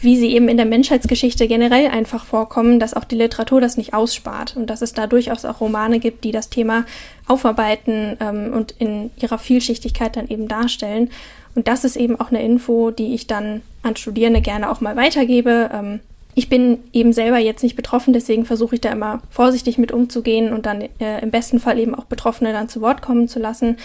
wie 0.00 0.16
sie 0.16 0.32
eben 0.32 0.48
in 0.48 0.56
der 0.56 0.66
Menschheitsgeschichte 0.66 1.48
generell 1.48 1.88
einfach 1.88 2.24
vorkommen, 2.24 2.78
dass 2.78 2.94
auch 2.94 3.04
die 3.04 3.16
Literatur 3.16 3.60
das 3.60 3.76
nicht 3.76 3.94
ausspart 3.94 4.56
und 4.56 4.70
dass 4.70 4.82
es 4.82 4.92
da 4.92 5.06
durchaus 5.06 5.44
auch 5.44 5.60
Romane 5.60 5.98
gibt, 5.98 6.24
die 6.24 6.32
das 6.32 6.50
Thema 6.50 6.84
aufarbeiten 7.26 8.16
ähm, 8.20 8.52
und 8.52 8.72
in 8.78 9.10
ihrer 9.20 9.38
Vielschichtigkeit 9.38 10.16
dann 10.16 10.28
eben 10.28 10.46
darstellen. 10.46 11.10
Und 11.54 11.66
das 11.66 11.84
ist 11.84 11.96
eben 11.96 12.20
auch 12.20 12.30
eine 12.30 12.42
Info, 12.42 12.92
die 12.92 13.14
ich 13.14 13.26
dann 13.26 13.62
an 13.82 13.96
Studierende 13.96 14.40
gerne 14.40 14.70
auch 14.70 14.80
mal 14.80 14.94
weitergebe. 14.94 15.70
Ähm, 15.72 16.00
ich 16.34 16.48
bin 16.48 16.78
eben 16.92 17.12
selber 17.12 17.38
jetzt 17.38 17.64
nicht 17.64 17.74
betroffen, 17.74 18.12
deswegen 18.12 18.44
versuche 18.44 18.76
ich 18.76 18.80
da 18.80 18.92
immer 18.92 19.22
vorsichtig 19.28 19.78
mit 19.78 19.90
umzugehen 19.90 20.52
und 20.52 20.66
dann 20.66 20.82
äh, 21.00 21.20
im 21.20 21.32
besten 21.32 21.58
Fall 21.58 21.80
eben 21.80 21.96
auch 21.96 22.04
Betroffene 22.04 22.52
dann 22.52 22.68
zu 22.68 22.80
Wort 22.80 23.02
kommen 23.02 23.26
zu 23.26 23.40
lassen. 23.40 23.76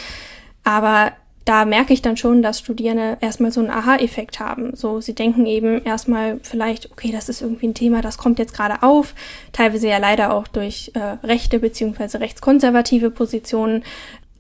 Aber 0.64 1.14
da 1.46 1.66
merke 1.66 1.94
ich 1.94 2.02
dann 2.02 2.16
schon, 2.16 2.42
dass 2.42 2.60
Studierende 2.60 3.18
erstmal 3.20 3.52
so 3.52 3.60
einen 3.60 3.70
Aha-Effekt 3.70 4.40
haben. 4.40 4.76
So, 4.76 5.02
sie 5.02 5.14
denken 5.14 5.46
eben 5.46 5.84
erstmal 5.84 6.40
vielleicht, 6.42 6.92
okay, 6.92 7.12
das 7.12 7.28
ist 7.28 7.42
irgendwie 7.42 7.68
ein 7.68 7.74
Thema, 7.74 8.02
das 8.02 8.18
kommt 8.18 8.40
jetzt 8.40 8.54
gerade 8.54 8.82
auf, 8.82 9.14
teilweise 9.52 9.90
ja 9.90 9.98
leider 9.98 10.34
auch 10.34 10.48
durch 10.48 10.92
äh, 10.94 11.26
rechte 11.26 11.60
beziehungsweise 11.60 12.22
rechtskonservative 12.22 13.12
Positionen. 13.12 13.84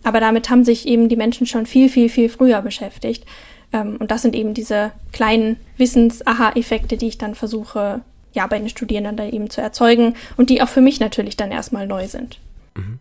Aber 0.04 0.20
damit 0.20 0.50
haben 0.50 0.63
sich 0.63 0.88
eben 0.88 1.10
die 1.10 1.16
Menschen 1.16 1.46
schon 1.46 1.66
viel, 1.66 1.89
viel, 1.89 2.08
viel 2.08 2.30
früher 2.30 2.62
beschäftigt. 2.62 3.26
Ähm, 3.74 3.98
und 4.00 4.10
das 4.10 4.22
sind 4.22 4.36
eben 4.36 4.54
diese 4.54 4.92
kleinen 5.12 5.58
Wissens-Aha-Effekte, 5.78 6.96
die 6.96 7.08
ich 7.08 7.18
dann 7.18 7.36
versuche, 7.36 8.02
ja, 8.32 8.48
bei 8.48 8.60
den 8.60 8.70
Studierenden 8.70 9.18
da 9.18 9.26
eben 9.26 9.50
zu 9.50 9.62
erzeugen 9.62 10.16
und 10.38 10.50
die 10.50 10.62
auch 10.62 10.70
für 10.70 10.82
mich 10.82 11.02
natürlich 11.02 11.36
dann 11.36 11.52
erstmal 11.52 11.86
neu 11.86 12.08
sind. 12.08 12.39
Mhm 12.76 13.00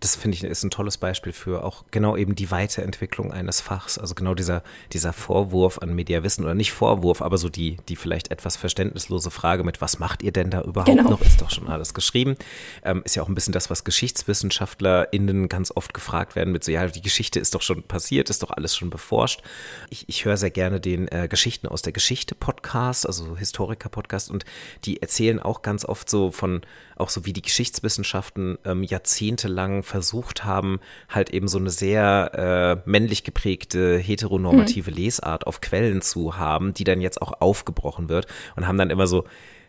das 0.00 0.16
finde 0.16 0.36
ich 0.36 0.44
ist 0.44 0.62
ein 0.62 0.70
tolles 0.70 0.98
Beispiel 0.98 1.32
für 1.32 1.64
auch 1.64 1.84
genau 1.90 2.16
eben 2.16 2.34
die 2.34 2.50
Weiterentwicklung 2.50 3.32
eines 3.32 3.60
Fachs. 3.60 3.98
Also 3.98 4.14
genau 4.14 4.34
dieser, 4.34 4.62
dieser 4.92 5.12
Vorwurf 5.12 5.78
an 5.78 5.94
Mediawissen 5.94 6.44
oder 6.44 6.54
nicht 6.54 6.72
Vorwurf, 6.72 7.22
aber 7.22 7.38
so 7.38 7.48
die, 7.48 7.78
die 7.88 7.96
vielleicht 7.96 8.30
etwas 8.30 8.56
verständnislose 8.56 9.30
Frage 9.30 9.64
mit, 9.64 9.80
was 9.80 9.98
macht 9.98 10.22
ihr 10.22 10.32
denn 10.32 10.50
da 10.50 10.62
überhaupt 10.62 10.90
genau. 10.90 11.10
noch? 11.10 11.20
Ist 11.20 11.40
doch 11.40 11.50
schon 11.50 11.68
alles 11.68 11.94
geschrieben. 11.94 12.36
Ähm, 12.84 13.02
ist 13.04 13.16
ja 13.16 13.22
auch 13.22 13.28
ein 13.28 13.34
bisschen 13.34 13.52
das, 13.52 13.70
was 13.70 13.84
GeschichtswissenschaftlerInnen 13.84 15.48
ganz 15.48 15.72
oft 15.74 15.94
gefragt 15.94 16.36
werden 16.36 16.52
mit 16.52 16.64
so, 16.64 16.72
ja, 16.72 16.86
die 16.86 17.02
Geschichte 17.02 17.40
ist 17.40 17.54
doch 17.54 17.62
schon 17.62 17.82
passiert, 17.82 18.30
ist 18.30 18.42
doch 18.42 18.50
alles 18.50 18.76
schon 18.76 18.90
beforscht. 18.90 19.42
Ich, 19.90 20.08
ich 20.08 20.24
höre 20.24 20.36
sehr 20.36 20.50
gerne 20.50 20.80
den 20.80 21.08
äh, 21.08 21.28
Geschichten 21.28 21.68
aus 21.68 21.82
der 21.82 21.92
Geschichte 21.92 22.34
Podcast, 22.34 23.06
also 23.06 23.36
Historiker-Podcast 23.36 24.30
und 24.30 24.44
die 24.84 25.00
erzählen 25.00 25.40
auch 25.40 25.62
ganz 25.62 25.84
oft 25.84 26.10
so 26.10 26.30
von, 26.30 26.62
auch 26.96 27.10
so 27.10 27.24
wie 27.24 27.32
die 27.32 27.42
Geschichtswissenschaften 27.42 28.58
ähm, 28.64 28.82
jahrzehntelang 28.82 29.82
versucht 29.86 30.44
haben, 30.44 30.80
halt 31.08 31.30
eben 31.30 31.48
so 31.48 31.58
eine 31.58 31.70
sehr 31.70 32.82
äh, 32.84 32.88
männlich 32.90 33.24
geprägte 33.24 33.96
heteronormative 33.96 34.90
mhm. 34.90 34.96
Lesart 34.96 35.46
auf 35.46 35.60
Quellen 35.60 36.02
zu 36.02 36.36
haben, 36.36 36.74
die 36.74 36.84
dann 36.84 37.00
jetzt 37.00 37.22
auch 37.22 37.40
aufgebrochen 37.40 38.08
wird 38.08 38.26
und 38.56 38.66
haben 38.66 38.78
dann 38.78 38.90
immer 38.90 39.06
so 39.06 39.24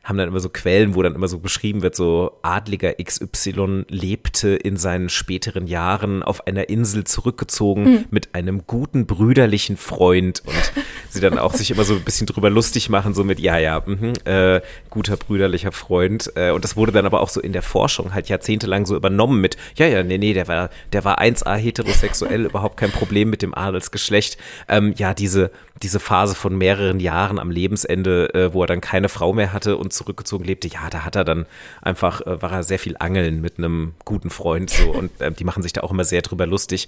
haben 0.07 0.17
dann 0.17 0.29
immer 0.29 0.39
so 0.39 0.47
Quellen, 0.47 0.95
wo 0.95 1.03
dann 1.03 1.15
immer 1.15 1.27
so 1.27 1.39
beschrieben 1.39 1.81
wird, 1.81 1.93
so 1.93 2.39
Adliger 2.41 2.93
XY 2.93 3.83
lebte 3.89 4.55
in 4.55 4.77
seinen 4.77 5.09
späteren 5.09 5.67
Jahren 5.67 6.23
auf 6.23 6.47
einer 6.47 6.69
Insel 6.69 7.03
zurückgezogen 7.03 7.83
mhm. 7.83 8.05
mit 8.09 8.33
einem 8.33 8.65
guten 8.65 9.05
brüderlichen 9.05 9.75
Freund 9.75 10.43
und 10.45 10.71
sie 11.09 11.19
dann 11.19 11.37
auch 11.37 11.53
sich 11.53 11.71
immer 11.71 11.83
so 11.83 11.95
ein 11.95 12.03
bisschen 12.03 12.25
drüber 12.25 12.49
lustig 12.49 12.87
machen, 12.89 13.13
so 13.13 13.25
mit, 13.25 13.39
ja, 13.41 13.57
ja, 13.57 13.83
mh, 13.85 14.13
äh, 14.23 14.61
guter 14.97 15.15
brüderlicher 15.15 15.71
Freund. 15.71 16.31
Äh, 16.33 16.49
und 16.49 16.63
das 16.63 16.75
wurde 16.75 16.91
dann 16.91 17.05
aber 17.05 17.21
auch 17.21 17.29
so 17.29 17.39
in 17.39 17.53
der 17.53 17.61
Forschung 17.61 18.15
halt 18.15 18.29
jahrzehntelang 18.29 18.87
so 18.87 18.95
übernommen 18.95 19.39
mit, 19.39 19.55
ja, 19.75 19.85
ja, 19.85 20.01
nee, 20.01 20.17
nee, 20.17 20.33
der 20.33 20.47
war, 20.47 20.71
der 20.91 21.05
war 21.05 21.21
1A 21.21 21.55
heterosexuell, 21.55 22.45
überhaupt 22.49 22.77
kein 22.77 22.89
Problem 22.89 23.29
mit 23.29 23.43
dem 23.43 23.53
Adelsgeschlecht. 23.53 24.39
Ähm, 24.67 24.95
ja, 24.97 25.13
diese, 25.13 25.51
diese 25.83 25.99
Phase 25.99 26.33
von 26.33 26.57
mehreren 26.57 26.99
Jahren 26.99 27.37
am 27.37 27.51
Lebensende, 27.51 28.33
äh, 28.33 28.53
wo 28.53 28.63
er 28.63 28.67
dann 28.67 28.81
keine 28.81 29.07
Frau 29.07 29.33
mehr 29.33 29.53
hatte 29.53 29.77
und 29.77 29.93
zurückgezogen 29.93 30.45
lebte, 30.45 30.67
ja, 30.67 30.89
da 30.89 31.05
hat 31.05 31.15
er 31.15 31.23
dann 31.23 31.45
einfach, 31.83 32.21
äh, 32.21 32.41
war 32.41 32.51
er 32.51 32.63
sehr 32.63 32.79
viel 32.79 32.95
angeln 32.97 33.39
mit 33.39 33.59
einem 33.59 33.93
guten 34.03 34.31
Freund 34.31 34.71
so 34.71 34.89
und 34.89 35.21
äh, 35.21 35.31
die 35.31 35.43
machen 35.43 35.61
sich 35.61 35.73
da 35.73 35.81
auch 35.81 35.91
immer 35.91 36.05
sehr 36.05 36.23
drüber 36.23 36.47
lustig. 36.47 36.87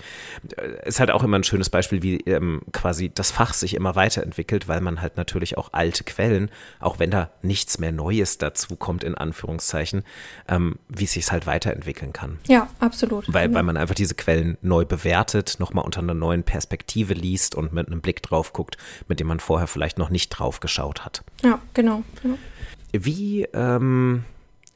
Äh, 0.58 0.88
ist 0.88 1.00
halt 1.00 1.12
auch 1.12 1.24
immer 1.24 1.38
ein 1.38 1.44
schönes 1.44 1.70
Beispiel, 1.70 2.02
wie 2.02 2.22
ähm, 2.22 2.62
quasi 2.72 3.12
das 3.14 3.30
Fach 3.30 3.54
sich 3.54 3.76
immer 3.76 3.96
weiterentwickelt, 3.96 4.68
weil 4.68 4.82
man 4.82 5.00
halt 5.00 5.16
natürlich 5.16 5.60
auch 5.60 5.70
alte 5.74 6.04
Quellen, 6.04 6.50
auch 6.80 6.98
wenn 6.98 7.12
da 7.12 7.30
nichts 7.44 7.78
mehr 7.78 7.92
Neues 8.00 8.38
dazu 8.38 8.78
kommt, 8.78 9.04
in 9.04 9.16
Anführungszeichen, 9.16 10.04
ähm, 10.48 10.80
wie 10.88 11.04
es 11.04 11.12
sich 11.12 11.30
halt 11.32 11.46
weiterentwickeln 11.46 12.14
kann. 12.14 12.40
Ja, 12.48 12.70
absolut. 12.80 13.26
Weil, 13.28 13.54
weil 13.54 13.64
man 13.64 13.76
einfach 13.76 13.96
diese 13.96 14.16
Quellen 14.16 14.58
neu 14.62 14.86
bewertet, 14.86 15.58
nochmal 15.60 15.84
unter 15.84 16.00
einer 16.00 16.14
neuen 16.14 16.44
Perspektive 16.44 17.14
liest 17.14 17.56
und 17.56 17.74
mit 17.74 17.88
einem 17.88 18.00
Blick 18.00 18.24
drauf 18.24 18.54
guckt, 18.54 18.78
mit 19.10 19.20
dem 19.20 19.28
man 19.28 19.42
vorher 19.42 19.68
vielleicht 19.68 19.98
noch 19.98 20.10
nicht 20.10 20.30
drauf 20.30 20.62
geschaut 20.62 21.04
hat. 21.04 21.24
Ja, 21.44 21.60
genau. 21.74 22.04
Ja. 22.24 23.04
Wie, 23.04 23.44
ähm, 23.54 24.24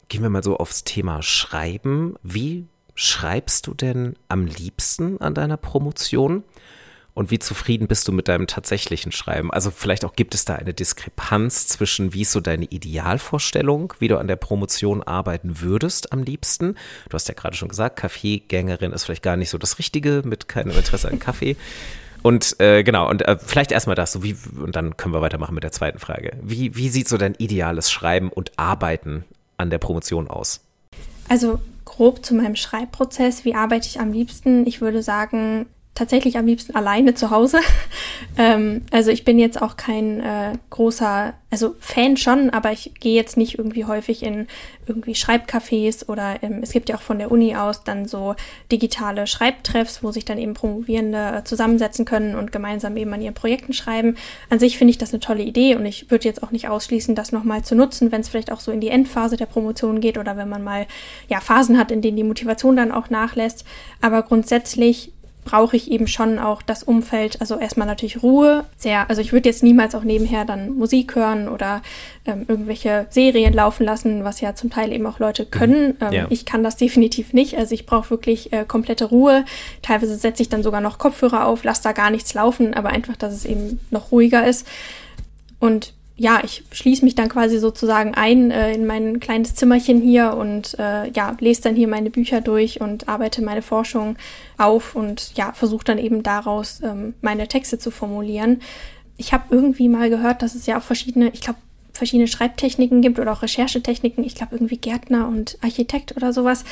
gehen 0.10 0.22
wir 0.22 0.30
mal 0.30 0.44
so 0.44 0.58
aufs 0.58 0.84
Thema 0.84 1.22
Schreiben. 1.22 2.16
Wie 2.24 2.68
schreibst 2.94 3.68
du 3.68 3.74
denn 3.74 4.16
am 4.28 4.46
liebsten 4.46 5.22
an 5.22 5.34
deiner 5.34 5.58
Promotion? 5.58 6.44
Und 7.14 7.30
wie 7.30 7.38
zufrieden 7.38 7.88
bist 7.88 8.08
du 8.08 8.12
mit 8.12 8.28
deinem 8.28 8.48
tatsächlichen 8.48 9.12
Schreiben? 9.12 9.52
Also 9.52 9.70
vielleicht 9.70 10.04
auch 10.04 10.16
gibt 10.16 10.34
es 10.34 10.46
da 10.46 10.56
eine 10.56 10.74
Diskrepanz 10.74 11.68
zwischen, 11.68 12.14
wie 12.14 12.22
ist 12.22 12.32
so 12.32 12.40
deine 12.40 12.66
Idealvorstellung, 12.66 13.94
wie 14.00 14.08
du 14.08 14.18
an 14.18 14.28
der 14.28 14.36
Promotion 14.36 15.04
arbeiten 15.04 15.62
würdest 15.62 16.12
am 16.12 16.24
liebsten. 16.24 16.76
Du 17.10 17.14
hast 17.14 17.28
ja 17.28 17.36
gerade 17.36 17.56
schon 17.56 17.70
gesagt, 17.70 17.98
Kaffeegängerin 17.98 18.94
ist 18.94 19.04
vielleicht 19.04 19.22
gar 19.22 19.38
nicht 19.38 19.52
so 19.52 19.60
das 19.60 19.78
Richtige 19.78 20.24
mit 20.26 20.48
keinem 20.48 20.76
Interesse 20.76 21.10
an 21.10 21.20
Kaffee. 21.20 21.56
Und 22.24 22.58
äh, 22.62 22.84
genau, 22.84 23.10
und 23.10 23.22
äh, 23.24 23.38
vielleicht 23.38 23.74
erstmal 23.74 23.98
das, 23.98 24.14
so 24.14 24.24
wie, 24.24 24.38
und 24.58 24.78
dann 24.78 24.96
können 24.96 25.14
wir 25.14 25.20
weitermachen 25.20 25.54
mit 25.54 25.66
der 25.66 25.74
zweiten 25.74 26.00
Frage. 26.00 26.38
Wie, 26.42 26.74
wie 26.74 26.88
sieht 26.88 27.10
so 27.10 27.18
dein 27.18 27.36
ideales 27.36 27.92
Schreiben 27.92 28.30
und 28.30 28.54
Arbeiten 28.56 29.26
an 29.58 29.70
der 29.70 29.78
Promotion 29.78 30.30
aus? 30.30 30.62
Also 31.28 31.60
grob 31.84 32.26
zu 32.26 32.34
meinem 32.34 32.56
Schreibprozess, 32.56 33.44
wie 33.44 33.56
arbeite 33.56 33.88
ich 33.88 34.00
am 34.00 34.14
liebsten? 34.14 34.66
Ich 34.66 34.80
würde 34.80 35.04
sagen, 35.04 35.66
tatsächlich 35.96 36.38
am 36.38 36.48
liebsten 36.48 36.76
alleine 36.76 37.14
zu 37.14 37.30
Hause. 37.30 37.60
ähm, 38.38 38.82
also 38.92 39.12
ich 39.12 39.26
bin 39.26 39.38
jetzt 39.38 39.62
auch 39.62 39.78
kein 39.78 40.22
äh, 40.22 40.54
großer, 40.72 41.34
also 41.52 41.76
Fan 41.80 42.18
schon, 42.18 42.50
aber 42.50 42.72
ich 42.72 42.94
gehe 43.00 43.16
jetzt 43.16 43.38
nicht 43.38 43.60
irgendwie 43.60 43.86
häufig 43.86 44.24
in 44.24 44.48
irgendwie 44.88 45.14
Schreibcafés 45.14 46.10
oder 46.10 46.42
ähm, 46.42 46.62
es 46.64 46.72
gibt 46.72 46.90
ja 46.90 46.96
auch 46.96 47.02
von 47.02 47.20
der 47.20 47.32
Uni 47.32 47.56
aus 47.56 47.84
dann 47.84 48.08
so 48.08 48.36
digitale 48.72 49.28
Schreibtreffs, 49.28 50.04
wo 50.04 50.12
sich 50.12 50.26
dann 50.26 50.40
eben 50.40 50.56
Promovierende 50.56 51.38
äh, 51.38 51.44
zusammensetzen 51.44 52.06
können 52.06 52.36
und 52.36 52.52
gemeinsam 52.52 52.98
eben 52.98 53.14
an 53.14 53.22
ihren 53.22 53.36
Projekten 53.36 53.74
schreiben. 53.74 54.16
An 54.50 54.58
sich 54.58 54.80
finde 54.80 54.92
ich 54.92 54.98
das 54.98 55.14
eine 55.14 55.20
tolle 55.20 55.44
Idee 55.44 55.76
und 55.76 55.86
ich 55.86 56.10
würde 56.10 56.28
jetzt 56.28 56.42
auch 56.42 56.52
nicht 56.52 56.70
ausschließen, 56.70 57.14
das 57.14 57.32
nochmal 57.32 57.64
zu 57.64 57.76
nutzen, 57.76 58.12
wenn 58.12 58.22
es 58.22 58.30
vielleicht 58.30 58.52
auch 58.52 58.60
so 58.60 58.72
in 58.72 58.82
die 58.82 58.90
Endphase 58.90 59.38
der 59.38 59.46
Promotion 59.46 60.02
geht 60.02 60.18
oder 60.18 60.38
wenn 60.38 60.50
man 60.50 60.64
mal 60.64 60.88
ja 61.30 61.40
Phasen 61.40 61.78
hat, 61.78 61.92
in 61.92 62.02
denen 62.02 62.18
die 62.18 62.24
Motivation 62.24 62.76
dann 62.76 62.92
auch 62.92 63.12
nachlässt. 63.12 63.64
Aber 64.02 64.24
grundsätzlich 64.24 65.14
brauche 65.46 65.76
ich 65.76 65.92
eben 65.92 66.08
schon 66.08 66.40
auch 66.40 66.62
das 66.62 66.84
Umfeld, 66.84 67.42
also 67.42 67.58
erstmal 67.58 67.88
natürlich 67.88 68.24
Ruhe, 68.24 68.66
sehr, 68.78 69.10
also 69.10 69.22
ich 69.22 69.34
würde 69.34 69.50
jetzt 69.50 69.64
niemals 69.64 69.96
auch 69.96 70.04
nebenher 70.04 70.46
dann 70.46 70.76
Musik 70.76 71.16
hören 71.16 71.48
oder 71.50 71.82
ähm, 72.26 72.46
irgendwelche 72.48 73.08
Serien 73.10 73.54
laufen 73.54 73.84
lassen, 73.84 74.24
was 74.24 74.42
ja 74.42 74.56
zum 74.56 74.70
Teil 74.70 74.92
eben 74.92 75.06
auch 75.06 75.20
Leute 75.20 75.46
können. 75.46 75.90
Mhm. 75.90 75.98
Ähm, 76.02 76.14
ja. 76.14 76.28
Ich 76.30 76.46
kann 76.46 76.64
das 76.64 76.76
definitiv 76.78 77.34
nicht, 77.34 77.58
also 77.58 77.74
ich 77.74 77.86
brauche 77.86 78.10
wirklich 78.10 78.54
äh, 78.54 78.66
komplette 78.66 79.06
Ruhe. 79.06 79.46
Teilweise 79.82 80.16
setze 80.16 80.42
ich 80.42 80.50
dann 80.50 80.64
sogar 80.64 80.82
noch 80.82 80.98
Kopfhörer 80.98 81.46
auf, 81.46 81.64
lasse 81.64 81.84
da 81.84 81.92
gar 81.92 82.10
nichts 82.10 82.34
laufen, 82.34 82.74
aber 82.74 82.90
einfach, 82.90 83.16
dass 83.16 83.34
es 83.34 83.46
eben 83.46 83.80
noch 83.92 84.12
ruhiger 84.12 84.46
ist. 84.46 84.68
Und 85.60 85.94
ja, 86.16 86.42
ich 86.44 86.64
schließe 86.72 87.04
mich 87.04 87.16
dann 87.16 87.28
quasi 87.28 87.58
sozusagen 87.58 88.14
ein 88.14 88.52
äh, 88.52 88.74
in 88.74 88.86
mein 88.86 89.20
kleines 89.20 89.56
Zimmerchen 89.56 90.00
hier 90.00 90.36
und 90.36 90.78
äh, 90.78 91.10
ja, 91.10 91.36
lese 91.40 91.64
dann 91.64 91.76
hier 91.76 91.88
meine 91.88 92.12
Bücher 92.12 92.40
durch 92.40 92.82
und 92.82 93.10
arbeite 93.10 93.42
meine 93.42 93.64
Forschung 93.64 94.16
auf 94.58 94.96
und 94.96 95.32
ja, 95.36 95.54
versuche 95.54 95.86
dann 95.86 95.98
eben 95.98 96.22
daraus 96.22 96.82
ähm, 96.84 97.16
meine 97.22 97.48
Texte 97.48 97.80
zu 97.80 97.90
formulieren. 97.90 98.62
Ich 99.18 99.34
habe 99.34 99.46
irgendwie 99.50 99.90
mal 99.90 100.10
gehört, 100.10 100.44
dass 100.44 100.54
es 100.54 100.68
ja 100.68 100.78
auch 100.78 100.84
verschiedene, 100.84 101.30
ich 101.34 101.42
glaube, 101.42 101.60
verschiedene 101.94 102.28
Schreibtechniken 102.28 103.02
gibt 103.02 103.20
oder 103.20 103.32
auch 103.32 103.42
Recherchetechniken. 103.42 104.24
Ich 104.24 104.36
glaube, 104.36 104.56
irgendwie 104.56 104.78
Gärtner 104.78 105.28
und 105.28 105.58
Architekt 105.62 106.16
oder 106.16 106.32
sowas. 106.32 106.64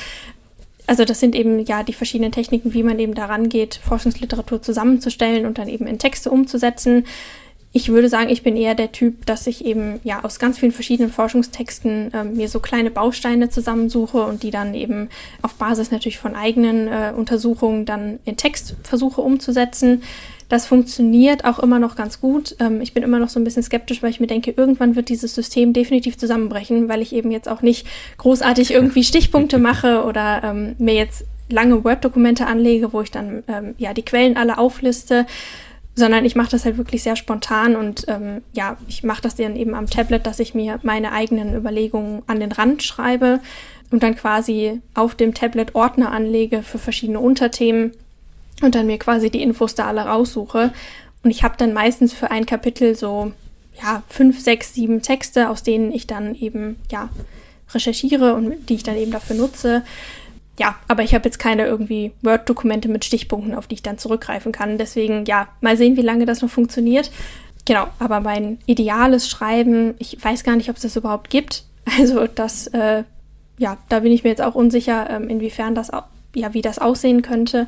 Also 0.86 1.04
das 1.04 1.20
sind 1.20 1.34
eben 1.34 1.64
ja 1.64 1.82
die 1.84 1.92
verschiedenen 1.92 2.32
Techniken, 2.32 2.74
wie 2.74 2.82
man 2.82 2.98
eben 2.98 3.14
daran 3.14 3.48
geht, 3.48 3.80
Forschungsliteratur 3.84 4.62
zusammenzustellen 4.62 5.46
und 5.46 5.58
dann 5.58 5.68
eben 5.68 5.86
in 5.86 5.98
Texte 5.98 6.30
umzusetzen 6.30 7.04
ich 7.74 7.88
würde 7.88 8.08
sagen, 8.08 8.28
ich 8.28 8.42
bin 8.42 8.56
eher 8.56 8.74
der 8.74 8.92
Typ, 8.92 9.24
dass 9.24 9.46
ich 9.46 9.64
eben 9.64 9.98
ja 10.04 10.24
aus 10.24 10.38
ganz 10.38 10.58
vielen 10.58 10.72
verschiedenen 10.72 11.10
Forschungstexten 11.10 12.10
ähm, 12.12 12.34
mir 12.34 12.48
so 12.48 12.60
kleine 12.60 12.90
Bausteine 12.90 13.48
zusammensuche 13.48 14.22
und 14.22 14.42
die 14.42 14.50
dann 14.50 14.74
eben 14.74 15.08
auf 15.40 15.54
Basis 15.54 15.90
natürlich 15.90 16.18
von 16.18 16.36
eigenen 16.36 16.88
äh, 16.88 17.12
Untersuchungen 17.16 17.86
dann 17.86 18.18
in 18.26 18.36
Text 18.36 18.76
versuche 18.82 19.22
umzusetzen. 19.22 20.02
Das 20.50 20.66
funktioniert 20.66 21.46
auch 21.46 21.58
immer 21.60 21.78
noch 21.78 21.96
ganz 21.96 22.20
gut. 22.20 22.56
Ähm, 22.60 22.82
ich 22.82 22.92
bin 22.92 23.02
immer 23.02 23.18
noch 23.18 23.30
so 23.30 23.40
ein 23.40 23.44
bisschen 23.44 23.62
skeptisch, 23.62 24.02
weil 24.02 24.10
ich 24.10 24.20
mir 24.20 24.26
denke, 24.26 24.52
irgendwann 24.54 24.94
wird 24.94 25.08
dieses 25.08 25.34
System 25.34 25.72
definitiv 25.72 26.18
zusammenbrechen, 26.18 26.90
weil 26.90 27.00
ich 27.00 27.14
eben 27.14 27.30
jetzt 27.30 27.48
auch 27.48 27.62
nicht 27.62 27.86
großartig 28.18 28.70
irgendwie 28.74 29.02
Stichpunkte 29.02 29.58
mache 29.58 30.04
oder 30.04 30.42
ähm, 30.44 30.74
mir 30.76 30.94
jetzt 30.94 31.24
lange 31.48 31.82
Word-Dokumente 31.84 32.46
anlege, 32.46 32.92
wo 32.92 33.00
ich 33.00 33.10
dann 33.10 33.44
ähm, 33.48 33.74
ja 33.78 33.94
die 33.94 34.04
Quellen 34.04 34.36
alle 34.36 34.58
aufliste 34.58 35.26
sondern 35.94 36.24
ich 36.24 36.36
mache 36.36 36.50
das 36.50 36.64
halt 36.64 36.78
wirklich 36.78 37.02
sehr 37.02 37.16
spontan 37.16 37.76
und 37.76 38.06
ähm, 38.08 38.42
ja, 38.52 38.76
ich 38.88 39.02
mache 39.02 39.22
das 39.22 39.34
dann 39.34 39.56
eben 39.56 39.74
am 39.74 39.88
Tablet, 39.88 40.26
dass 40.26 40.40
ich 40.40 40.54
mir 40.54 40.80
meine 40.82 41.12
eigenen 41.12 41.54
Überlegungen 41.54 42.22
an 42.26 42.40
den 42.40 42.52
Rand 42.52 42.82
schreibe 42.82 43.40
und 43.90 44.02
dann 44.02 44.16
quasi 44.16 44.80
auf 44.94 45.14
dem 45.14 45.34
Tablet 45.34 45.74
Ordner 45.74 46.10
anlege 46.10 46.62
für 46.62 46.78
verschiedene 46.78 47.20
Unterthemen 47.20 47.92
und 48.62 48.74
dann 48.74 48.86
mir 48.86 48.98
quasi 48.98 49.30
die 49.30 49.42
Infos 49.42 49.74
da 49.74 49.86
alle 49.86 50.02
raussuche. 50.02 50.72
Und 51.22 51.30
ich 51.30 51.44
habe 51.44 51.56
dann 51.58 51.74
meistens 51.74 52.12
für 52.12 52.30
ein 52.30 52.46
Kapitel 52.46 52.96
so 52.96 53.32
ja 53.82 54.02
fünf, 54.08 54.40
sechs, 54.40 54.74
sieben 54.74 55.02
Texte, 55.02 55.50
aus 55.50 55.62
denen 55.62 55.92
ich 55.92 56.06
dann 56.06 56.34
eben 56.34 56.76
ja 56.90 57.10
recherchiere 57.74 58.34
und 58.34 58.68
die 58.68 58.74
ich 58.74 58.82
dann 58.82 58.96
eben 58.96 59.12
dafür 59.12 59.36
nutze 59.36 59.82
ja, 60.58 60.76
aber 60.88 61.02
ich 61.02 61.14
habe 61.14 61.24
jetzt 61.24 61.38
keine 61.38 61.66
irgendwie 61.66 62.12
Word-Dokumente 62.22 62.88
mit 62.88 63.04
Stichpunkten, 63.04 63.54
auf 63.54 63.66
die 63.66 63.76
ich 63.76 63.82
dann 63.82 63.98
zurückgreifen 63.98 64.52
kann. 64.52 64.78
Deswegen, 64.78 65.24
ja, 65.24 65.48
mal 65.60 65.76
sehen, 65.76 65.96
wie 65.96 66.02
lange 66.02 66.26
das 66.26 66.42
noch 66.42 66.50
funktioniert. 66.50 67.10
Genau, 67.64 67.86
aber 67.98 68.20
mein 68.20 68.58
ideales 68.66 69.28
Schreiben, 69.28 69.94
ich 69.98 70.22
weiß 70.22 70.44
gar 70.44 70.56
nicht, 70.56 70.68
ob 70.68 70.76
es 70.76 70.82
das 70.82 70.96
überhaupt 70.96 71.30
gibt. 71.30 71.64
Also 71.98 72.28
das, 72.28 72.68
äh, 72.68 73.02
ja, 73.58 73.76
da 73.88 74.00
bin 74.00 74.12
ich 74.12 74.22
mir 74.22 74.30
jetzt 74.30 74.40
auch 74.40 74.54
unsicher, 74.54 75.10
ähm, 75.10 75.28
inwiefern 75.28 75.74
das, 75.74 75.90
ja, 76.32 76.54
wie 76.54 76.62
das 76.62 76.78
aussehen 76.78 77.22
könnte. 77.22 77.66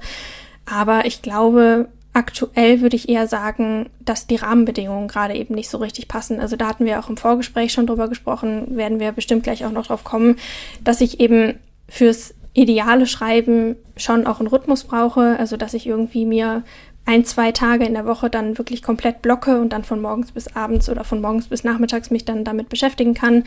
Aber 0.67 1.05
ich 1.05 1.21
glaube, 1.21 1.89
aktuell 2.13 2.81
würde 2.81 2.95
ich 2.95 3.09
eher 3.09 3.27
sagen, 3.27 3.91
dass 3.99 4.29
die 4.29 4.37
Rahmenbedingungen 4.37 5.09
gerade 5.09 5.35
eben 5.35 5.55
nicht 5.55 5.69
so 5.69 5.79
richtig 5.79 6.07
passen. 6.07 6.39
Also 6.39 6.55
da 6.55 6.69
hatten 6.69 6.87
wir 6.87 7.01
auch 7.01 7.09
im 7.09 7.17
Vorgespräch 7.17 7.73
schon 7.73 7.89
drüber 7.89 8.09
gesprochen, 8.09 8.77
werden 8.77 9.01
wir 9.01 9.11
bestimmt 9.11 9.43
gleich 9.43 9.65
auch 9.65 9.73
noch 9.73 9.89
drauf 9.89 10.05
kommen, 10.05 10.37
dass 10.85 11.01
ich 11.01 11.19
eben 11.19 11.59
fürs 11.89 12.35
ideale 12.55 13.07
Schreiben 13.07 13.77
schon 13.97 14.27
auch 14.27 14.39
einen 14.39 14.49
Rhythmus 14.49 14.85
brauche, 14.85 15.37
also 15.39 15.57
dass 15.57 15.75
ich 15.75 15.87
irgendwie 15.87 16.25
mir 16.25 16.63
ein, 17.05 17.25
zwei 17.25 17.53
Tage 17.53 17.85
in 17.85 17.95
der 17.95 18.07
Woche 18.07 18.31
dann 18.31 18.57
wirklich 18.57 18.83
komplett 18.83 19.21
blocke 19.21 19.61
und 19.61 19.71
dann 19.73 19.85
von 19.85 20.01
morgens 20.01 20.33
bis 20.33 20.57
abends 20.57 20.89
oder 20.89 21.05
von 21.05 21.21
morgens 21.21 21.49
bis 21.49 21.65
nachmittags 21.65 22.11
mich 22.11 22.25
dann 22.25 22.45
damit 22.45 22.69
beschäftigen 22.69 23.13
kann. 23.13 23.45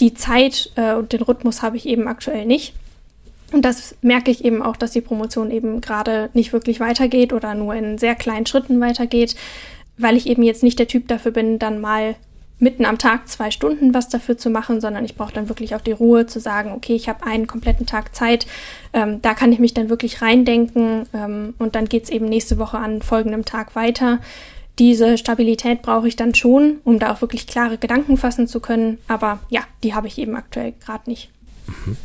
Die 0.00 0.14
Zeit 0.14 0.70
äh, 0.76 0.94
und 0.94 1.12
den 1.12 1.22
Rhythmus 1.22 1.60
habe 1.60 1.76
ich 1.76 1.86
eben 1.86 2.08
aktuell 2.08 2.46
nicht. 2.46 2.72
Und 3.52 3.64
das 3.64 3.96
merke 4.02 4.30
ich 4.30 4.44
eben 4.44 4.62
auch, 4.62 4.76
dass 4.76 4.92
die 4.92 5.00
Promotion 5.00 5.50
eben 5.50 5.80
gerade 5.80 6.30
nicht 6.34 6.52
wirklich 6.52 6.80
weitergeht 6.80 7.32
oder 7.32 7.54
nur 7.54 7.74
in 7.74 7.98
sehr 7.98 8.14
kleinen 8.14 8.46
Schritten 8.46 8.80
weitergeht, 8.80 9.36
weil 9.96 10.16
ich 10.16 10.26
eben 10.26 10.42
jetzt 10.42 10.62
nicht 10.62 10.78
der 10.78 10.88
Typ 10.88 11.08
dafür 11.08 11.32
bin, 11.32 11.58
dann 11.58 11.80
mal 11.80 12.14
mitten 12.58 12.84
am 12.84 12.98
Tag 12.98 13.28
zwei 13.28 13.50
Stunden 13.50 13.94
was 13.94 14.08
dafür 14.08 14.36
zu 14.36 14.50
machen, 14.50 14.80
sondern 14.80 15.04
ich 15.04 15.14
brauche 15.14 15.32
dann 15.32 15.48
wirklich 15.48 15.74
auch 15.74 15.80
die 15.80 15.92
Ruhe 15.92 16.26
zu 16.26 16.40
sagen, 16.40 16.72
okay, 16.72 16.94
ich 16.94 17.08
habe 17.08 17.26
einen 17.26 17.46
kompletten 17.46 17.86
Tag 17.86 18.14
Zeit, 18.14 18.46
ähm, 18.92 19.22
da 19.22 19.34
kann 19.34 19.52
ich 19.52 19.58
mich 19.58 19.74
dann 19.74 19.88
wirklich 19.88 20.22
reindenken 20.22 21.06
ähm, 21.14 21.54
und 21.58 21.74
dann 21.74 21.88
geht's 21.88 22.10
eben 22.10 22.26
nächste 22.26 22.58
Woche 22.58 22.78
an 22.78 23.02
folgendem 23.02 23.44
Tag 23.44 23.76
weiter. 23.76 24.18
Diese 24.78 25.18
Stabilität 25.18 25.82
brauche 25.82 26.06
ich 26.06 26.16
dann 26.16 26.34
schon, 26.34 26.78
um 26.84 26.98
da 26.98 27.12
auch 27.12 27.20
wirklich 27.20 27.46
klare 27.46 27.78
Gedanken 27.78 28.16
fassen 28.16 28.46
zu 28.46 28.60
können, 28.60 28.98
aber 29.08 29.40
ja, 29.48 29.62
die 29.82 29.94
habe 29.94 30.06
ich 30.06 30.18
eben 30.18 30.36
aktuell 30.36 30.74
gerade 30.84 31.08
nicht. 31.08 31.30
Mhm. 31.66 31.96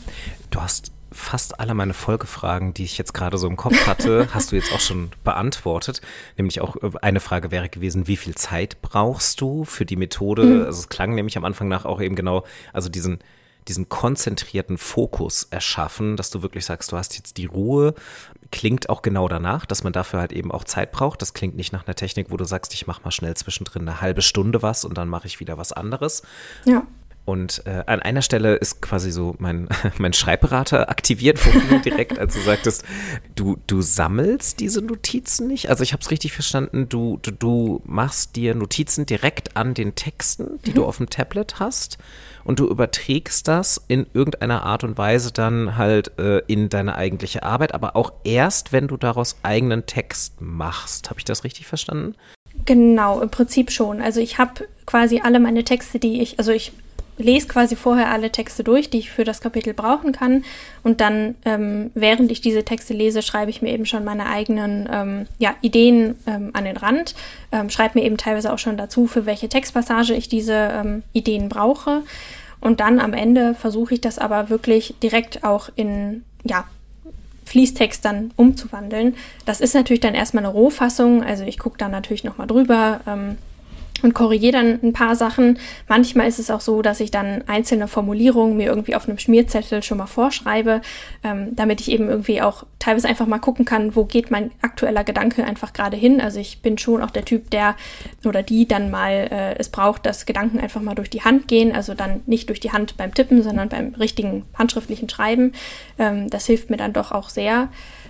Du 0.50 0.62
hast 0.62 0.93
fast 1.14 1.60
alle 1.60 1.74
meine 1.74 1.94
Folgefragen, 1.94 2.74
die 2.74 2.84
ich 2.84 2.98
jetzt 2.98 3.14
gerade 3.14 3.38
so 3.38 3.48
im 3.48 3.56
Kopf 3.56 3.88
hatte, 3.88 4.28
hast 4.34 4.52
du 4.52 4.56
jetzt 4.56 4.74
auch 4.74 4.80
schon 4.80 5.12
beantwortet. 5.24 6.02
Nämlich 6.38 6.62
auch 6.62 6.76
äh, 6.78 6.92
eine 7.02 7.20
Frage 7.20 7.52
wäre 7.52 7.70
gewesen, 7.70 8.08
wie 8.08 8.18
viel 8.18 8.36
Zeit 8.36 8.82
brauchst 8.82 9.40
du 9.42 9.64
für 9.64 9.86
die 9.86 9.96
Methode? 9.96 10.44
Mhm. 10.44 10.66
Also 10.66 10.82
es 10.82 10.90
klang 10.90 11.16
nämlich 11.16 11.38
am 11.38 11.46
Anfang 11.46 11.68
nach 11.68 11.86
auch 11.86 12.02
eben 12.02 12.16
genau, 12.16 12.44
also 12.74 12.90
diesen, 12.90 13.20
diesen 13.68 13.90
konzentrierten 13.90 14.78
Fokus 14.78 15.48
erschaffen, 15.50 16.18
dass 16.18 16.30
du 16.30 16.42
wirklich 16.42 16.66
sagst, 16.66 16.92
du 16.92 16.98
hast 16.98 17.16
jetzt 17.16 17.38
die 17.38 17.46
Ruhe, 17.46 17.94
klingt 18.52 18.90
auch 18.90 19.02
genau 19.02 19.28
danach, 19.28 19.66
dass 19.66 19.84
man 19.84 19.94
dafür 19.94 20.20
halt 20.20 20.32
eben 20.32 20.52
auch 20.52 20.64
Zeit 20.64 20.92
braucht. 20.92 21.22
Das 21.22 21.34
klingt 21.34 21.56
nicht 21.56 21.74
nach 21.74 21.88
einer 21.88 21.96
Technik, 21.96 22.28
wo 22.30 22.38
du 22.38 22.46
sagst, 22.46 22.74
ich 22.74 22.88
mache 22.88 23.02
mal 23.04 23.12
schnell 23.12 23.36
zwischendrin 23.36 23.88
eine 23.88 24.02
halbe 24.02 24.22
Stunde 24.22 24.62
was 24.62 24.86
und 24.86 24.98
dann 24.98 25.10
mache 25.10 25.28
ich 25.28 25.40
wieder 25.40 25.58
was 25.58 25.74
anderes. 25.74 26.24
Ja. 26.66 26.86
Und 27.26 27.64
äh, 27.66 27.84
an 27.86 28.02
einer 28.02 28.22
Stelle 28.22 28.56
ist 28.56 28.82
quasi 28.82 29.10
so 29.10 29.36
mein, 29.40 29.70
mein 29.98 30.12
Schreibberater 30.12 30.90
aktiviert 30.90 31.46
worden 31.46 31.82
direkt, 31.82 32.20
als 32.20 32.34
du 32.34 32.42
sagtest, 32.42 32.84
du, 33.36 33.58
du 33.66 33.82
sammelst 33.82 34.60
diese 34.60 34.82
Notizen 34.82 35.48
nicht. 35.48 35.70
Also 35.70 35.84
ich 35.84 35.94
habe 35.94 36.02
es 36.02 36.12
richtig 36.12 36.34
verstanden, 36.34 36.90
du, 36.90 37.20
du, 37.22 37.32
du 37.32 37.82
machst 37.86 38.36
dir 38.36 38.56
Notizen 38.56 39.06
direkt 39.06 39.56
an 39.56 39.74
den 39.74 39.96
Texten, 39.96 40.60
die 40.66 40.72
mhm. 40.72 40.76
du 40.76 40.86
auf 40.86 40.98
dem 40.98 41.10
Tablet 41.10 41.60
hast 41.60 41.98
und 42.44 42.60
du 42.60 42.68
überträgst 42.68 43.48
das 43.48 43.82
in 43.88 44.06
irgendeiner 44.14 44.64
Art 44.64 44.84
und 44.84 44.98
Weise 44.98 45.32
dann 45.32 45.78
halt 45.78 46.20
äh, 46.20 46.40
in 46.48 46.68
deine 46.68 46.96
eigentliche 46.96 47.44
Arbeit, 47.44 47.74
aber 47.74 47.96
auch 47.96 48.12
erst, 48.26 48.74
wenn 48.74 48.90
du 48.90 48.98
daraus 48.98 49.38
eigenen 49.44 49.86
Text 49.86 50.42
machst. 50.42 51.10
Habe 51.10 51.20
ich 51.20 51.26
das 51.26 51.46
richtig 51.46 51.68
verstanden? 51.68 52.16
Genau, 52.66 53.22
im 53.22 53.30
Prinzip 53.30 53.72
schon. 53.72 54.02
Also 54.02 54.20
ich 54.20 54.38
habe 54.38 54.68
quasi 54.86 55.22
alle 55.24 55.40
meine 55.40 55.64
Texte, 55.64 56.00
die 56.00 56.22
ich, 56.22 56.38
also 56.38 56.52
ich 56.52 56.74
lese 57.18 57.48
quasi 57.48 57.76
vorher 57.76 58.12
alle 58.12 58.32
Texte 58.32 58.64
durch, 58.64 58.90
die 58.90 59.00
ich 59.00 59.12
für 59.12 59.24
das 59.24 59.42
Kapitel 59.42 59.74
brauchen 59.74 60.12
kann. 60.12 60.44
Und 60.84 61.02
dann, 61.02 61.36
ähm, 61.46 61.92
während 61.94 62.32
ich 62.32 62.42
diese 62.42 62.64
Texte 62.64 62.94
lese, 62.94 63.22
schreibe 63.22 63.52
ich 63.52 63.62
mir 63.62 63.74
eben 63.74 63.86
schon 63.86 64.04
meine 64.04 64.28
eigenen 64.28 64.90
ähm, 64.92 65.26
ja, 65.40 65.56
Ideen 65.62 66.16
ähm, 66.28 66.52
an 66.54 66.66
den 66.66 66.78
Rand. 66.78 67.16
Ähm, 67.52 67.70
schreibe 67.70 68.00
mir 68.00 68.06
eben 68.06 68.18
teilweise 68.18 68.52
auch 68.52 68.60
schon 68.60 68.78
dazu, 68.78 69.08
für 69.08 69.26
welche 69.26 69.50
Textpassage 69.50 70.14
ich 70.14 70.30
diese 70.30 70.54
ähm, 70.54 71.04
Ideen 71.14 71.50
brauche. 71.50 72.02
Und 72.60 72.80
dann 72.80 73.00
am 73.00 73.14
Ende 73.14 73.56
versuche 73.56 73.96
ich 73.96 74.02
das 74.02 74.20
aber 74.20 74.50
wirklich 74.50 74.96
direkt 75.02 75.44
auch 75.44 75.70
in, 75.76 76.24
ja, 76.44 76.66
Fließtext 77.46 78.04
dann 78.04 78.32
umzuwandeln. 78.36 79.16
Das 79.46 79.62
ist 79.62 79.76
natürlich 79.76 80.00
dann 80.00 80.16
erstmal 80.16 80.44
eine 80.46 80.54
Rohfassung, 80.54 81.24
also 81.24 81.44
ich 81.44 81.60
gucke 81.60 81.78
da 81.78 81.90
natürlich 81.90 82.24
nochmal 82.24 82.48
drüber, 82.48 83.02
ähm, 83.06 83.38
und 84.04 84.14
korrigiere 84.14 84.52
dann 84.52 84.80
ein 84.84 84.94
paar 84.94 85.16
Sachen. 85.16 85.58
Manchmal 85.88 86.28
ist 86.28 86.38
es 86.38 86.52
auch 86.52 86.62
so, 86.62 86.82
dass 86.82 87.00
ich 87.00 87.10
dann 87.10 87.44
einzelne 87.48 87.88
Formulierungen 87.88 88.58
mir 88.58 88.68
irgendwie 88.68 88.96
auf 88.96 89.08
einem 89.08 89.18
Schmierzettel 89.18 89.82
schon 89.82 89.98
mal 89.98 90.06
vorschreibe, 90.06 90.82
ähm, 91.24 91.56
damit 91.56 91.82
ich 91.82 91.90
eben 91.90 92.10
irgendwie 92.10 92.42
auch 92.42 92.66
teilweise 92.80 93.08
einfach 93.08 93.26
mal 93.26 93.40
gucken 93.40 93.66
kann, 93.66 93.96
wo 93.96 94.04
geht 94.04 94.30
mein 94.30 94.52
aktueller 94.62 95.04
Gedanke 95.04 95.46
einfach 95.46 95.74
gerade 95.74 95.96
hin. 95.96 96.20
Also 96.20 96.40
ich 96.40 96.62
bin 96.62 96.78
schon 96.78 97.02
auch 97.02 97.12
der 97.12 97.26
Typ, 97.26 97.50
der 97.50 97.76
oder 98.26 98.44
die 98.44 98.68
dann 98.68 98.92
mal 98.92 99.30
äh, 99.32 99.56
es 99.58 99.70
braucht, 99.70 100.06
dass 100.06 100.26
Gedanken 100.26 100.60
einfach 100.60 100.82
mal 100.82 100.96
durch 100.96 101.10
die 101.10 101.24
Hand 101.24 101.48
gehen. 101.48 101.74
Also 101.74 101.94
dann 101.94 102.22
nicht 102.26 102.50
durch 102.50 102.60
die 102.60 102.74
Hand 102.74 102.98
beim 102.98 103.14
Tippen, 103.14 103.42
sondern 103.42 103.70
beim 103.70 103.96
richtigen 103.96 104.44
handschriftlichen 104.58 105.08
Schreiben. 105.08 105.54
Ähm, 105.98 106.30
das 106.30 106.46
hilft 106.46 106.70
mir 106.70 106.78
dann 106.78 106.92
doch 106.92 107.14
auch 107.14 107.30
sehr. 107.30 107.70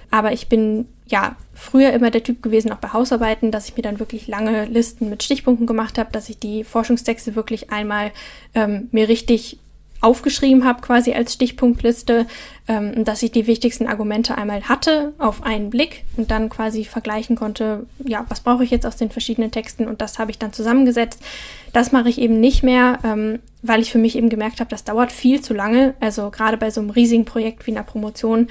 Aber 0.10 0.32
ich 0.32 0.48
bin 0.48 0.88
ja 1.08 1.36
früher 1.54 1.92
immer 1.92 2.12
der 2.12 2.24
Typ 2.24 2.42
gewesen, 2.42 2.72
auch 2.72 2.78
bei 2.78 2.94
Hausarbeiten, 2.94 3.52
dass 3.52 3.70
ich 3.70 3.76
mir 3.76 3.84
dann 3.84 4.00
wirklich 4.00 4.28
lange 4.28 4.66
Listen 4.66 5.10
mit 5.10 5.24
Stichpunkten 5.24 5.68
gemacht 5.68 5.98
habe, 5.98 6.12
dass 6.12 6.30
ich 6.30 6.40
die 6.40 6.64
Forschungstexte 6.64 7.36
wirklich 7.36 7.72
einmal 7.72 8.12
ähm, 8.56 8.90
mir 8.92 9.08
richtig 9.08 9.60
aufgeschrieben 10.04 10.66
habe, 10.66 10.82
quasi 10.82 11.14
als 11.14 11.34
Stichpunktliste, 11.34 12.28
ähm, 12.68 13.06
dass 13.06 13.24
ich 13.24 13.32
die 13.32 13.48
wichtigsten 13.48 13.88
Argumente 13.88 14.38
einmal 14.38 14.64
hatte 14.64 15.14
auf 15.18 15.44
einen 15.44 15.70
Blick 15.70 16.04
und 16.18 16.30
dann 16.30 16.50
quasi 16.50 16.84
vergleichen 16.84 17.38
konnte, 17.38 17.86
ja, 18.06 18.26
was 18.28 18.42
brauche 18.42 18.66
ich 18.66 18.72
jetzt 18.72 18.86
aus 18.86 18.98
den 18.98 19.10
verschiedenen 19.10 19.52
Texten 19.52 19.88
und 19.88 20.02
das 20.02 20.20
habe 20.20 20.30
ich 20.30 20.38
dann 20.38 20.52
zusammengesetzt. 20.52 21.22
Das 21.72 21.94
mache 21.94 22.10
ich 22.10 22.20
eben 22.20 22.40
nicht 22.42 22.64
mehr, 22.64 23.00
ähm, 23.06 23.40
weil 23.62 23.82
ich 23.82 23.92
für 23.92 23.98
mich 23.98 24.18
eben 24.18 24.28
gemerkt 24.28 24.60
habe, 24.60 24.70
das 24.70 24.84
dauert 24.84 25.12
viel 25.12 25.40
zu 25.40 25.54
lange. 25.54 25.94
Also 26.02 26.30
gerade 26.32 26.58
bei 26.58 26.70
so 26.70 26.82
einem 26.82 26.90
riesigen 26.90 27.24
Projekt 27.24 27.66
wie 27.66 27.72
einer 27.72 27.84
Promotion 27.84 28.50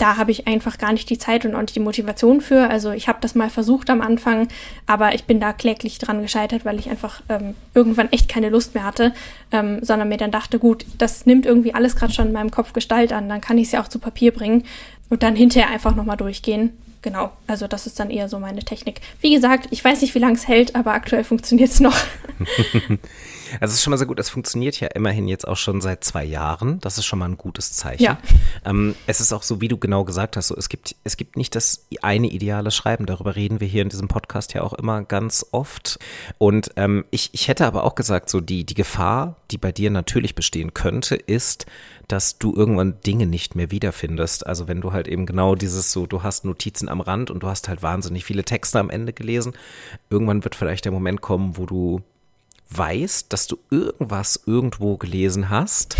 da 0.00 0.16
habe 0.16 0.30
ich 0.30 0.46
einfach 0.46 0.78
gar 0.78 0.92
nicht 0.92 1.10
die 1.10 1.18
Zeit 1.18 1.44
und 1.44 1.54
auch 1.54 1.60
nicht 1.60 1.76
die 1.76 1.80
Motivation 1.80 2.40
für. 2.40 2.70
Also 2.70 2.90
ich 2.90 3.08
habe 3.08 3.18
das 3.20 3.34
mal 3.34 3.50
versucht 3.50 3.90
am 3.90 4.00
Anfang, 4.00 4.48
aber 4.86 5.14
ich 5.14 5.24
bin 5.24 5.40
da 5.40 5.52
kläglich 5.52 5.98
dran 5.98 6.22
gescheitert, 6.22 6.64
weil 6.64 6.78
ich 6.78 6.88
einfach 6.88 7.20
ähm, 7.28 7.54
irgendwann 7.74 8.10
echt 8.10 8.28
keine 8.28 8.48
Lust 8.48 8.74
mehr 8.74 8.84
hatte, 8.84 9.12
ähm, 9.52 9.78
sondern 9.82 10.08
mir 10.08 10.16
dann 10.16 10.30
dachte, 10.30 10.58
gut, 10.58 10.86
das 10.96 11.26
nimmt 11.26 11.44
irgendwie 11.44 11.74
alles 11.74 11.96
gerade 11.96 12.12
schon 12.12 12.28
in 12.28 12.32
meinem 12.32 12.50
Kopf 12.50 12.72
Gestalt 12.72 13.12
an, 13.12 13.28
dann 13.28 13.40
kann 13.40 13.58
ich 13.58 13.66
es 13.66 13.72
ja 13.72 13.82
auch 13.82 13.88
zu 13.88 13.98
Papier 13.98 14.32
bringen 14.32 14.64
und 15.10 15.22
dann 15.22 15.36
hinterher 15.36 15.70
einfach 15.70 15.94
nochmal 15.94 16.16
durchgehen. 16.16 16.72
Genau, 17.02 17.32
also 17.46 17.66
das 17.66 17.86
ist 17.86 17.98
dann 17.98 18.10
eher 18.10 18.28
so 18.28 18.38
meine 18.38 18.60
Technik. 18.60 19.00
Wie 19.20 19.34
gesagt, 19.34 19.68
ich 19.70 19.82
weiß 19.82 20.02
nicht, 20.02 20.14
wie 20.14 20.18
lange 20.18 20.34
es 20.34 20.46
hält, 20.46 20.74
aber 20.74 20.92
aktuell 20.92 21.24
funktioniert 21.24 21.70
es 21.70 21.80
noch. 21.80 21.96
Also 23.58 23.72
es 23.72 23.78
ist 23.78 23.82
schon 23.82 23.90
mal 23.90 23.96
sehr 23.96 24.06
gut. 24.06 24.20
Es 24.20 24.28
funktioniert 24.28 24.78
ja 24.78 24.88
immerhin 24.88 25.26
jetzt 25.26 25.48
auch 25.48 25.56
schon 25.56 25.80
seit 25.80 26.04
zwei 26.04 26.24
Jahren. 26.24 26.78
Das 26.80 26.98
ist 26.98 27.06
schon 27.06 27.18
mal 27.18 27.28
ein 27.28 27.36
gutes 27.36 27.72
Zeichen. 27.72 28.02
Ja. 28.02 28.18
Ähm, 28.64 28.94
es 29.06 29.20
ist 29.20 29.32
auch 29.32 29.42
so, 29.42 29.60
wie 29.60 29.68
du 29.68 29.78
genau 29.78 30.04
gesagt 30.04 30.36
hast, 30.36 30.48
so, 30.48 30.56
es, 30.56 30.68
gibt, 30.68 30.94
es 31.04 31.16
gibt 31.16 31.36
nicht 31.36 31.54
das 31.54 31.86
eine 32.02 32.28
ideale 32.28 32.70
Schreiben. 32.70 33.06
Darüber 33.06 33.36
reden 33.36 33.60
wir 33.60 33.66
hier 33.66 33.82
in 33.82 33.88
diesem 33.88 34.08
Podcast 34.08 34.54
ja 34.54 34.62
auch 34.62 34.74
immer 34.74 35.02
ganz 35.02 35.46
oft. 35.50 35.98
Und 36.38 36.70
ähm, 36.76 37.04
ich, 37.10 37.30
ich 37.32 37.48
hätte 37.48 37.66
aber 37.66 37.84
auch 37.84 37.94
gesagt, 37.94 38.30
so 38.30 38.40
die, 38.40 38.64
die 38.64 38.74
Gefahr, 38.74 39.36
die 39.50 39.58
bei 39.58 39.72
dir 39.72 39.90
natürlich 39.90 40.34
bestehen 40.34 40.74
könnte, 40.74 41.16
ist, 41.16 41.66
dass 42.10 42.38
du 42.38 42.54
irgendwann 42.54 43.00
Dinge 43.06 43.26
nicht 43.26 43.54
mehr 43.54 43.70
wiederfindest. 43.70 44.46
Also 44.46 44.68
wenn 44.68 44.80
du 44.80 44.92
halt 44.92 45.08
eben 45.08 45.26
genau 45.26 45.54
dieses 45.54 45.92
so, 45.92 46.06
du 46.06 46.22
hast 46.22 46.44
Notizen 46.44 46.88
am 46.88 47.00
Rand 47.00 47.30
und 47.30 47.42
du 47.42 47.48
hast 47.48 47.68
halt 47.68 47.82
wahnsinnig 47.82 48.24
viele 48.24 48.44
Texte 48.44 48.78
am 48.78 48.90
Ende 48.90 49.12
gelesen. 49.12 49.52
Irgendwann 50.10 50.44
wird 50.44 50.54
vielleicht 50.54 50.84
der 50.84 50.92
Moment 50.92 51.20
kommen, 51.20 51.56
wo 51.56 51.66
du 51.66 52.02
weißt, 52.70 53.32
dass 53.32 53.46
du 53.46 53.58
irgendwas 53.70 54.42
irgendwo 54.46 54.96
gelesen 54.96 55.50
hast 55.50 55.96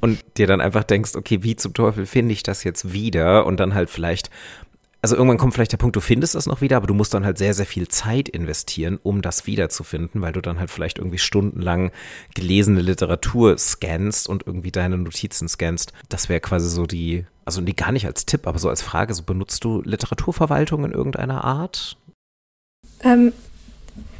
und 0.00 0.22
dir 0.36 0.46
dann 0.46 0.60
einfach 0.60 0.84
denkst, 0.84 1.14
okay, 1.14 1.42
wie 1.42 1.56
zum 1.56 1.74
Teufel 1.74 2.06
finde 2.06 2.32
ich 2.32 2.42
das 2.42 2.64
jetzt 2.64 2.92
wieder? 2.92 3.46
Und 3.46 3.60
dann 3.60 3.74
halt 3.74 3.88
vielleicht, 3.88 4.30
also 5.02 5.16
irgendwann 5.16 5.38
kommt 5.38 5.52
vielleicht 5.52 5.72
der 5.72 5.78
Punkt, 5.78 5.96
du 5.96 6.00
findest 6.00 6.36
das 6.36 6.46
noch 6.46 6.60
wieder, 6.60 6.76
aber 6.76 6.86
du 6.86 6.94
musst 6.94 7.12
dann 7.12 7.24
halt 7.24 7.36
sehr, 7.36 7.54
sehr 7.54 7.66
viel 7.66 7.88
Zeit 7.88 8.28
investieren, 8.28 9.00
um 9.02 9.20
das 9.20 9.48
wiederzufinden, 9.48 10.22
weil 10.22 10.32
du 10.32 10.40
dann 10.40 10.60
halt 10.60 10.70
vielleicht 10.70 10.98
irgendwie 10.98 11.18
stundenlang 11.18 11.90
gelesene 12.36 12.80
Literatur 12.80 13.58
scannst 13.58 14.28
und 14.28 14.46
irgendwie 14.46 14.70
deine 14.70 14.96
Notizen 14.96 15.48
scannst. 15.48 15.92
Das 16.08 16.28
wäre 16.28 16.38
quasi 16.38 16.68
so 16.70 16.86
die, 16.86 17.26
also 17.44 17.60
nee, 17.60 17.72
gar 17.72 17.90
nicht 17.90 18.06
als 18.06 18.26
Tipp, 18.26 18.46
aber 18.46 18.60
so 18.60 18.68
als 18.68 18.80
Frage, 18.80 19.12
so 19.12 19.24
benutzt 19.24 19.64
du 19.64 19.82
Literaturverwaltung 19.82 20.84
in 20.84 20.92
irgendeiner 20.92 21.42
Art? 21.42 21.96
Ähm, 23.02 23.32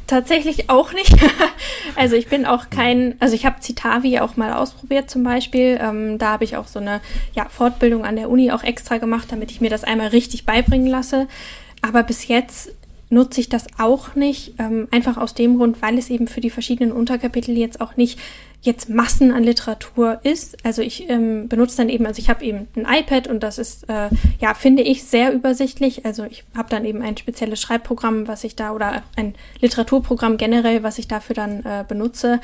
Tatsächlich 0.07 0.69
auch 0.69 0.91
nicht. 0.93 1.15
also 1.95 2.15
ich 2.15 2.27
bin 2.27 2.45
auch 2.45 2.69
kein, 2.69 3.15
also 3.19 3.35
ich 3.35 3.45
habe 3.45 3.61
Citavi 3.61 4.19
auch 4.19 4.35
mal 4.35 4.53
ausprobiert 4.53 5.09
zum 5.09 5.23
Beispiel. 5.23 5.79
Ähm, 5.81 6.17
da 6.17 6.33
habe 6.33 6.43
ich 6.43 6.57
auch 6.57 6.67
so 6.67 6.79
eine 6.79 6.99
ja, 7.33 7.47
Fortbildung 7.49 8.05
an 8.05 8.15
der 8.15 8.29
Uni 8.29 8.51
auch 8.51 8.63
extra 8.63 8.97
gemacht, 8.97 9.29
damit 9.31 9.51
ich 9.51 9.61
mir 9.61 9.69
das 9.69 9.83
einmal 9.83 10.07
richtig 10.07 10.45
beibringen 10.45 10.87
lasse. 10.87 11.27
Aber 11.81 12.03
bis 12.03 12.27
jetzt 12.27 12.71
nutze 13.09 13.39
ich 13.39 13.47
das 13.47 13.67
auch 13.77 14.15
nicht, 14.15 14.55
ähm, 14.59 14.87
einfach 14.91 15.17
aus 15.17 15.35
dem 15.35 15.57
Grund, 15.57 15.81
weil 15.81 15.97
es 15.97 16.09
eben 16.09 16.27
für 16.27 16.41
die 16.41 16.49
verschiedenen 16.49 16.91
Unterkapitel 16.91 17.57
jetzt 17.57 17.79
auch 17.79 17.95
nicht 17.95 18.19
jetzt 18.63 18.89
Massen 18.89 19.31
an 19.31 19.43
Literatur 19.43 20.19
ist. 20.23 20.65
Also 20.65 20.81
ich 20.81 21.09
ähm, 21.09 21.47
benutze 21.49 21.77
dann 21.77 21.89
eben, 21.89 22.05
also 22.05 22.19
ich 22.19 22.29
habe 22.29 22.43
eben 22.43 22.67
ein 22.75 22.87
iPad 22.89 23.27
und 23.27 23.43
das 23.43 23.57
ist, 23.57 23.87
äh, 23.89 24.09
ja, 24.39 24.53
finde 24.53 24.83
ich 24.83 25.03
sehr 25.03 25.33
übersichtlich. 25.33 26.05
Also 26.05 26.23
ich 26.23 26.45
habe 26.55 26.69
dann 26.69 26.85
eben 26.85 27.01
ein 27.01 27.17
spezielles 27.17 27.61
Schreibprogramm, 27.61 28.27
was 28.27 28.43
ich 28.45 28.55
da, 28.55 28.71
oder 28.71 29.03
ein 29.17 29.35
Literaturprogramm 29.59 30.37
generell, 30.37 30.81
was 30.81 30.97
ich 30.97 31.09
dafür 31.09 31.35
dann 31.35 31.59
äh, 31.65 31.83
benutze 31.87 32.39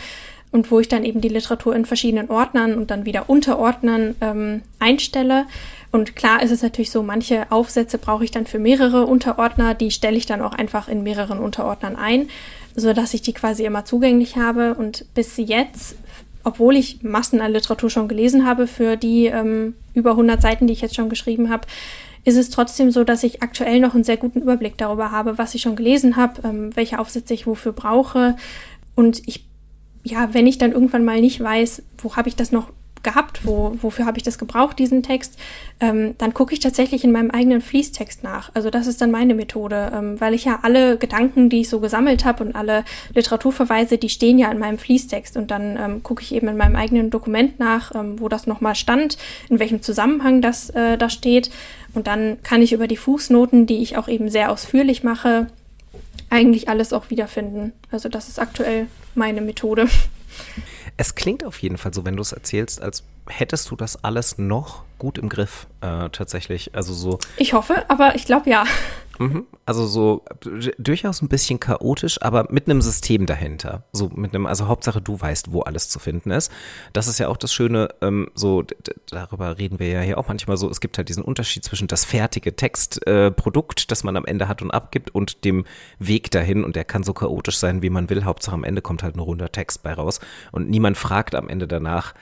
und 0.52 0.70
wo 0.72 0.80
ich 0.80 0.88
dann 0.88 1.06
eben 1.06 1.22
die 1.22 1.30
Literatur 1.30 1.76
in 1.76 1.86
verschiedenen 1.86 2.30
Ordnern 2.30 2.76
und 2.76 2.92
dann 2.92 3.06
wieder 3.06 3.30
Unterordnern 3.30 4.16
ähm, 4.20 4.62
einstelle. 4.80 5.46
Und 5.92 6.16
klar 6.16 6.42
ist 6.42 6.52
es 6.52 6.62
natürlich 6.62 6.92
so, 6.92 7.04
manche 7.04 7.52
Aufsätze 7.52 7.98
brauche 7.98 8.24
ich 8.24 8.32
dann 8.32 8.46
für 8.46 8.60
mehrere 8.60 9.06
Unterordner, 9.06 9.74
die 9.74 9.92
stelle 9.92 10.18
ich 10.18 10.26
dann 10.26 10.42
auch 10.42 10.54
einfach 10.54 10.88
in 10.88 11.04
mehreren 11.04 11.40
Unterordnern 11.40 11.96
ein, 11.96 12.30
so 12.76 12.94
dass 12.94 13.14
ich 13.14 13.22
die 13.22 13.34
quasi 13.34 13.66
immer 13.66 13.86
zugänglich 13.86 14.38
habe. 14.38 14.76
Und 14.76 15.06
bis 15.14 15.38
jetzt, 15.38 15.96
obwohl 16.44 16.76
ich 16.76 17.04
Massen 17.04 17.42
an 17.42 17.52
Literatur 17.52 17.90
schon 17.90 18.08
gelesen 18.08 18.46
habe 18.46 18.68
für 18.68 18.96
die 18.96 19.26
ähm, 19.26 19.76
über 19.94 20.12
100 20.12 20.42
Seiten, 20.42 20.68
die 20.68 20.74
ich 20.74 20.82
jetzt 20.82 20.96
schon 20.96 21.10
geschrieben 21.10 21.50
habe, 21.50 21.68
ist 22.26 22.38
es 22.38 22.50
trotzdem 22.50 22.92
so, 22.92 23.04
dass 23.04 23.24
ich 23.24 23.42
aktuell 23.42 23.80
noch 23.80 23.94
einen 23.94 24.04
sehr 24.04 24.18
guten 24.18 24.42
Überblick 24.42 24.78
darüber 24.78 25.12
habe, 25.12 25.38
was 25.38 25.56
ich 25.56 25.62
schon 25.62 25.76
gelesen 25.76 26.16
habe, 26.16 26.42
ähm, 26.48 26.76
welche 26.76 27.00
Aufsätze 27.00 27.34
ich 27.34 27.48
wofür 27.48 27.72
brauche. 27.72 28.36
Und 28.96 29.28
ich, 29.28 29.46
ja, 30.04 30.34
wenn 30.34 30.48
ich 30.48 30.58
dann 30.58 30.72
irgendwann 30.72 31.06
mal 31.06 31.22
nicht 31.22 31.42
weiß, 31.42 31.84
wo 31.98 32.16
habe 32.16 32.30
ich 32.30 32.36
das 32.36 32.52
noch 32.52 32.72
gehabt, 33.04 33.46
wo, 33.46 33.76
wofür 33.82 34.06
habe 34.06 34.18
ich 34.18 34.24
das 34.24 34.38
gebraucht, 34.38 34.80
diesen 34.80 35.04
Text, 35.04 35.38
ähm, 35.80 36.16
dann 36.18 36.34
gucke 36.34 36.54
ich 36.54 36.60
tatsächlich 36.60 37.04
in 37.04 37.12
meinem 37.12 37.32
eigenen 37.32 37.62
Fließtext 37.62 38.24
nach. 38.24 38.52
Also 38.54 38.70
das 38.70 38.88
ist 38.88 39.02
dann 39.02 39.12
meine 39.12 39.34
Methode, 39.34 39.92
ähm, 39.94 40.20
weil 40.20 40.34
ich 40.34 40.46
ja 40.46 40.60
alle 40.64 40.98
Gedanken, 40.98 41.50
die 41.50 41.62
ich 41.62 41.70
so 41.70 41.80
gesammelt 41.80 42.26
habe 42.26 42.44
und 42.44 42.56
alle 42.56 42.84
Literaturverweise, 43.14 43.98
die 43.98 44.10
stehen 44.10 44.40
ja 44.40 44.52
in 44.52 44.60
meinem 44.60 44.78
Fließtext 44.78 45.38
und 45.38 45.52
dann 45.52 45.78
ähm, 45.78 46.04
gucke 46.04 46.22
ich 46.22 46.34
eben 46.34 46.48
in 46.48 46.58
meinem 46.58 46.76
eigenen 46.76 47.10
Dokument 47.10 47.60
nach, 47.60 47.94
ähm, 47.96 48.20
wo 48.20 48.30
das 48.30 48.48
nochmal 48.48 48.76
stand, 48.76 49.18
in 49.50 49.60
welchem 49.60 49.82
Zusammenhang 49.82 50.42
das 50.42 50.70
äh, 50.72 50.98
da 50.98 51.10
steht 51.10 51.50
und 51.94 52.08
dann 52.08 52.42
kann 52.44 52.62
ich 52.62 52.74
über 52.74 52.88
die 52.88 52.98
Fußnoten, 52.98 53.66
die 53.66 53.82
ich 53.82 53.98
auch 53.98 54.08
eben 54.08 54.30
sehr 54.30 54.52
ausführlich 54.52 55.04
mache, 55.04 55.48
eigentlich 56.30 56.70
alles 56.70 56.94
auch 56.94 57.10
wiederfinden. 57.10 57.74
Also 57.92 58.10
das 58.10 58.28
ist 58.28 58.40
aktuell 58.40 58.88
meine 59.16 59.42
Methode. 59.42 59.88
Es 61.00 61.16
klingt 61.16 61.46
auf 61.46 61.62
jeden 61.62 61.78
Fall 61.78 61.94
so, 61.94 62.04
wenn 62.04 62.18
du 62.18 62.22
es 62.22 62.34
erzählst, 62.34 62.82
als 62.82 63.06
hättest 63.30 63.72
du 63.72 63.78
das 63.78 64.04
alles 64.04 64.38
noch 64.38 64.84
gut 64.98 65.18
im 65.18 65.30
Griff, 65.30 65.66
äh, 65.80 66.10
tatsächlich. 66.10 66.76
Also 66.76 66.94
so. 66.94 67.20
Ich 67.38 67.54
hoffe, 67.54 67.86
aber 67.88 68.16
ich 68.16 68.26
glaube 68.26 68.50
ja. 68.50 68.66
Mhm. 69.20 69.46
Also 69.66 69.86
so 69.86 70.24
durchaus 70.78 71.22
ein 71.22 71.28
bisschen 71.28 71.60
chaotisch, 71.60 72.22
aber 72.22 72.48
mit 72.50 72.68
einem 72.68 72.82
System 72.82 73.26
dahinter. 73.26 73.84
So 73.92 74.10
mit 74.10 74.34
einem, 74.34 74.46
also 74.46 74.68
Hauptsache 74.68 75.02
du 75.02 75.20
weißt, 75.20 75.52
wo 75.52 75.62
alles 75.62 75.90
zu 75.90 76.00
finden 76.00 76.32
ist. 76.32 76.52
Das 76.94 77.08
ist 77.08 77.20
ja 77.20 77.28
auch 77.28 77.36
das 77.36 77.54
Schöne, 77.54 77.90
ähm, 78.02 78.32
so 78.34 78.64
darüber 79.10 79.58
reden 79.58 79.78
wir 79.78 79.90
ja 79.90 80.00
hier 80.00 80.18
auch 80.18 80.30
manchmal 80.30 80.56
so, 80.56 80.70
es 80.70 80.80
gibt 80.80 80.98
halt 80.98 81.10
diesen 81.10 81.24
Unterschied 81.24 81.66
zwischen 81.66 81.88
das 81.88 82.06
fertige 82.06 82.56
Textprodukt, 82.56 83.82
äh, 83.82 83.86
das 83.88 84.06
man 84.06 84.16
am 84.16 84.26
Ende 84.26 84.48
hat 84.48 84.62
und 84.62 84.72
abgibt 84.72 85.14
und 85.14 85.44
dem 85.44 85.66
Weg 86.00 86.32
dahin 86.32 86.64
und 86.64 86.78
der 86.78 86.86
kann 86.86 87.04
so 87.04 87.14
chaotisch 87.14 87.58
sein, 87.58 87.82
wie 87.82 87.90
man 87.90 88.10
will. 88.10 88.24
Hauptsache 88.24 88.56
am 88.56 88.64
Ende 88.64 88.82
kommt 88.82 89.04
halt 89.04 89.18
ein 89.18 89.20
runder 89.20 89.52
Text 89.52 89.84
bei 89.84 89.94
raus 89.94 90.22
und 90.54 90.70
niemand 90.70 90.98
fragt 90.98 91.36
am 91.36 91.50
Ende 91.50 91.68
danach, 91.68 92.14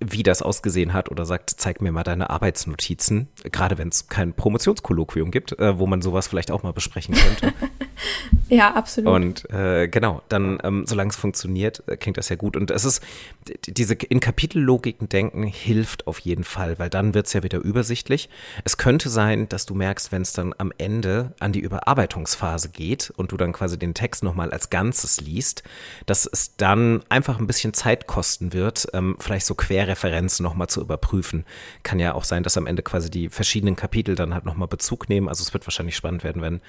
wie 0.00 0.22
das 0.22 0.42
ausgesehen 0.42 0.92
hat 0.92 1.10
oder 1.10 1.24
sagt, 1.24 1.50
zeig 1.50 1.80
mir 1.80 1.92
mal 1.92 2.02
deine 2.02 2.30
Arbeitsnotizen, 2.30 3.28
gerade 3.50 3.78
wenn 3.78 3.88
es 3.88 4.08
kein 4.08 4.32
Promotionskolloquium 4.32 5.30
gibt, 5.30 5.58
äh, 5.58 5.78
wo 5.78 5.86
man 5.86 6.02
sowas 6.02 6.26
vielleicht 6.26 6.50
auch 6.50 6.62
mal 6.62 6.72
besprechen 6.72 7.14
könnte. 7.14 7.52
ja, 8.48 8.74
absolut. 8.74 9.12
Und 9.12 9.50
äh, 9.50 9.88
genau, 9.88 10.22
dann, 10.28 10.58
ähm, 10.62 10.84
solange 10.86 11.10
es 11.10 11.16
funktioniert, 11.16 11.82
äh, 11.86 11.96
klingt 11.96 12.16
das 12.16 12.28
ja 12.28 12.36
gut. 12.36 12.56
Und 12.56 12.70
es 12.70 12.84
ist, 12.84 13.02
diese 13.66 13.94
in 13.94 14.20
Kapitellogiken 14.20 15.08
denken 15.08 15.44
hilft 15.44 16.06
auf 16.06 16.18
jeden 16.20 16.44
Fall, 16.44 16.78
weil 16.78 16.90
dann 16.90 17.14
wird 17.14 17.26
es 17.26 17.32
ja 17.32 17.42
wieder 17.42 17.58
übersichtlich. 17.58 18.28
Es 18.64 18.76
könnte 18.76 19.08
sein, 19.08 19.48
dass 19.48 19.66
du 19.66 19.74
merkst, 19.74 20.12
wenn 20.12 20.22
es 20.22 20.32
dann 20.32 20.54
am 20.58 20.72
Ende 20.78 21.32
an 21.40 21.52
die 21.52 21.60
Überarbeitungsphase 21.60 22.70
geht 22.70 23.12
und 23.16 23.32
du 23.32 23.36
dann 23.36 23.52
quasi 23.52 23.78
den 23.78 23.94
Text 23.94 24.22
nochmal 24.22 24.50
als 24.50 24.70
Ganzes 24.70 25.20
liest, 25.20 25.62
dass 26.06 26.26
es 26.26 26.56
dann 26.56 27.02
einfach 27.08 27.38
ein 27.38 27.46
bisschen 27.46 27.74
Zeit 27.74 28.06
kosten 28.06 28.52
wird, 28.52 28.86
ähm, 28.92 29.16
vielleicht 29.18 29.46
so 29.46 29.54
Querreferenzen 29.54 30.42
nochmal 30.42 30.68
zu 30.68 30.80
überprüfen. 30.80 31.44
Kann 31.82 31.98
ja 31.98 32.14
auch 32.14 32.24
sein, 32.24 32.42
dass 32.42 32.56
am 32.56 32.66
Ende 32.66 32.82
quasi 32.82 33.10
die 33.10 33.28
verschiedenen 33.28 33.76
Kapitel 33.76 34.14
dann 34.14 34.34
halt 34.34 34.44
nochmal 34.44 34.68
Bezug 34.68 35.08
nehmen. 35.08 35.28
Also 35.28 35.42
es 35.42 35.52
wird 35.52 35.66
wahrscheinlich 35.66 35.96
spannend 35.96 36.24
werden, 36.24 36.42
wenn 36.42 36.60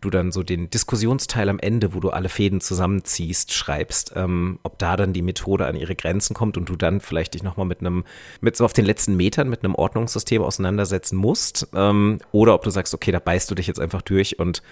du 0.00 0.10
dann 0.10 0.32
so 0.32 0.42
den 0.42 0.70
Diskussionsteil 0.70 1.48
am 1.48 1.58
Ende, 1.58 1.94
wo 1.94 2.00
du 2.00 2.10
alle 2.10 2.28
Fäden 2.28 2.60
zusammenziehst, 2.60 3.52
schreibst, 3.52 4.12
ähm, 4.16 4.58
ob 4.62 4.78
da 4.78 4.96
dann 4.96 5.12
die 5.12 5.22
Methode 5.22 5.66
an 5.66 5.76
ihre 5.76 5.96
Grenzen 5.96 6.34
kommt 6.34 6.56
und 6.56 6.68
du 6.68 6.76
dann 6.76 7.00
vielleicht 7.00 7.34
dich 7.34 7.42
nochmal 7.42 7.66
mit 7.66 7.80
einem, 7.80 8.04
mit 8.40 8.56
so 8.56 8.64
auf 8.64 8.72
den 8.72 8.84
letzten 8.84 9.16
Metern 9.16 9.48
mit 9.48 9.64
einem 9.64 9.74
Ordnungssystem 9.74 10.42
auseinandersetzen 10.42 11.16
musst. 11.16 11.68
Ähm, 11.74 12.18
oder 12.32 12.54
ob 12.54 12.62
du 12.62 12.70
sagst, 12.70 12.94
okay, 12.94 13.12
da 13.12 13.18
beißt 13.18 13.50
du 13.50 13.54
dich 13.54 13.66
jetzt 13.66 13.80
einfach 13.80 14.02
durch 14.02 14.38
und 14.38 14.62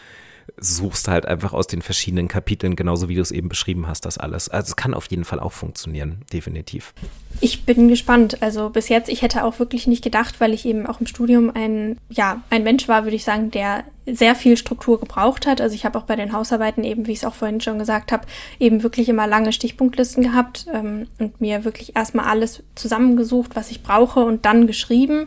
suchst 0.56 1.08
halt 1.08 1.26
einfach 1.26 1.52
aus 1.52 1.66
den 1.66 1.82
verschiedenen 1.82 2.28
Kapiteln, 2.28 2.76
genauso 2.76 3.08
wie 3.08 3.14
du 3.14 3.20
es 3.20 3.30
eben 3.30 3.48
beschrieben 3.48 3.86
hast, 3.86 4.06
das 4.06 4.18
alles. 4.18 4.48
Also 4.48 4.70
es 4.70 4.76
kann 4.76 4.94
auf 4.94 5.06
jeden 5.06 5.24
Fall 5.24 5.40
auch 5.40 5.52
funktionieren, 5.52 6.22
definitiv. 6.32 6.94
Ich 7.40 7.64
bin 7.64 7.88
gespannt. 7.88 8.42
Also 8.42 8.70
bis 8.70 8.88
jetzt, 8.88 9.08
ich 9.08 9.22
hätte 9.22 9.44
auch 9.44 9.58
wirklich 9.58 9.86
nicht 9.86 10.02
gedacht, 10.02 10.40
weil 10.40 10.54
ich 10.54 10.64
eben 10.64 10.86
auch 10.86 11.00
im 11.00 11.06
Studium 11.06 11.50
ein, 11.54 11.98
ja, 12.08 12.42
ein 12.50 12.62
Mensch 12.62 12.88
war, 12.88 13.04
würde 13.04 13.16
ich 13.16 13.24
sagen, 13.24 13.50
der 13.50 13.84
sehr 14.12 14.34
viel 14.34 14.56
Struktur 14.56 15.00
gebraucht 15.00 15.46
hat. 15.46 15.60
Also 15.60 15.74
ich 15.74 15.84
habe 15.84 15.98
auch 15.98 16.04
bei 16.04 16.16
den 16.16 16.32
Hausarbeiten 16.32 16.84
eben, 16.84 17.06
wie 17.06 17.12
ich 17.12 17.18
es 17.18 17.24
auch 17.24 17.34
vorhin 17.34 17.60
schon 17.60 17.78
gesagt 17.78 18.12
habe, 18.12 18.26
eben 18.58 18.82
wirklich 18.82 19.08
immer 19.08 19.26
lange 19.26 19.52
Stichpunktlisten 19.52 20.22
gehabt 20.22 20.66
ähm, 20.72 21.06
und 21.18 21.40
mir 21.40 21.64
wirklich 21.64 21.96
erstmal 21.96 22.26
alles 22.26 22.62
zusammengesucht, 22.74 23.56
was 23.56 23.70
ich 23.70 23.82
brauche 23.82 24.20
und 24.20 24.44
dann 24.44 24.66
geschrieben 24.66 25.26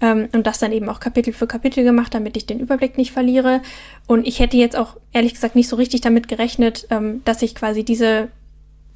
ähm, 0.00 0.28
und 0.32 0.46
das 0.46 0.58
dann 0.58 0.72
eben 0.72 0.88
auch 0.88 1.00
Kapitel 1.00 1.32
für 1.32 1.46
Kapitel 1.46 1.84
gemacht, 1.84 2.14
damit 2.14 2.36
ich 2.36 2.46
den 2.46 2.60
Überblick 2.60 2.98
nicht 2.98 3.12
verliere. 3.12 3.62
Und 4.06 4.26
ich 4.26 4.40
hätte 4.40 4.56
jetzt 4.56 4.76
auch 4.76 4.96
ehrlich 5.12 5.34
gesagt 5.34 5.56
nicht 5.56 5.68
so 5.68 5.76
richtig 5.76 6.00
damit 6.00 6.28
gerechnet, 6.28 6.86
ähm, 6.90 7.22
dass 7.24 7.42
ich 7.42 7.54
quasi 7.54 7.84
diese 7.84 8.28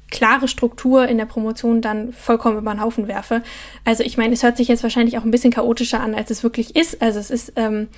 klare 0.09 0.47
Struktur 0.47 1.07
in 1.07 1.17
der 1.17 1.25
Promotion 1.25 1.81
dann 1.81 2.13
vollkommen 2.13 2.57
über 2.57 2.73
den 2.73 2.81
Haufen 2.81 3.07
werfe. 3.07 3.43
Also 3.83 4.03
ich 4.03 4.17
meine, 4.17 4.33
es 4.33 4.43
hört 4.43 4.57
sich 4.57 4.67
jetzt 4.67 4.83
wahrscheinlich 4.83 5.17
auch 5.17 5.23
ein 5.23 5.31
bisschen 5.31 5.51
chaotischer 5.51 5.99
an, 5.99 6.15
als 6.15 6.31
es 6.31 6.43
wirklich 6.43 6.75
ist. 6.75 7.01
Also 7.01 7.19
es 7.19 7.29
ist, 7.29 7.53
ähm, 7.55 7.89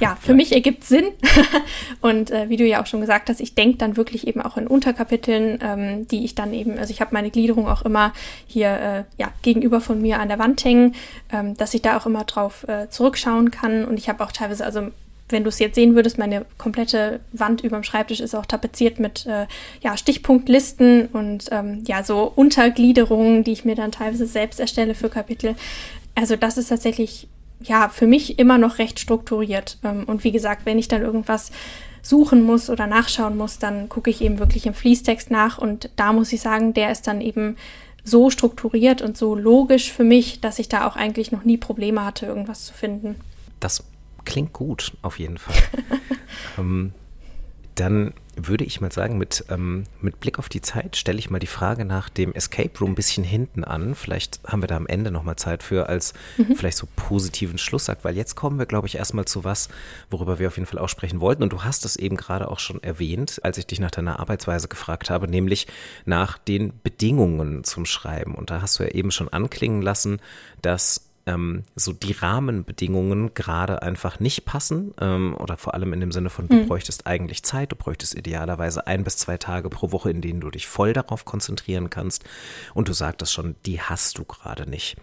ja, 0.00 0.16
für 0.20 0.34
mich 0.34 0.52
ergibt 0.52 0.84
Sinn. 0.84 1.06
und 2.00 2.30
äh, 2.30 2.48
wie 2.48 2.56
du 2.56 2.64
ja 2.64 2.82
auch 2.82 2.86
schon 2.86 3.00
gesagt 3.00 3.28
hast, 3.28 3.40
ich 3.40 3.54
denke 3.54 3.78
dann 3.78 3.96
wirklich 3.96 4.26
eben 4.26 4.40
auch 4.40 4.56
in 4.56 4.66
Unterkapiteln, 4.66 5.58
ähm, 5.62 6.08
die 6.08 6.24
ich 6.24 6.34
dann 6.34 6.52
eben, 6.52 6.78
also 6.78 6.90
ich 6.90 7.00
habe 7.00 7.12
meine 7.12 7.30
Gliederung 7.30 7.68
auch 7.68 7.82
immer 7.82 8.12
hier 8.46 8.68
äh, 8.68 9.22
ja, 9.22 9.32
gegenüber 9.42 9.80
von 9.80 10.00
mir 10.00 10.20
an 10.20 10.28
der 10.28 10.38
Wand 10.38 10.64
hängen, 10.64 10.94
ähm, 11.32 11.56
dass 11.56 11.74
ich 11.74 11.82
da 11.82 11.96
auch 11.96 12.06
immer 12.06 12.24
drauf 12.24 12.66
äh, 12.68 12.88
zurückschauen 12.88 13.50
kann. 13.50 13.84
Und 13.84 13.98
ich 13.98 14.08
habe 14.08 14.22
auch 14.24 14.32
teilweise, 14.32 14.64
also 14.64 14.90
wenn 15.28 15.42
du 15.42 15.48
es 15.48 15.58
jetzt 15.58 15.74
sehen 15.74 15.94
würdest, 15.94 16.18
meine 16.18 16.44
komplette 16.58 17.20
Wand 17.32 17.62
über 17.62 17.78
dem 17.78 17.82
Schreibtisch 17.82 18.20
ist 18.20 18.34
auch 18.34 18.46
tapeziert 18.46 18.98
mit 18.98 19.26
äh, 19.26 19.46
ja, 19.80 19.96
Stichpunktlisten 19.96 21.06
und 21.06 21.46
ähm, 21.50 21.82
ja, 21.86 22.02
so 22.02 22.30
Untergliederungen, 22.34 23.42
die 23.42 23.52
ich 23.52 23.64
mir 23.64 23.74
dann 23.74 23.92
teilweise 23.92 24.26
selbst 24.26 24.60
erstelle 24.60 24.94
für 24.94 25.08
Kapitel. 25.08 25.56
Also 26.14 26.36
das 26.36 26.58
ist 26.58 26.68
tatsächlich 26.68 27.26
ja 27.60 27.88
für 27.88 28.06
mich 28.06 28.38
immer 28.38 28.58
noch 28.58 28.78
recht 28.78 29.00
strukturiert. 29.00 29.78
Ähm, 29.84 30.04
und 30.04 30.24
wie 30.24 30.32
gesagt, 30.32 30.66
wenn 30.66 30.78
ich 30.78 30.88
dann 30.88 31.02
irgendwas 31.02 31.50
suchen 32.02 32.42
muss 32.42 32.68
oder 32.68 32.86
nachschauen 32.86 33.36
muss, 33.36 33.58
dann 33.58 33.88
gucke 33.88 34.10
ich 34.10 34.20
eben 34.20 34.38
wirklich 34.38 34.66
im 34.66 34.74
Fließtext 34.74 35.30
nach 35.30 35.58
und 35.58 35.88
da 35.96 36.12
muss 36.12 36.32
ich 36.32 36.42
sagen, 36.42 36.74
der 36.74 36.92
ist 36.92 37.06
dann 37.06 37.22
eben 37.22 37.56
so 38.04 38.28
strukturiert 38.28 39.00
und 39.00 39.16
so 39.16 39.34
logisch 39.34 39.90
für 39.90 40.04
mich, 40.04 40.40
dass 40.40 40.58
ich 40.58 40.68
da 40.68 40.86
auch 40.86 40.96
eigentlich 40.96 41.32
noch 41.32 41.44
nie 41.44 41.56
Probleme 41.56 42.04
hatte, 42.04 42.26
irgendwas 42.26 42.66
zu 42.66 42.74
finden. 42.74 43.16
Das 43.60 43.82
Klingt 44.24 44.52
gut, 44.52 44.92
auf 45.02 45.18
jeden 45.18 45.38
Fall. 45.38 45.56
ähm, 46.58 46.92
dann 47.74 48.14
würde 48.36 48.64
ich 48.64 48.80
mal 48.80 48.92
sagen, 48.92 49.18
mit, 49.18 49.44
ähm, 49.48 49.84
mit 50.00 50.20
Blick 50.20 50.38
auf 50.38 50.48
die 50.48 50.60
Zeit 50.60 50.96
stelle 50.96 51.18
ich 51.18 51.30
mal 51.30 51.38
die 51.38 51.46
Frage 51.46 51.84
nach 51.84 52.08
dem 52.08 52.32
Escape 52.32 52.70
Room 52.80 52.92
ein 52.92 52.94
bisschen 52.94 53.24
hinten 53.24 53.64
an. 53.64 53.94
Vielleicht 53.94 54.40
haben 54.46 54.62
wir 54.62 54.66
da 54.66 54.76
am 54.76 54.86
Ende 54.86 55.10
nochmal 55.10 55.36
Zeit 55.36 55.62
für 55.62 55.88
als 55.88 56.14
mhm. 56.36 56.56
vielleicht 56.56 56.76
so 56.76 56.88
positiven 56.96 57.58
Schlusssack, 57.58 57.98
weil 58.02 58.16
jetzt 58.16 58.34
kommen 58.34 58.58
wir, 58.58 58.66
glaube 58.66 58.86
ich, 58.86 58.96
erstmal 58.96 59.24
zu 59.24 59.44
was, 59.44 59.68
worüber 60.10 60.38
wir 60.38 60.48
auf 60.48 60.56
jeden 60.56 60.66
Fall 60.66 60.78
auch 60.78 60.88
sprechen 60.88 61.20
wollten. 61.20 61.42
Und 61.42 61.52
du 61.52 61.64
hast 61.64 61.84
es 61.84 61.96
eben 61.96 62.16
gerade 62.16 62.50
auch 62.50 62.58
schon 62.58 62.82
erwähnt, 62.82 63.40
als 63.42 63.58
ich 63.58 63.66
dich 63.66 63.80
nach 63.80 63.90
deiner 63.90 64.20
Arbeitsweise 64.20 64.68
gefragt 64.68 65.10
habe, 65.10 65.28
nämlich 65.28 65.66
nach 66.04 66.38
den 66.38 66.72
Bedingungen 66.82 67.64
zum 67.64 67.86
Schreiben. 67.86 68.34
Und 68.34 68.50
da 68.50 68.60
hast 68.62 68.78
du 68.78 68.84
ja 68.84 68.90
eben 68.90 69.10
schon 69.10 69.28
anklingen 69.28 69.82
lassen, 69.82 70.20
dass 70.62 71.02
ähm, 71.26 71.64
so 71.74 71.92
die 71.92 72.12
Rahmenbedingungen 72.12 73.32
gerade 73.34 73.82
einfach 73.82 74.20
nicht 74.20 74.44
passen 74.44 74.94
ähm, 75.00 75.36
oder 75.38 75.56
vor 75.56 75.74
allem 75.74 75.92
in 75.92 76.00
dem 76.00 76.12
Sinne 76.12 76.30
von, 76.30 76.48
du 76.48 76.56
mhm. 76.56 76.68
bräuchtest 76.68 77.06
eigentlich 77.06 77.42
Zeit, 77.42 77.72
du 77.72 77.76
bräuchtest 77.76 78.14
idealerweise 78.14 78.86
ein 78.86 79.04
bis 79.04 79.16
zwei 79.16 79.38
Tage 79.38 79.70
pro 79.70 79.92
Woche, 79.92 80.10
in 80.10 80.20
denen 80.20 80.40
du 80.40 80.50
dich 80.50 80.66
voll 80.66 80.92
darauf 80.92 81.24
konzentrieren 81.24 81.90
kannst 81.90 82.24
und 82.74 82.88
du 82.88 82.92
sagtest 82.92 83.32
schon, 83.32 83.56
die 83.64 83.80
hast 83.80 84.18
du 84.18 84.24
gerade 84.24 84.68
nicht. 84.68 84.96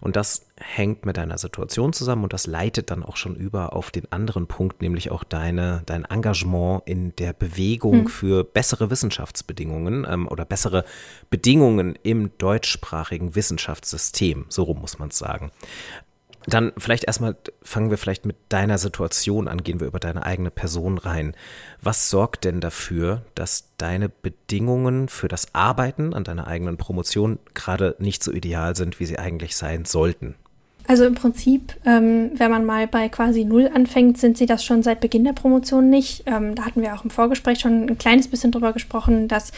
Und 0.00 0.16
das 0.16 0.47
hängt 0.60 1.06
mit 1.06 1.16
deiner 1.16 1.38
Situation 1.38 1.92
zusammen 1.92 2.24
und 2.24 2.32
das 2.32 2.46
leitet 2.46 2.90
dann 2.90 3.04
auch 3.04 3.16
schon 3.16 3.36
über 3.36 3.74
auf 3.74 3.90
den 3.90 4.10
anderen 4.12 4.46
Punkt, 4.46 4.82
nämlich 4.82 5.10
auch 5.10 5.24
deine, 5.24 5.82
dein 5.86 6.04
Engagement 6.04 6.82
in 6.86 7.14
der 7.16 7.32
Bewegung 7.32 8.02
mhm. 8.02 8.08
für 8.08 8.44
bessere 8.44 8.90
Wissenschaftsbedingungen 8.90 10.06
ähm, 10.08 10.28
oder 10.28 10.44
bessere 10.44 10.84
Bedingungen 11.30 11.96
im 12.02 12.36
deutschsprachigen 12.38 13.34
Wissenschaftssystem. 13.34 14.46
So 14.48 14.64
rum 14.64 14.80
muss 14.80 14.98
man 14.98 15.08
es 15.08 15.18
sagen. 15.18 15.50
Dann 16.46 16.72
vielleicht 16.78 17.04
erstmal 17.04 17.36
fangen 17.62 17.90
wir 17.90 17.98
vielleicht 17.98 18.24
mit 18.24 18.36
deiner 18.48 18.78
Situation 18.78 19.48
an, 19.48 19.62
gehen 19.62 19.80
wir 19.80 19.86
über 19.86 20.00
deine 20.00 20.24
eigene 20.24 20.50
Person 20.50 20.96
rein. 20.96 21.36
Was 21.82 22.08
sorgt 22.08 22.44
denn 22.44 22.62
dafür, 22.62 23.22
dass 23.34 23.74
deine 23.76 24.08
Bedingungen 24.08 25.08
für 25.08 25.28
das 25.28 25.54
Arbeiten 25.54 26.14
an 26.14 26.24
deiner 26.24 26.46
eigenen 26.46 26.78
Promotion 26.78 27.38
gerade 27.52 27.96
nicht 27.98 28.22
so 28.22 28.32
ideal 28.32 28.76
sind, 28.76 28.98
wie 28.98 29.04
sie 29.04 29.18
eigentlich 29.18 29.56
sein 29.56 29.84
sollten? 29.84 30.36
Also 30.88 31.04
im 31.04 31.14
Prinzip, 31.14 31.74
ähm, 31.84 32.30
wenn 32.32 32.50
man 32.50 32.64
mal 32.64 32.86
bei 32.86 33.10
quasi 33.10 33.44
Null 33.44 33.70
anfängt, 33.74 34.16
sind 34.16 34.38
sie 34.38 34.46
das 34.46 34.64
schon 34.64 34.82
seit 34.82 35.00
Beginn 35.00 35.22
der 35.22 35.34
Promotion 35.34 35.90
nicht. 35.90 36.22
Ähm, 36.24 36.54
da 36.54 36.64
hatten 36.64 36.80
wir 36.80 36.94
auch 36.94 37.04
im 37.04 37.10
Vorgespräch 37.10 37.60
schon 37.60 37.90
ein 37.90 37.98
kleines 37.98 38.26
bisschen 38.26 38.52
drüber 38.52 38.72
gesprochen, 38.72 39.28
dass 39.28 39.52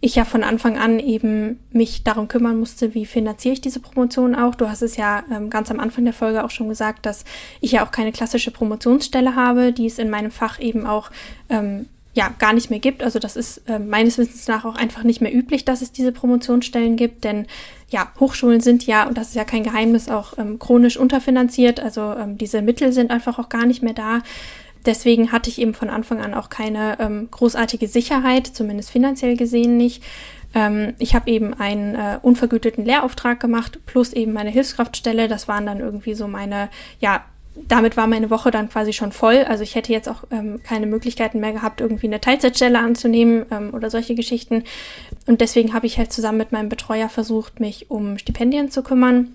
ich 0.00 0.14
ja 0.14 0.24
von 0.24 0.44
Anfang 0.44 0.78
an 0.78 1.00
eben 1.00 1.58
mich 1.72 2.04
darum 2.04 2.28
kümmern 2.28 2.56
musste, 2.60 2.94
wie 2.94 3.04
finanziere 3.04 3.54
ich 3.54 3.60
diese 3.60 3.80
Promotion 3.80 4.36
auch. 4.36 4.54
Du 4.54 4.68
hast 4.68 4.82
es 4.82 4.96
ja 4.96 5.24
ähm, 5.28 5.50
ganz 5.50 5.72
am 5.72 5.80
Anfang 5.80 6.04
der 6.04 6.14
Folge 6.14 6.44
auch 6.44 6.50
schon 6.50 6.68
gesagt, 6.68 7.04
dass 7.04 7.24
ich 7.60 7.72
ja 7.72 7.84
auch 7.84 7.90
keine 7.90 8.12
klassische 8.12 8.52
Promotionsstelle 8.52 9.34
habe, 9.34 9.72
die 9.72 9.86
es 9.86 9.98
in 9.98 10.08
meinem 10.08 10.30
Fach 10.30 10.60
eben 10.60 10.86
auch 10.86 11.10
ähm, 11.48 11.86
ja 12.16 12.32
gar 12.38 12.54
nicht 12.54 12.70
mehr 12.70 12.78
gibt. 12.78 13.02
Also 13.02 13.18
das 13.18 13.36
ist 13.36 13.58
äh, 13.68 13.78
meines 13.78 14.16
Wissens 14.16 14.48
nach 14.48 14.64
auch 14.64 14.74
einfach 14.74 15.02
nicht 15.02 15.20
mehr 15.20 15.34
üblich, 15.34 15.66
dass 15.66 15.82
es 15.82 15.92
diese 15.92 16.12
Promotionsstellen 16.12 16.96
gibt, 16.96 17.24
denn 17.24 17.46
ja, 17.90 18.10
Hochschulen 18.18 18.60
sind 18.60 18.86
ja, 18.86 19.06
und 19.06 19.18
das 19.18 19.28
ist 19.28 19.34
ja 19.34 19.44
kein 19.44 19.62
Geheimnis, 19.62 20.08
auch 20.08 20.38
ähm, 20.38 20.58
chronisch 20.58 20.96
unterfinanziert. 20.96 21.78
Also 21.78 22.14
ähm, 22.14 22.38
diese 22.38 22.62
Mittel 22.62 22.92
sind 22.92 23.10
einfach 23.10 23.38
auch 23.38 23.50
gar 23.50 23.66
nicht 23.66 23.82
mehr 23.82 23.92
da. 23.92 24.22
Deswegen 24.86 25.30
hatte 25.30 25.50
ich 25.50 25.60
eben 25.60 25.74
von 25.74 25.90
Anfang 25.90 26.20
an 26.20 26.32
auch 26.32 26.48
keine 26.48 26.98
ähm, 27.00 27.28
großartige 27.30 27.86
Sicherheit, 27.86 28.46
zumindest 28.46 28.90
finanziell 28.90 29.36
gesehen 29.36 29.76
nicht. 29.76 30.02
Ähm, 30.54 30.94
ich 30.98 31.14
habe 31.14 31.30
eben 31.30 31.52
einen 31.52 31.96
äh, 31.96 32.18
unvergüteten 32.22 32.86
Lehrauftrag 32.86 33.40
gemacht, 33.40 33.80
plus 33.84 34.14
eben 34.14 34.32
meine 34.32 34.50
Hilfskraftstelle. 34.50 35.28
Das 35.28 35.48
waren 35.48 35.66
dann 35.66 35.80
irgendwie 35.80 36.14
so 36.14 36.28
meine, 36.28 36.70
ja, 36.98 37.24
damit 37.68 37.96
war 37.96 38.06
meine 38.06 38.30
Woche 38.30 38.50
dann 38.50 38.68
quasi 38.68 38.92
schon 38.92 39.12
voll. 39.12 39.44
Also 39.48 39.62
ich 39.62 39.74
hätte 39.74 39.92
jetzt 39.92 40.08
auch 40.08 40.24
ähm, 40.30 40.60
keine 40.62 40.86
Möglichkeiten 40.86 41.40
mehr 41.40 41.52
gehabt, 41.52 41.80
irgendwie 41.80 42.06
eine 42.06 42.20
Teilzeitstelle 42.20 42.78
anzunehmen 42.78 43.46
ähm, 43.50 43.72
oder 43.72 43.90
solche 43.90 44.14
Geschichten. 44.14 44.64
Und 45.26 45.40
deswegen 45.40 45.72
habe 45.72 45.86
ich 45.86 45.98
halt 45.98 46.12
zusammen 46.12 46.38
mit 46.38 46.52
meinem 46.52 46.68
Betreuer 46.68 47.08
versucht, 47.08 47.60
mich 47.60 47.90
um 47.90 48.18
Stipendien 48.18 48.70
zu 48.70 48.82
kümmern. 48.82 49.32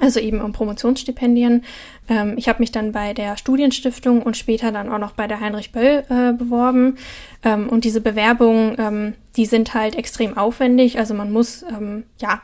Also 0.00 0.18
eben 0.18 0.40
um 0.40 0.52
Promotionsstipendien. 0.52 1.64
Ähm, 2.08 2.34
ich 2.36 2.48
habe 2.48 2.58
mich 2.60 2.72
dann 2.72 2.92
bei 2.92 3.14
der 3.14 3.36
Studienstiftung 3.36 4.22
und 4.22 4.36
später 4.36 4.72
dann 4.72 4.90
auch 4.90 4.98
noch 4.98 5.12
bei 5.12 5.28
der 5.28 5.40
Heinrich 5.40 5.70
Böll 5.70 6.04
äh, 6.08 6.32
beworben. 6.32 6.96
Ähm, 7.44 7.68
und 7.68 7.84
diese 7.84 8.00
Bewerbungen, 8.00 8.74
ähm, 8.78 9.14
die 9.36 9.46
sind 9.46 9.72
halt 9.72 9.94
extrem 9.94 10.36
aufwendig. 10.36 10.98
Also 10.98 11.14
man 11.14 11.32
muss 11.32 11.62
ähm, 11.62 12.04
ja 12.20 12.42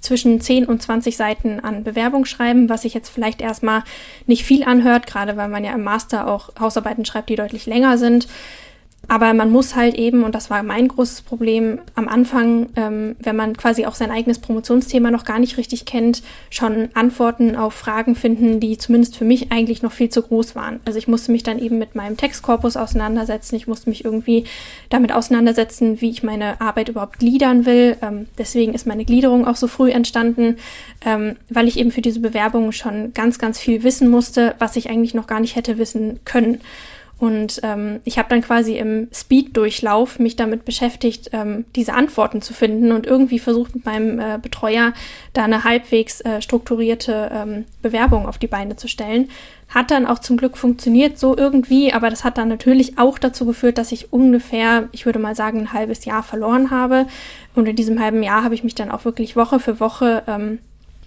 zwischen 0.00 0.40
10 0.40 0.66
und 0.66 0.82
20 0.82 1.16
Seiten 1.16 1.60
an 1.60 1.84
Bewerbung 1.84 2.24
schreiben, 2.24 2.68
was 2.68 2.82
sich 2.82 2.94
jetzt 2.94 3.10
vielleicht 3.10 3.40
erstmal 3.40 3.82
nicht 4.26 4.44
viel 4.44 4.64
anhört, 4.64 5.06
gerade 5.06 5.36
weil 5.36 5.48
man 5.48 5.64
ja 5.64 5.72
im 5.72 5.84
Master 5.84 6.26
auch 6.26 6.50
Hausarbeiten 6.58 7.04
schreibt, 7.04 7.28
die 7.28 7.36
deutlich 7.36 7.66
länger 7.66 7.98
sind. 7.98 8.26
Aber 9.08 9.34
man 9.34 9.50
muss 9.50 9.74
halt 9.74 9.96
eben, 9.96 10.22
und 10.22 10.36
das 10.36 10.50
war 10.50 10.62
mein 10.62 10.86
großes 10.86 11.22
Problem, 11.22 11.80
am 11.96 12.06
Anfang, 12.06 12.68
ähm, 12.76 13.16
wenn 13.18 13.34
man 13.34 13.56
quasi 13.56 13.84
auch 13.86 13.96
sein 13.96 14.12
eigenes 14.12 14.38
Promotionsthema 14.38 15.10
noch 15.10 15.24
gar 15.24 15.40
nicht 15.40 15.56
richtig 15.56 15.84
kennt, 15.84 16.22
schon 16.48 16.90
Antworten 16.94 17.56
auf 17.56 17.74
Fragen 17.74 18.14
finden, 18.14 18.60
die 18.60 18.78
zumindest 18.78 19.16
für 19.16 19.24
mich 19.24 19.50
eigentlich 19.50 19.82
noch 19.82 19.90
viel 19.90 20.10
zu 20.10 20.22
groß 20.22 20.54
waren. 20.54 20.78
Also 20.84 20.98
ich 20.98 21.08
musste 21.08 21.32
mich 21.32 21.42
dann 21.42 21.58
eben 21.58 21.78
mit 21.78 21.96
meinem 21.96 22.16
Textkorpus 22.16 22.76
auseinandersetzen. 22.76 23.56
Ich 23.56 23.66
musste 23.66 23.90
mich 23.90 24.04
irgendwie 24.04 24.44
damit 24.90 25.12
auseinandersetzen, 25.12 26.00
wie 26.00 26.10
ich 26.10 26.22
meine 26.22 26.60
Arbeit 26.60 26.88
überhaupt 26.88 27.18
gliedern 27.18 27.66
will. 27.66 27.96
Ähm, 28.02 28.28
deswegen 28.38 28.74
ist 28.74 28.86
meine 28.86 29.04
Gliederung 29.04 29.44
auch 29.44 29.56
so 29.56 29.66
früh 29.66 29.90
entstanden, 29.90 30.56
ähm, 31.04 31.34
weil 31.48 31.66
ich 31.66 31.78
eben 31.78 31.90
für 31.90 32.02
diese 32.02 32.20
Bewerbung 32.20 32.70
schon 32.70 33.12
ganz, 33.12 33.40
ganz 33.40 33.58
viel 33.58 33.82
wissen 33.82 34.08
musste, 34.08 34.54
was 34.60 34.76
ich 34.76 34.88
eigentlich 34.88 35.14
noch 35.14 35.26
gar 35.26 35.40
nicht 35.40 35.56
hätte 35.56 35.78
wissen 35.78 36.20
können. 36.24 36.60
Und 37.20 37.60
ähm, 37.64 38.00
ich 38.04 38.16
habe 38.16 38.30
dann 38.30 38.40
quasi 38.40 38.78
im 38.78 39.08
Speed-Durchlauf 39.12 40.18
mich 40.18 40.36
damit 40.36 40.64
beschäftigt, 40.64 41.28
ähm, 41.34 41.66
diese 41.76 41.92
Antworten 41.92 42.40
zu 42.40 42.54
finden 42.54 42.92
und 42.92 43.06
irgendwie 43.06 43.38
versucht 43.38 43.74
mit 43.74 43.84
meinem 43.84 44.18
äh, 44.18 44.38
Betreuer 44.40 44.94
da 45.34 45.44
eine 45.44 45.62
halbwegs 45.64 46.22
äh, 46.22 46.40
strukturierte 46.40 47.30
ähm, 47.30 47.66
Bewerbung 47.82 48.26
auf 48.26 48.38
die 48.38 48.46
Beine 48.46 48.76
zu 48.76 48.88
stellen. 48.88 49.28
Hat 49.68 49.90
dann 49.90 50.06
auch 50.06 50.20
zum 50.20 50.38
Glück 50.38 50.56
funktioniert 50.56 51.18
so 51.18 51.36
irgendwie, 51.36 51.92
aber 51.92 52.08
das 52.08 52.24
hat 52.24 52.38
dann 52.38 52.48
natürlich 52.48 52.96
auch 52.96 53.18
dazu 53.18 53.44
geführt, 53.44 53.76
dass 53.76 53.92
ich 53.92 54.14
ungefähr, 54.14 54.88
ich 54.92 55.04
würde 55.04 55.18
mal 55.18 55.36
sagen, 55.36 55.60
ein 55.60 55.72
halbes 55.74 56.06
Jahr 56.06 56.22
verloren 56.22 56.70
habe. 56.70 57.06
Und 57.54 57.68
in 57.68 57.76
diesem 57.76 58.00
halben 58.00 58.22
Jahr 58.22 58.44
habe 58.44 58.54
ich 58.54 58.64
mich 58.64 58.74
dann 58.74 58.90
auch 58.90 59.04
wirklich 59.04 59.36
Woche 59.36 59.60
für 59.60 59.78
Woche 59.78 60.22
ähm, 60.26 60.58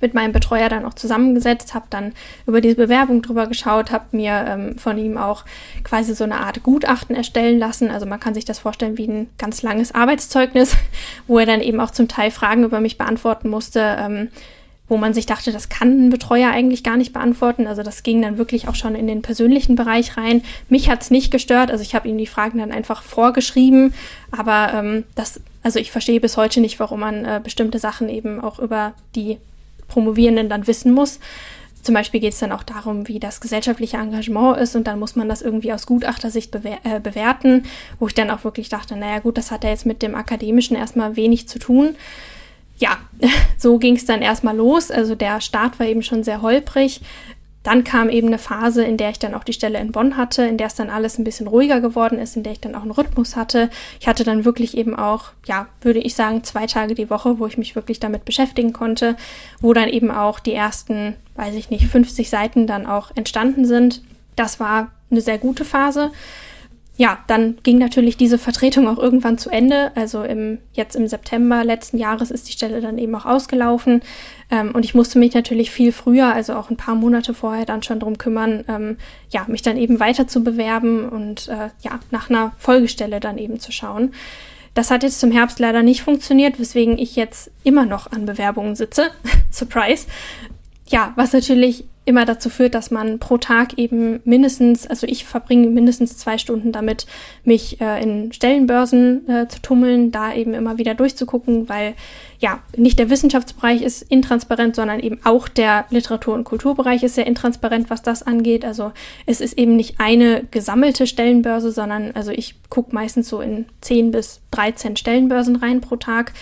mit 0.04 0.14
meinem 0.14 0.34
Betreuer 0.34 0.70
dann 0.70 0.86
auch 0.86 0.94
zusammengesetzt, 0.94 1.74
habe 1.74 1.86
dann 1.90 2.14
über 2.46 2.62
diese 2.62 2.76
Bewerbung 2.76 3.22
drüber 3.22 3.48
geschaut, 3.48 3.90
habe 3.90 4.06
mir 4.12 4.46
ähm, 4.48 4.78
von 4.78 4.98
ihm 5.00 5.18
auch 5.18 5.46
quasi 5.84 6.14
so 6.14 6.26
eine 6.26 6.42
Art 6.42 6.62
Gutachten 6.62 7.16
erstellen 7.16 7.58
lassen. 7.58 7.90
Also 7.90 8.06
man 8.06 8.20
kann 8.20 8.36
sich 8.36 8.46
das 8.46 8.60
vorstellen 8.60 8.98
wie 8.98 9.08
ein 9.08 9.30
ganz 9.38 9.64
langes 9.64 9.96
Arbeitszeugnis, 9.96 10.76
wo 11.28 11.40
er 11.40 11.46
dann 11.46 11.62
eben 11.62 11.80
auch 11.80 11.92
zum 11.92 12.08
Teil 12.08 12.30
Fragen 12.30 12.64
über 12.64 12.82
mich 12.82 13.00
beantworten 13.00 13.50
musste. 13.50 13.96
Ähm, 13.98 14.28
wo 14.90 14.98
man 14.98 15.14
sich 15.14 15.26
dachte, 15.26 15.52
das 15.52 15.70
kann 15.70 16.08
ein 16.08 16.10
Betreuer 16.10 16.52
eigentlich 16.52 16.84
gar 16.84 16.98
nicht 16.98 17.14
beantworten. 17.14 17.68
Also 17.68 17.84
das 17.84 18.04
ging 18.04 18.22
dann 18.22 18.38
wirklich 18.38 18.68
auch 18.68 18.76
schon 18.76 18.96
in 18.96 19.08
den 19.08 19.22
persönlichen 19.22 19.76
Bereich 19.76 20.18
rein. 20.18 20.44
Mich 20.70 20.90
hat 20.90 21.02
es 21.02 21.10
nicht 21.10 21.32
gestört, 21.32 21.72
also 21.72 21.82
ich 21.82 21.96
habe 21.96 22.08
ihm 22.10 22.18
die 22.18 22.28
Fragen 22.28 22.60
dann 22.60 22.72
einfach 22.72 23.02
vorgeschrieben, 23.02 23.94
aber 24.32 24.74
ähm, 24.74 25.06
das, 25.16 25.42
also 25.64 25.80
ich 25.80 25.92
verstehe 25.92 26.20
bis 26.20 26.36
heute 26.38 26.60
nicht, 26.60 26.80
warum 26.80 27.00
man 27.00 27.24
äh, 27.24 27.40
bestimmte 27.42 27.80
Sachen 27.80 28.10
eben 28.10 28.42
auch 28.42 28.60
über 28.60 28.94
die 29.16 29.38
Promovierenden 29.94 30.50
dann 30.50 30.68
wissen 30.68 30.92
muss. 30.92 31.20
Zum 31.84 31.96
Beispiel 31.96 32.22
geht 32.22 32.34
es 32.34 32.40
dann 32.40 32.54
auch 32.54 32.64
darum, 32.64 33.10
wie 33.10 33.20
das 33.20 33.42
gesellschaftliche 33.42 33.98
Engagement 33.98 34.58
ist 34.58 34.76
und 34.76 34.88
dann 34.88 35.00
muss 35.00 35.18
man 35.18 35.28
das 35.28 35.42
irgendwie 35.42 35.74
aus 35.74 35.86
Gutachtersicht 35.86 36.50
bewer 36.50 36.78
äh, 36.84 37.02
bewerten, 37.02 37.64
wo 38.00 38.08
ich 38.08 38.14
dann 38.14 38.32
auch 38.32 38.46
wirklich 38.46 38.70
dachte, 38.70 38.96
naja 38.96 39.20
gut, 39.20 39.38
das 39.38 39.52
hat 39.52 39.66
ja 39.66 39.70
jetzt 39.70 39.86
mit 39.86 40.02
dem 40.02 40.16
Akademischen 40.16 40.78
erstmal 40.78 41.18
wenig 41.18 41.50
zu 41.50 41.60
tun. 41.60 41.96
Ja, 42.78 42.98
so 43.58 43.80
ging 43.80 43.98
es 43.98 44.06
dann 44.06 44.22
erstmal 44.22 44.56
los. 44.56 44.92
Also 44.92 45.14
der 45.16 45.42
Start 45.42 45.78
war 45.78 45.86
eben 45.86 46.04
schon 46.04 46.24
sehr 46.24 46.42
holprig. 46.42 47.02
Dann 47.64 47.84
kam 47.84 48.10
eben 48.10 48.28
eine 48.28 48.38
Phase, 48.38 48.84
in 48.84 48.98
der 48.98 49.10
ich 49.10 49.20
dann 49.20 49.34
auch 49.34 49.44
die 49.44 49.54
Stelle 49.54 49.80
in 49.80 49.92
Bonn 49.92 50.18
hatte, 50.18 50.44
in 50.44 50.58
der 50.58 50.68
es 50.68 50.76
dann 50.76 50.90
alles 50.90 51.18
ein 51.18 51.24
bisschen 51.24 51.48
ruhiger 51.48 51.80
geworden 51.80 52.20
ist, 52.20 52.36
in 52.36 52.44
der 52.44 52.54
ich 52.54 52.60
dann 52.60 52.76
auch 52.76 52.82
einen 52.82 52.92
Rhythmus 52.92 53.36
hatte. 53.36 53.70
Ich 54.00 54.08
hatte 54.08 54.24
dann 54.24 54.46
wirklich 54.46 54.78
eben 54.78 54.96
auch, 54.96 55.32
ja, 55.46 55.68
würde 55.82 56.00
ich 56.00 56.14
sagen, 56.14 56.44
zwei 56.44 56.68
Tage 56.68 56.94
die 56.94 57.10
Woche, 57.10 57.40
wo 57.40 57.48
ich 57.48 57.58
mich 57.58 57.76
wirklich 57.76 58.00
damit 58.00 58.26
beschäftigen 58.26 58.74
konnte, 58.74 59.16
wo 59.62 59.74
dann 59.74 59.90
eben 59.90 60.12
auch 60.12 60.40
die 60.40 60.54
ersten, 60.54 61.16
weiß 61.36 61.56
ich 61.56 61.70
nicht, 61.70 61.88
50 61.88 62.30
Seiten 62.30 62.68
dann 62.68 62.86
auch 62.86 63.12
entstanden 63.16 63.66
sind. 63.66 64.02
Das 64.36 64.60
war 64.60 64.92
eine 65.10 65.22
sehr 65.22 65.38
gute 65.38 65.64
Phase 65.64 66.12
ja, 67.04 67.18
dann 67.28 67.58
ging 67.64 67.80
natürlich 67.80 68.16
diese 68.16 68.38
Vertretung 68.38 68.88
auch 68.88 68.98
irgendwann 68.98 69.38
zu 69.38 69.50
Ende. 69.50 69.92
Also 69.94 70.24
im, 70.24 70.60
jetzt 70.72 70.96
im 70.96 71.06
September 71.06 71.66
letzten 71.66 71.98
Jahres 71.98 72.32
ist 72.32 72.48
die 72.48 72.54
Stelle 72.54 72.80
dann 72.80 72.98
eben 72.98 73.14
auch 73.16 73.26
ausgelaufen. 73.26 74.04
Ähm, 74.50 74.72
und 74.74 74.86
ich 74.86 74.96
musste 74.96 75.20
mich 75.20 75.34
natürlich 75.34 75.70
viel 75.70 75.92
früher, 75.92 76.34
also 76.34 76.54
auch 76.54 76.70
ein 76.70 76.78
paar 76.78 76.96
Monate 76.96 77.34
vorher 77.34 77.66
dann 77.66 77.84
schon 77.84 78.00
drum 78.00 78.18
kümmern, 78.18 78.64
ähm, 78.70 78.96
ja, 79.32 79.44
mich 79.50 79.62
dann 79.62 79.76
eben 79.76 80.00
weiter 80.00 80.30
zu 80.30 80.46
bewerben 80.46 81.10
und 81.10 81.50
äh, 81.50 81.72
ja, 81.82 82.00
nach 82.12 82.30
einer 82.30 82.54
Folgestelle 82.58 83.20
dann 83.20 83.38
eben 83.38 83.60
zu 83.60 83.74
schauen. 83.74 84.14
Das 84.74 84.90
hat 84.90 85.04
jetzt 85.04 85.20
zum 85.20 85.34
Herbst 85.34 85.60
leider 85.60 85.84
nicht 85.84 86.04
funktioniert, 86.04 86.58
weswegen 86.58 86.98
ich 86.98 87.18
jetzt 87.18 87.52
immer 87.66 87.86
noch 87.86 88.14
an 88.14 88.26
Bewerbungen 88.26 88.78
sitze. 88.78 89.12
Surprise. 89.52 90.08
Ja, 90.94 91.12
was 91.16 91.34
natürlich 91.34 91.86
immer 92.06 92.24
dazu 92.24 92.52
führt, 92.52 92.76
dass 92.76 92.92
man 92.92 93.18
pro 93.18 93.40
Tag 93.40 93.80
eben 93.80 94.20
mindestens, 94.26 94.86
also 94.86 95.08
ich 95.08 95.26
verbringe 95.26 95.68
mindestens 95.68 96.20
zwei 96.20 96.38
Stunden 96.38 96.72
damit, 96.72 97.08
mich 97.44 97.82
äh, 97.82 98.04
in 98.04 98.32
Stellenbörsen 98.32 99.28
äh, 99.28 99.48
zu 99.48 99.60
tummeln, 99.60 100.12
da 100.12 100.36
eben 100.36 100.54
immer 100.54 100.78
wieder 100.78 100.94
durchzugucken, 100.94 101.68
weil 101.68 101.96
ja, 102.38 102.62
nicht 102.78 103.00
der 103.00 103.10
Wissenschaftsbereich 103.10 103.82
ist 103.82 104.04
intransparent, 104.04 104.76
sondern 104.76 105.00
eben 105.00 105.20
auch 105.24 105.48
der 105.48 105.86
Literatur- 105.90 106.36
und 106.36 106.44
Kulturbereich 106.44 107.02
ist 107.02 107.16
sehr 107.16 107.26
intransparent, 107.26 107.90
was 107.90 108.04
das 108.04 108.22
angeht. 108.22 108.64
Also 108.64 108.92
es 109.26 109.42
ist 109.42 109.58
eben 109.58 109.76
nicht 109.76 110.00
eine 110.00 110.44
gesammelte 110.52 111.08
Stellenbörse, 111.08 111.72
sondern 111.72 112.12
also 112.12 112.30
ich 112.30 112.54
gucke 112.70 112.94
meistens 112.94 113.30
so 113.30 113.42
in 113.42 113.66
10 113.82 114.12
bis 114.12 114.42
13 114.52 114.96
Stellenbörsen 114.96 115.56
rein 115.56 115.82
pro 115.82 115.96
Tag, 115.96 116.34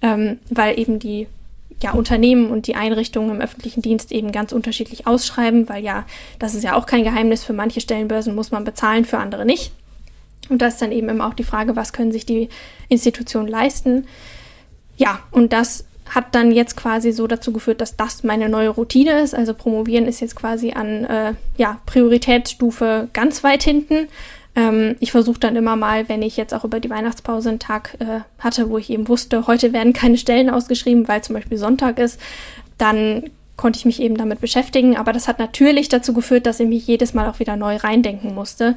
ähm, 0.00 0.38
weil 0.48 0.78
eben 0.78 0.98
die 0.98 1.26
ja, 1.82 1.92
Unternehmen 1.92 2.50
und 2.50 2.66
die 2.66 2.74
Einrichtungen 2.74 3.30
im 3.30 3.40
öffentlichen 3.40 3.82
Dienst 3.82 4.12
eben 4.12 4.32
ganz 4.32 4.52
unterschiedlich 4.52 5.06
ausschreiben, 5.06 5.68
weil 5.68 5.84
ja, 5.84 6.04
das 6.38 6.54
ist 6.54 6.64
ja 6.64 6.74
auch 6.74 6.86
kein 6.86 7.04
Geheimnis, 7.04 7.44
für 7.44 7.52
manche 7.52 7.80
Stellenbörsen 7.80 8.34
muss 8.34 8.50
man 8.50 8.64
bezahlen, 8.64 9.04
für 9.04 9.18
andere 9.18 9.44
nicht. 9.44 9.72
Und 10.48 10.62
da 10.62 10.66
ist 10.66 10.80
dann 10.80 10.92
eben 10.92 11.08
immer 11.08 11.26
auch 11.26 11.34
die 11.34 11.44
Frage, 11.44 11.76
was 11.76 11.92
können 11.92 12.12
sich 12.12 12.26
die 12.26 12.48
Institutionen 12.88 13.48
leisten. 13.48 14.06
Ja, 14.96 15.20
und 15.30 15.52
das 15.52 15.84
hat 16.14 16.34
dann 16.34 16.52
jetzt 16.52 16.76
quasi 16.76 17.12
so 17.12 17.26
dazu 17.26 17.52
geführt, 17.52 17.80
dass 17.80 17.96
das 17.96 18.24
meine 18.24 18.48
neue 18.48 18.70
Routine 18.70 19.20
ist. 19.20 19.34
Also 19.34 19.54
promovieren 19.54 20.06
ist 20.06 20.20
jetzt 20.20 20.36
quasi 20.36 20.72
an 20.72 21.04
äh, 21.04 21.34
ja, 21.58 21.80
Prioritätsstufe 21.86 23.08
ganz 23.12 23.44
weit 23.44 23.62
hinten. 23.62 24.08
Ähm, 24.54 24.96
ich 25.00 25.12
versuche 25.12 25.40
dann 25.40 25.56
immer 25.56 25.76
mal, 25.76 26.08
wenn 26.08 26.22
ich 26.22 26.36
jetzt 26.36 26.54
auch 26.54 26.64
über 26.64 26.80
die 26.80 26.90
Weihnachtspause 26.90 27.50
einen 27.50 27.58
Tag 27.58 27.96
äh, 28.00 28.20
hatte, 28.38 28.70
wo 28.70 28.78
ich 28.78 28.90
eben 28.90 29.08
wusste, 29.08 29.46
heute 29.46 29.72
werden 29.72 29.92
keine 29.92 30.18
Stellen 30.18 30.50
ausgeschrieben, 30.50 31.08
weil 31.08 31.22
zum 31.22 31.34
Beispiel 31.34 31.58
Sonntag 31.58 31.98
ist, 31.98 32.20
dann 32.76 33.24
konnte 33.56 33.78
ich 33.78 33.84
mich 33.84 34.00
eben 34.00 34.16
damit 34.16 34.40
beschäftigen. 34.40 34.96
Aber 34.96 35.12
das 35.12 35.28
hat 35.28 35.38
natürlich 35.38 35.88
dazu 35.88 36.14
geführt, 36.14 36.46
dass 36.46 36.60
ich 36.60 36.68
mich 36.68 36.86
jedes 36.86 37.12
Mal 37.12 37.28
auch 37.28 37.40
wieder 37.40 37.56
neu 37.56 37.76
reindenken 37.76 38.34
musste. 38.34 38.76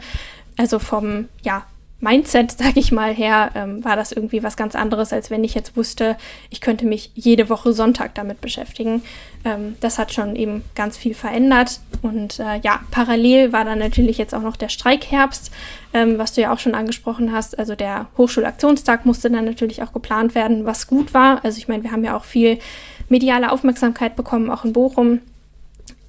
Also 0.57 0.80
vom, 0.80 1.30
ja, 1.43 1.63
Mindset, 2.01 2.51
sag 2.57 2.75
ich 2.75 2.91
mal, 2.91 3.13
her, 3.13 3.51
ähm, 3.55 3.83
war 3.85 3.95
das 3.95 4.11
irgendwie 4.11 4.43
was 4.43 4.57
ganz 4.57 4.75
anderes, 4.75 5.13
als 5.13 5.29
wenn 5.29 5.43
ich 5.43 5.53
jetzt 5.53 5.77
wusste, 5.77 6.17
ich 6.49 6.59
könnte 6.59 6.85
mich 6.85 7.11
jede 7.15 7.49
Woche 7.49 7.71
Sonntag 7.73 8.15
damit 8.15 8.41
beschäftigen. 8.41 9.03
Ähm, 9.45 9.75
das 9.79 9.97
hat 9.97 10.11
schon 10.11 10.35
eben 10.35 10.63
ganz 10.75 10.97
viel 10.97 11.13
verändert. 11.13 11.79
Und 12.01 12.39
äh, 12.39 12.59
ja, 12.61 12.81
parallel 12.91 13.53
war 13.53 13.63
dann 13.63 13.79
natürlich 13.79 14.17
jetzt 14.17 14.35
auch 14.35 14.41
noch 14.41 14.57
der 14.57 14.69
Streikherbst, 14.69 15.51
ähm, 15.93 16.17
was 16.17 16.33
du 16.33 16.41
ja 16.41 16.53
auch 16.53 16.59
schon 16.59 16.75
angesprochen 16.75 17.31
hast. 17.31 17.57
Also 17.57 17.75
der 17.75 18.07
Hochschulaktionstag 18.17 19.05
musste 19.05 19.29
dann 19.29 19.45
natürlich 19.45 19.81
auch 19.83 19.93
geplant 19.93 20.35
werden, 20.35 20.65
was 20.65 20.87
gut 20.87 21.13
war. 21.13 21.45
Also 21.45 21.57
ich 21.57 21.67
meine, 21.67 21.83
wir 21.83 21.91
haben 21.91 22.03
ja 22.03 22.17
auch 22.17 22.25
viel 22.25 22.59
mediale 23.07 23.51
Aufmerksamkeit 23.51 24.15
bekommen, 24.15 24.49
auch 24.49 24.65
in 24.65 24.73
Bochum. 24.73 25.19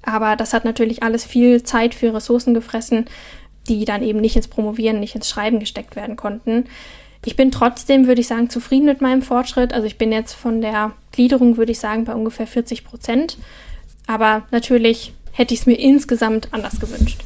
Aber 0.05 0.35
das 0.35 0.53
hat 0.53 0.65
natürlich 0.65 1.01
alles 1.01 1.23
viel 1.23 1.63
Zeit 1.63 1.95
für 1.95 2.13
Ressourcen 2.13 2.53
gefressen 2.53 3.05
die 3.67 3.85
dann 3.85 4.03
eben 4.03 4.19
nicht 4.19 4.35
ins 4.35 4.47
Promovieren, 4.47 4.99
nicht 4.99 5.15
ins 5.15 5.29
Schreiben 5.29 5.59
gesteckt 5.59 5.95
werden 5.95 6.15
konnten. 6.15 6.65
Ich 7.25 7.35
bin 7.35 7.51
trotzdem, 7.51 8.07
würde 8.07 8.21
ich 8.21 8.27
sagen, 8.27 8.49
zufrieden 8.49 8.85
mit 8.85 9.01
meinem 9.01 9.21
Fortschritt. 9.21 9.73
Also 9.73 9.87
ich 9.87 9.97
bin 9.97 10.11
jetzt 10.11 10.33
von 10.33 10.61
der 10.61 10.91
Gliederung, 11.11 11.57
würde 11.57 11.71
ich 11.71 11.79
sagen, 11.79 12.03
bei 12.03 12.13
ungefähr 12.13 12.47
40 12.47 12.83
Prozent. 12.83 13.37
Aber 14.07 14.43
natürlich 14.51 15.13
hätte 15.31 15.53
ich 15.53 15.61
es 15.61 15.65
mir 15.65 15.79
insgesamt 15.79 16.49
anders 16.51 16.79
gewünscht. 16.79 17.21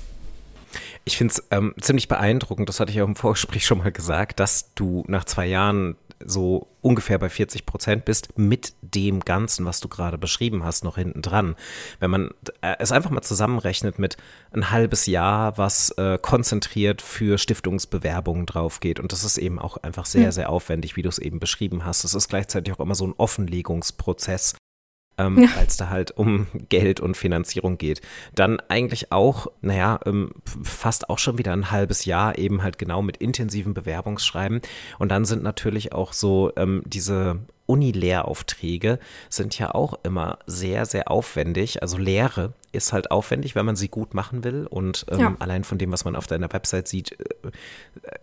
Ich 1.05 1.17
finde 1.17 1.33
es 1.33 1.43
ähm, 1.51 1.73
ziemlich 1.79 2.07
beeindruckend, 2.09 2.67
das 2.67 2.79
hatte 2.79 2.91
ich 2.91 3.01
auch 3.01 3.07
im 3.07 3.15
Vorgespräch 3.15 3.65
schon 3.65 3.77
mal 3.77 3.91
gesagt, 3.91 4.39
dass 4.39 4.73
du 4.75 5.03
nach 5.07 5.23
zwei 5.23 5.47
Jahren 5.47 5.95
so 6.25 6.67
ungefähr 6.81 7.19
bei 7.19 7.29
40 7.29 7.65
Prozent 7.65 8.05
bist, 8.05 8.37
mit 8.37 8.73
dem 8.81 9.19
Ganzen, 9.19 9.65
was 9.65 9.79
du 9.79 9.87
gerade 9.87 10.17
beschrieben 10.17 10.63
hast, 10.63 10.83
noch 10.83 10.95
hinten 10.95 11.21
dran. 11.21 11.55
Wenn 11.99 12.11
man 12.11 12.29
äh, 12.61 12.75
es 12.79 12.91
einfach 12.91 13.09
mal 13.09 13.21
zusammenrechnet 13.21 13.99
mit 13.99 14.17
ein 14.51 14.71
halbes 14.71 15.05
Jahr, 15.05 15.57
was 15.57 15.91
äh, 15.91 16.17
konzentriert 16.21 17.01
für 17.01 17.37
Stiftungsbewerbungen 17.37 18.45
drauf 18.45 18.79
geht. 18.79 18.99
Und 18.99 19.11
das 19.11 19.23
ist 19.23 19.37
eben 19.37 19.59
auch 19.59 19.77
einfach 19.77 20.05
sehr, 20.05 20.23
ja. 20.23 20.31
sehr 20.31 20.49
aufwendig, 20.49 20.95
wie 20.95 21.01
du 21.01 21.09
es 21.09 21.19
eben 21.19 21.39
beschrieben 21.39 21.85
hast. 21.85 22.03
Es 22.03 22.13
ist 22.13 22.29
gleichzeitig 22.29 22.73
auch 22.73 22.79
immer 22.79 22.95
so 22.95 23.05
ein 23.05 23.13
Offenlegungsprozess 23.17 24.55
ähm, 25.17 25.39
ja. 25.41 25.49
es 25.65 25.77
da 25.77 25.89
halt 25.89 26.11
um 26.11 26.47
Geld 26.69 26.99
und 26.99 27.17
Finanzierung 27.17 27.77
geht. 27.77 28.01
Dann 28.35 28.59
eigentlich 28.67 29.11
auch, 29.11 29.47
naja, 29.61 29.99
ähm, 30.05 30.31
fast 30.63 31.09
auch 31.09 31.19
schon 31.19 31.37
wieder 31.37 31.53
ein 31.53 31.71
halbes 31.71 32.05
Jahr 32.05 32.37
eben 32.37 32.63
halt 32.63 32.77
genau 32.77 33.01
mit 33.01 33.17
intensiven 33.17 33.73
Bewerbungsschreiben. 33.73 34.61
Und 34.99 35.09
dann 35.09 35.25
sind 35.25 35.43
natürlich 35.43 35.93
auch 35.93 36.13
so 36.13 36.51
ähm, 36.55 36.83
diese 36.85 37.39
Uni-Lehraufträge 37.67 38.97
sind 39.29 39.57
ja 39.59 39.75
auch 39.75 39.99
immer 40.03 40.39
sehr, 40.47 40.85
sehr 40.85 41.11
aufwendig. 41.11 41.81
Also 41.81 41.97
Lehre 41.97 42.53
ist 42.71 42.93
halt 42.93 43.11
aufwendig, 43.11 43.55
wenn 43.55 43.65
man 43.65 43.75
sie 43.75 43.89
gut 43.89 44.13
machen 44.13 44.43
will. 44.43 44.65
Und 44.67 45.05
ähm, 45.11 45.19
ja. 45.19 45.35
allein 45.39 45.63
von 45.63 45.77
dem, 45.77 45.91
was 45.91 46.05
man 46.05 46.15
auf 46.15 46.27
deiner 46.27 46.51
Website 46.51 46.87
sieht, 46.87 47.11
äh, 47.19 47.51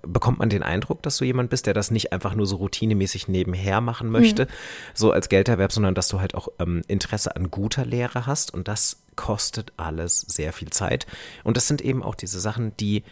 bekommt 0.03 0.39
man 0.39 0.49
den 0.49 0.63
Eindruck, 0.63 1.03
dass 1.03 1.19
du 1.19 1.25
jemand 1.25 1.51
bist, 1.51 1.67
der 1.67 1.75
das 1.75 1.91
nicht 1.91 2.13
einfach 2.13 2.35
nur 2.35 2.47
so 2.47 2.57
routinemäßig 2.57 3.29
nebenher 3.29 3.81
machen 3.81 4.11
möchte, 4.11 4.47
mhm. 4.47 4.49
so 4.95 5.13
als 5.13 5.29
Gelderwerb, 5.29 5.73
sondern 5.73 5.95
dass 5.95 6.09
du 6.09 6.21
halt 6.21 6.35
auch 6.35 6.49
ähm, 6.59 6.83
Interesse 6.89 7.37
an 7.37 7.51
guter 7.51 7.85
Lehre 7.85 8.27
hast. 8.27 8.53
Und 8.53 8.67
das 8.67 9.03
kostet 9.15 9.73
alles 9.77 10.21
sehr 10.21 10.53
viel 10.53 10.71
Zeit. 10.71 11.07
Und 11.45 11.57
das 11.57 11.69
sind 11.69 11.83
eben 11.83 12.03
auch 12.03 12.15
diese 12.15 12.41
Sachen, 12.41 12.77
die 12.79 13.05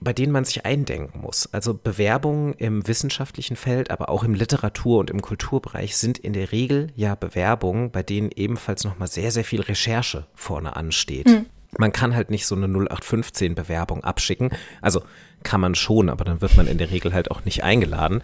bei 0.00 0.12
denen 0.12 0.32
man 0.32 0.44
sich 0.44 0.64
eindenken 0.64 1.20
muss. 1.20 1.48
Also 1.52 1.74
Bewerbungen 1.74 2.54
im 2.54 2.86
wissenschaftlichen 2.86 3.56
Feld, 3.56 3.90
aber 3.90 4.08
auch 4.08 4.24
im 4.24 4.34
Literatur- 4.34 5.00
und 5.00 5.10
im 5.10 5.22
Kulturbereich 5.22 5.96
sind 5.96 6.18
in 6.18 6.32
der 6.32 6.52
Regel 6.52 6.88
ja 6.94 7.14
Bewerbungen, 7.14 7.90
bei 7.90 8.02
denen 8.02 8.30
ebenfalls 8.34 8.84
nochmal 8.84 9.08
sehr, 9.08 9.30
sehr 9.30 9.44
viel 9.44 9.60
Recherche 9.60 10.26
vorne 10.34 10.76
ansteht. 10.76 11.26
Mhm. 11.26 11.46
Man 11.76 11.92
kann 11.92 12.14
halt 12.14 12.30
nicht 12.30 12.46
so 12.46 12.54
eine 12.54 12.66
0815 12.66 13.54
Bewerbung 13.54 14.02
abschicken. 14.04 14.50
Also 14.80 15.02
kann 15.42 15.60
man 15.60 15.74
schon, 15.74 16.08
aber 16.08 16.24
dann 16.24 16.40
wird 16.40 16.56
man 16.56 16.66
in 16.66 16.78
der 16.78 16.90
Regel 16.90 17.12
halt 17.12 17.30
auch 17.30 17.44
nicht 17.44 17.62
eingeladen, 17.62 18.22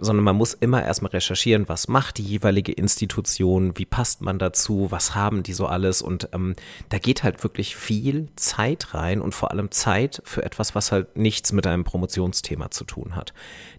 sondern 0.00 0.24
man 0.24 0.36
muss 0.36 0.54
immer 0.54 0.84
erstmal 0.84 1.12
recherchieren, 1.12 1.68
was 1.68 1.88
macht 1.88 2.18
die 2.18 2.24
jeweilige 2.24 2.72
Institution, 2.72 3.78
wie 3.78 3.84
passt 3.84 4.20
man 4.20 4.38
dazu, 4.38 4.88
was 4.90 5.14
haben 5.14 5.42
die 5.42 5.52
so 5.52 5.66
alles 5.66 6.02
und 6.02 6.28
ähm, 6.32 6.56
da 6.88 6.98
geht 6.98 7.22
halt 7.22 7.42
wirklich 7.44 7.76
viel 7.76 8.28
Zeit 8.36 8.94
rein 8.94 9.20
und 9.20 9.34
vor 9.34 9.52
allem 9.52 9.70
Zeit 9.70 10.20
für 10.24 10.44
etwas, 10.44 10.74
was 10.74 10.92
halt 10.92 11.16
nichts 11.16 11.52
mit 11.52 11.66
einem 11.66 11.84
Promotionsthema 11.84 12.70
zu 12.70 12.84
tun 12.84 13.14
hat. 13.14 13.32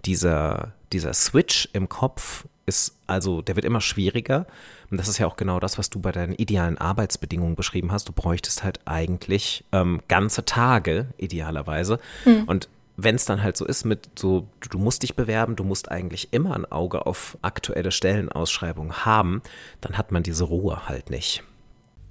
Dieser, 0.06 0.74
dieser 0.94 1.14
Switch 1.14 1.70
im 1.74 1.90
Kopf 1.90 2.46
ist 2.68 2.98
also, 3.08 3.42
der 3.42 3.56
wird 3.56 3.66
immer 3.66 3.82
schwieriger. 3.82 4.46
Und 4.92 4.98
das 4.98 5.08
ist 5.08 5.18
ja 5.18 5.26
auch 5.26 5.38
genau 5.38 5.60
das, 5.60 5.78
was 5.78 5.90
du 5.90 6.00
bei 6.00 6.12
deinen 6.12 6.34
idealen 6.34 6.78
Arbeitsbedingungen 6.78 7.56
beschrieben 7.56 7.92
hast. 7.92 8.08
Du 8.08 8.14
bräuchtest 8.14 8.64
halt 8.64 8.82
eigentlich 8.86 9.64
ähm, 9.72 10.02
ganze 10.08 10.46
Tage, 10.46 11.08
idealerweise. 11.18 12.00
Mhm. 12.26 12.44
Und 12.44 12.70
wenn 12.98 13.16
es 13.16 13.26
dann 13.26 13.42
halt 13.42 13.58
so 13.58 13.66
ist 13.66 13.86
mit 13.86 14.10
so, 14.20 14.48
du 14.70 14.78
musst 14.78 15.04
dich 15.04 15.16
bewerben, 15.16 15.56
du 15.56 15.64
musst 15.64 15.90
eigentlich 15.90 16.30
immer 16.32 16.56
ein 16.56 16.70
Auge 16.70 17.06
auf 17.06 17.38
aktuelle 17.42 17.92
Stellenausschreibungen 17.92 19.06
haben, 19.06 19.42
dann 19.82 19.98
hat 19.98 20.12
man 20.12 20.24
diese 20.24 20.44
Ruhe 20.44 20.88
halt 20.90 21.10
nicht. 21.10 21.44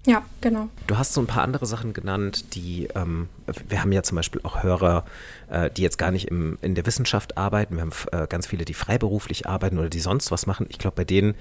Ja, 0.06 0.24
genau. 0.40 0.68
Du 0.86 0.96
hast 0.96 1.12
so 1.12 1.20
ein 1.20 1.26
paar 1.26 1.42
andere 1.42 1.66
Sachen 1.66 1.92
genannt, 1.92 2.54
die, 2.54 2.88
ähm, 2.94 3.28
wir 3.68 3.80
haben 3.80 3.90
ja 3.90 4.04
zum 4.04 4.16
Beispiel 4.16 4.40
auch 4.44 4.62
Hörer, 4.62 5.04
äh, 5.50 5.68
die 5.70 5.82
jetzt 5.82 5.98
gar 5.98 6.12
nicht 6.12 6.28
im, 6.28 6.58
in 6.62 6.76
der 6.76 6.86
Wissenschaft 6.86 7.36
arbeiten. 7.36 7.74
Wir 7.74 7.82
haben 7.82 7.92
äh, 8.12 8.26
ganz 8.28 8.46
viele, 8.46 8.64
die 8.64 8.74
freiberuflich 8.74 9.46
arbeiten 9.48 9.78
oder 9.78 9.90
die 9.90 10.00
sonst 10.00 10.30
was 10.30 10.46
machen. 10.46 10.66
Ich 10.68 10.78
glaube, 10.78 10.96
bei 10.96 11.04
denen 11.04 11.34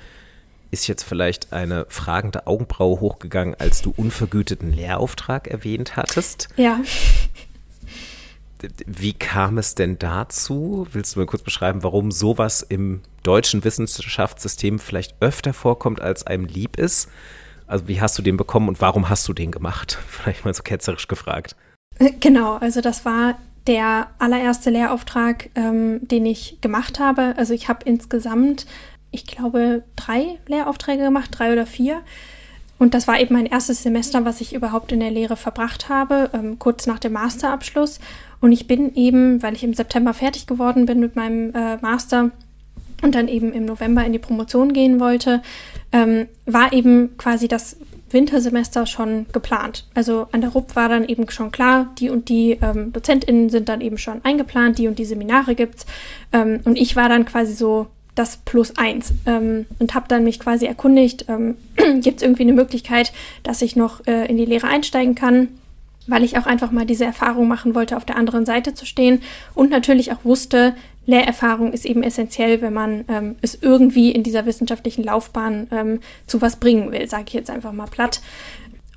ist 0.71 0.87
jetzt 0.87 1.03
vielleicht 1.03 1.53
eine 1.53 1.85
fragende 1.89 2.47
Augenbraue 2.47 2.99
hochgegangen, 2.99 3.55
als 3.55 3.83
du 3.83 3.93
unvergüteten 3.95 4.73
Lehrauftrag 4.73 5.47
erwähnt 5.47 5.95
hattest. 5.95 6.49
Ja. 6.57 6.79
Wie 8.87 9.13
kam 9.13 9.59
es 9.59 9.75
denn 9.75 9.99
dazu? 9.99 10.87
Willst 10.91 11.15
du 11.15 11.19
mir 11.19 11.27
kurz 11.27 11.43
beschreiben, 11.43 11.83
warum 11.83 12.09
sowas 12.11 12.63
im 12.63 13.01
deutschen 13.21 13.63
Wissenschaftssystem 13.63 14.79
vielleicht 14.79 15.15
öfter 15.19 15.53
vorkommt, 15.53 16.01
als 16.01 16.25
einem 16.25 16.45
lieb 16.45 16.77
ist? 16.77 17.09
Also 17.67 17.87
wie 17.87 18.01
hast 18.01 18.17
du 18.17 18.21
den 18.21 18.37
bekommen 18.37 18.69
und 18.69 18.81
warum 18.81 19.09
hast 19.09 19.27
du 19.27 19.33
den 19.33 19.51
gemacht? 19.51 19.97
Vielleicht 20.07 20.45
mal 20.45 20.53
so 20.53 20.63
ketzerisch 20.63 21.07
gefragt. 21.07 21.55
Äh, 21.99 22.11
genau, 22.19 22.55
also 22.55 22.81
das 22.81 23.05
war 23.05 23.37
der 23.67 24.07
allererste 24.19 24.69
Lehrauftrag, 24.69 25.49
ähm, 25.55 26.07
den 26.07 26.25
ich 26.25 26.59
gemacht 26.61 26.99
habe. 26.99 27.33
Also 27.37 27.53
ich 27.53 27.67
habe 27.67 27.79
insgesamt, 27.85 28.67
ich 29.11 29.25
glaube, 29.25 29.83
drei 29.95 30.37
Lehraufträge 30.47 31.03
gemacht, 31.03 31.31
drei 31.31 31.51
oder 31.51 31.65
vier. 31.65 32.01
Und 32.77 32.93
das 32.93 33.07
war 33.07 33.19
eben 33.19 33.33
mein 33.33 33.45
erstes 33.45 33.81
Semester, 33.81 34.25
was 34.25 34.41
ich 34.41 34.53
überhaupt 34.53 34.91
in 34.91 34.99
der 34.99 35.09
Lehre 35.09 35.37
verbracht 35.37 35.89
habe, 35.89 36.29
ähm, 36.33 36.59
kurz 36.59 36.85
nach 36.85 36.99
dem 36.99 37.13
Masterabschluss. 37.13 37.99
Und 38.41 38.51
ich 38.51 38.67
bin 38.67 38.93
eben, 38.95 39.41
weil 39.41 39.55
ich 39.55 39.63
im 39.63 39.73
September 39.73 40.13
fertig 40.13 40.45
geworden 40.45 40.85
bin 40.85 40.99
mit 40.99 41.15
meinem 41.15 41.55
äh, 41.55 41.77
Master, 41.77 42.31
und 43.01 43.15
dann 43.15 43.27
eben 43.27 43.53
im 43.53 43.65
November 43.65 44.05
in 44.05 44.13
die 44.13 44.19
Promotion 44.19 44.73
gehen 44.73 44.99
wollte, 44.99 45.41
ähm, 45.91 46.27
war 46.45 46.73
eben 46.73 47.17
quasi 47.17 47.47
das 47.47 47.77
Wintersemester 48.09 48.85
schon 48.85 49.25
geplant. 49.33 49.85
Also 49.93 50.27
an 50.31 50.41
der 50.41 50.51
RUP 50.51 50.75
war 50.75 50.89
dann 50.89 51.07
eben 51.07 51.29
schon 51.29 51.51
klar, 51.51 51.93
die 51.99 52.09
und 52.09 52.29
die 52.29 52.57
ähm, 52.61 52.93
DozentInnen 52.93 53.49
sind 53.49 53.67
dann 53.67 53.81
eben 53.81 53.97
schon 53.97 54.23
eingeplant, 54.23 54.77
die 54.77 54.87
und 54.87 54.99
die 54.99 55.05
Seminare 55.05 55.55
gibt's. 55.55 55.85
Ähm, 56.31 56.61
und 56.65 56.77
ich 56.77 56.95
war 56.95 57.09
dann 57.09 57.25
quasi 57.25 57.53
so 57.53 57.87
das 58.13 58.37
Plus 58.37 58.77
eins 58.77 59.13
ähm, 59.25 59.65
und 59.79 59.93
habe 59.93 60.07
dann 60.07 60.23
mich 60.23 60.39
quasi 60.39 60.65
erkundigt, 60.65 61.25
ähm, 61.27 61.55
gibt 62.01 62.17
es 62.17 62.23
irgendwie 62.23 62.43
eine 62.43 62.53
Möglichkeit, 62.53 63.11
dass 63.43 63.61
ich 63.61 63.75
noch 63.75 64.07
äh, 64.07 64.25
in 64.27 64.37
die 64.37 64.45
Lehre 64.45 64.67
einsteigen 64.67 65.15
kann 65.15 65.49
weil 66.07 66.23
ich 66.23 66.37
auch 66.37 66.45
einfach 66.45 66.71
mal 66.71 66.85
diese 66.85 67.05
Erfahrung 67.05 67.47
machen 67.47 67.75
wollte, 67.75 67.97
auf 67.97 68.05
der 68.05 68.17
anderen 68.17 68.45
Seite 68.45 68.73
zu 68.73 68.85
stehen 68.85 69.21
und 69.53 69.71
natürlich 69.71 70.11
auch 70.11 70.23
wusste, 70.23 70.75
Lehrerfahrung 71.05 71.73
ist 71.73 71.85
eben 71.85 72.03
essentiell, 72.03 72.61
wenn 72.61 72.73
man 72.73 73.05
ähm, 73.07 73.35
es 73.41 73.57
irgendwie 73.61 74.11
in 74.11 74.23
dieser 74.23 74.45
wissenschaftlichen 74.45 75.03
Laufbahn 75.03 75.67
ähm, 75.71 75.99
zu 76.27 76.41
was 76.41 76.57
bringen 76.57 76.91
will, 76.91 77.07
sage 77.07 77.25
ich 77.27 77.33
jetzt 77.33 77.49
einfach 77.49 77.71
mal 77.71 77.87
platt. 77.87 78.21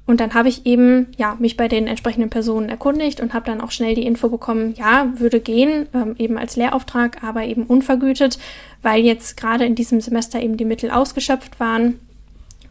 Und 0.06 0.20
dann 0.20 0.32
habe 0.32 0.48
ich 0.48 0.64
eben 0.64 1.08
ja 1.18 1.36
mich 1.38 1.58
bei 1.58 1.68
den 1.68 1.86
entsprechenden 1.86 2.30
Personen 2.30 2.70
erkundigt 2.70 3.20
und 3.20 3.34
habe 3.34 3.44
dann 3.44 3.60
auch 3.60 3.70
schnell 3.70 3.94
die 3.94 4.06
Info 4.06 4.30
bekommen, 4.30 4.74
ja, 4.78 5.12
würde 5.16 5.38
gehen, 5.38 5.86
ähm, 5.92 6.14
eben 6.18 6.38
als 6.38 6.56
Lehrauftrag, 6.56 7.22
aber 7.22 7.44
eben 7.44 7.64
unvergütet, 7.64 8.38
weil 8.80 9.04
jetzt 9.04 9.36
gerade 9.36 9.66
in 9.66 9.74
diesem 9.74 10.00
Semester 10.00 10.40
eben 10.40 10.56
die 10.56 10.64
Mittel 10.64 10.90
ausgeschöpft 10.90 11.60
waren 11.60 12.00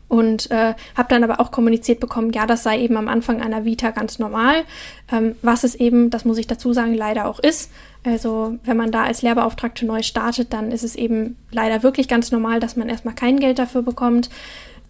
und 0.07 0.49
äh, 0.51 0.73
habe 0.95 1.09
dann 1.09 1.23
aber 1.23 1.39
auch 1.39 1.51
kommuniziert 1.51 1.99
bekommen, 1.99 2.31
ja, 2.31 2.45
das 2.45 2.63
sei 2.63 2.79
eben 2.79 2.97
am 2.97 3.07
Anfang 3.07 3.41
einer 3.41 3.65
Vita 3.65 3.91
ganz 3.91 4.19
normal, 4.19 4.63
ähm, 5.11 5.35
was 5.41 5.63
es 5.63 5.75
eben, 5.75 6.09
das 6.09 6.25
muss 6.25 6.37
ich 6.37 6.47
dazu 6.47 6.73
sagen, 6.73 6.93
leider 6.93 7.27
auch 7.27 7.39
ist. 7.39 7.71
Also 8.03 8.57
wenn 8.63 8.77
man 8.77 8.91
da 8.91 9.03
als 9.03 9.21
Lehrbeauftragte 9.21 9.85
neu 9.85 10.01
startet, 10.01 10.53
dann 10.53 10.71
ist 10.71 10.83
es 10.83 10.95
eben 10.95 11.35
leider 11.51 11.83
wirklich 11.83 12.07
ganz 12.07 12.31
normal, 12.31 12.59
dass 12.59 12.77
man 12.77 12.89
erstmal 12.89 13.15
kein 13.15 13.39
Geld 13.39 13.59
dafür 13.59 13.81
bekommt. 13.81 14.29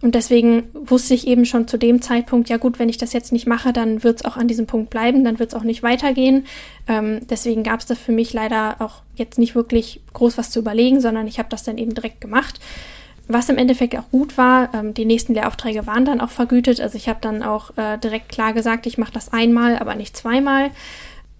Und 0.00 0.14
deswegen 0.14 0.68
wusste 0.74 1.14
ich 1.14 1.26
eben 1.26 1.44
schon 1.44 1.66
zu 1.66 1.76
dem 1.76 2.00
Zeitpunkt, 2.00 2.48
ja 2.48 2.56
gut, 2.56 2.78
wenn 2.78 2.88
ich 2.88 2.98
das 2.98 3.12
jetzt 3.12 3.32
nicht 3.32 3.48
mache, 3.48 3.72
dann 3.72 4.04
wird 4.04 4.18
es 4.18 4.24
auch 4.24 4.36
an 4.36 4.46
diesem 4.46 4.66
Punkt 4.66 4.90
bleiben, 4.90 5.24
dann 5.24 5.40
wird 5.40 5.50
es 5.50 5.58
auch 5.58 5.64
nicht 5.64 5.82
weitergehen. 5.82 6.46
Ähm, 6.86 7.20
deswegen 7.28 7.64
gab 7.64 7.80
es 7.80 7.86
da 7.86 7.96
für 7.96 8.12
mich 8.12 8.32
leider 8.32 8.76
auch 8.78 9.02
jetzt 9.16 9.38
nicht 9.38 9.56
wirklich 9.56 10.00
groß 10.12 10.38
was 10.38 10.50
zu 10.50 10.60
überlegen, 10.60 11.00
sondern 11.00 11.26
ich 11.26 11.40
habe 11.40 11.48
das 11.48 11.64
dann 11.64 11.78
eben 11.78 11.94
direkt 11.94 12.20
gemacht. 12.20 12.60
Was 13.28 13.50
im 13.50 13.58
Endeffekt 13.58 13.96
auch 13.96 14.10
gut 14.10 14.38
war, 14.38 14.70
ähm, 14.74 14.94
die 14.94 15.04
nächsten 15.04 15.34
Lehraufträge 15.34 15.86
waren 15.86 16.06
dann 16.06 16.20
auch 16.20 16.30
vergütet. 16.30 16.80
Also 16.80 16.96
ich 16.96 17.08
habe 17.08 17.18
dann 17.20 17.42
auch 17.42 17.76
äh, 17.76 17.98
direkt 17.98 18.30
klar 18.30 18.54
gesagt, 18.54 18.86
ich 18.86 18.96
mache 18.96 19.12
das 19.12 19.32
einmal, 19.32 19.78
aber 19.78 19.94
nicht 19.94 20.16
zweimal. 20.16 20.70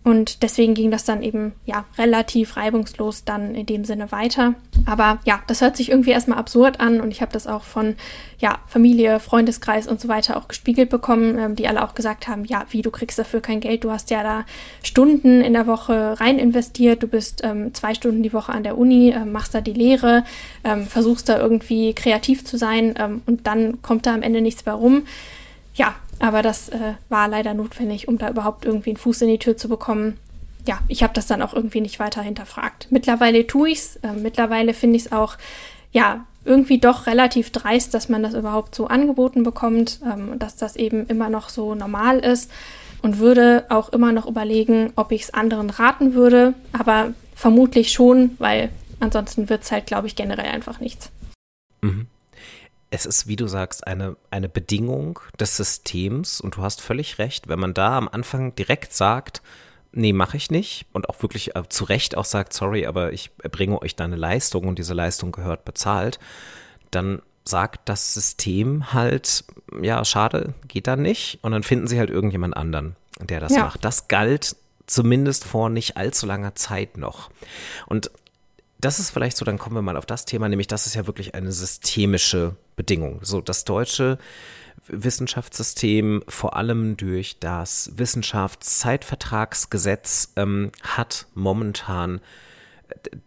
Und 0.09 0.43
deswegen 0.43 0.73
ging 0.73 0.91
das 0.91 1.05
dann 1.05 1.23
eben 1.23 1.53
ja 1.67 1.85
relativ 1.99 2.57
reibungslos 2.57 3.25
dann 3.25 3.55
in 3.55 3.67
dem 3.67 3.85
Sinne 3.85 4.11
weiter. 4.11 4.55
Aber 4.87 5.19
ja, 5.27 5.43
das 5.49 5.61
hört 5.61 5.77
sich 5.77 5.91
irgendwie 5.91 6.13
erstmal 6.13 6.39
absurd 6.39 6.81
an 6.81 7.03
und 7.03 7.11
ich 7.11 7.21
habe 7.21 7.31
das 7.31 7.47
auch 7.47 7.63
von 7.63 7.95
ja, 8.39 8.59
Familie, 8.67 9.21
Freundeskreis 9.21 9.87
und 9.87 10.01
so 10.01 10.09
weiter 10.09 10.39
auch 10.39 10.49
gespiegelt 10.49 10.89
bekommen, 10.89 11.37
ähm, 11.39 11.57
die 11.57 11.69
alle 11.69 11.85
auch 11.85 11.95
gesagt 11.95 12.27
haben, 12.27 12.47
ja, 12.47 12.65
wie 12.71 12.81
du 12.81 12.91
kriegst 12.91 13.19
dafür 13.19 13.43
kein 13.43 13.61
Geld, 13.61 13.85
du 13.85 13.91
hast 13.91 14.09
ja 14.09 14.23
da 14.23 14.47
Stunden 14.83 15.43
in 15.43 15.53
der 15.53 15.67
Woche 15.67 16.19
rein 16.19 16.39
investiert, 16.39 17.03
du 17.03 17.07
bist 17.07 17.43
ähm, 17.45 17.75
zwei 17.75 17.93
Stunden 17.93 18.23
die 18.23 18.33
Woche 18.33 18.53
an 18.53 18.63
der 18.63 18.79
Uni, 18.79 19.11
ähm, 19.11 19.31
machst 19.31 19.55
da 19.55 19.61
die 19.61 19.75
Lehre, 19.75 20.25
ähm, 20.65 20.87
versuchst 20.87 21.29
da 21.29 21.39
irgendwie 21.39 21.93
kreativ 21.93 22.47
zu 22.47 22.57
sein 22.57 22.95
ähm, 22.99 23.21
und 23.27 23.47
dann 23.47 23.83
kommt 23.83 24.07
da 24.07 24.15
am 24.15 24.23
Ende 24.23 24.41
nichts 24.41 24.65
mehr 24.65 24.75
rum. 24.77 25.03
Ja, 25.75 25.97
aber 26.21 26.43
das 26.43 26.69
äh, 26.69 26.95
war 27.09 27.29
leider 27.29 27.55
notwendig, 27.55 28.09
um 28.09 28.19
da 28.19 28.31
überhaupt 28.31 28.65
irgendwie 28.65 28.91
einen 28.91 28.97
Fuß 28.97 29.23
in 29.23 29.29
die 29.29 29.39
Tür 29.39 29.57
zu 29.57 29.69
bekommen. 29.69 30.19
ja, 30.67 30.81
ich 30.89 31.03
habe 31.03 31.15
das 31.15 31.27
dann 31.27 31.43
auch 31.43 31.55
irgendwie 31.55 31.81
nicht 31.81 31.99
weiter 31.99 32.21
hinterfragt. 32.23 32.89
Mittlerweile 32.91 33.47
tue 33.47 33.71
ich 33.71 33.79
es. 33.79 33.97
Äh, 33.97 34.13
mittlerweile 34.13 34.75
finde 34.75 34.97
ich 34.97 35.07
es 35.07 35.13
auch, 35.13 35.37
ja, 35.93 36.27
irgendwie 36.45 36.79
doch 36.79 37.07
relativ 37.07 37.51
dreist, 37.51 37.95
dass 37.95 38.09
man 38.09 38.23
das 38.23 38.35
überhaupt 38.35 38.75
so 38.75 38.87
angeboten 38.87 39.43
bekommt, 39.43 40.01
ähm, 40.05 40.39
dass 40.39 40.57
das 40.57 40.77
eben 40.77 41.07
immer 41.07 41.31
noch 41.31 41.49
so 41.49 41.75
normal 41.75 42.19
ist 42.19 42.51
und 43.03 43.19
würde 43.19 43.67
auch 43.69 43.91
immer 43.91 44.13
noch 44.13 44.27
überlegen, 44.27 44.93
ob 44.97 45.13
ich 45.13 45.23
es 45.23 45.35
anderen 45.35 45.71
raten 45.71 46.15
würde, 46.15 46.55
aber 46.73 47.13
vermutlich 47.35 47.93
schon, 47.93 48.37
weil 48.39 48.71
ansonsten 49.01 49.49
wird 49.49 49.63
es 49.63 49.71
halt, 49.71 49.87
glaube 49.87 50.07
ich, 50.07 50.17
generell 50.17 50.47
einfach 50.47 50.81
nichts. 50.81 51.11
Mhm. 51.83 52.07
Es 52.91 53.05
ist, 53.07 53.27
wie 53.27 53.37
du 53.37 53.47
sagst, 53.47 53.87
eine, 53.87 54.17
eine 54.31 54.49
Bedingung 54.49 55.21
des 55.39 55.57
Systems 55.57 56.41
und 56.41 56.57
du 56.57 56.63
hast 56.63 56.81
völlig 56.81 57.19
recht, 57.19 57.49
wenn 57.49 57.59
man 57.59 57.75
da 57.75 57.99
am 57.99 58.09
Anfang 58.09 58.55
direkt 58.55 58.95
sagt, 58.95 59.43
nee, 59.93 60.13
mache 60.13 60.37
ich 60.37 60.51
nicht 60.51 60.87
und 60.93 61.09
auch 61.09 61.23
wirklich 61.23 61.57
äh, 61.57 61.69
zu 61.69 61.85
Recht 61.85 62.17
auch 62.17 62.25
sagt, 62.25 62.53
sorry, 62.53 62.87
aber 62.87 63.13
ich 63.13 63.31
erbringe 63.43 63.81
euch 63.83 63.97
da 63.97 64.05
eine 64.05 64.17
Leistung 64.17 64.67
und 64.67 64.79
diese 64.79 64.95
Leistung 64.95 65.33
gehört 65.33 65.65
bezahlt, 65.65 66.19
dann 66.91 67.21
sagt 67.45 67.89
das 67.89 68.15
System 68.15 68.93
halt, 68.93 69.45
ja, 69.81 70.05
schade, 70.05 70.55
geht 70.69 70.87
da 70.87 70.97
nicht. 70.97 71.39
Und 71.43 71.53
dann 71.53 71.63
finden 71.63 71.87
sie 71.87 71.99
halt 71.99 72.11
irgendjemand 72.11 72.57
anderen, 72.57 72.95
der 73.21 73.41
das 73.41 73.55
ja. 73.55 73.65
macht. 73.65 73.85
Das 73.85 74.09
galt 74.09 74.57
zumindest 74.87 75.45
vor 75.45 75.71
nicht 75.71 75.97
allzu 75.97 76.27
langer 76.27 76.55
Zeit 76.55 76.97
noch. 76.97 77.31
Und 77.87 78.11
das 78.81 79.01
ist 79.01 79.11
vielleicht 79.11 79.37
so, 79.37 79.45
dann 79.45 79.59
kommen 79.59 79.75
wir 79.75 79.83
mal 79.83 79.97
auf 79.97 80.07
das 80.07 80.25
Thema, 80.25 80.49
nämlich 80.49 80.69
das 80.69 80.87
ist 80.87 80.95
ja 80.95 81.07
wirklich 81.07 81.35
eine 81.35 81.51
systemische 81.53 82.55
Bedingung. 82.77 83.19
So, 83.23 83.41
das 83.41 83.65
deutsche 83.65 84.19
Wissenschaftssystem, 84.87 86.23
vor 86.29 86.55
allem 86.57 86.97
durch 86.97 87.41
das 87.41 87.91
Wissenschaftszeitvertragsgesetz, 87.97 90.35
ähm, 90.37 90.71
hat 90.83 91.27
momentan 91.35 92.21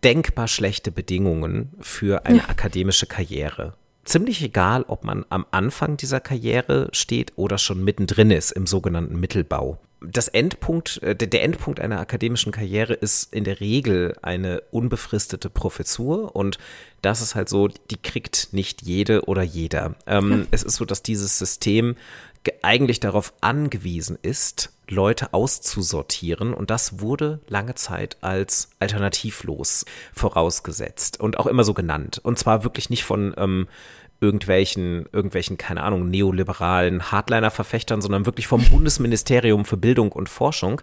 denkbar 0.03 0.47
schlechte 0.47 0.91
Bedingungen 0.91 1.73
für 1.81 2.25
eine 2.25 2.39
ja. 2.39 2.49
akademische 2.49 3.05
Karriere. 3.05 3.75
Ziemlich 4.05 4.41
egal, 4.41 4.83
ob 4.87 5.03
man 5.03 5.23
am 5.29 5.45
Anfang 5.51 5.97
dieser 5.97 6.19
Karriere 6.19 6.89
steht 6.91 7.33
oder 7.35 7.59
schon 7.59 7.83
mittendrin 7.83 8.31
ist 8.31 8.49
im 8.51 8.65
sogenannten 8.65 9.19
Mittelbau 9.19 9.77
das 10.01 10.27
Endpunkt, 10.27 11.01
äh, 11.03 11.15
der 11.15 11.43
Endpunkt 11.43 11.79
einer 11.79 11.99
akademischen 11.99 12.51
Karriere 12.51 12.93
ist 12.93 13.33
in 13.33 13.43
der 13.43 13.59
Regel 13.59 14.15
eine 14.21 14.61
unbefristete 14.71 15.49
Professur 15.49 16.35
und 16.35 16.57
das 17.01 17.21
ist 17.21 17.35
halt 17.35 17.49
so, 17.49 17.67
die 17.67 17.97
kriegt 18.01 18.49
nicht 18.51 18.81
jede 18.81 19.25
oder 19.25 19.43
jeder. 19.43 19.95
Ähm, 20.07 20.31
hm. 20.31 20.47
Es 20.51 20.63
ist 20.63 20.75
so, 20.75 20.85
dass 20.85 21.03
dieses 21.03 21.37
System 21.37 21.95
eigentlich 22.63 22.99
darauf 22.99 23.33
angewiesen 23.41 24.17
ist, 24.21 24.73
Leute 24.89 25.33
auszusortieren 25.33 26.53
und 26.53 26.69
das 26.69 26.99
wurde 26.99 27.39
lange 27.47 27.75
Zeit 27.75 28.17
als 28.21 28.71
alternativlos 28.79 29.85
vorausgesetzt 30.11 31.19
und 31.19 31.37
auch 31.37 31.47
immer 31.47 31.63
so 31.63 31.73
genannt 31.73 32.19
und 32.21 32.37
zwar 32.37 32.63
wirklich 32.63 32.89
nicht 32.89 33.03
von 33.03 33.33
ähm, 33.37 33.67
irgendwelchen, 34.21 35.07
irgendwelchen, 35.11 35.57
keine 35.57 35.81
Ahnung, 35.81 36.07
neoliberalen 36.07 37.11
Hardliner-Verfechtern, 37.11 38.01
sondern 38.01 38.27
wirklich 38.27 38.45
vom 38.45 38.63
Bundesministerium 38.69 39.65
für 39.65 39.77
Bildung 39.77 40.11
und 40.11 40.29
Forschung. 40.29 40.81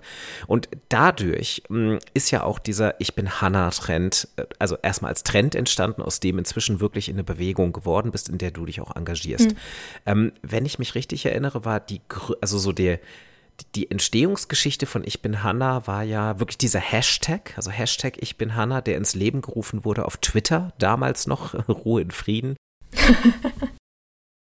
Und 0.49 0.69
dadurch 0.89 1.63
mh, 1.69 1.93
hm, 1.93 1.99
ist 2.15 2.33
ja 2.33 2.43
auch 2.43 2.59
dieser 2.59 3.01
Ich 3.01 3.15
bin 3.15 3.41
Hanna-Trend, 3.41 4.29
äh, 4.37 4.45
also 4.59 4.77
erstmal 4.83 5.11
als 5.11 5.23
Trend 5.23 5.55
entstanden, 5.55 6.03
aus 6.03 6.19
dem 6.19 6.37
inzwischen 6.37 6.81
wirklich 6.81 7.09
in 7.09 7.15
eine 7.15 7.25
Bewegung 7.25 7.73
geworden 7.73 8.11
bist, 8.11 8.29
in 8.29 8.39
der 8.39 8.51
du 8.51 8.67
dich 8.67 8.81
auch 8.81 8.97
engagierst. 8.97 9.53
Mhm. 9.53 9.57
Ähm, 10.05 10.33
wenn 10.43 10.67
ich 10.67 10.81
mich 10.81 10.97
richtig 10.97 11.25
erinnere, 11.25 11.65
war 11.65 11.79
die, 11.79 12.01
also 12.41 12.59
so 12.59 12.73
der, 12.73 12.99
die 13.77 13.89
Entstehungsgeschichte 13.89 14.87
von 14.87 15.05
Ich 15.05 15.23
bin 15.23 15.45
Hanna 15.45 15.87
war 15.87 16.03
ja 16.03 16.41
wirklich 16.41 16.59
dieser 16.59 16.81
Hashtag, 16.81 17.53
also 17.55 17.71
Hashtag 17.71 18.17
Ich 18.21 18.37
bin 18.37 18.57
Hanna, 18.57 18.81
der 18.81 18.97
ins 18.97 19.15
Leben 19.15 19.43
gerufen 19.43 19.85
wurde 19.85 20.07
auf 20.07 20.17
Twitter, 20.17 20.73
damals 20.81 21.29
noch 21.29 21.55
Ruhe 21.69 22.03
in 22.03 22.11
Frieden. 22.11 22.57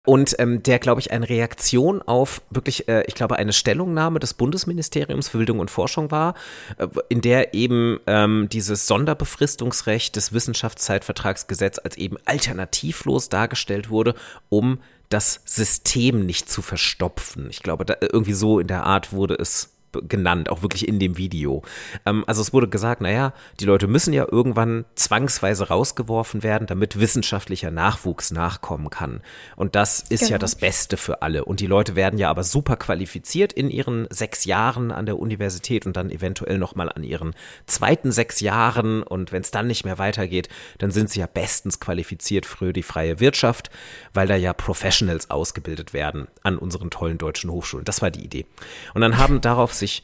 Und 0.05 0.35
ähm, 0.37 0.61
der, 0.61 0.79
glaube 0.79 0.99
ich, 0.99 1.11
eine 1.11 1.29
Reaktion 1.29 2.01
auf 2.01 2.41
wirklich, 2.49 2.89
äh, 2.89 3.03
ich 3.07 3.15
glaube, 3.15 3.37
eine 3.37 3.53
Stellungnahme 3.53 4.19
des 4.19 4.33
Bundesministeriums 4.33 5.29
für 5.29 5.37
Bildung 5.37 5.59
und 5.59 5.71
Forschung 5.71 6.11
war, 6.11 6.35
äh, 6.77 6.87
in 7.07 7.21
der 7.21 7.53
eben 7.53 8.01
ähm, 8.05 8.49
dieses 8.51 8.85
Sonderbefristungsrecht 8.85 10.13
des 10.17 10.33
Wissenschaftszeitvertragsgesetzes 10.33 11.85
als 11.85 11.95
eben 11.95 12.17
alternativlos 12.25 13.29
dargestellt 13.29 13.89
wurde, 13.89 14.13
um 14.49 14.79
das 15.07 15.41
System 15.45 16.25
nicht 16.25 16.49
zu 16.49 16.61
verstopfen. 16.61 17.47
Ich 17.49 17.63
glaube, 17.63 17.85
da, 17.85 17.95
irgendwie 18.01 18.33
so 18.33 18.59
in 18.59 18.67
der 18.67 18.85
Art 18.85 19.13
wurde 19.13 19.35
es 19.35 19.72
genannt, 20.07 20.49
auch 20.49 20.61
wirklich 20.61 20.87
in 20.87 20.99
dem 20.99 21.17
Video. 21.17 21.63
Ähm, 22.05 22.23
also 22.27 22.41
es 22.41 22.53
wurde 22.53 22.67
gesagt, 22.67 23.01
naja, 23.01 23.33
die 23.59 23.65
Leute 23.65 23.87
müssen 23.87 24.13
ja 24.13 24.25
irgendwann 24.29 24.85
zwangsweise 24.95 25.67
rausgeworfen 25.69 26.43
werden, 26.43 26.67
damit 26.67 26.99
wissenschaftlicher 26.99 27.71
Nachwuchs 27.71 28.31
nachkommen 28.31 28.89
kann. 28.89 29.21
Und 29.55 29.75
das 29.75 30.01
ist 30.01 30.21
genau. 30.21 30.31
ja 30.31 30.37
das 30.37 30.55
Beste 30.55 30.97
für 30.97 31.21
alle. 31.21 31.45
Und 31.45 31.59
die 31.59 31.67
Leute 31.67 31.95
werden 31.95 32.19
ja 32.19 32.29
aber 32.29 32.43
super 32.43 32.75
qualifiziert 32.75 33.53
in 33.53 33.69
ihren 33.69 34.07
sechs 34.09 34.45
Jahren 34.45 34.91
an 34.91 35.05
der 35.05 35.19
Universität 35.19 35.85
und 35.85 35.95
dann 35.95 36.09
eventuell 36.09 36.57
nochmal 36.57 36.89
an 36.89 37.03
ihren 37.03 37.33
zweiten 37.65 38.11
sechs 38.11 38.39
Jahren. 38.39 39.03
Und 39.03 39.31
wenn 39.31 39.41
es 39.41 39.51
dann 39.51 39.67
nicht 39.67 39.85
mehr 39.85 39.97
weitergeht, 39.97 40.49
dann 40.77 40.91
sind 40.91 41.09
sie 41.09 41.19
ja 41.19 41.27
bestens 41.27 41.79
qualifiziert 41.79 42.45
für 42.45 42.73
die 42.73 42.83
freie 42.83 43.19
Wirtschaft, 43.19 43.69
weil 44.13 44.27
da 44.27 44.35
ja 44.35 44.53
Professionals 44.53 45.29
ausgebildet 45.29 45.93
werden 45.93 46.27
an 46.41 46.57
unseren 46.57 46.89
tollen 46.89 47.17
deutschen 47.17 47.49
Hochschulen. 47.49 47.85
Das 47.85 48.01
war 48.01 48.11
die 48.11 48.23
Idee. 48.23 48.45
Und 48.93 49.01
dann 49.01 49.17
haben 49.17 49.41
darauf 49.41 49.73
sich 49.83 50.03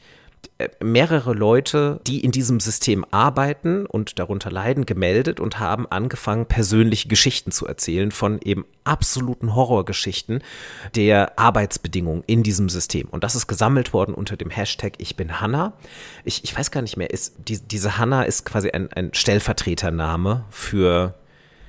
äh, 0.58 0.68
mehrere 0.82 1.32
Leute, 1.32 2.00
die 2.06 2.20
in 2.20 2.32
diesem 2.32 2.60
System 2.60 3.04
arbeiten 3.10 3.86
und 3.86 4.18
darunter 4.18 4.50
leiden, 4.50 4.86
gemeldet 4.86 5.40
und 5.40 5.58
haben 5.58 5.86
angefangen, 5.86 6.46
persönliche 6.46 7.08
Geschichten 7.08 7.50
zu 7.50 7.66
erzählen 7.66 8.10
von 8.10 8.40
eben 8.42 8.64
absoluten 8.84 9.54
Horrorgeschichten 9.54 10.42
der 10.94 11.38
Arbeitsbedingungen 11.38 12.24
in 12.26 12.42
diesem 12.42 12.68
System. 12.68 13.08
Und 13.10 13.24
das 13.24 13.34
ist 13.34 13.46
gesammelt 13.46 13.92
worden 13.92 14.14
unter 14.14 14.36
dem 14.36 14.50
Hashtag 14.50 14.94
Ich 14.98 15.16
bin 15.16 15.40
Hanna. 15.40 15.72
Ich, 16.24 16.44
ich 16.44 16.56
weiß 16.56 16.70
gar 16.70 16.82
nicht 16.82 16.96
mehr, 16.96 17.10
ist, 17.10 17.34
die, 17.48 17.58
diese 17.58 17.98
Hanna 17.98 18.22
ist 18.22 18.44
quasi 18.44 18.70
ein, 18.70 18.92
ein 18.92 19.14
Stellvertretername 19.14 20.44
für 20.50 21.14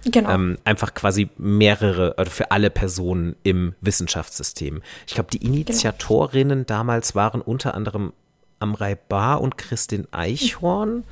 Genau. 0.06 0.32
Ähm, 0.32 0.58
einfach 0.64 0.94
quasi 0.94 1.30
mehrere, 1.38 2.16
oder 2.18 2.30
für 2.30 2.52
alle 2.52 2.70
Personen 2.70 3.36
im 3.44 3.76
Wissenschaftssystem. 3.82 4.82
Ich 5.08 5.14
glaube, 5.14 5.30
die 5.32 5.40
genau. 5.40 5.54
Initiatorinnen 5.54 6.60
genau. 6.60 6.68
damals 6.68 7.16
waren 7.16 7.42
unter 7.42 7.76
anderem 7.76 8.14
Amrei 8.60 8.96
Bar 8.96 9.42
und 9.42 9.58
Christin 9.58 10.08
Eichhorn. 10.12 11.04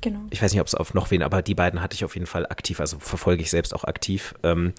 Genau. 0.00 0.20
Ich 0.30 0.42
weiß 0.42 0.52
nicht, 0.52 0.60
ob 0.60 0.66
es 0.66 0.74
auf 0.74 0.94
noch 0.94 1.10
wen, 1.10 1.22
aber 1.22 1.42
die 1.42 1.54
beiden 1.54 1.82
hatte 1.82 1.94
ich 1.94 2.04
auf 2.04 2.14
jeden 2.14 2.26
Fall 2.26 2.46
aktiv, 2.46 2.80
also 2.80 2.98
verfolge 2.98 3.42
ich 3.42 3.50
selbst 3.50 3.74
auch 3.74 3.84
aktiv. 3.84 4.34
Ähm, 4.42 4.72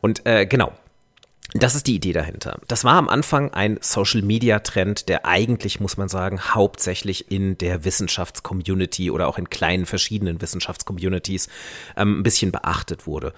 und 0.00 0.26
äh, 0.26 0.46
genau, 0.46 0.72
das 1.58 1.74
ist 1.74 1.86
die 1.86 1.94
Idee 1.94 2.12
dahinter. 2.12 2.58
Das 2.68 2.84
war 2.84 2.94
am 2.94 3.08
Anfang 3.08 3.52
ein 3.52 3.78
Social-Media-Trend, 3.80 5.08
der 5.08 5.26
eigentlich, 5.26 5.80
muss 5.80 5.96
man 5.96 6.08
sagen, 6.08 6.40
hauptsächlich 6.40 7.30
in 7.30 7.58
der 7.58 7.84
Wissenschaftscommunity 7.84 9.10
oder 9.10 9.28
auch 9.28 9.38
in 9.38 9.50
kleinen 9.50 9.86
verschiedenen 9.86 10.40
Wissenschaftscommunities 10.40 11.48
ähm, 11.96 12.20
ein 12.20 12.22
bisschen 12.22 12.52
beachtet 12.52 13.06
wurde. 13.06 13.32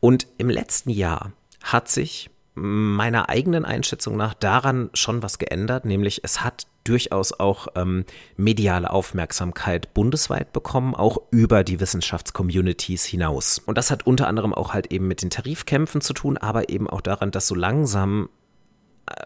Und 0.00 0.26
im 0.38 0.50
letzten 0.50 0.90
Jahr 0.90 1.32
hat 1.62 1.88
sich 1.88 2.30
meiner 2.54 3.28
eigenen 3.28 3.64
Einschätzung 3.64 4.16
nach 4.16 4.34
daran 4.34 4.90
schon 4.92 5.22
was 5.22 5.38
geändert, 5.38 5.84
nämlich 5.84 6.20
es 6.22 6.44
hat 6.44 6.66
durchaus 6.84 7.32
auch 7.32 7.68
ähm, 7.74 8.04
mediale 8.36 8.90
Aufmerksamkeit 8.90 9.94
bundesweit 9.94 10.52
bekommen, 10.52 10.94
auch 10.94 11.18
über 11.30 11.64
die 11.64 11.80
Wissenschaftscommunities 11.80 13.04
hinaus. 13.04 13.58
Und 13.58 13.78
das 13.78 13.90
hat 13.90 14.06
unter 14.06 14.28
anderem 14.28 14.52
auch 14.52 14.72
halt 14.72 14.92
eben 14.92 15.08
mit 15.08 15.22
den 15.22 15.30
Tarifkämpfen 15.30 16.00
zu 16.00 16.12
tun, 16.12 16.38
aber 16.38 16.68
eben 16.68 16.88
auch 16.88 17.00
daran, 17.00 17.30
dass 17.30 17.46
so 17.46 17.54
langsam 17.54 18.28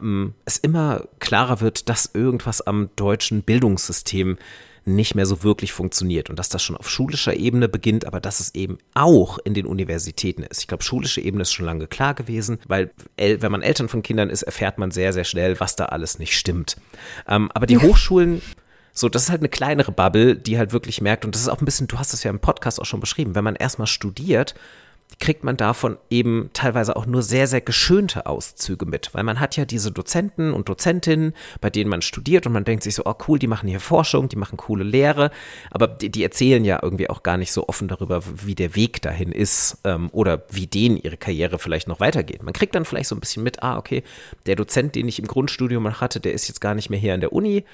ähm, 0.00 0.34
es 0.44 0.58
immer 0.58 1.04
klarer 1.18 1.60
wird, 1.60 1.88
dass 1.88 2.10
irgendwas 2.14 2.60
am 2.60 2.90
deutschen 2.96 3.42
Bildungssystem 3.42 4.38
nicht 4.86 5.14
mehr 5.14 5.26
so 5.26 5.42
wirklich 5.42 5.72
funktioniert 5.72 6.30
und 6.30 6.38
dass 6.38 6.48
das 6.48 6.62
schon 6.62 6.76
auf 6.76 6.88
schulischer 6.88 7.34
Ebene 7.34 7.68
beginnt, 7.68 8.06
aber 8.06 8.20
dass 8.20 8.40
es 8.40 8.54
eben 8.54 8.78
auch 8.94 9.38
in 9.38 9.52
den 9.52 9.66
Universitäten 9.66 10.44
ist. 10.44 10.60
Ich 10.60 10.68
glaube, 10.68 10.84
schulische 10.84 11.20
Ebene 11.20 11.42
ist 11.42 11.52
schon 11.52 11.66
lange 11.66 11.88
klar 11.88 12.14
gewesen, 12.14 12.58
weil 12.66 12.92
wenn 13.16 13.52
man 13.52 13.62
Eltern 13.62 13.88
von 13.88 14.02
Kindern 14.02 14.30
ist, 14.30 14.42
erfährt 14.42 14.78
man 14.78 14.92
sehr, 14.92 15.12
sehr 15.12 15.24
schnell, 15.24 15.58
was 15.58 15.76
da 15.76 15.86
alles 15.86 16.18
nicht 16.18 16.38
stimmt. 16.38 16.76
Ähm, 17.26 17.50
aber 17.52 17.66
die 17.66 17.78
Hochschulen 17.78 18.40
so, 18.92 19.10
das 19.10 19.24
ist 19.24 19.30
halt 19.30 19.42
eine 19.42 19.50
kleinere 19.50 19.92
Bubble, 19.92 20.36
die 20.36 20.56
halt 20.56 20.72
wirklich 20.72 21.02
merkt, 21.02 21.26
und 21.26 21.34
das 21.34 21.42
ist 21.42 21.48
auch 21.48 21.60
ein 21.60 21.66
bisschen, 21.66 21.86
du 21.86 21.98
hast 21.98 22.14
es 22.14 22.22
ja 22.22 22.30
im 22.30 22.40
Podcast 22.40 22.80
auch 22.80 22.86
schon 22.86 23.00
beschrieben, 23.00 23.34
wenn 23.34 23.44
man 23.44 23.54
erstmal 23.54 23.86
studiert, 23.86 24.54
kriegt 25.18 25.44
man 25.44 25.56
davon 25.56 25.96
eben 26.10 26.50
teilweise 26.52 26.94
auch 26.94 27.06
nur 27.06 27.22
sehr, 27.22 27.46
sehr 27.46 27.62
geschönte 27.62 28.26
Auszüge 28.26 28.84
mit, 28.84 29.14
weil 29.14 29.22
man 29.22 29.40
hat 29.40 29.56
ja 29.56 29.64
diese 29.64 29.90
Dozenten 29.90 30.52
und 30.52 30.68
Dozentinnen, 30.68 31.32
bei 31.60 31.70
denen 31.70 31.88
man 31.88 32.02
studiert 32.02 32.46
und 32.46 32.52
man 32.52 32.64
denkt 32.64 32.82
sich 32.82 32.94
so, 32.94 33.02
oh 33.06 33.14
cool, 33.26 33.38
die 33.38 33.46
machen 33.46 33.68
hier 33.68 33.80
Forschung, 33.80 34.28
die 34.28 34.36
machen 34.36 34.58
coole 34.58 34.84
Lehre, 34.84 35.30
aber 35.70 35.86
die, 35.86 36.10
die 36.10 36.22
erzählen 36.22 36.64
ja 36.64 36.80
irgendwie 36.82 37.08
auch 37.08 37.22
gar 37.22 37.38
nicht 37.38 37.52
so 37.52 37.66
offen 37.66 37.88
darüber, 37.88 38.22
wie 38.44 38.54
der 38.54 38.74
Weg 38.76 39.00
dahin 39.00 39.32
ist 39.32 39.78
ähm, 39.84 40.10
oder 40.12 40.44
wie 40.50 40.66
denen 40.66 40.98
ihre 40.98 41.16
Karriere 41.16 41.58
vielleicht 41.58 41.88
noch 41.88 42.00
weitergeht. 42.00 42.42
Man 42.42 42.52
kriegt 42.52 42.74
dann 42.74 42.84
vielleicht 42.84 43.08
so 43.08 43.16
ein 43.16 43.20
bisschen 43.20 43.42
mit, 43.42 43.62
ah, 43.62 43.78
okay, 43.78 44.02
der 44.44 44.56
Dozent, 44.56 44.94
den 44.94 45.08
ich 45.08 45.18
im 45.18 45.26
Grundstudium 45.26 46.00
hatte, 46.00 46.20
der 46.20 46.34
ist 46.34 46.48
jetzt 46.48 46.60
gar 46.60 46.74
nicht 46.74 46.90
mehr 46.90 46.98
hier 46.98 47.14
an 47.14 47.20
der 47.20 47.32
Uni, 47.32 47.64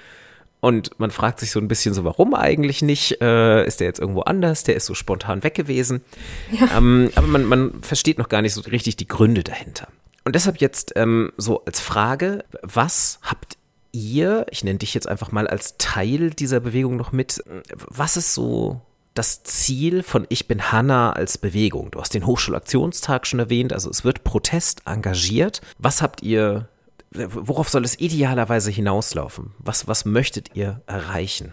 Und 0.64 1.00
man 1.00 1.10
fragt 1.10 1.40
sich 1.40 1.50
so 1.50 1.58
ein 1.58 1.66
bisschen 1.66 1.92
so, 1.92 2.04
warum 2.04 2.34
eigentlich 2.34 2.82
nicht? 2.82 3.20
Äh, 3.20 3.66
ist 3.66 3.80
der 3.80 3.88
jetzt 3.88 3.98
irgendwo 3.98 4.20
anders? 4.20 4.62
Der 4.62 4.76
ist 4.76 4.86
so 4.86 4.94
spontan 4.94 5.42
weg 5.42 5.56
gewesen. 5.56 6.04
Ja. 6.52 6.78
Ähm, 6.78 7.10
aber 7.16 7.26
man, 7.26 7.44
man 7.46 7.82
versteht 7.82 8.16
noch 8.16 8.28
gar 8.28 8.42
nicht 8.42 8.54
so 8.54 8.60
richtig 8.60 8.96
die 8.96 9.08
Gründe 9.08 9.42
dahinter. 9.42 9.88
Und 10.22 10.36
deshalb 10.36 10.58
jetzt 10.58 10.92
ähm, 10.94 11.32
so 11.36 11.64
als 11.64 11.80
Frage, 11.80 12.44
was 12.62 13.18
habt 13.22 13.56
ihr, 13.90 14.46
ich 14.52 14.62
nenne 14.62 14.78
dich 14.78 14.94
jetzt 14.94 15.08
einfach 15.08 15.32
mal 15.32 15.48
als 15.48 15.78
Teil 15.78 16.30
dieser 16.30 16.60
Bewegung 16.60 16.94
noch 16.94 17.10
mit, 17.10 17.42
was 17.74 18.16
ist 18.16 18.32
so 18.32 18.80
das 19.14 19.42
Ziel 19.42 20.04
von 20.04 20.26
Ich 20.28 20.46
bin 20.46 20.70
Hanna 20.70 21.12
als 21.12 21.38
Bewegung? 21.38 21.90
Du 21.90 22.00
hast 22.00 22.14
den 22.14 22.24
Hochschulaktionstag 22.24 23.26
schon 23.26 23.40
erwähnt, 23.40 23.72
also 23.72 23.90
es 23.90 24.04
wird 24.04 24.22
Protest 24.22 24.82
engagiert. 24.86 25.60
Was 25.80 26.02
habt 26.02 26.22
ihr 26.22 26.68
worauf 27.14 27.68
soll 27.68 27.84
es 27.84 27.98
idealerweise 27.98 28.70
hinauslaufen? 28.70 29.52
Was, 29.58 29.88
was 29.88 30.04
möchtet 30.04 30.50
ihr 30.54 30.82
erreichen? 30.86 31.52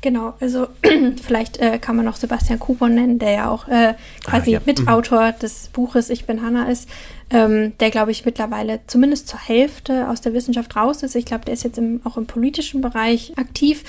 Genau, 0.00 0.34
also 0.38 0.68
vielleicht 1.22 1.58
äh, 1.58 1.78
kann 1.78 1.96
man 1.96 2.04
noch 2.04 2.16
Sebastian 2.16 2.60
Kubon 2.60 2.94
nennen, 2.94 3.18
der 3.18 3.32
ja 3.32 3.50
auch 3.50 3.66
äh, 3.66 3.94
quasi 4.24 4.50
ah, 4.54 4.60
ja. 4.60 4.60
Mitautor 4.64 5.32
mhm. 5.32 5.38
des 5.40 5.68
Buches 5.68 6.08
Ich 6.08 6.24
bin 6.24 6.42
Hanna 6.42 6.70
ist, 6.70 6.88
ähm, 7.30 7.72
der 7.80 7.90
glaube 7.90 8.12
ich 8.12 8.24
mittlerweile 8.24 8.80
zumindest 8.86 9.28
zur 9.28 9.40
Hälfte 9.40 10.08
aus 10.08 10.20
der 10.20 10.34
Wissenschaft 10.34 10.76
raus 10.76 11.02
ist. 11.02 11.16
Ich 11.16 11.24
glaube, 11.24 11.44
der 11.44 11.54
ist 11.54 11.64
jetzt 11.64 11.78
im, 11.78 12.00
auch 12.04 12.16
im 12.16 12.26
politischen 12.26 12.80
Bereich 12.80 13.32
aktiv. 13.36 13.82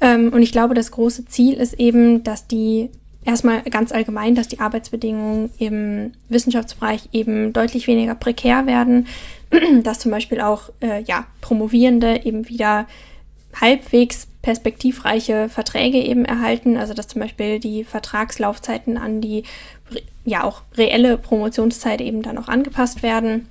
Ähm, 0.00 0.32
und 0.32 0.42
ich 0.42 0.52
glaube, 0.52 0.74
das 0.74 0.90
große 0.90 1.26
Ziel 1.26 1.54
ist 1.54 1.74
eben, 1.74 2.24
dass 2.24 2.46
die 2.46 2.88
erstmal 3.24 3.62
ganz 3.62 3.92
allgemein, 3.92 4.34
dass 4.34 4.48
die 4.48 4.60
Arbeitsbedingungen 4.60 5.50
im 5.58 6.12
Wissenschaftsbereich 6.28 7.10
eben 7.12 7.52
deutlich 7.52 7.86
weniger 7.86 8.14
prekär 8.14 8.66
werden, 8.66 9.06
dass 9.82 10.00
zum 10.00 10.10
Beispiel 10.10 10.40
auch 10.40 10.70
äh, 10.80 11.02
ja, 11.02 11.26
Promovierende 11.40 12.24
eben 12.24 12.48
wieder 12.48 12.86
halbwegs 13.60 14.26
perspektivreiche 14.40 15.48
Verträge 15.48 15.98
eben 15.98 16.24
erhalten, 16.24 16.76
also 16.76 16.94
dass 16.94 17.08
zum 17.08 17.20
Beispiel 17.20 17.60
die 17.60 17.84
Vertragslaufzeiten 17.84 18.96
an 18.96 19.20
die 19.20 19.44
ja 20.24 20.42
auch 20.42 20.62
reelle 20.76 21.18
Promotionszeit 21.18 22.00
eben 22.00 22.22
dann 22.22 22.38
auch 22.38 22.48
angepasst 22.48 23.02
werden. 23.02 23.48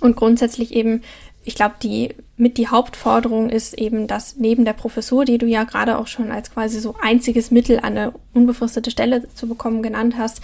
Und 0.00 0.16
grundsätzlich 0.16 0.74
eben 0.74 1.02
ich 1.46 1.54
glaube, 1.54 1.76
die 1.80 2.10
mit 2.36 2.58
die 2.58 2.68
Hauptforderung 2.68 3.48
ist 3.48 3.74
eben, 3.74 4.08
dass 4.08 4.36
neben 4.36 4.64
der 4.64 4.72
Professur, 4.72 5.24
die 5.24 5.38
du 5.38 5.46
ja 5.46 5.62
gerade 5.62 5.96
auch 5.96 6.08
schon 6.08 6.32
als 6.32 6.50
quasi 6.50 6.80
so 6.80 6.96
einziges 7.00 7.52
Mittel 7.52 7.78
an 7.78 7.96
eine 7.96 8.12
unbefristete 8.34 8.90
Stelle 8.90 9.32
zu 9.34 9.46
bekommen 9.46 9.80
genannt 9.80 10.16
hast, 10.18 10.42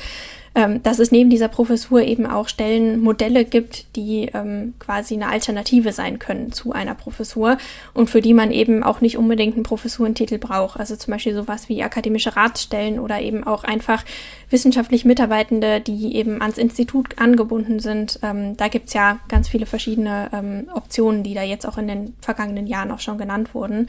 ähm, 0.55 0.83
dass 0.83 0.99
es 0.99 1.11
neben 1.11 1.31
dieser 1.31 1.49
Professur 1.49 2.03
eben 2.03 2.27
auch 2.27 2.49
Stellenmodelle 2.49 3.45
gibt, 3.45 3.97
die 3.97 4.31
ähm, 4.35 4.75
quasi 4.79 5.15
eine 5.15 5.29
Alternative 5.29 5.93
sein 5.93 6.19
können 6.19 6.53
zu 6.53 6.73
einer 6.73 6.95
Professur 6.95 7.57
und 7.95 8.11
für 8.11 8.21
die 8.21 8.35
man 8.35 8.51
eben 8.51 8.83
auch 8.83 9.01
nicht 9.01 9.17
unbedingt 9.17 9.55
einen 9.55 9.63
Professurentitel 9.63 10.39
braucht. 10.39 10.79
Also 10.79 10.97
zum 10.97 11.13
Beispiel 11.13 11.35
sowas 11.35 11.69
wie 11.69 11.83
akademische 11.83 12.37
Ratsstellen 12.37 12.99
oder 12.99 13.21
eben 13.21 13.45
auch 13.45 13.65
einfach 13.65 14.05
wissenschaftlich 14.51 15.05
Mitarbeitende, 15.05 15.81
die 15.81 16.17
eben 16.17 16.43
ans 16.43 16.59
Institut 16.59 17.19
angebunden 17.19 17.81
sind. 17.81 18.21
Ähm, 18.23 18.57
da 18.57 18.69
gibt's 18.69 18.93
ja 18.93 19.19
ganz 19.29 19.49
viele 19.49 19.67
verschiedene 19.67 20.29
ähm, 20.33 20.69
Optionen, 20.75 21.23
die 21.23 21.35
da 21.35 21.43
jetzt 21.43 21.67
auch 21.67 21.79
in 21.79 21.89
den 21.89 22.15
vergangenen 22.21 22.67
Jahren 22.67 22.91
auch 22.91 23.01
schon 23.01 23.17
genannt 23.17 23.55
wurden. 23.55 23.89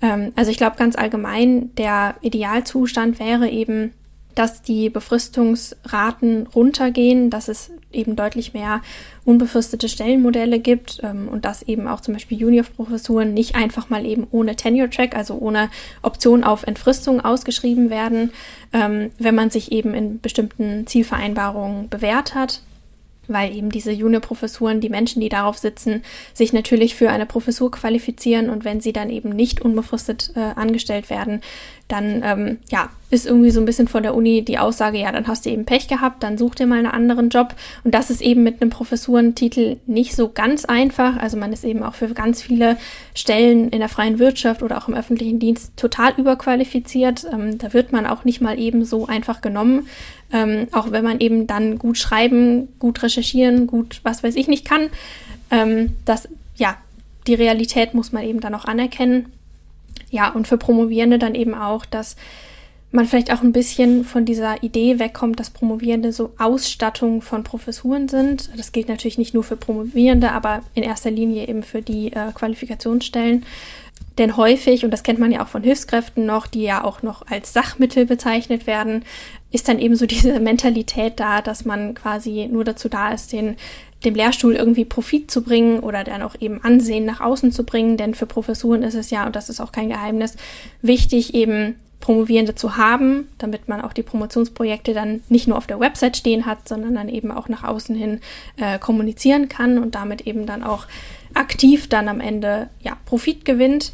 Ähm, 0.00 0.32
also 0.36 0.50
ich 0.50 0.56
glaube 0.56 0.76
ganz 0.76 0.96
allgemein, 0.96 1.74
der 1.76 2.14
Idealzustand 2.22 3.18
wäre 3.18 3.48
eben, 3.50 3.92
dass 4.38 4.62
die 4.62 4.88
Befristungsraten 4.88 6.46
runtergehen, 6.46 7.28
dass 7.28 7.48
es 7.48 7.72
eben 7.90 8.14
deutlich 8.14 8.54
mehr 8.54 8.82
unbefristete 9.24 9.88
Stellenmodelle 9.88 10.60
gibt 10.60 11.00
ähm, 11.02 11.28
und 11.28 11.44
dass 11.44 11.62
eben 11.62 11.88
auch 11.88 12.00
zum 12.00 12.14
Beispiel 12.14 12.38
Junior-Professuren 12.38 13.34
nicht 13.34 13.56
einfach 13.56 13.90
mal 13.90 14.06
eben 14.06 14.28
ohne 14.30 14.54
Tenure-Track, 14.54 15.16
also 15.16 15.34
ohne 15.34 15.70
Option 16.02 16.44
auf 16.44 16.62
Entfristung 16.62 17.20
ausgeschrieben 17.20 17.90
werden, 17.90 18.30
ähm, 18.72 19.10
wenn 19.18 19.34
man 19.34 19.50
sich 19.50 19.72
eben 19.72 19.92
in 19.92 20.20
bestimmten 20.20 20.86
Zielvereinbarungen 20.86 21.88
bewährt 21.88 22.36
hat. 22.36 22.62
Weil 23.30 23.54
eben 23.54 23.68
diese 23.70 23.92
Juniorprofessuren, 23.92 24.80
die 24.80 24.88
Menschen, 24.88 25.20
die 25.20 25.28
darauf 25.28 25.58
sitzen, 25.58 26.02
sich 26.32 26.54
natürlich 26.54 26.94
für 26.94 27.10
eine 27.10 27.26
Professur 27.26 27.70
qualifizieren 27.70 28.48
und 28.48 28.64
wenn 28.64 28.80
sie 28.80 28.94
dann 28.94 29.10
eben 29.10 29.28
nicht 29.28 29.60
unbefristet 29.60 30.32
äh, 30.34 30.40
angestellt 30.40 31.10
werden, 31.10 31.42
dann 31.88 32.22
ähm, 32.22 32.58
ja, 32.70 32.90
ist 33.10 33.26
irgendwie 33.26 33.50
so 33.50 33.60
ein 33.60 33.64
bisschen 33.64 33.88
von 33.88 34.02
der 34.02 34.14
Uni 34.14 34.42
die 34.42 34.58
Aussage, 34.58 34.98
ja, 34.98 35.10
dann 35.10 35.26
hast 35.26 35.46
du 35.46 35.50
eben 35.50 35.64
Pech 35.64 35.88
gehabt, 35.88 36.22
dann 36.22 36.36
such 36.36 36.54
dir 36.54 36.66
mal 36.66 36.78
einen 36.78 36.86
anderen 36.86 37.30
Job. 37.30 37.54
Und 37.82 37.94
das 37.94 38.10
ist 38.10 38.20
eben 38.20 38.42
mit 38.42 38.60
einem 38.60 38.70
Professurentitel 38.70 39.78
nicht 39.86 40.14
so 40.14 40.28
ganz 40.28 40.66
einfach. 40.66 41.16
Also 41.16 41.38
man 41.38 41.52
ist 41.52 41.64
eben 41.64 41.82
auch 41.82 41.94
für 41.94 42.08
ganz 42.08 42.42
viele 42.42 42.76
Stellen 43.14 43.70
in 43.70 43.80
der 43.80 43.88
freien 43.88 44.18
Wirtschaft 44.18 44.62
oder 44.62 44.76
auch 44.76 44.88
im 44.88 44.94
öffentlichen 44.94 45.38
Dienst 45.38 45.76
total 45.76 46.12
überqualifiziert. 46.18 47.26
Ähm, 47.32 47.56
da 47.56 47.72
wird 47.72 47.90
man 47.92 48.06
auch 48.06 48.24
nicht 48.24 48.42
mal 48.42 48.58
eben 48.58 48.84
so 48.84 49.06
einfach 49.06 49.40
genommen. 49.40 49.88
Ähm, 50.30 50.68
auch 50.72 50.92
wenn 50.92 51.04
man 51.04 51.20
eben 51.20 51.46
dann 51.46 51.78
gut 51.78 51.96
schreiben, 51.96 52.68
gut 52.78 53.02
recherchieren, 53.02 53.66
gut 53.66 54.00
was 54.02 54.22
weiß 54.22 54.36
ich 54.36 54.46
nicht 54.46 54.66
kann. 54.66 54.90
Ähm, 55.50 55.96
das, 56.04 56.28
ja, 56.56 56.76
die 57.26 57.34
Realität 57.34 57.94
muss 57.94 58.12
man 58.12 58.24
eben 58.24 58.40
dann 58.40 58.54
auch 58.54 58.66
anerkennen. 58.66 59.32
Ja, 60.10 60.30
und 60.30 60.48
für 60.48 60.58
Promovierende 60.58 61.18
dann 61.18 61.34
eben 61.34 61.54
auch, 61.54 61.84
dass 61.84 62.16
man 62.90 63.06
vielleicht 63.06 63.32
auch 63.32 63.42
ein 63.42 63.52
bisschen 63.52 64.04
von 64.04 64.24
dieser 64.24 64.62
Idee 64.62 64.98
wegkommt, 64.98 65.38
dass 65.38 65.50
Promovierende 65.50 66.12
so 66.12 66.32
Ausstattung 66.38 67.20
von 67.20 67.44
Professuren 67.44 68.08
sind. 68.08 68.50
Das 68.56 68.72
gilt 68.72 68.88
natürlich 68.88 69.18
nicht 69.18 69.34
nur 69.34 69.44
für 69.44 69.56
Promovierende, 69.56 70.32
aber 70.32 70.60
in 70.74 70.82
erster 70.82 71.10
Linie 71.10 71.46
eben 71.48 71.62
für 71.62 71.82
die 71.82 72.12
äh, 72.12 72.32
Qualifikationsstellen. 72.32 73.44
Denn 74.16 74.36
häufig, 74.36 74.84
und 74.84 74.90
das 74.90 75.02
kennt 75.02 75.18
man 75.18 75.30
ja 75.30 75.44
auch 75.44 75.48
von 75.48 75.62
Hilfskräften 75.62 76.24
noch, 76.24 76.46
die 76.46 76.62
ja 76.62 76.82
auch 76.82 77.02
noch 77.02 77.26
als 77.26 77.52
Sachmittel 77.52 78.06
bezeichnet 78.06 78.66
werden, 78.66 79.04
ist 79.50 79.68
dann 79.68 79.78
eben 79.78 79.94
so 79.94 80.06
diese 80.06 80.40
Mentalität 80.40 81.20
da, 81.20 81.42
dass 81.42 81.64
man 81.64 81.94
quasi 81.94 82.48
nur 82.50 82.64
dazu 82.64 82.88
da 82.88 83.12
ist, 83.12 83.32
den 83.32 83.56
dem 84.04 84.14
Lehrstuhl 84.14 84.54
irgendwie 84.54 84.84
Profit 84.84 85.30
zu 85.30 85.42
bringen 85.42 85.80
oder 85.80 86.04
dann 86.04 86.22
auch 86.22 86.36
eben 86.40 86.62
Ansehen 86.62 87.04
nach 87.04 87.20
außen 87.20 87.50
zu 87.50 87.64
bringen. 87.64 87.96
Denn 87.96 88.14
für 88.14 88.26
Professuren 88.26 88.82
ist 88.82 88.94
es 88.94 89.10
ja, 89.10 89.26
und 89.26 89.34
das 89.34 89.48
ist 89.48 89.60
auch 89.60 89.72
kein 89.72 89.88
Geheimnis, 89.88 90.36
wichtig 90.82 91.34
eben 91.34 91.74
Promovierende 92.00 92.54
zu 92.54 92.76
haben, 92.76 93.26
damit 93.38 93.68
man 93.68 93.80
auch 93.80 93.92
die 93.92 94.04
Promotionsprojekte 94.04 94.94
dann 94.94 95.20
nicht 95.28 95.48
nur 95.48 95.58
auf 95.58 95.66
der 95.66 95.80
Website 95.80 96.16
stehen 96.16 96.46
hat, 96.46 96.68
sondern 96.68 96.94
dann 96.94 97.08
eben 97.08 97.32
auch 97.32 97.48
nach 97.48 97.64
außen 97.64 97.96
hin 97.96 98.20
äh, 98.56 98.78
kommunizieren 98.78 99.48
kann 99.48 99.78
und 99.78 99.96
damit 99.96 100.20
eben 100.20 100.46
dann 100.46 100.62
auch 100.62 100.86
aktiv 101.34 101.88
dann 101.88 102.08
am 102.08 102.20
Ende 102.20 102.68
ja 102.80 102.96
Profit 103.04 103.44
gewinnt. 103.44 103.92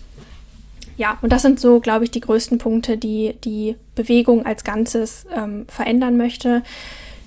Ja, 0.97 1.19
und 1.23 1.33
das 1.33 1.43
sind 1.43 1.59
so, 1.59 1.81
glaube 1.81 2.05
ich, 2.05 2.11
die 2.11 2.21
größten 2.21 2.59
Punkte, 2.59 2.99
die 2.99 3.35
die 3.43 3.75
Bewegung 3.95 4.45
als 4.45 4.65
Ganzes 4.65 5.27
ähm, 5.35 5.65
verändern 5.67 6.17
möchte 6.17 6.63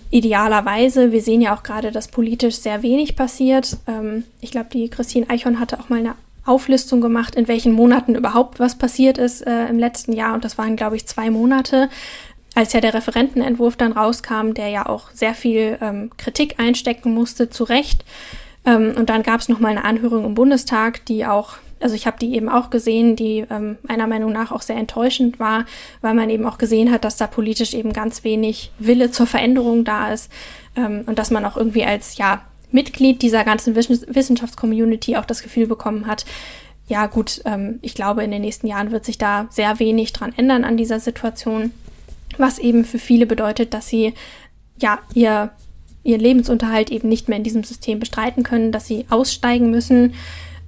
idealerweise, 0.10 1.12
wir 1.12 1.22
sehen 1.22 1.42
ja 1.42 1.56
auch 1.56 1.64
gerade, 1.64 1.92
dass 1.92 2.08
politisch 2.08 2.56
sehr 2.56 2.82
wenig 2.82 3.16
passiert. 3.16 3.78
Ähm, 3.88 4.24
ich 4.42 4.52
glaube, 4.52 4.70
die 4.72 4.90
Christine 4.90 5.30
Eichhorn 5.30 5.60
hatte 5.60 5.80
auch 5.80 5.90
mal 5.90 6.00
eine 6.00 6.16
Auflistung 6.46 7.02
gemacht, 7.02 7.36
in 7.36 7.48
welchen 7.48 7.74
Monaten 7.74 8.16
überhaupt 8.16 8.60
was 8.60 8.78
passiert 8.78 9.18
ist 9.18 9.46
äh, 9.46 9.68
im 9.68 9.78
letzten 9.80 10.14
Jahr. 10.14 10.34
Und 10.34 10.46
das 10.46 10.58
waren, 10.58 10.76
glaube 10.76 10.96
ich, 10.96 11.06
zwei 11.06 11.30
Monate, 11.30 11.90
als 12.56 12.74
ja 12.74 12.82
der 12.82 12.94
Referentenentwurf 12.94 13.76
dann 13.76 13.92
rauskam, 13.92 14.54
der 14.54 14.70
ja 14.70 14.86
auch 14.86 15.12
sehr 15.12 15.34
viel 15.34 15.78
ähm, 15.82 16.10
Kritik 16.18 16.56
einstecken 16.60 17.14
musste, 17.14 17.50
zu 17.50 17.66
Recht. 17.66 18.06
Ähm, 18.66 18.94
und 18.98 19.10
dann 19.10 19.24
gab 19.24 19.42
es 19.42 19.50
nochmal 19.50 19.72
eine 19.72 19.84
Anhörung 19.84 20.26
im 20.26 20.34
Bundestag, 20.34 21.06
die 21.06 21.26
auch 21.26 21.58
also 21.80 21.96
ich 21.96 22.08
habe 22.08 22.18
die 22.20 22.36
eben 22.36 22.50
auch 22.50 22.70
gesehen, 22.70 23.16
die 23.16 23.46
ähm, 23.50 23.78
meiner 23.84 24.08
Meinung 24.08 24.32
nach 24.32 24.52
auch 24.52 24.62
sehr 24.62 24.76
enttäuschend 24.76 25.40
war, 25.40 25.66
weil 26.02 26.14
man 26.14 26.30
eben 26.30 26.46
auch 26.46 26.58
gesehen 26.58 26.92
hat, 26.92 27.04
dass 27.04 27.18
da 27.18 27.28
politisch 27.28 27.74
eben 27.74 27.94
ganz 27.94 28.24
wenig 28.24 28.72
Wille 28.80 29.12
zur 29.12 29.28
Veränderung 29.28 29.84
da 29.84 30.12
ist 30.12 30.32
ähm, 30.76 31.04
und 31.06 31.20
dass 31.20 31.32
man 31.32 31.46
auch 31.46 31.58
irgendwie 31.58 31.86
als 31.86 32.18
ja 32.18 32.42
Mitglied 32.72 33.22
dieser 33.22 33.44
ganzen 33.44 33.76
Wissenschaftscommunity 33.76 35.16
auch 35.16 35.26
das 35.26 35.42
Gefühl 35.42 35.68
bekommen 35.68 36.08
hat, 36.08 36.26
ja 36.88 37.06
gut, 37.08 37.42
ähm, 37.46 37.80
ich 37.82 37.96
glaube, 37.96 38.24
in 38.24 38.32
den 38.32 38.42
nächsten 38.42 38.68
Jahren 38.68 38.92
wird 38.92 39.06
sich 39.06 39.18
da 39.18 39.48
sehr 39.50 39.80
wenig 39.80 40.14
dran 40.14 40.34
ändern 40.36 40.64
an 40.64 40.78
dieser 40.78 41.00
Situation, 41.00 41.72
was 42.38 42.60
eben 42.60 42.86
für 42.86 43.00
viele 43.00 43.26
bedeutet, 43.26 43.74
dass 43.74 43.88
sie 43.88 44.14
ja 44.80 45.00
ihr 45.14 45.52
ihr 46.04 46.18
Lebensunterhalt 46.18 46.90
eben 46.90 47.10
nicht 47.10 47.28
mehr 47.28 47.38
in 47.38 47.44
diesem 47.44 47.66
System 47.66 48.00
bestreiten 48.00 48.44
können, 48.44 48.72
dass 48.72 48.88
sie 48.88 49.06
aussteigen 49.10 49.70
müssen 49.70 50.14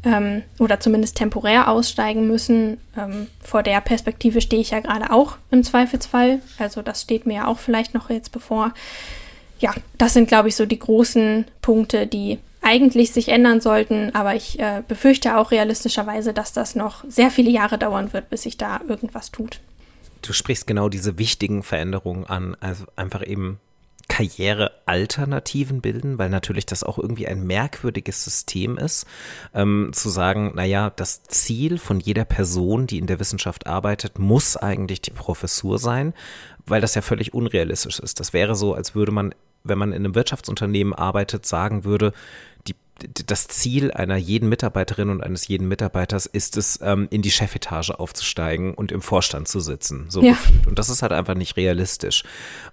ähm, 0.04 0.44
oder 0.60 0.80
zumindest 0.80 1.18
temporär 1.18 1.70
aussteigen 1.70 2.28
müssen. 2.28 2.78
Ähm, 2.98 3.28
vor 3.42 3.64
der 3.64 3.82
Perspektive 3.82 4.42
stehe 4.42 4.62
ich 4.62 4.72
ja 4.72 4.80
gerade 4.80 5.12
auch 5.12 5.38
im 5.52 5.64
Zweifelsfall. 5.64 6.40
Also 6.58 6.82
das 6.82 7.02
steht 7.02 7.26
mir 7.26 7.36
ja 7.36 7.48
auch 7.48 7.60
vielleicht 7.60 7.94
noch 7.94 8.10
jetzt 8.10 8.32
bevor. 8.32 8.74
Ja, 9.60 9.74
das 9.98 10.14
sind, 10.14 10.28
glaube 10.28 10.48
ich, 10.48 10.56
so 10.56 10.66
die 10.66 10.80
großen 10.80 11.46
Punkte, 11.62 12.08
die 12.08 12.40
eigentlich 12.62 13.12
sich 13.12 13.30
ändern 13.30 13.62
sollten, 13.62 14.14
aber 14.14 14.36
ich 14.36 14.60
äh, 14.60 14.84
befürchte 14.88 15.38
auch 15.38 15.52
realistischerweise, 15.52 16.34
dass 16.34 16.54
das 16.54 16.76
noch 16.76 17.04
sehr 17.08 17.32
viele 17.32 17.50
Jahre 17.50 17.78
dauern 17.78 18.12
wird, 18.14 18.30
bis 18.30 18.44
sich 18.44 18.58
da 18.58 18.82
irgendwas 18.88 19.32
tut. 19.32 19.62
Du 20.22 20.34
sprichst 20.34 20.68
genau 20.68 20.90
diese 20.90 21.18
wichtigen 21.18 21.64
Veränderungen 21.64 22.26
an, 22.26 22.56
also 22.60 22.86
einfach 22.98 23.26
eben 23.26 23.60
Karrierealternativen 24.08 25.82
bilden, 25.82 26.18
weil 26.18 26.30
natürlich 26.30 26.66
das 26.66 26.84
auch 26.84 26.98
irgendwie 26.98 27.28
ein 27.28 27.46
merkwürdiges 27.46 28.24
System 28.24 28.78
ist, 28.78 29.06
ähm, 29.54 29.92
zu 29.94 30.10
sagen, 30.10 30.54
naja, 30.56 30.92
das 30.96 31.24
Ziel 31.24 31.78
von 31.78 32.00
jeder 32.00 32.26
Person, 32.26 32.88
die 32.88 32.98
in 32.98 33.08
der 33.08 33.20
Wissenschaft 33.20 33.68
arbeitet, 33.68 34.20
muss 34.20 34.58
eigentlich 34.58 35.02
die 35.02 35.12
Professur 35.12 35.80
sein, 35.80 36.14
weil 36.66 36.82
das 36.82 36.96
ja 36.96 37.02
völlig 37.02 37.34
unrealistisch 37.34 38.00
ist. 38.00 38.20
Das 38.20 38.34
wäre 38.34 38.56
so, 38.56 38.74
als 38.74 38.96
würde 38.96 39.12
man, 39.12 39.34
wenn 39.64 39.78
man 39.78 39.92
in 39.92 40.04
einem 40.04 40.16
Wirtschaftsunternehmen 40.16 40.94
arbeitet, 40.94 41.46
sagen 41.46 41.84
würde, 41.84 42.14
das 43.26 43.48
Ziel 43.48 43.92
einer 43.92 44.18
jeden 44.18 44.50
Mitarbeiterin 44.50 45.10
und 45.10 45.24
eines 45.24 45.48
jeden 45.48 45.68
Mitarbeiters 45.68 46.26
ist 46.26 46.58
es, 46.58 46.80
ähm, 46.82 47.08
in 47.12 47.22
die 47.22 47.32
Chefetage 47.32 47.92
aufzusteigen 47.92 48.74
und 48.74 48.92
im 48.92 49.02
Vorstand 49.02 49.48
zu 49.48 49.60
sitzen. 49.60 50.08
So 50.10 50.22
ja. 50.22 50.32
gefühlt. 50.32 50.68
Und 50.68 50.80
das 50.80 50.90
ist 50.90 51.02
halt 51.02 51.12
einfach 51.12 51.36
nicht 51.36 51.58
realistisch. 51.58 52.24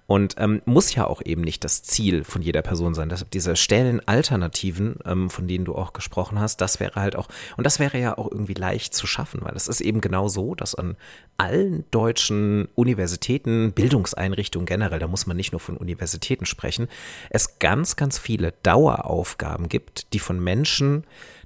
Und 0.07 0.35
ähm, 0.37 0.61
muss 0.63 0.95
ja 0.95 1.05
auch 1.05 1.21
eben 1.23 1.41
nicht 1.41 1.65
das 1.65 1.83
Ziel 1.83 2.23
von 2.23 2.41
jeder 2.41 2.61
Person 2.61 2.93
sein. 2.93 3.09
Deshalb 3.09 3.29
diese 3.29 3.57
Stellenalternativen, 3.57 4.99
ähm, 5.03 5.29
von 5.29 5.49
denen 5.49 5.65
du 5.65 5.75
auch 5.75 5.91
gesprochen 5.91 6.39
hast, 6.39 6.61
das 6.61 6.79
wäre 6.79 6.95
halt 6.95 7.17
auch, 7.17 7.27
und 7.57 7.65
das 7.65 7.77
wäre 7.79 7.99
ja 7.99 8.17
auch 8.17 8.31
irgendwie 8.31 8.53
leicht 8.53 8.93
zu 8.95 9.05
schaffen, 9.05 9.41
weil 9.43 9.53
es 9.55 9.67
ist 9.67 9.81
eben 9.81 9.99
genau 9.99 10.29
so, 10.29 10.55
dass 10.55 10.75
an 10.75 10.95
allen 11.35 11.83
deutschen 11.91 12.69
Universitäten, 12.73 13.73
Bildungseinrichtungen 13.73 14.65
generell, 14.65 14.99
da 14.99 15.07
muss 15.07 15.27
man 15.27 15.35
nicht 15.35 15.51
nur 15.51 15.59
von 15.59 15.75
Universitäten 15.75 16.45
sprechen, 16.45 16.87
es 17.29 17.59
ganz, 17.59 17.97
ganz 17.97 18.17
viele 18.17 18.53
Daueraufgaben 18.63 19.67
gibt, 19.67 20.13
die 20.13 20.19
von 20.19 20.39
Menschen 20.39 21.03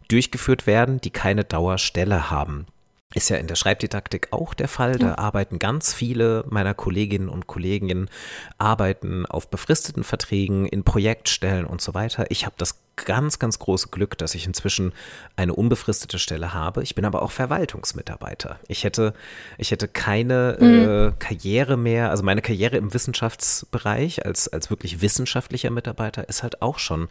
durchgeführt 0.07 0.67
werden, 0.67 1.01
die 1.01 1.09
keine 1.09 1.45
Dauerstelle 1.45 2.29
haben. 2.29 2.67
Ist 3.13 3.29
ja 3.29 3.37
in 3.37 3.47
der 3.47 3.55
Schreibdidaktik 3.55 4.29
auch 4.31 4.53
der 4.53 4.67
Fall. 4.67 4.97
Da 4.97 5.07
ja. 5.07 5.17
arbeiten 5.17 5.59
ganz 5.59 5.93
viele 5.93 6.45
meiner 6.49 6.73
Kolleginnen 6.73 7.29
und 7.29 7.47
Kollegen, 7.47 8.09
arbeiten 8.57 9.25
auf 9.25 9.49
befristeten 9.49 10.03
Verträgen, 10.03 10.65
in 10.65 10.83
Projektstellen 10.83 11.65
und 11.65 11.81
so 11.81 11.93
weiter. 11.93 12.25
Ich 12.29 12.45
habe 12.45 12.55
das 12.57 12.79
ganz, 12.95 13.39
ganz 13.39 13.59
große 13.59 13.89
Glück, 13.89 14.17
dass 14.17 14.35
ich 14.35 14.45
inzwischen 14.45 14.93
eine 15.35 15.53
unbefristete 15.53 16.19
Stelle 16.19 16.53
habe. 16.53 16.83
Ich 16.83 16.95
bin 16.95 17.05
aber 17.05 17.21
auch 17.21 17.31
Verwaltungsmitarbeiter. 17.31 18.59
Ich 18.67 18.83
hätte, 18.83 19.13
ich 19.57 19.71
hätte 19.71 19.87
keine 19.87 20.57
mhm. 20.59 20.89
äh, 20.89 21.11
Karriere 21.19 21.77
mehr, 21.77 22.11
also 22.11 22.23
meine 22.23 22.41
Karriere 22.41 22.77
im 22.77 22.93
Wissenschaftsbereich 22.93 24.25
als, 24.25 24.47
als 24.47 24.69
wirklich 24.69 25.01
wissenschaftlicher 25.01 25.71
Mitarbeiter 25.71 26.27
ist 26.29 26.43
halt 26.43 26.61
auch 26.61 26.79
schon 26.79 27.07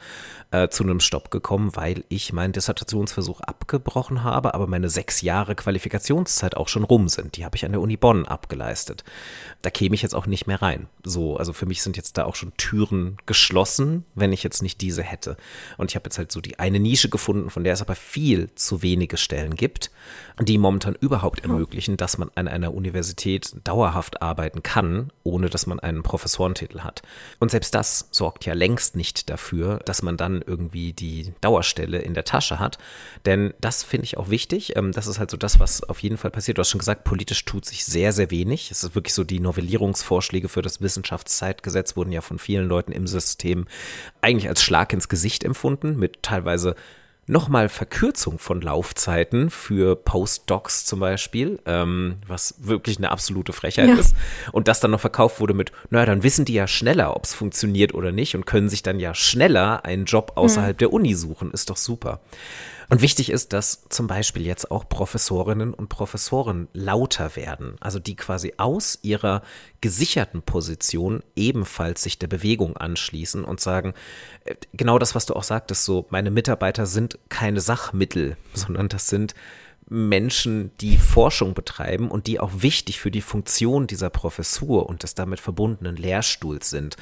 äh, 0.50 0.68
zu 0.68 0.84
einem 0.84 1.00
Stopp 1.00 1.30
gekommen, 1.30 1.74
weil 1.74 2.04
ich 2.08 2.32
meinen 2.32 2.52
Dissertationsversuch 2.52 3.40
abgebrochen 3.40 4.22
habe, 4.22 4.54
aber 4.54 4.66
meine 4.66 4.90
sechs 4.90 5.22
Jahre 5.22 5.54
Qualifikationszeit 5.54 6.56
auch 6.56 6.68
schon 6.68 6.84
rum 6.84 7.08
sind. 7.08 7.36
Die 7.36 7.44
habe 7.44 7.56
ich 7.56 7.64
an 7.64 7.72
der 7.72 7.80
Uni 7.80 7.96
Bonn 7.96 8.26
abgeleistet. 8.26 9.04
Da 9.62 9.70
käme 9.70 9.94
ich 9.94 10.02
jetzt 10.02 10.14
auch 10.14 10.26
nicht 10.26 10.46
mehr 10.46 10.62
rein. 10.62 10.88
So, 11.04 11.36
also 11.36 11.52
für 11.52 11.66
mich 11.66 11.82
sind 11.82 11.96
jetzt 11.96 12.16
da 12.18 12.24
auch 12.24 12.36
schon 12.36 12.56
Türen 12.56 13.16
geschlossen, 13.26 14.04
wenn 14.14 14.32
ich 14.32 14.42
jetzt 14.42 14.62
nicht 14.62 14.80
diese 14.80 15.02
hätte. 15.02 15.36
Und 15.76 15.90
ich 15.90 15.96
habe 15.96 16.06
jetzt 16.06 16.18
halt 16.18 16.32
so 16.32 16.40
die 16.40 16.58
eine 16.58 16.80
Nische 16.80 17.08
gefunden, 17.08 17.50
von 17.50 17.64
der 17.64 17.74
es 17.74 17.82
aber 17.82 17.94
viel 17.94 18.50
zu 18.54 18.82
wenige 18.82 19.16
Stellen 19.16 19.54
gibt, 19.54 19.90
die 20.40 20.58
momentan 20.58 20.96
überhaupt 21.00 21.40
ermöglichen, 21.40 21.96
dass 21.96 22.18
man 22.18 22.30
an 22.34 22.48
einer 22.48 22.74
Universität 22.74 23.54
dauerhaft 23.64 24.22
arbeiten 24.22 24.62
kann, 24.62 25.12
ohne 25.22 25.48
dass 25.50 25.66
man 25.66 25.80
einen 25.80 26.02
Professorentitel 26.02 26.80
hat. 26.80 27.02
Und 27.38 27.50
selbst 27.50 27.74
das 27.74 28.08
sorgt 28.10 28.46
ja 28.46 28.54
längst 28.54 28.96
nicht 28.96 29.30
dafür, 29.30 29.78
dass 29.84 30.02
man 30.02 30.16
dann 30.16 30.42
irgendwie 30.44 30.92
die 30.92 31.32
Dauerstelle 31.40 31.98
in 31.98 32.14
der 32.14 32.24
Tasche 32.24 32.58
hat. 32.58 32.78
Denn 33.26 33.54
das 33.60 33.82
finde 33.82 34.04
ich 34.04 34.16
auch 34.16 34.30
wichtig. 34.30 34.76
Ähm, 34.76 34.92
das 34.92 35.06
ist 35.06 35.18
halt 35.18 35.30
so 35.30 35.36
das, 35.36 35.60
was 35.60 35.82
auf 35.82 36.02
jeden 36.02 36.16
Fall 36.16 36.30
passiert. 36.30 36.58
Du 36.58 36.60
hast 36.60 36.70
schon 36.70 36.78
gesagt, 36.78 37.04
politisch 37.04 37.44
tut 37.44 37.64
sich 37.64 37.84
sehr, 37.84 38.12
sehr 38.12 38.30
wenig. 38.30 38.70
Es 38.70 38.82
ist 38.82 38.94
wirklich 38.94 39.14
so, 39.14 39.24
die 39.24 39.40
Novellierungsvorschläge 39.40 40.48
für 40.48 40.62
das 40.62 40.80
Wissenschaftszeitgesetz 40.80 41.96
wurden 41.96 42.12
ja 42.12 42.20
von 42.20 42.38
vielen 42.38 42.66
Leuten 42.66 42.92
im 42.92 43.06
System 43.06 43.66
eigentlich 44.20 44.48
als 44.48 44.62
Schlag 44.62 44.92
ins 44.92 45.08
Gesicht 45.08 45.44
empfunden 45.44 45.59
gefunden 45.60 45.98
mit 45.98 46.22
teilweise 46.22 46.74
nochmal 47.26 47.68
Verkürzung 47.68 48.38
von 48.38 48.62
Laufzeiten 48.62 49.50
für 49.50 49.94
Postdocs 49.94 50.86
zum 50.86 51.00
Beispiel, 51.00 51.60
ähm, 51.66 52.16
was 52.26 52.54
wirklich 52.58 52.96
eine 52.96 53.10
absolute 53.10 53.52
Frechheit 53.52 53.88
ja. 53.88 53.94
ist. 53.94 54.16
Und 54.52 54.68
das 54.68 54.80
dann 54.80 54.90
noch 54.90 55.00
verkauft 55.00 55.38
wurde 55.38 55.54
mit, 55.54 55.70
naja, 55.90 56.06
dann 56.06 56.22
wissen 56.22 56.46
die 56.46 56.54
ja 56.54 56.66
schneller, 56.66 57.14
ob 57.14 57.24
es 57.24 57.34
funktioniert 57.34 57.94
oder 57.94 58.10
nicht 58.10 58.34
und 58.34 58.46
können 58.46 58.68
sich 58.70 58.82
dann 58.82 58.98
ja 58.98 59.14
schneller 59.14 59.84
einen 59.84 60.06
Job 60.06 60.32
außerhalb 60.34 60.76
mhm. 60.76 60.78
der 60.78 60.92
Uni 60.92 61.14
suchen. 61.14 61.52
Ist 61.52 61.70
doch 61.70 61.76
super. 61.76 62.20
Und 62.90 63.02
wichtig 63.02 63.30
ist, 63.30 63.52
dass 63.52 63.84
zum 63.88 64.08
Beispiel 64.08 64.44
jetzt 64.44 64.72
auch 64.72 64.88
Professorinnen 64.88 65.72
und 65.72 65.88
Professoren 65.88 66.66
lauter 66.72 67.36
werden, 67.36 67.76
also 67.78 68.00
die 68.00 68.16
quasi 68.16 68.54
aus 68.56 68.98
ihrer 69.02 69.42
gesicherten 69.80 70.42
Position 70.42 71.22
ebenfalls 71.36 72.02
sich 72.02 72.18
der 72.18 72.26
Bewegung 72.26 72.76
anschließen 72.76 73.44
und 73.44 73.60
sagen, 73.60 73.94
äh, 74.44 74.56
genau 74.72 74.98
das, 74.98 75.14
was 75.14 75.24
du 75.24 75.34
auch 75.34 75.44
sagtest, 75.44 75.84
so 75.84 76.06
meine 76.10 76.32
Mitarbeiter 76.32 76.84
sind 76.84 77.20
keine 77.28 77.60
Sachmittel, 77.60 78.36
sondern 78.54 78.88
das 78.88 79.06
sind 79.06 79.34
Menschen, 79.88 80.72
die 80.80 80.98
Forschung 80.98 81.54
betreiben 81.54 82.10
und 82.10 82.26
die 82.26 82.40
auch 82.40 82.50
wichtig 82.56 82.98
für 82.98 83.12
die 83.12 83.22
Funktion 83.22 83.86
dieser 83.86 84.10
Professur 84.10 84.88
und 84.88 85.04
des 85.04 85.14
damit 85.14 85.38
verbundenen 85.38 85.96
Lehrstuhls 85.96 86.70
sind. 86.70 86.96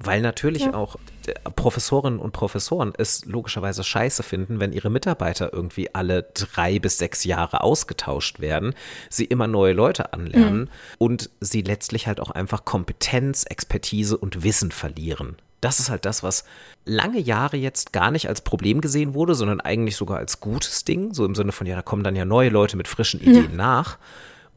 Weil 0.00 0.20
natürlich 0.20 0.62
ja. 0.62 0.74
auch 0.74 0.96
äh, 1.26 1.32
Professorinnen 1.50 2.20
und 2.20 2.32
Professoren 2.32 2.92
es 2.96 3.24
logischerweise 3.24 3.82
scheiße 3.82 4.22
finden, 4.22 4.60
wenn 4.60 4.72
ihre 4.72 4.90
Mitarbeiter 4.90 5.52
irgendwie 5.52 5.94
alle 5.94 6.22
drei 6.34 6.78
bis 6.78 6.98
sechs 6.98 7.24
Jahre 7.24 7.62
ausgetauscht 7.62 8.38
werden, 8.38 8.74
sie 9.10 9.24
immer 9.24 9.48
neue 9.48 9.72
Leute 9.72 10.12
anlernen 10.12 10.60
mhm. 10.60 10.68
und 10.98 11.30
sie 11.40 11.62
letztlich 11.62 12.06
halt 12.06 12.20
auch 12.20 12.30
einfach 12.30 12.64
Kompetenz, 12.64 13.44
Expertise 13.44 14.16
und 14.16 14.44
Wissen 14.44 14.70
verlieren. 14.70 15.36
Das 15.60 15.80
ist 15.80 15.90
halt 15.90 16.04
das, 16.04 16.22
was 16.22 16.44
lange 16.84 17.18
Jahre 17.18 17.56
jetzt 17.56 17.92
gar 17.92 18.12
nicht 18.12 18.28
als 18.28 18.42
Problem 18.42 18.80
gesehen 18.80 19.14
wurde, 19.14 19.34
sondern 19.34 19.60
eigentlich 19.60 19.96
sogar 19.96 20.18
als 20.18 20.38
gutes 20.38 20.84
Ding. 20.84 21.12
So 21.12 21.24
im 21.24 21.34
Sinne 21.34 21.50
von, 21.50 21.66
ja, 21.66 21.74
da 21.74 21.82
kommen 21.82 22.04
dann 22.04 22.14
ja 22.14 22.24
neue 22.24 22.48
Leute 22.50 22.76
mit 22.76 22.86
frischen 22.86 23.20
Ideen 23.20 23.50
ja. 23.50 23.56
nach. 23.56 23.98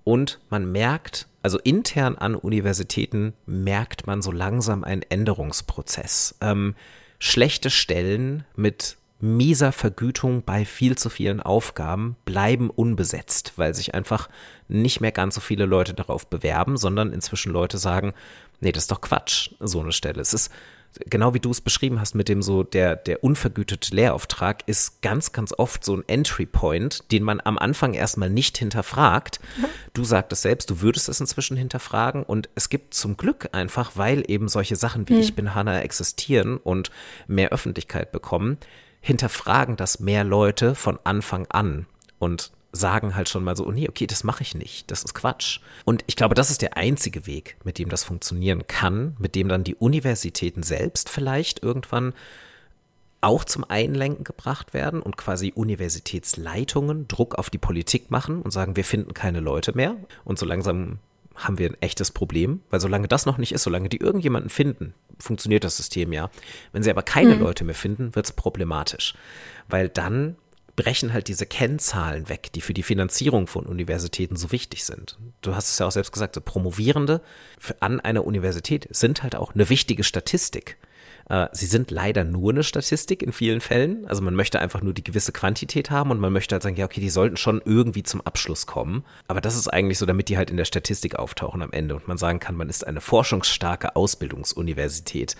Und 0.03 0.39
man 0.51 0.71
merkt, 0.71 1.27
also 1.41 1.57
intern 1.59 2.15
an 2.15 2.35
Universitäten 2.35 3.33
merkt 3.45 4.07
man 4.07 4.21
so 4.21 4.31
langsam 4.31 4.83
einen 4.83 5.01
Änderungsprozess. 5.03 6.35
Ähm, 6.41 6.75
schlechte 7.19 7.69
Stellen 7.69 8.45
mit 8.55 8.97
mieser 9.19 9.71
Vergütung 9.71 10.43
bei 10.43 10.65
viel 10.65 10.97
zu 10.97 11.09
vielen 11.09 11.39
Aufgaben 11.39 12.15
bleiben 12.25 12.69
unbesetzt, 12.69 13.53
weil 13.55 13.75
sich 13.75 13.93
einfach 13.93 14.29
nicht 14.67 14.99
mehr 14.99 15.11
ganz 15.11 15.35
so 15.35 15.41
viele 15.41 15.65
Leute 15.65 15.93
darauf 15.93 16.27
bewerben, 16.27 16.77
sondern 16.77 17.13
inzwischen 17.13 17.51
Leute 17.51 17.77
sagen, 17.77 18.13
nee, 18.59 18.71
das 18.71 18.83
ist 18.83 18.91
doch 18.91 19.01
Quatsch, 19.01 19.51
so 19.59 19.79
eine 19.81 19.91
Stelle. 19.91 20.21
Es 20.21 20.33
ist 20.33 20.51
genau 21.05 21.33
wie 21.33 21.39
du 21.39 21.51
es 21.51 21.61
beschrieben 21.61 21.99
hast 21.99 22.15
mit 22.15 22.29
dem 22.29 22.41
so, 22.41 22.63
der, 22.63 22.95
der 22.95 23.23
unvergütete 23.23 23.95
Lehrauftrag 23.95 24.63
ist 24.67 25.01
ganz, 25.01 25.31
ganz 25.31 25.53
oft 25.57 25.83
so 25.83 25.95
ein 25.95 26.03
Entry 26.07 26.45
Point, 26.45 27.11
den 27.11 27.23
man 27.23 27.41
am 27.43 27.57
Anfang 27.57 27.93
erstmal 27.93 28.29
nicht 28.29 28.57
hinterfragt. 28.57 29.39
Mhm. 29.57 29.65
Du 29.93 30.03
sagtest 30.03 30.41
selbst, 30.41 30.69
du 30.69 30.81
würdest 30.81 31.09
es 31.09 31.19
inzwischen 31.19 31.57
hinterfragen 31.57 32.23
und 32.23 32.49
es 32.55 32.69
gibt 32.69 32.93
zum 32.93 33.17
Glück 33.17 33.49
einfach, 33.53 33.91
weil 33.95 34.23
eben 34.27 34.47
solche 34.47 34.75
Sachen 34.75 35.07
wie 35.07 35.13
mhm. 35.13 35.21
Ich 35.21 35.35
bin 35.35 35.55
Hannah 35.55 35.81
existieren 35.81 36.57
und 36.57 36.91
mehr 37.27 37.49
Öffentlichkeit 37.49 38.11
bekommen, 38.11 38.57
hinterfragen 38.99 39.77
das 39.77 39.99
mehr 39.99 40.23
Leute 40.23 40.75
von 40.75 40.99
Anfang 41.03 41.47
an. 41.47 41.85
Und 42.19 42.51
sagen 42.71 43.15
halt 43.15 43.29
schon 43.29 43.43
mal 43.43 43.55
so, 43.55 43.65
oh 43.67 43.71
nee, 43.71 43.89
okay, 43.89 44.07
das 44.07 44.23
mache 44.23 44.43
ich 44.43 44.55
nicht, 44.55 44.89
das 44.91 45.03
ist 45.03 45.13
Quatsch. 45.13 45.59
Und 45.85 46.03
ich 46.07 46.15
glaube, 46.15 46.35
das 46.35 46.49
ist 46.49 46.61
der 46.61 46.77
einzige 46.77 47.25
Weg, 47.27 47.57
mit 47.63 47.77
dem 47.77 47.89
das 47.89 48.03
funktionieren 48.03 48.67
kann, 48.67 49.15
mit 49.19 49.35
dem 49.35 49.49
dann 49.49 49.63
die 49.63 49.75
Universitäten 49.75 50.63
selbst 50.63 51.09
vielleicht 51.09 51.63
irgendwann 51.63 52.13
auch 53.21 53.43
zum 53.43 53.63
Einlenken 53.69 54.23
gebracht 54.23 54.73
werden 54.73 55.01
und 55.01 55.15
quasi 55.15 55.51
Universitätsleitungen 55.53 57.07
Druck 57.07 57.35
auf 57.35 57.49
die 57.49 57.59
Politik 57.59 58.09
machen 58.09 58.41
und 58.41 58.51
sagen, 58.51 58.75
wir 58.75 58.83
finden 58.83 59.13
keine 59.13 59.39
Leute 59.39 59.75
mehr. 59.75 59.95
Und 60.23 60.39
so 60.39 60.45
langsam 60.45 60.97
haben 61.35 61.59
wir 61.59 61.69
ein 61.69 61.81
echtes 61.81 62.11
Problem, 62.11 62.61
weil 62.69 62.79
solange 62.79 63.07
das 63.07 63.25
noch 63.25 63.37
nicht 63.37 63.51
ist, 63.51 63.63
solange 63.63 63.89
die 63.89 63.97
irgendjemanden 63.97 64.49
finden, 64.49 64.93
funktioniert 65.19 65.63
das 65.63 65.77
System 65.77 66.13
ja. 66.13 66.29
Wenn 66.71 66.83
sie 66.83 66.89
aber 66.89 67.03
keine 67.03 67.35
mhm. 67.35 67.41
Leute 67.41 67.63
mehr 67.63 67.75
finden, 67.75 68.15
wird 68.15 68.25
es 68.25 68.31
problematisch, 68.31 69.13
weil 69.69 69.87
dann 69.87 70.35
brechen 70.75 71.13
halt 71.13 71.27
diese 71.27 71.45
Kennzahlen 71.45 72.29
weg, 72.29 72.51
die 72.53 72.61
für 72.61 72.73
die 72.73 72.83
Finanzierung 72.83 73.47
von 73.47 73.65
Universitäten 73.65 74.35
so 74.35 74.51
wichtig 74.51 74.85
sind. 74.85 75.17
Du 75.41 75.55
hast 75.55 75.69
es 75.69 75.79
ja 75.79 75.87
auch 75.87 75.91
selbst 75.91 76.11
gesagt, 76.11 76.35
so 76.35 76.41
Promovierende 76.41 77.21
an 77.79 77.99
einer 77.99 78.25
Universität 78.25 78.87
sind 78.91 79.23
halt 79.23 79.35
auch 79.35 79.53
eine 79.53 79.69
wichtige 79.69 80.03
Statistik. 80.03 80.77
Äh, 81.29 81.47
sie 81.53 81.65
sind 81.65 81.91
leider 81.91 82.23
nur 82.23 82.51
eine 82.51 82.63
Statistik 82.63 83.23
in 83.23 83.31
vielen 83.31 83.61
Fällen. 83.61 84.05
Also 84.05 84.21
man 84.21 84.35
möchte 84.35 84.59
einfach 84.59 84.81
nur 84.81 84.93
die 84.93 85.03
gewisse 85.03 85.31
Quantität 85.31 85.89
haben 85.89 86.11
und 86.11 86.19
man 86.19 86.33
möchte 86.33 86.55
halt 86.55 86.63
sagen, 86.63 86.75
ja, 86.75 86.85
okay, 86.85 86.99
die 86.99 87.09
sollten 87.09 87.37
schon 87.37 87.61
irgendwie 87.63 88.03
zum 88.03 88.21
Abschluss 88.21 88.67
kommen. 88.67 89.05
Aber 89.27 89.39
das 89.39 89.55
ist 89.55 89.67
eigentlich 89.67 89.97
so, 89.97 90.05
damit 90.05 90.29
die 90.29 90.37
halt 90.37 90.51
in 90.51 90.57
der 90.57 90.65
Statistik 90.65 91.15
auftauchen 91.15 91.61
am 91.61 91.71
Ende 91.71 91.95
und 91.95 92.07
man 92.07 92.17
sagen 92.17 92.39
kann, 92.39 92.55
man 92.55 92.69
ist 92.69 92.85
eine 92.85 93.01
forschungsstarke 93.01 93.95
Ausbildungsuniversität. 93.95 95.35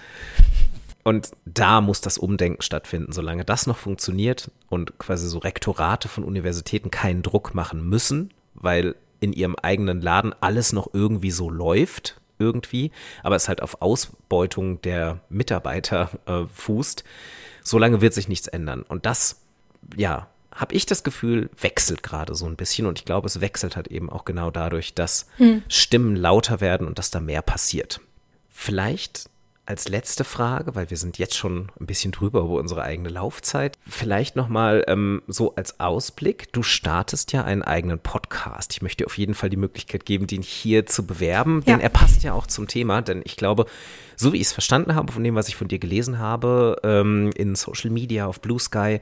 Und 1.03 1.31
da 1.45 1.81
muss 1.81 2.01
das 2.01 2.17
Umdenken 2.17 2.61
stattfinden. 2.61 3.11
Solange 3.11 3.45
das 3.45 3.67
noch 3.67 3.77
funktioniert 3.77 4.51
und 4.69 4.97
quasi 4.99 5.27
so 5.27 5.39
Rektorate 5.39 6.07
von 6.07 6.23
Universitäten 6.23 6.91
keinen 6.91 7.23
Druck 7.23 7.55
machen 7.55 7.87
müssen, 7.87 8.33
weil 8.53 8.95
in 9.19 9.33
ihrem 9.33 9.55
eigenen 9.55 10.01
Laden 10.01 10.33
alles 10.41 10.73
noch 10.73 10.93
irgendwie 10.93 11.31
so 11.31 11.49
läuft, 11.49 12.19
irgendwie, 12.39 12.91
aber 13.23 13.35
es 13.35 13.47
halt 13.47 13.61
auf 13.61 13.81
Ausbeutung 13.81 14.81
der 14.81 15.19
Mitarbeiter 15.29 16.09
äh, 16.25 16.45
fußt, 16.53 17.03
solange 17.63 18.01
wird 18.01 18.13
sich 18.13 18.27
nichts 18.27 18.47
ändern. 18.47 18.81
Und 18.81 19.05
das, 19.05 19.41
ja, 19.95 20.27
habe 20.53 20.75
ich 20.75 20.85
das 20.85 21.03
Gefühl, 21.03 21.49
wechselt 21.59 22.03
gerade 22.03 22.35
so 22.35 22.45
ein 22.45 22.55
bisschen. 22.55 22.85
Und 22.85 22.99
ich 22.99 23.05
glaube, 23.05 23.27
es 23.27 23.39
wechselt 23.39 23.75
halt 23.75 23.87
eben 23.87 24.09
auch 24.09 24.25
genau 24.25 24.51
dadurch, 24.51 24.93
dass 24.93 25.27
hm. 25.37 25.63
Stimmen 25.69 26.15
lauter 26.15 26.59
werden 26.59 26.87
und 26.87 26.99
dass 26.99 27.11
da 27.11 27.19
mehr 27.19 27.41
passiert. 27.41 28.01
Vielleicht 28.49 29.29
als 29.65 29.87
letzte 29.87 30.23
Frage, 30.23 30.75
weil 30.75 30.89
wir 30.89 30.97
sind 30.97 31.17
jetzt 31.17 31.37
schon 31.37 31.71
ein 31.79 31.85
bisschen 31.85 32.11
drüber 32.11 32.41
über 32.41 32.59
unsere 32.59 32.83
eigene 32.83 33.09
Laufzeit, 33.09 33.77
vielleicht 33.87 34.35
nochmal 34.35 34.83
ähm, 34.87 35.21
so 35.27 35.55
als 35.55 35.79
Ausblick. 35.79 36.51
Du 36.51 36.63
startest 36.63 37.31
ja 37.31 37.43
einen 37.43 37.61
eigenen 37.61 37.99
Podcast. 37.99 38.73
Ich 38.73 38.81
möchte 38.81 39.03
dir 39.03 39.07
auf 39.07 39.17
jeden 39.17 39.33
Fall 39.33 39.49
die 39.49 39.57
Möglichkeit 39.57 40.05
geben, 40.05 40.27
den 40.27 40.41
hier 40.41 40.85
zu 40.85 41.05
bewerben, 41.05 41.63
denn 41.65 41.77
ja. 41.77 41.83
er 41.83 41.89
passt 41.89 42.23
ja 42.23 42.33
auch 42.33 42.47
zum 42.47 42.67
Thema, 42.67 43.01
denn 43.01 43.21
ich 43.23 43.37
glaube, 43.37 43.65
so 44.21 44.33
wie 44.33 44.37
ich 44.37 44.43
es 44.43 44.53
verstanden 44.53 44.95
habe, 44.95 45.11
von 45.11 45.23
dem, 45.23 45.35
was 45.35 45.47
ich 45.47 45.55
von 45.55 45.67
dir 45.67 45.79
gelesen 45.79 46.19
habe, 46.19 46.77
ähm, 46.83 47.31
in 47.35 47.55
Social 47.55 47.89
Media, 47.89 48.27
auf 48.27 48.39
Blue 48.39 48.59
Sky, 48.59 49.01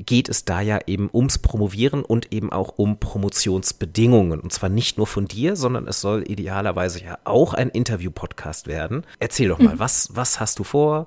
geht 0.00 0.28
es 0.28 0.44
da 0.44 0.60
ja 0.60 0.80
eben 0.86 1.08
ums 1.12 1.38
Promovieren 1.38 2.02
und 2.02 2.32
eben 2.32 2.50
auch 2.50 2.74
um 2.76 2.98
Promotionsbedingungen. 2.98 4.40
Und 4.40 4.52
zwar 4.52 4.70
nicht 4.70 4.96
nur 4.96 5.06
von 5.06 5.26
dir, 5.26 5.54
sondern 5.54 5.86
es 5.86 6.00
soll 6.00 6.24
idealerweise 6.26 7.04
ja 7.04 7.18
auch 7.24 7.54
ein 7.54 7.68
Interview-Podcast 7.68 8.66
werden. 8.66 9.04
Erzähl 9.18 9.48
doch 9.48 9.58
mal, 9.58 9.74
mhm. 9.74 9.78
was, 9.78 10.08
was 10.14 10.40
hast 10.40 10.58
du 10.58 10.64
vor? 10.64 11.06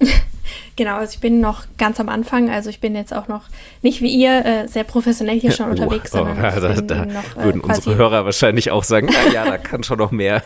Genau, 0.76 0.96
also 0.96 1.14
ich 1.14 1.20
bin 1.20 1.40
noch 1.40 1.64
ganz 1.78 1.98
am 1.98 2.08
Anfang, 2.08 2.50
also 2.50 2.70
ich 2.70 2.80
bin 2.80 2.94
jetzt 2.94 3.12
auch 3.12 3.28
noch 3.28 3.44
nicht 3.82 4.02
wie 4.02 4.14
ihr 4.14 4.44
äh, 4.44 4.68
sehr 4.68 4.84
professionell 4.84 5.40
hier 5.40 5.50
schon 5.50 5.66
oh, 5.68 5.70
unterwegs, 5.70 6.10
sondern 6.12 6.38
oh, 6.38 6.60
da, 6.60 6.80
da 6.80 7.06
noch, 7.06 7.36
äh, 7.36 7.44
würden 7.44 7.60
unsere 7.62 7.96
Hörer 7.96 8.24
wahrscheinlich 8.24 8.70
auch 8.70 8.84
sagen, 8.84 9.08
na 9.10 9.32
ja, 9.32 9.44
da 9.44 9.58
kann 9.58 9.82
schon 9.82 9.98
noch 9.98 10.12
mehr. 10.12 10.42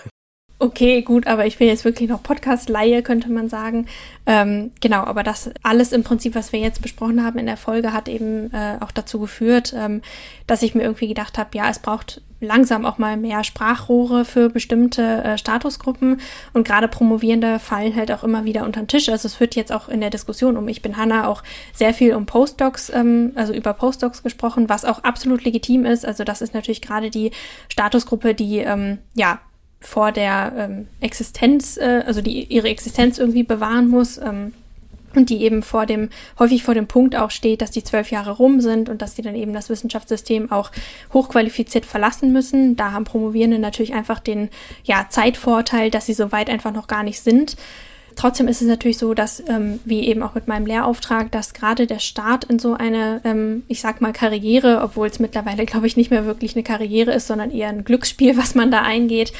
Okay, 0.62 1.00
gut, 1.00 1.26
aber 1.26 1.46
ich 1.46 1.56
bin 1.56 1.68
jetzt 1.68 1.86
wirklich 1.86 2.10
noch 2.10 2.22
Podcast-Laie, 2.22 3.02
könnte 3.02 3.30
man 3.30 3.48
sagen. 3.48 3.86
Ähm, 4.26 4.72
genau, 4.82 5.04
aber 5.04 5.22
das 5.22 5.48
alles 5.62 5.90
im 5.90 6.02
Prinzip, 6.02 6.34
was 6.34 6.52
wir 6.52 6.60
jetzt 6.60 6.82
besprochen 6.82 7.24
haben 7.24 7.38
in 7.38 7.46
der 7.46 7.56
Folge, 7.56 7.94
hat 7.94 8.10
eben 8.10 8.52
äh, 8.52 8.76
auch 8.80 8.90
dazu 8.90 9.20
geführt, 9.20 9.74
ähm, 9.74 10.02
dass 10.46 10.60
ich 10.60 10.74
mir 10.74 10.82
irgendwie 10.82 11.08
gedacht 11.08 11.38
habe, 11.38 11.56
ja, 11.56 11.70
es 11.70 11.78
braucht 11.78 12.20
langsam 12.40 12.84
auch 12.84 12.98
mal 12.98 13.16
mehr 13.16 13.42
Sprachrohre 13.42 14.26
für 14.26 14.50
bestimmte 14.50 15.24
äh, 15.24 15.38
Statusgruppen 15.38 16.20
und 16.52 16.66
gerade 16.66 16.88
Promovierende 16.88 17.58
fallen 17.58 17.96
halt 17.96 18.12
auch 18.12 18.22
immer 18.22 18.44
wieder 18.44 18.66
unter 18.66 18.82
den 18.82 18.88
Tisch. 18.88 19.08
Also 19.08 19.28
es 19.28 19.40
wird 19.40 19.56
jetzt 19.56 19.72
auch 19.72 19.88
in 19.88 20.02
der 20.02 20.10
Diskussion 20.10 20.58
um 20.58 20.68
Ich 20.68 20.82
bin 20.82 20.98
Hanna 20.98 21.26
auch 21.26 21.42
sehr 21.72 21.94
viel 21.94 22.14
um 22.14 22.26
Postdocs, 22.26 22.90
ähm, 22.90 23.32
also 23.34 23.54
über 23.54 23.72
Postdocs 23.72 24.22
gesprochen, 24.22 24.68
was 24.68 24.84
auch 24.84 25.04
absolut 25.04 25.42
legitim 25.42 25.86
ist. 25.86 26.04
Also 26.04 26.22
das 26.22 26.42
ist 26.42 26.52
natürlich 26.52 26.82
gerade 26.82 27.08
die 27.08 27.30
Statusgruppe, 27.70 28.34
die 28.34 28.58
ähm, 28.58 28.98
ja 29.14 29.40
vor 29.80 30.12
der 30.12 30.52
ähm, 30.56 30.88
Existenz, 31.00 31.76
äh, 31.76 32.02
also 32.06 32.20
die 32.20 32.44
ihre 32.44 32.68
Existenz 32.68 33.18
irgendwie 33.18 33.42
bewahren 33.42 33.88
muss 33.88 34.18
ähm, 34.18 34.52
und 35.14 35.30
die 35.30 35.42
eben 35.42 35.62
vor 35.62 35.86
dem, 35.86 36.10
häufig 36.38 36.62
vor 36.62 36.74
dem 36.74 36.86
Punkt 36.86 37.16
auch 37.16 37.30
steht, 37.30 37.62
dass 37.62 37.70
die 37.70 37.82
zwölf 37.82 38.10
Jahre 38.10 38.32
rum 38.32 38.60
sind 38.60 38.88
und 38.88 39.02
dass 39.02 39.16
sie 39.16 39.22
dann 39.22 39.34
eben 39.34 39.52
das 39.52 39.68
Wissenschaftssystem 39.68 40.52
auch 40.52 40.70
hochqualifiziert 41.12 41.86
verlassen 41.86 42.32
müssen. 42.32 42.76
Da 42.76 42.92
haben 42.92 43.04
Promovierende 43.04 43.58
natürlich 43.58 43.94
einfach 43.94 44.20
den 44.20 44.50
ja, 44.84 45.06
Zeitvorteil, 45.08 45.90
dass 45.90 46.06
sie 46.06 46.14
so 46.14 46.30
weit 46.30 46.50
einfach 46.50 46.72
noch 46.72 46.86
gar 46.86 47.02
nicht 47.02 47.20
sind. 47.20 47.56
Trotzdem 48.16 48.48
ist 48.48 48.60
es 48.60 48.68
natürlich 48.68 48.98
so, 48.98 49.14
dass, 49.14 49.42
ähm, 49.48 49.80
wie 49.84 50.06
eben 50.06 50.22
auch 50.22 50.34
mit 50.34 50.48
meinem 50.48 50.66
Lehrauftrag, 50.66 51.30
dass 51.32 51.54
gerade 51.54 51.86
der 51.86 51.98
Start 51.98 52.44
in 52.44 52.58
so 52.58 52.74
eine, 52.74 53.20
ähm, 53.24 53.62
ich 53.68 53.80
sag 53.80 54.00
mal, 54.00 54.12
Karriere, 54.12 54.80
obwohl 54.82 55.08
es 55.08 55.18
mittlerweile, 55.18 55.66
glaube 55.66 55.86
ich, 55.86 55.96
nicht 55.96 56.10
mehr 56.10 56.26
wirklich 56.26 56.54
eine 56.54 56.62
Karriere 56.62 57.12
ist, 57.12 57.26
sondern 57.26 57.50
eher 57.50 57.68
ein 57.68 57.84
Glücksspiel, 57.84 58.36
was 58.36 58.54
man 58.54 58.70
da 58.70 58.82
eingeht, 58.82 59.32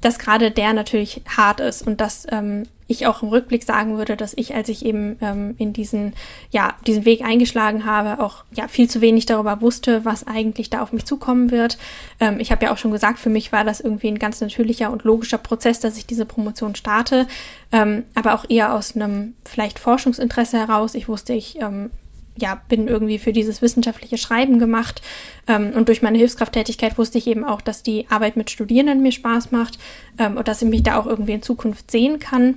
dass 0.00 0.18
gerade 0.18 0.50
der 0.50 0.72
natürlich 0.72 1.22
hart 1.36 1.60
ist 1.60 1.86
und 1.86 2.00
dass 2.00 2.26
ähm, 2.30 2.64
ich 2.90 3.06
auch 3.06 3.22
im 3.22 3.28
Rückblick 3.28 3.62
sagen 3.62 3.98
würde, 3.98 4.16
dass 4.16 4.32
ich, 4.36 4.54
als 4.54 4.68
ich 4.68 4.84
eben 4.84 5.16
ähm, 5.20 5.54
in 5.58 5.72
diesen, 5.72 6.12
ja, 6.50 6.74
diesen 6.86 7.04
Weg 7.04 7.22
eingeschlagen 7.22 7.84
habe, 7.84 8.22
auch 8.22 8.42
ja 8.50 8.66
viel 8.66 8.90
zu 8.90 9.00
wenig 9.00 9.26
darüber 9.26 9.60
wusste, 9.60 10.04
was 10.04 10.26
eigentlich 10.26 10.70
da 10.70 10.82
auf 10.82 10.92
mich 10.92 11.04
zukommen 11.04 11.52
wird. 11.52 11.78
Ähm, 12.18 12.40
ich 12.40 12.50
habe 12.50 12.64
ja 12.64 12.72
auch 12.72 12.78
schon 12.78 12.90
gesagt, 12.90 13.20
für 13.20 13.30
mich 13.30 13.52
war 13.52 13.62
das 13.62 13.80
irgendwie 13.80 14.08
ein 14.08 14.18
ganz 14.18 14.40
natürlicher 14.40 14.90
und 14.90 15.04
logischer 15.04 15.38
Prozess, 15.38 15.78
dass 15.78 15.96
ich 15.96 16.06
diese 16.06 16.26
Promotion 16.26 16.74
starte, 16.74 17.28
ähm, 17.70 18.04
aber 18.14 18.34
auch 18.34 18.44
eher 18.48 18.74
aus 18.74 18.96
einem 18.96 19.34
vielleicht 19.44 19.78
Forschungsinteresse 19.78 20.58
heraus. 20.58 20.96
Ich 20.96 21.08
wusste, 21.08 21.32
ich 21.32 21.60
ähm, 21.60 21.90
ja, 22.36 22.60
bin 22.68 22.88
irgendwie 22.88 23.18
für 23.18 23.32
dieses 23.32 23.62
wissenschaftliche 23.62 24.18
Schreiben 24.18 24.58
gemacht. 24.58 25.02
Ähm, 25.46 25.72
und 25.74 25.88
durch 25.88 26.02
meine 26.02 26.18
Hilfskrafttätigkeit 26.18 26.98
wusste 26.98 27.18
ich 27.18 27.26
eben 27.26 27.44
auch, 27.44 27.60
dass 27.60 27.82
die 27.82 28.06
Arbeit 28.08 28.36
mit 28.36 28.50
Studierenden 28.50 29.02
mir 29.02 29.12
Spaß 29.12 29.50
macht 29.50 29.78
ähm, 30.18 30.36
und 30.36 30.48
dass 30.48 30.62
ich 30.62 30.68
mich 30.68 30.82
da 30.82 30.98
auch 30.98 31.06
irgendwie 31.06 31.32
in 31.32 31.42
Zukunft 31.42 31.90
sehen 31.90 32.18
kann. 32.18 32.56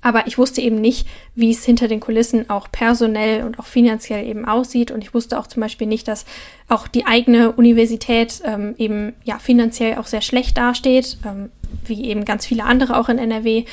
Aber 0.00 0.26
ich 0.26 0.36
wusste 0.36 0.60
eben 0.60 0.80
nicht, 0.80 1.06
wie 1.34 1.50
es 1.50 1.64
hinter 1.64 1.88
den 1.88 2.00
Kulissen 2.00 2.50
auch 2.50 2.70
personell 2.70 3.42
und 3.42 3.58
auch 3.58 3.64
finanziell 3.64 4.26
eben 4.26 4.44
aussieht. 4.44 4.90
Und 4.90 5.02
ich 5.02 5.14
wusste 5.14 5.38
auch 5.38 5.46
zum 5.46 5.62
Beispiel 5.62 5.86
nicht, 5.86 6.08
dass 6.08 6.26
auch 6.68 6.88
die 6.88 7.06
eigene 7.06 7.52
Universität 7.52 8.42
ähm, 8.44 8.74
eben 8.76 9.14
ja 9.24 9.38
finanziell 9.38 9.96
auch 9.96 10.06
sehr 10.06 10.20
schlecht 10.20 10.58
dasteht, 10.58 11.16
ähm, 11.24 11.50
wie 11.86 12.04
eben 12.04 12.26
ganz 12.26 12.44
viele 12.44 12.64
andere 12.64 12.98
auch 12.98 13.08
in 13.08 13.18
NRW 13.18 13.64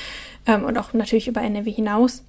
ähm, 0.47 0.63
und 0.63 0.77
auch 0.77 0.93
natürlich 0.93 1.27
über 1.27 1.41
NRW 1.41 1.69
hinaus. 1.69 2.23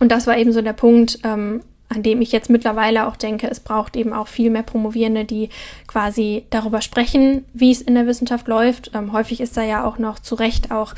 Und 0.00 0.10
das 0.10 0.26
war 0.26 0.38
eben 0.38 0.52
so 0.52 0.62
der 0.62 0.72
Punkt, 0.72 1.18
ähm, 1.22 1.60
an 1.94 2.02
dem 2.02 2.20
ich 2.20 2.32
jetzt 2.32 2.50
mittlerweile 2.50 3.06
auch 3.06 3.16
denke, 3.16 3.48
es 3.50 3.60
braucht 3.60 3.96
eben 3.96 4.12
auch 4.12 4.28
viel 4.28 4.50
mehr 4.50 4.62
Promovierende, 4.62 5.24
die 5.24 5.48
quasi 5.86 6.44
darüber 6.50 6.80
sprechen, 6.80 7.44
wie 7.52 7.70
es 7.70 7.82
in 7.82 7.94
der 7.94 8.06
Wissenschaft 8.06 8.48
läuft. 8.48 8.90
Ähm, 8.94 9.12
häufig 9.12 9.40
ist 9.40 9.56
da 9.56 9.62
ja 9.62 9.84
auch 9.84 9.98
noch 9.98 10.18
zu 10.18 10.34
Recht 10.34 10.70
auch 10.70 10.94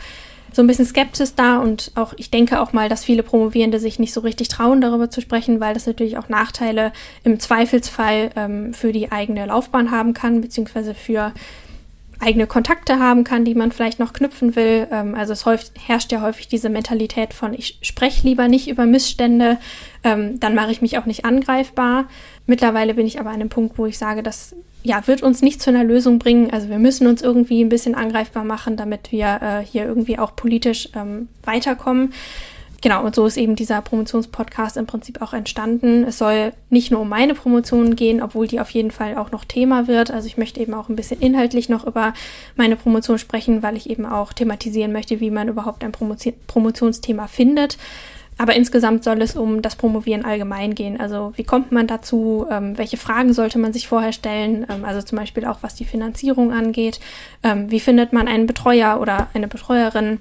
so 0.52 0.62
ein 0.62 0.68
bisschen 0.68 0.86
Skepsis 0.86 1.34
da 1.34 1.58
und 1.58 1.90
auch 1.96 2.14
ich 2.16 2.30
denke 2.30 2.60
auch 2.60 2.72
mal, 2.72 2.88
dass 2.88 3.04
viele 3.04 3.24
Promovierende 3.24 3.80
sich 3.80 3.98
nicht 3.98 4.12
so 4.12 4.20
richtig 4.20 4.48
trauen, 4.48 4.80
darüber 4.80 5.10
zu 5.10 5.20
sprechen, 5.20 5.58
weil 5.58 5.74
das 5.74 5.86
natürlich 5.86 6.16
auch 6.16 6.28
Nachteile 6.28 6.92
im 7.24 7.40
Zweifelsfall 7.40 8.30
ähm, 8.36 8.72
für 8.72 8.92
die 8.92 9.10
eigene 9.10 9.46
Laufbahn 9.46 9.90
haben 9.90 10.14
kann, 10.14 10.40
beziehungsweise 10.40 10.94
für 10.94 11.32
eigene 12.20 12.46
Kontakte 12.46 12.98
haben 12.98 13.24
kann, 13.24 13.44
die 13.44 13.54
man 13.54 13.72
vielleicht 13.72 13.98
noch 13.98 14.12
knüpfen 14.12 14.56
will. 14.56 14.86
Ähm, 14.90 15.14
also 15.14 15.32
es 15.32 15.46
häufig, 15.46 15.70
herrscht 15.78 16.12
ja 16.12 16.20
häufig 16.20 16.48
diese 16.48 16.68
Mentalität 16.68 17.34
von, 17.34 17.54
ich 17.54 17.78
spreche 17.82 18.26
lieber 18.26 18.48
nicht 18.48 18.68
über 18.68 18.86
Missstände, 18.86 19.58
ähm, 20.02 20.38
dann 20.40 20.54
mache 20.54 20.70
ich 20.70 20.82
mich 20.82 20.98
auch 20.98 21.06
nicht 21.06 21.24
angreifbar. 21.24 22.08
Mittlerweile 22.46 22.94
bin 22.94 23.06
ich 23.06 23.20
aber 23.20 23.30
an 23.30 23.36
einem 23.36 23.48
Punkt, 23.48 23.78
wo 23.78 23.86
ich 23.86 23.98
sage, 23.98 24.22
das 24.22 24.54
ja, 24.82 25.06
wird 25.06 25.22
uns 25.22 25.40
nicht 25.40 25.62
zu 25.62 25.70
einer 25.70 25.82
Lösung 25.82 26.18
bringen. 26.18 26.50
Also 26.52 26.68
wir 26.68 26.78
müssen 26.78 27.06
uns 27.06 27.22
irgendwie 27.22 27.64
ein 27.64 27.70
bisschen 27.70 27.94
angreifbar 27.94 28.44
machen, 28.44 28.76
damit 28.76 29.12
wir 29.12 29.40
äh, 29.42 29.64
hier 29.64 29.84
irgendwie 29.84 30.18
auch 30.18 30.36
politisch 30.36 30.90
ähm, 30.94 31.28
weiterkommen. 31.42 32.12
Genau, 32.84 33.02
und 33.02 33.14
so 33.14 33.24
ist 33.24 33.38
eben 33.38 33.56
dieser 33.56 33.80
Promotionspodcast 33.80 34.76
im 34.76 34.84
Prinzip 34.84 35.22
auch 35.22 35.32
entstanden. 35.32 36.04
Es 36.04 36.18
soll 36.18 36.52
nicht 36.68 36.90
nur 36.90 37.00
um 37.00 37.08
meine 37.08 37.32
Promotion 37.32 37.96
gehen, 37.96 38.20
obwohl 38.20 38.46
die 38.46 38.60
auf 38.60 38.68
jeden 38.68 38.90
Fall 38.90 39.16
auch 39.16 39.30
noch 39.30 39.46
Thema 39.46 39.88
wird. 39.88 40.10
Also 40.10 40.26
ich 40.26 40.36
möchte 40.36 40.60
eben 40.60 40.74
auch 40.74 40.90
ein 40.90 40.94
bisschen 40.94 41.18
inhaltlich 41.18 41.70
noch 41.70 41.86
über 41.86 42.12
meine 42.56 42.76
Promotion 42.76 43.16
sprechen, 43.16 43.62
weil 43.62 43.78
ich 43.78 43.88
eben 43.88 44.04
auch 44.04 44.34
thematisieren 44.34 44.92
möchte, 44.92 45.20
wie 45.20 45.30
man 45.30 45.48
überhaupt 45.48 45.82
ein 45.82 45.92
Promotion 45.92 46.34
Promotionsthema 46.46 47.26
findet. 47.26 47.78
Aber 48.36 48.54
insgesamt 48.54 49.02
soll 49.02 49.22
es 49.22 49.34
um 49.34 49.62
das 49.62 49.76
Promovieren 49.76 50.26
allgemein 50.26 50.74
gehen. 50.74 51.00
Also 51.00 51.32
wie 51.36 51.44
kommt 51.44 51.72
man 51.72 51.86
dazu? 51.86 52.46
Ähm, 52.50 52.76
welche 52.76 52.98
Fragen 52.98 53.32
sollte 53.32 53.58
man 53.58 53.72
sich 53.72 53.88
vorher 53.88 54.12
stellen? 54.12 54.66
Ähm, 54.68 54.84
also 54.84 55.00
zum 55.00 55.16
Beispiel 55.16 55.46
auch 55.46 55.62
was 55.62 55.74
die 55.74 55.86
Finanzierung 55.86 56.52
angeht. 56.52 57.00
Ähm, 57.42 57.70
wie 57.70 57.80
findet 57.80 58.12
man 58.12 58.28
einen 58.28 58.46
Betreuer 58.46 58.98
oder 59.00 59.28
eine 59.32 59.48
Betreuerin? 59.48 60.18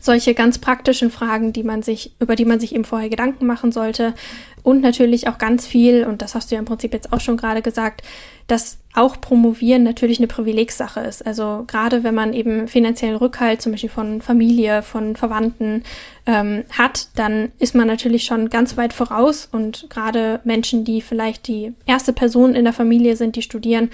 Solche 0.00 0.34
ganz 0.34 0.58
praktischen 0.58 1.10
Fragen, 1.10 1.52
die 1.52 1.62
man 1.62 1.82
sich, 1.82 2.12
über 2.18 2.34
die 2.34 2.44
man 2.44 2.58
sich 2.58 2.74
eben 2.74 2.84
vorher 2.84 3.10
Gedanken 3.10 3.46
machen 3.46 3.70
sollte. 3.70 4.14
Und 4.62 4.80
natürlich 4.80 5.28
auch 5.28 5.38
ganz 5.38 5.66
viel, 5.66 6.04
und 6.04 6.22
das 6.22 6.34
hast 6.34 6.50
du 6.50 6.54
ja 6.54 6.58
im 6.58 6.64
Prinzip 6.64 6.92
jetzt 6.92 7.12
auch 7.12 7.20
schon 7.20 7.36
gerade 7.36 7.62
gesagt, 7.62 8.02
dass 8.50 8.78
auch 8.94 9.20
Promovieren 9.20 9.84
natürlich 9.84 10.18
eine 10.18 10.26
Privilegssache 10.26 10.98
ist. 11.00 11.24
Also 11.24 11.62
gerade 11.68 12.02
wenn 12.02 12.14
man 12.14 12.32
eben 12.32 12.66
finanziellen 12.66 13.14
Rückhalt 13.14 13.62
zum 13.62 13.70
Beispiel 13.70 13.90
von 13.90 14.20
Familie, 14.20 14.82
von 14.82 15.14
Verwandten 15.14 15.84
ähm, 16.26 16.64
hat, 16.76 17.06
dann 17.14 17.52
ist 17.60 17.76
man 17.76 17.86
natürlich 17.86 18.24
schon 18.24 18.48
ganz 18.48 18.76
weit 18.76 18.92
voraus. 18.92 19.48
Und 19.52 19.86
gerade 19.88 20.40
Menschen, 20.42 20.84
die 20.84 21.00
vielleicht 21.00 21.46
die 21.46 21.72
erste 21.86 22.12
Person 22.12 22.56
in 22.56 22.64
der 22.64 22.72
Familie 22.72 23.14
sind, 23.14 23.36
die 23.36 23.42
studieren, 23.42 23.90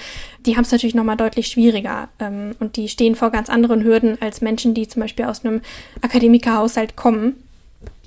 die 0.46 0.56
haben 0.56 0.64
es 0.64 0.72
natürlich 0.72 0.94
nochmal 0.94 1.18
deutlich 1.18 1.48
schwieriger. 1.48 2.08
Ähm, 2.18 2.52
und 2.58 2.76
die 2.76 2.88
stehen 2.88 3.14
vor 3.14 3.30
ganz 3.30 3.50
anderen 3.50 3.84
Hürden 3.84 4.16
als 4.22 4.40
Menschen, 4.40 4.72
die 4.72 4.88
zum 4.88 5.02
Beispiel 5.02 5.26
aus 5.26 5.44
einem 5.44 5.60
Akademikerhaushalt 6.00 6.96
kommen. 6.96 7.36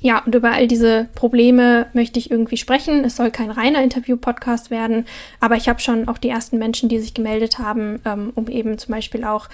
Ja, 0.01 0.23
und 0.25 0.33
über 0.33 0.51
all 0.51 0.67
diese 0.67 1.09
Probleme 1.15 1.87
möchte 1.93 2.19
ich 2.19 2.31
irgendwie 2.31 2.57
sprechen. 2.57 3.03
Es 3.03 3.17
soll 3.17 3.31
kein 3.31 3.51
reiner 3.51 3.83
Interview-Podcast 3.83 4.71
werden, 4.71 5.05
aber 5.39 5.57
ich 5.57 5.67
habe 5.67 5.81
schon 5.81 6.07
auch 6.07 6.17
die 6.17 6.29
ersten 6.29 6.57
Menschen, 6.57 6.87
die 6.87 6.99
sich 6.99 7.13
gemeldet 7.13 7.59
haben, 7.59 7.99
ähm, 8.05 8.31
um 8.35 8.47
eben 8.47 8.77
zum 8.77 8.93
Beispiel 8.93 9.25
auch 9.25 9.49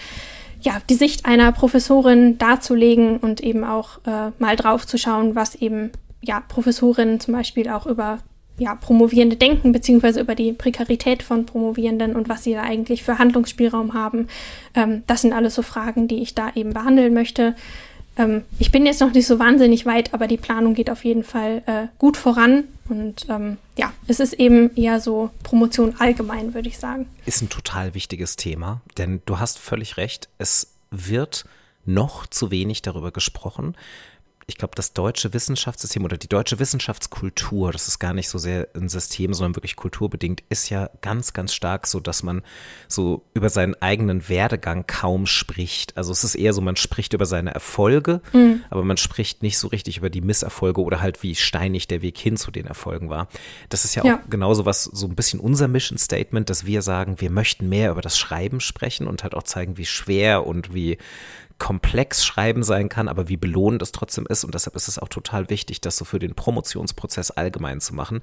ja, 0.62 0.82
die 0.90 0.96
Sicht 0.96 1.26
einer 1.26 1.52
Professorin 1.52 2.38
darzulegen 2.38 3.18
und 3.18 3.42
eben 3.42 3.64
auch 3.64 4.00
äh, 4.06 4.32
mal 4.40 4.56
drauf 4.56 4.86
zu 4.86 4.98
schauen, 4.98 5.36
was 5.36 5.56
eben 5.56 5.92
ja, 6.22 6.42
Professorinnen 6.42 7.20
zum 7.20 7.34
Beispiel 7.34 7.70
auch 7.70 7.86
über 7.86 8.20
ja, 8.58 8.76
Promovierende 8.76 9.36
denken, 9.36 9.72
beziehungsweise 9.72 10.22
über 10.22 10.34
die 10.34 10.54
Prekarität 10.54 11.24
von 11.24 11.46
Promovierenden 11.46 12.16
und 12.16 12.30
was 12.30 12.44
sie 12.44 12.54
da 12.54 12.62
eigentlich 12.62 13.04
für 13.04 13.20
Handlungsspielraum 13.20 13.94
haben. 13.94 14.28
Ähm, 14.74 15.04
das 15.08 15.22
sind 15.22 15.34
alles 15.34 15.56
so 15.56 15.62
Fragen, 15.62 16.08
die 16.08 16.22
ich 16.22 16.36
da 16.36 16.52
eben 16.56 16.74
behandeln 16.74 17.14
möchte. 17.14 17.56
Ähm, 18.18 18.44
ich 18.60 18.72
bin 18.72 18.86
jetzt 18.86 19.02
noch 19.02 19.14
nicht 19.14 19.28
so 19.28 19.40
wahnsinnig 19.40 19.86
weit, 19.86 20.14
aber 20.14 20.28
die 20.28 20.38
Planung 20.38 20.74
geht 20.74 20.90
auf 20.90 21.04
jeden 21.04 21.24
Fall 21.24 21.64
äh, 21.66 21.88
gut 21.98 22.18
voran. 22.18 22.66
Und 22.88 23.28
ähm, 23.30 23.58
ja, 23.78 23.92
es 24.08 24.20
ist 24.20 24.34
eben 24.34 24.76
eher 24.76 25.00
so 25.00 25.32
Promotion 25.44 25.96
allgemein, 26.00 26.54
würde 26.54 26.70
ich 26.70 26.78
sagen. 26.78 27.08
Ist 27.26 27.42
ein 27.42 27.50
total 27.50 27.94
wichtiges 27.94 28.36
Thema, 28.36 28.82
denn 28.98 29.22
du 29.26 29.40
hast 29.40 29.60
völlig 29.60 29.98
recht, 29.98 30.30
es 30.38 30.74
wird 30.92 31.46
noch 31.86 32.28
zu 32.28 32.52
wenig 32.52 32.82
darüber 32.82 33.12
gesprochen 33.12 33.76
ich 34.48 34.58
glaube, 34.58 34.76
das 34.76 34.94
deutsche 34.94 35.34
Wissenschaftssystem 35.34 36.04
oder 36.04 36.18
die 36.18 36.28
deutsche 36.28 36.60
Wissenschaftskultur, 36.60 37.72
das 37.72 37.88
ist 37.88 37.98
gar 37.98 38.14
nicht 38.14 38.30
so 38.30 38.38
sehr 38.38 38.68
ein 38.76 38.90
System, 38.90 39.34
sondern 39.34 39.56
wirklich 39.56 39.76
kulturbedingt, 39.76 40.44
ist 40.50 40.70
ja 40.70 40.92
ganz, 41.02 41.34
ganz 41.34 41.52
stark 41.52 41.88
so, 41.88 42.00
dass 42.00 42.22
man 42.22 42.44
so 42.88 43.24
über 43.34 43.50
seinen 43.50 43.74
eigenen 43.82 44.30
Werdegang 44.30 44.86
kaum 44.86 45.26
spricht. 45.26 45.98
Also 45.98 46.12
es 46.12 46.24
ist 46.24 46.36
eher 46.36 46.54
so, 46.54 46.62
man 46.62 46.76
spricht 46.76 47.14
über 47.14 47.26
seine 47.26 47.56
Erfolge, 47.56 48.22
mhm. 48.34 48.62
aber 48.70 48.84
man 48.84 48.98
spricht 48.98 49.42
nicht 49.42 49.58
so 49.58 49.68
richtig 49.68 49.98
über 49.98 50.12
die 50.12 50.22
Misserfolge 50.22 50.82
oder 50.82 51.02
halt 51.02 51.24
wie 51.24 51.34
steinig 51.34 51.88
der 51.88 52.04
Weg 52.04 52.20
hin 52.20 52.38
zu 52.38 52.52
den 52.52 52.68
Erfolgen 52.68 53.10
war. 53.10 53.30
Das 53.70 53.84
ist 53.84 53.96
ja, 53.96 54.06
ja. 54.06 54.18
auch 54.18 54.30
genauso 54.30 54.68
was, 54.68 54.84
so 54.84 55.08
ein 55.08 55.16
bisschen 55.16 55.40
unser 55.40 55.68
Mission 55.68 55.98
Statement, 55.98 56.52
dass 56.52 56.68
wir 56.68 56.84
sagen, 56.84 57.20
wir 57.20 57.32
möchten 57.32 57.68
mehr 57.68 57.90
über 57.90 58.02
das 58.02 58.20
Schreiben 58.20 58.60
sprechen 58.60 59.08
und 59.08 59.24
halt 59.24 59.34
auch 59.34 59.44
zeigen, 59.44 59.78
wie 59.78 59.88
schwer 59.88 60.46
und 60.46 60.76
wie 60.76 61.00
komplex 61.57 62.26
Schreiben 62.26 62.64
sein 62.64 62.90
kann, 62.90 63.07
aber 63.07 63.30
wie 63.30 63.38
belohnend 63.38 63.82
es 63.82 63.94
trotzdem 63.94 64.26
ist. 64.27 64.44
Und 64.44 64.53
deshalb 64.53 64.76
ist 64.76 64.90
es 64.90 64.99
auch 64.99 65.07
total 65.07 65.49
wichtig, 65.49 65.80
das 65.80 65.95
so 65.95 66.03
für 66.03 66.19
den 66.19 66.36
Promotionsprozess 66.36 67.32
allgemein 67.32 67.80
zu 67.80 67.95
machen. 67.95 68.22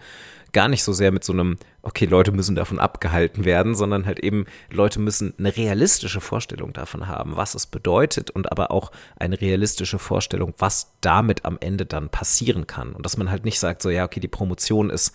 Gar 0.53 0.69
nicht 0.69 0.85
so 0.85 0.93
sehr 0.93 1.13
mit 1.13 1.25
so 1.25 1.33
einem, 1.33 1.57
okay, 1.81 2.05
Leute 2.05 2.31
müssen 2.31 2.57
davon 2.57 2.79
abgehalten 2.79 3.47
werden, 3.47 3.75
sondern 3.75 4.05
halt 4.05 4.21
eben, 4.21 4.45
Leute 4.71 5.01
müssen 5.01 5.33
eine 5.39 5.57
realistische 5.57 6.21
Vorstellung 6.21 6.75
davon 6.75 7.09
haben, 7.09 7.37
was 7.37 7.55
es 7.55 7.67
bedeutet 7.67 8.31
und 8.31 8.53
aber 8.53 8.71
auch 8.71 8.93
eine 9.17 9.41
realistische 9.41 9.99
Vorstellung, 9.99 10.53
was 10.59 10.93
damit 11.01 11.47
am 11.47 11.57
Ende 11.59 11.87
dann 11.87 12.11
passieren 12.11 12.67
kann. 12.67 12.93
Und 12.93 13.07
dass 13.07 13.17
man 13.17 13.31
halt 13.31 13.47
nicht 13.47 13.59
sagt, 13.59 13.81
so, 13.81 13.89
ja, 13.89 14.05
okay, 14.05 14.21
die 14.21 14.29
Promotion 14.29 14.91
ist 14.91 15.15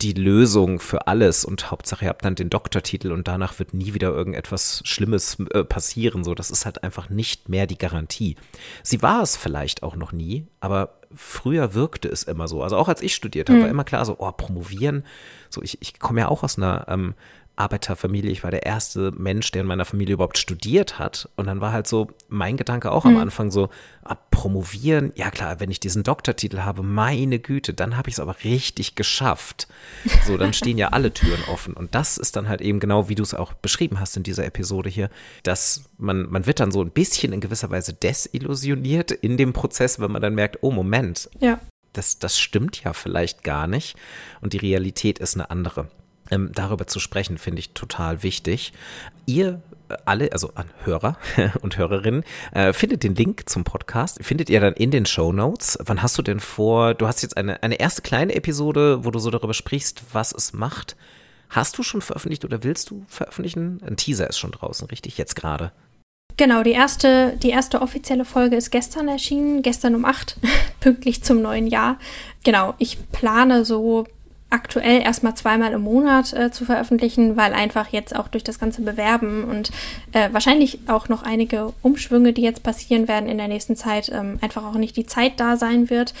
die 0.00 0.12
Lösung 0.12 0.78
für 0.78 1.08
alles 1.08 1.44
und 1.44 1.70
Hauptsache 1.70 2.04
ihr 2.04 2.08
habt 2.08 2.24
dann 2.24 2.36
den 2.36 2.50
Doktortitel 2.50 3.10
und 3.10 3.26
danach 3.26 3.58
wird 3.58 3.74
nie 3.74 3.94
wieder 3.94 4.10
irgendetwas 4.10 4.80
Schlimmes 4.84 5.38
äh, 5.52 5.64
passieren. 5.64 6.22
So, 6.22 6.34
das 6.34 6.50
ist 6.50 6.64
halt 6.64 6.84
einfach 6.84 7.08
nicht 7.10 7.48
mehr 7.48 7.66
die 7.66 7.78
Garantie. 7.78 8.36
Sie 8.84 9.02
war 9.02 9.22
es 9.22 9.36
vielleicht 9.36 9.82
auch 9.82 9.96
noch 9.96 10.12
nie, 10.12 10.46
aber 10.60 11.00
früher 11.14 11.74
wirkte 11.74 12.08
es 12.08 12.22
immer 12.22 12.46
so. 12.46 12.62
Also 12.62 12.76
auch 12.76 12.88
als 12.88 13.02
ich 13.02 13.14
studiert 13.14 13.48
habe, 13.48 13.58
mhm. 13.58 13.62
war 13.62 13.70
immer 13.70 13.84
klar 13.84 14.04
so, 14.04 14.16
oh, 14.18 14.30
promovieren. 14.30 15.04
So, 15.50 15.62
ich, 15.62 15.78
ich 15.80 15.98
komme 15.98 16.20
ja 16.20 16.28
auch 16.28 16.44
aus 16.44 16.58
einer 16.58 16.86
ähm, 16.88 17.14
Arbeiterfamilie. 17.58 18.30
Ich 18.30 18.44
war 18.44 18.50
der 18.50 18.64
erste 18.64 19.10
Mensch, 19.12 19.50
der 19.50 19.62
in 19.62 19.68
meiner 19.68 19.84
Familie 19.84 20.14
überhaupt 20.14 20.38
studiert 20.38 20.98
hat. 20.98 21.28
Und 21.36 21.46
dann 21.46 21.60
war 21.60 21.72
halt 21.72 21.86
so 21.86 22.08
mein 22.28 22.56
Gedanke 22.56 22.92
auch 22.92 23.04
mhm. 23.04 23.16
am 23.16 23.22
Anfang 23.22 23.50
so, 23.50 23.68
ah, 24.04 24.16
promovieren, 24.30 25.12
ja 25.16 25.30
klar, 25.30 25.60
wenn 25.60 25.70
ich 25.70 25.80
diesen 25.80 26.02
Doktortitel 26.04 26.60
habe, 26.60 26.82
meine 26.82 27.38
Güte, 27.38 27.74
dann 27.74 27.96
habe 27.96 28.08
ich 28.08 28.14
es 28.14 28.20
aber 28.20 28.36
richtig 28.44 28.94
geschafft. 28.94 29.68
So, 30.24 30.36
dann 30.36 30.52
stehen 30.52 30.78
ja 30.78 30.88
alle 30.88 31.12
Türen 31.12 31.42
offen. 31.52 31.74
Und 31.74 31.94
das 31.94 32.18
ist 32.18 32.36
dann 32.36 32.48
halt 32.48 32.60
eben 32.60 32.80
genau, 32.80 33.08
wie 33.08 33.14
du 33.14 33.22
es 33.22 33.34
auch 33.34 33.52
beschrieben 33.52 33.98
hast 33.98 34.16
in 34.16 34.22
dieser 34.22 34.44
Episode 34.44 34.88
hier, 34.88 35.10
dass 35.42 35.84
man, 35.96 36.30
man 36.30 36.46
wird 36.46 36.60
dann 36.60 36.70
so 36.70 36.82
ein 36.82 36.90
bisschen 36.90 37.32
in 37.32 37.40
gewisser 37.40 37.70
Weise 37.70 37.92
desillusioniert 37.92 39.10
in 39.10 39.36
dem 39.36 39.52
Prozess, 39.52 40.00
wenn 40.00 40.12
man 40.12 40.22
dann 40.22 40.34
merkt, 40.34 40.58
oh 40.62 40.70
Moment, 40.70 41.28
ja. 41.40 41.58
das, 41.92 42.18
das 42.18 42.38
stimmt 42.38 42.82
ja 42.84 42.92
vielleicht 42.92 43.42
gar 43.42 43.66
nicht. 43.66 43.96
Und 44.40 44.52
die 44.52 44.58
Realität 44.58 45.18
ist 45.18 45.34
eine 45.34 45.50
andere 45.50 45.88
ähm, 46.30 46.50
darüber 46.54 46.86
zu 46.86 47.00
sprechen, 47.00 47.38
finde 47.38 47.60
ich 47.60 47.70
total 47.70 48.22
wichtig. 48.22 48.72
Ihr 49.26 49.62
äh, 49.88 49.96
alle, 50.04 50.32
also 50.32 50.52
an 50.54 50.70
Hörer 50.84 51.16
und 51.62 51.76
Hörerinnen, 51.78 52.24
äh, 52.52 52.72
findet 52.72 53.02
den 53.02 53.14
Link 53.14 53.48
zum 53.48 53.64
Podcast, 53.64 54.18
findet 54.22 54.50
ihr 54.50 54.60
dann 54.60 54.74
in 54.74 54.90
den 54.90 55.06
Show 55.06 55.32
Notes. 55.32 55.78
Wann 55.84 56.02
hast 56.02 56.18
du 56.18 56.22
denn 56.22 56.40
vor, 56.40 56.94
du 56.94 57.06
hast 57.06 57.22
jetzt 57.22 57.36
eine, 57.36 57.62
eine 57.62 57.80
erste 57.80 58.02
kleine 58.02 58.34
Episode, 58.34 59.04
wo 59.04 59.10
du 59.10 59.18
so 59.18 59.30
darüber 59.30 59.54
sprichst, 59.54 60.02
was 60.12 60.32
es 60.32 60.52
macht. 60.52 60.96
Hast 61.50 61.78
du 61.78 61.82
schon 61.82 62.02
veröffentlicht 62.02 62.44
oder 62.44 62.62
willst 62.62 62.90
du 62.90 63.04
veröffentlichen? 63.08 63.80
Ein 63.82 63.96
Teaser 63.96 64.28
ist 64.28 64.38
schon 64.38 64.50
draußen, 64.50 64.86
richtig? 64.88 65.16
Jetzt 65.16 65.34
gerade. 65.34 65.72
Genau, 66.36 66.62
die 66.62 66.70
erste, 66.70 67.36
die 67.42 67.50
erste 67.50 67.82
offizielle 67.82 68.24
Folge 68.24 68.54
ist 68.54 68.70
gestern 68.70 69.08
erschienen, 69.08 69.62
gestern 69.62 69.96
um 69.96 70.04
acht, 70.04 70.36
pünktlich 70.80 71.24
zum 71.24 71.42
neuen 71.42 71.66
Jahr. 71.66 71.98
Genau, 72.44 72.74
ich 72.78 72.98
plane 73.10 73.64
so 73.64 74.06
aktuell 74.50 75.02
erstmal 75.02 75.34
zweimal 75.34 75.72
im 75.72 75.82
Monat 75.82 76.32
äh, 76.32 76.50
zu 76.50 76.64
veröffentlichen, 76.64 77.36
weil 77.36 77.52
einfach 77.52 77.88
jetzt 77.88 78.16
auch 78.16 78.28
durch 78.28 78.44
das 78.44 78.58
ganze 78.58 78.82
Bewerben 78.82 79.44
und 79.44 79.70
äh, 80.12 80.30
wahrscheinlich 80.32 80.80
auch 80.88 81.08
noch 81.08 81.22
einige 81.22 81.74
Umschwünge, 81.82 82.32
die 82.32 82.42
jetzt 82.42 82.62
passieren 82.62 83.08
werden 83.08 83.28
in 83.28 83.38
der 83.38 83.48
nächsten 83.48 83.76
Zeit, 83.76 84.10
ähm, 84.12 84.38
einfach 84.40 84.64
auch 84.64 84.74
nicht 84.74 84.96
die 84.96 85.06
Zeit 85.06 85.34
da 85.36 85.56
sein 85.56 85.90
wird. 85.90 86.14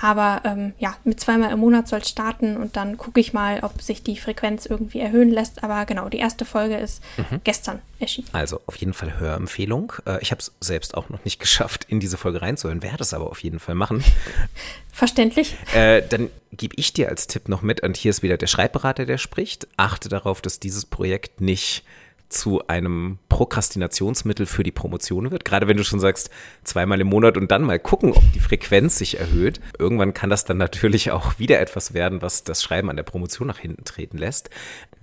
Aber 0.00 0.40
ähm, 0.44 0.72
ja, 0.78 0.96
mit 1.04 1.20
zweimal 1.20 1.52
im 1.52 1.58
Monat 1.58 1.88
soll 1.88 2.00
es 2.00 2.08
starten 2.08 2.56
und 2.56 2.76
dann 2.76 2.96
gucke 2.96 3.20
ich 3.20 3.32
mal, 3.32 3.60
ob 3.62 3.82
sich 3.82 4.02
die 4.02 4.16
Frequenz 4.16 4.66
irgendwie 4.66 5.00
erhöhen 5.00 5.30
lässt. 5.30 5.62
Aber 5.62 5.84
genau, 5.84 6.08
die 6.08 6.18
erste 6.18 6.44
Folge 6.44 6.76
ist 6.76 7.02
mhm. 7.18 7.40
gestern 7.44 7.80
erschienen. 7.98 8.28
Also 8.32 8.60
auf 8.66 8.76
jeden 8.76 8.94
Fall 8.94 9.18
Hörempfehlung. 9.18 9.92
Äh, 10.06 10.20
ich 10.22 10.30
habe 10.30 10.40
es 10.40 10.52
selbst 10.60 10.96
auch 10.96 11.10
noch 11.10 11.24
nicht 11.24 11.38
geschafft, 11.40 11.86
in 11.88 12.00
diese 12.00 12.16
Folge 12.16 12.40
reinzuhören, 12.40 12.82
werde 12.82 13.02
es 13.02 13.12
aber 13.12 13.30
auf 13.30 13.42
jeden 13.42 13.58
Fall 13.58 13.74
machen. 13.74 14.02
Verständlich. 14.92 15.56
Äh, 15.74 16.02
dann 16.08 16.30
gebe 16.52 16.74
ich 16.76 16.92
dir 16.92 17.08
als 17.08 17.26
Tipp 17.26 17.48
noch 17.48 17.62
mit, 17.62 17.82
und 17.82 17.96
hier 17.96 18.10
ist 18.10 18.22
wieder 18.22 18.36
der 18.36 18.46
Schreibberater, 18.46 19.06
der 19.06 19.18
spricht. 19.18 19.68
Achte 19.76 20.08
darauf, 20.08 20.40
dass 20.40 20.60
dieses 20.60 20.84
Projekt 20.86 21.40
nicht 21.40 21.84
zu 22.30 22.66
einem 22.68 23.18
Prokrastinationsmittel 23.28 24.46
für 24.46 24.62
die 24.62 24.70
Promotion 24.70 25.30
wird. 25.30 25.44
Gerade 25.44 25.68
wenn 25.68 25.76
du 25.76 25.84
schon 25.84 26.00
sagst, 26.00 26.30
zweimal 26.64 27.00
im 27.00 27.08
Monat 27.08 27.36
und 27.36 27.50
dann 27.50 27.62
mal 27.62 27.78
gucken, 27.78 28.12
ob 28.12 28.22
die 28.32 28.40
Frequenz 28.40 28.96
sich 28.96 29.18
erhöht. 29.18 29.60
Irgendwann 29.78 30.14
kann 30.14 30.30
das 30.30 30.44
dann 30.44 30.56
natürlich 30.56 31.10
auch 31.10 31.38
wieder 31.38 31.60
etwas 31.60 31.92
werden, 31.92 32.22
was 32.22 32.44
das 32.44 32.62
Schreiben 32.62 32.88
an 32.88 32.96
der 32.96 33.02
Promotion 33.02 33.48
nach 33.48 33.58
hinten 33.58 33.84
treten 33.84 34.16
lässt. 34.16 34.48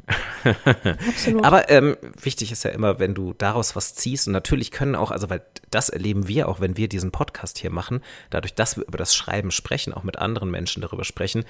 Absolut. 1.08 1.44
Aber 1.44 1.70
ähm, 1.70 1.98
wichtig 2.22 2.52
ist 2.52 2.64
ja 2.64 2.72
immer, 2.72 3.00
wenn 3.00 3.14
du 3.14 3.34
daraus 3.34 3.76
was 3.76 3.96
ziehst 3.96 4.28
und 4.28 4.34
natürlich 4.34 4.72
können 4.72 4.96
auch, 4.96 5.12
also 5.12 5.30
weil 5.30 5.42
das 5.70 5.90
erleben 5.90 6.28
wir 6.28 6.48
auch, 6.48 6.62
wenn 6.62 6.78
wir 6.78 6.88
diesen 6.88 7.12
Podcast 7.12 7.58
hier 7.58 7.72
machen, 7.72 8.02
dadurch, 8.30 8.54
dass 8.54 8.78
wir 8.78 8.86
über 8.88 8.98
das 8.98 9.14
Schreiben 9.14 9.52
sprechen, 9.52 9.94
auch 9.94 10.04
mit 10.04 10.18
anderen 10.18 10.50
Menschen 10.50 10.82
darüber 10.82 11.04
sprechen, 11.04 11.44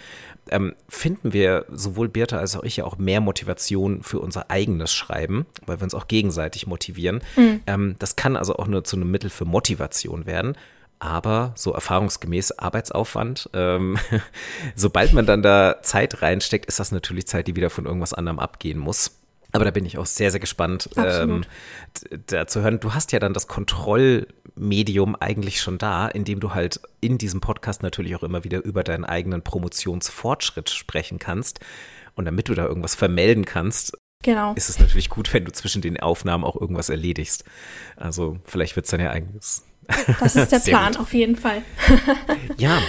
ähm, 0.49 0.73
finden 0.89 1.34
wir 1.34 1.65
sowohl 1.69 2.09
Birte 2.09 2.39
als 2.39 2.55
auch 2.55 2.63
ich 2.63 2.77
ja 2.77 2.85
auch 2.85 2.97
mehr 2.97 3.21
Motivation 3.21 4.01
für 4.01 4.19
unser 4.19 4.49
eigenes 4.49 4.93
Schreiben, 4.93 5.45
weil 5.65 5.79
wir 5.79 5.84
uns 5.84 5.93
auch 5.93 6.07
gegenseitig 6.07 6.65
motivieren. 6.65 7.21
Mhm. 7.35 7.61
Ähm, 7.67 7.95
das 7.99 8.15
kann 8.15 8.35
also 8.35 8.55
auch 8.55 8.67
nur 8.67 8.84
zu 8.84 8.95
einem 8.95 9.11
Mittel 9.11 9.29
für 9.29 9.45
Motivation 9.45 10.25
werden. 10.25 10.57
Aber 10.99 11.53
so 11.56 11.74
erfahrungsgemäß 11.74 12.53
Arbeitsaufwand, 12.53 13.49
ähm, 13.53 13.98
sobald 14.76 15.14
man 15.14 15.26
dann 15.26 15.44
da 15.44 15.78
Zeit 15.82 16.22
reinsteckt, 16.22 16.65
ist 16.65 16.80
das 16.80 16.91
natürlich 16.91 17.28
Zeit, 17.28 17.48
die 17.48 17.56
wieder 17.56 17.69
von 17.69 17.86
irgendwas 17.86 18.14
anderem 18.14 18.40
abgehen 18.40 18.80
muss. 18.80 19.11
Aber 19.53 19.64
da 19.64 19.72
bin 19.72 19.86
ich 19.86 19.98
auch 19.98 20.06
sehr, 20.06 20.32
sehr 20.32 20.40
gespannt, 20.40 20.90
ähm, 20.98 21.45
da 22.28 22.48
zu 22.48 22.61
hören. 22.61 22.80
Du 22.80 22.94
hast 22.94 23.11
ja 23.11 23.19
dann 23.19 23.34
das 23.34 23.48
Kontrollmedium 23.48 25.15
eigentlich 25.15 25.61
schon 25.61 25.78
da, 25.78 26.07
indem 26.07 26.40
du 26.40 26.53
halt 26.53 26.82
in 26.99 27.18
diesem 27.18 27.40
Podcast 27.40 27.82
natürlich 27.82 28.15
auch 28.15 28.24
immer 28.24 28.44
wieder 28.44 28.64
über 28.64 28.84
deinen 28.84 29.06
eigenen 29.06 29.44
Promotionsfortschritt 29.44 30.69
sprechen 30.69 31.19
kannst. 31.19 31.60
Und 32.15 32.26
damit 32.26 32.49
du 32.49 32.56
da 32.56 32.65
irgendwas 32.65 32.95
vermelden 32.95 33.45
kannst, 33.45 33.98
Genau. 34.24 34.53
ist 34.56 34.69
es 34.69 34.80
natürlich 34.80 35.10
gut, 35.10 35.32
wenn 35.34 35.45
du 35.45 35.52
zwischen 35.52 35.82
den 35.82 35.99
Aufnahmen 35.99 36.44
auch 36.44 36.60
irgendwas 36.60 36.90
erledigst. 36.90 37.45
Also 37.95 38.40
vielleicht 38.45 38.76
wird 38.76 38.86
es 38.86 38.91
dann 38.91 38.99
ja 38.99 39.11
eigenes 39.11 39.64
das 40.19 40.35
ist 40.35 40.51
der 40.51 40.59
Plan, 40.65 40.93
gut. 40.93 41.01
auf 41.01 41.14
jeden 41.14 41.35
Fall. 41.35 41.61
ja, 42.57 42.80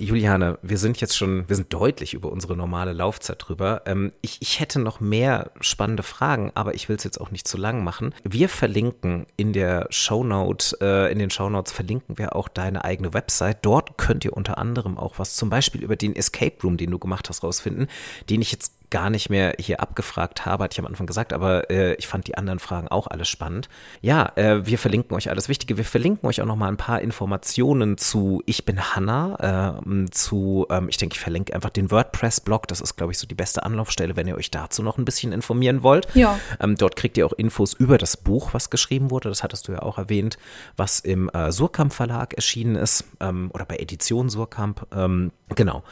Juliane, 0.00 0.58
wir 0.62 0.78
sind 0.78 0.98
jetzt 1.00 1.16
schon, 1.16 1.46
wir 1.46 1.56
sind 1.56 1.72
deutlich 1.74 2.14
über 2.14 2.32
unsere 2.32 2.56
normale 2.56 2.94
Laufzeit 2.94 3.36
drüber. 3.38 3.82
Ähm, 3.84 4.12
ich, 4.22 4.40
ich 4.40 4.58
hätte 4.58 4.80
noch 4.80 5.00
mehr 5.00 5.50
spannende 5.60 6.02
Fragen, 6.02 6.52
aber 6.54 6.74
ich 6.74 6.88
will 6.88 6.96
es 6.96 7.04
jetzt 7.04 7.20
auch 7.20 7.30
nicht 7.30 7.46
zu 7.46 7.58
lang 7.58 7.84
machen. 7.84 8.14
Wir 8.24 8.48
verlinken 8.48 9.26
in 9.36 9.52
der 9.52 9.86
Shownote, 9.90 10.78
äh, 10.80 11.12
in 11.12 11.18
den 11.18 11.28
Shownotes 11.28 11.72
verlinken 11.72 12.16
wir 12.16 12.34
auch 12.34 12.48
deine 12.48 12.84
eigene 12.84 13.12
Website. 13.12 13.58
Dort 13.60 13.98
könnt 13.98 14.24
ihr 14.24 14.32
unter 14.32 14.56
anderem 14.56 14.96
auch 14.96 15.18
was 15.18 15.34
zum 15.34 15.50
Beispiel 15.50 15.82
über 15.82 15.96
den 15.96 16.16
Escape 16.16 16.56
Room, 16.62 16.78
den 16.78 16.90
du 16.90 16.98
gemacht 16.98 17.28
hast, 17.28 17.42
rausfinden, 17.42 17.86
den 18.30 18.40
ich 18.40 18.52
jetzt 18.52 18.79
gar 18.90 19.08
nicht 19.08 19.30
mehr 19.30 19.54
hier 19.58 19.80
abgefragt 19.80 20.44
habe, 20.44 20.64
hatte 20.64 20.74
ich 20.74 20.78
am 20.80 20.86
Anfang 20.86 21.06
gesagt, 21.06 21.32
aber 21.32 21.70
äh, 21.70 21.94
ich 21.94 22.08
fand 22.08 22.26
die 22.26 22.36
anderen 22.36 22.58
Fragen 22.58 22.88
auch 22.88 23.06
alles 23.06 23.28
spannend. 23.28 23.68
Ja, 24.00 24.32
äh, 24.34 24.66
wir 24.66 24.78
verlinken 24.78 25.16
euch 25.16 25.30
alles 25.30 25.48
Wichtige. 25.48 25.76
Wir 25.76 25.84
verlinken 25.84 26.28
euch 26.28 26.42
auch 26.42 26.46
noch 26.46 26.56
mal 26.56 26.68
ein 26.68 26.76
paar 26.76 27.00
Informationen 27.00 27.98
zu 27.98 28.42
Ich 28.46 28.64
bin 28.64 28.80
Hanna, 28.80 29.80
äh, 29.80 30.10
zu, 30.10 30.66
ähm, 30.70 30.88
ich 30.88 30.96
denke, 30.96 31.14
ich 31.14 31.20
verlinke 31.20 31.54
einfach 31.54 31.70
den 31.70 31.90
WordPress-Blog. 31.90 32.66
Das 32.68 32.80
ist, 32.80 32.96
glaube 32.96 33.12
ich, 33.12 33.18
so 33.18 33.26
die 33.26 33.34
beste 33.34 33.62
Anlaufstelle, 33.62 34.16
wenn 34.16 34.26
ihr 34.26 34.36
euch 34.36 34.50
dazu 34.50 34.82
noch 34.82 34.98
ein 34.98 35.04
bisschen 35.04 35.32
informieren 35.32 35.82
wollt. 35.82 36.08
Ja. 36.14 36.38
Ähm, 36.58 36.76
dort 36.76 36.96
kriegt 36.96 37.16
ihr 37.16 37.26
auch 37.26 37.32
Infos 37.32 37.74
über 37.74 37.96
das 37.96 38.16
Buch, 38.16 38.52
was 38.52 38.70
geschrieben 38.70 39.10
wurde. 39.10 39.28
Das 39.28 39.42
hattest 39.42 39.68
du 39.68 39.72
ja 39.72 39.82
auch 39.82 39.98
erwähnt, 39.98 40.36
was 40.76 41.00
im 41.00 41.28
äh, 41.30 41.52
Surkamp 41.52 41.92
Verlag 41.92 42.34
erschienen 42.34 42.76
ist 42.76 43.04
ähm, 43.20 43.50
oder 43.54 43.64
bei 43.64 43.76
Edition 43.76 44.28
Surkamp. 44.28 44.86
Ähm, 44.92 45.32
genau. 45.54 45.84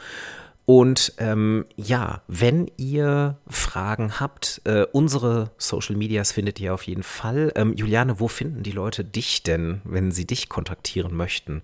Und 0.69 1.13
ähm, 1.17 1.65
ja, 1.77 2.21
wenn 2.27 2.69
ihr 2.77 3.39
Fragen 3.47 4.19
habt, 4.19 4.61
äh, 4.65 4.85
unsere 4.91 5.49
Social 5.57 5.95
Medias 5.95 6.31
findet 6.31 6.59
ihr 6.59 6.75
auf 6.75 6.83
jeden 6.83 7.01
Fall. 7.01 7.51
Ähm, 7.55 7.73
Juliane, 7.73 8.19
wo 8.19 8.27
finden 8.27 8.61
die 8.61 8.69
Leute 8.69 9.03
dich 9.03 9.41
denn, 9.41 9.81
wenn 9.83 10.11
sie 10.11 10.27
dich 10.27 10.47
kontaktieren 10.47 11.15
möchten? 11.15 11.63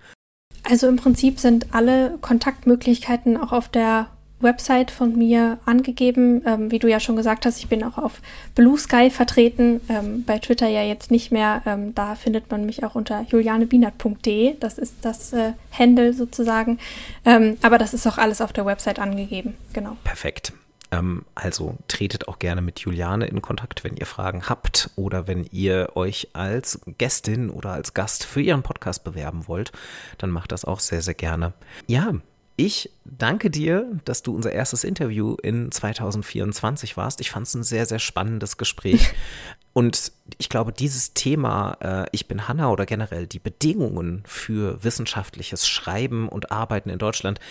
Also 0.63 0.87
im 0.87 0.95
Prinzip 0.95 1.37
sind 1.37 1.75
alle 1.75 2.17
Kontaktmöglichkeiten 2.21 3.37
auch 3.37 3.51
auf 3.51 3.69
der 3.69 4.07
Website 4.39 4.91
von 4.91 5.17
mir 5.17 5.57
angegeben. 5.65 6.43
Ähm, 6.45 6.71
wie 6.71 6.79
du 6.79 6.89
ja 6.89 6.99
schon 6.99 7.15
gesagt 7.15 7.45
hast, 7.45 7.59
ich 7.59 7.67
bin 7.67 7.83
auch 7.83 7.97
auf 7.97 8.21
Blue 8.53 8.77
Sky 8.77 9.09
vertreten, 9.09 9.81
ähm, 9.89 10.23
bei 10.25 10.39
Twitter 10.39 10.67
ja 10.67 10.83
jetzt 10.83 11.11
nicht 11.11 11.31
mehr. 11.31 11.61
Ähm, 11.65 11.95
da 11.95 12.15
findet 12.15 12.51
man 12.51 12.65
mich 12.65 12.83
auch 12.83 12.95
unter 12.95 13.21
julianebienert.de. 13.21 14.57
Das 14.59 14.77
ist 14.77 14.95
das 15.01 15.33
äh, 15.33 15.53
Handle 15.71 16.13
sozusagen. 16.13 16.79
Ähm, 17.25 17.57
aber 17.61 17.77
das 17.77 17.93
ist 17.93 18.05
auch 18.07 18.17
alles 18.17 18.41
auf 18.41 18.53
der 18.53 18.65
Website 18.65 18.99
angegeben. 18.99 19.55
Genau. 19.73 19.97
Perfekt. 20.03 20.53
Ähm, 20.91 21.25
also 21.33 21.77
tretet 21.87 22.27
auch 22.27 22.39
gerne 22.39 22.61
mit 22.61 22.79
Juliane 22.79 23.27
in 23.27 23.41
Kontakt, 23.41 23.83
wenn 23.83 23.97
ihr 23.97 24.05
Fragen 24.05 24.47
habt 24.49 24.89
oder 24.95 25.27
wenn 25.27 25.45
ihr 25.51 25.91
euch 25.95 26.29
als 26.33 26.79
Gästin 26.97 27.49
oder 27.49 27.71
als 27.71 27.93
Gast 27.93 28.23
für 28.23 28.41
ihren 28.41 28.63
Podcast 28.63 29.03
bewerben 29.03 29.47
wollt, 29.47 29.71
dann 30.17 30.29
macht 30.29 30.51
das 30.51 30.65
auch 30.65 30.79
sehr, 30.79 31.01
sehr 31.01 31.13
gerne. 31.13 31.53
Ja, 31.87 32.13
ich 32.57 32.89
danke 33.03 33.49
dir, 33.49 33.99
dass 34.05 34.23
du 34.23 34.33
unser 34.33 34.51
erstes 34.51 34.83
Interview 34.83 35.35
in 35.41 35.71
2024 35.71 36.95
warst. 36.95 37.19
Ich 37.19 37.31
fand 37.31 37.47
es 37.47 37.53
ein 37.53 37.63
sehr, 37.63 37.85
sehr 37.85 37.99
spannendes 37.99 38.57
Gespräch. 38.57 39.13
Und 39.73 40.13
ich 40.37 40.47
glaube, 40.47 40.71
dieses 40.71 41.13
Thema, 41.13 41.77
äh, 41.81 42.05
ich 42.13 42.29
bin 42.29 42.47
Hanna 42.47 42.69
oder 42.71 42.85
generell 42.85 43.27
die 43.27 43.39
Bedingungen 43.39 44.23
für 44.25 44.81
wissenschaftliches 44.85 45.67
Schreiben 45.67 46.29
und 46.29 46.49
Arbeiten 46.49 46.89
in 46.89 46.97
Deutschland, 46.97 47.41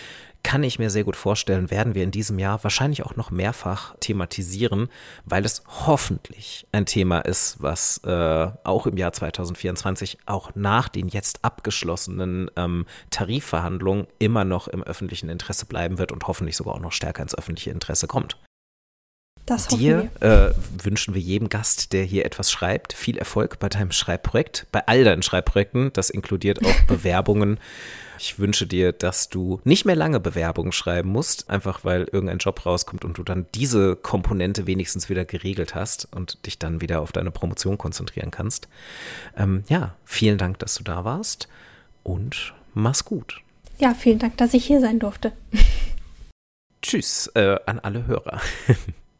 kann 0.45 0.61
ich 0.61 0.77
mir 0.77 0.91
sehr 0.91 1.03
gut 1.03 1.15
vorstellen, 1.15 1.71
werden 1.71 1.95
wir 1.95 2.03
in 2.03 2.11
diesem 2.11 2.37
Jahr 2.37 2.63
wahrscheinlich 2.63 3.03
auch 3.03 3.15
noch 3.15 3.31
mehrfach 3.31 3.95
thematisieren, 3.99 4.89
weil 5.25 5.43
es 5.43 5.63
hoffentlich 5.87 6.67
ein 6.71 6.85
Thema 6.85 7.21
ist, 7.21 7.55
was 7.63 7.97
äh, 8.03 8.51
auch 8.63 8.85
im 8.85 8.95
Jahr 8.95 9.11
2024, 9.11 10.19
auch 10.27 10.51
nach 10.53 10.87
den 10.87 11.07
jetzt 11.07 11.43
abgeschlossenen 11.43 12.51
ähm, 12.57 12.85
Tarifverhandlungen, 13.09 14.05
immer 14.19 14.45
noch 14.45 14.67
im 14.67 14.83
öffentlichen 14.83 15.29
Interesse 15.29 15.65
bleiben 15.65 15.97
wird 15.97 16.11
und 16.11 16.27
hoffentlich 16.27 16.55
sogar 16.55 16.75
auch 16.75 16.79
noch 16.79 16.91
stärker 16.91 17.23
ins 17.23 17.35
öffentliche 17.35 17.71
Interesse 17.71 18.05
kommt. 18.05 18.37
Das 19.47 19.67
Dir 19.67 20.09
äh, 20.21 20.51
wünschen 20.83 21.15
wir 21.15 21.21
jedem 21.21 21.49
Gast, 21.49 21.91
der 21.91 22.03
hier 22.03 22.23
etwas 22.23 22.51
schreibt, 22.51 22.93
viel 22.93 23.17
Erfolg 23.17 23.57
bei 23.57 23.69
deinem 23.69 23.91
Schreibprojekt, 23.91 24.67
bei 24.71 24.85
all 24.87 25.03
deinen 25.03 25.23
Schreibprojekten. 25.23 25.91
Das 25.93 26.11
inkludiert 26.11 26.63
auch 26.63 26.81
Bewerbungen. 26.87 27.59
Ich 28.19 28.39
wünsche 28.39 28.67
dir, 28.67 28.91
dass 28.91 29.29
du 29.29 29.59
nicht 29.63 29.85
mehr 29.85 29.95
lange 29.95 30.19
Bewerbungen 30.19 30.71
schreiben 30.71 31.09
musst, 31.09 31.49
einfach 31.49 31.83
weil 31.83 32.03
irgendein 32.11 32.37
Job 32.37 32.65
rauskommt 32.65 33.05
und 33.05 33.17
du 33.17 33.23
dann 33.23 33.45
diese 33.53 33.95
Komponente 33.95 34.67
wenigstens 34.67 35.09
wieder 35.09 35.25
geregelt 35.25 35.75
hast 35.75 36.07
und 36.13 36.45
dich 36.45 36.59
dann 36.59 36.81
wieder 36.81 37.01
auf 37.01 37.11
deine 37.11 37.31
Promotion 37.31 37.77
konzentrieren 37.77 38.31
kannst. 38.31 38.67
Ähm, 39.37 39.63
ja, 39.67 39.95
vielen 40.05 40.37
Dank, 40.37 40.59
dass 40.59 40.75
du 40.75 40.83
da 40.83 41.03
warst 41.03 41.47
und 42.03 42.53
mach's 42.73 43.05
gut. 43.05 43.41
Ja, 43.77 43.93
vielen 43.93 44.19
Dank, 44.19 44.37
dass 44.37 44.53
ich 44.53 44.65
hier 44.65 44.79
sein 44.79 44.99
durfte. 44.99 45.33
Tschüss 46.81 47.27
äh, 47.35 47.57
an 47.65 47.79
alle 47.79 48.07
Hörer. 48.07 48.39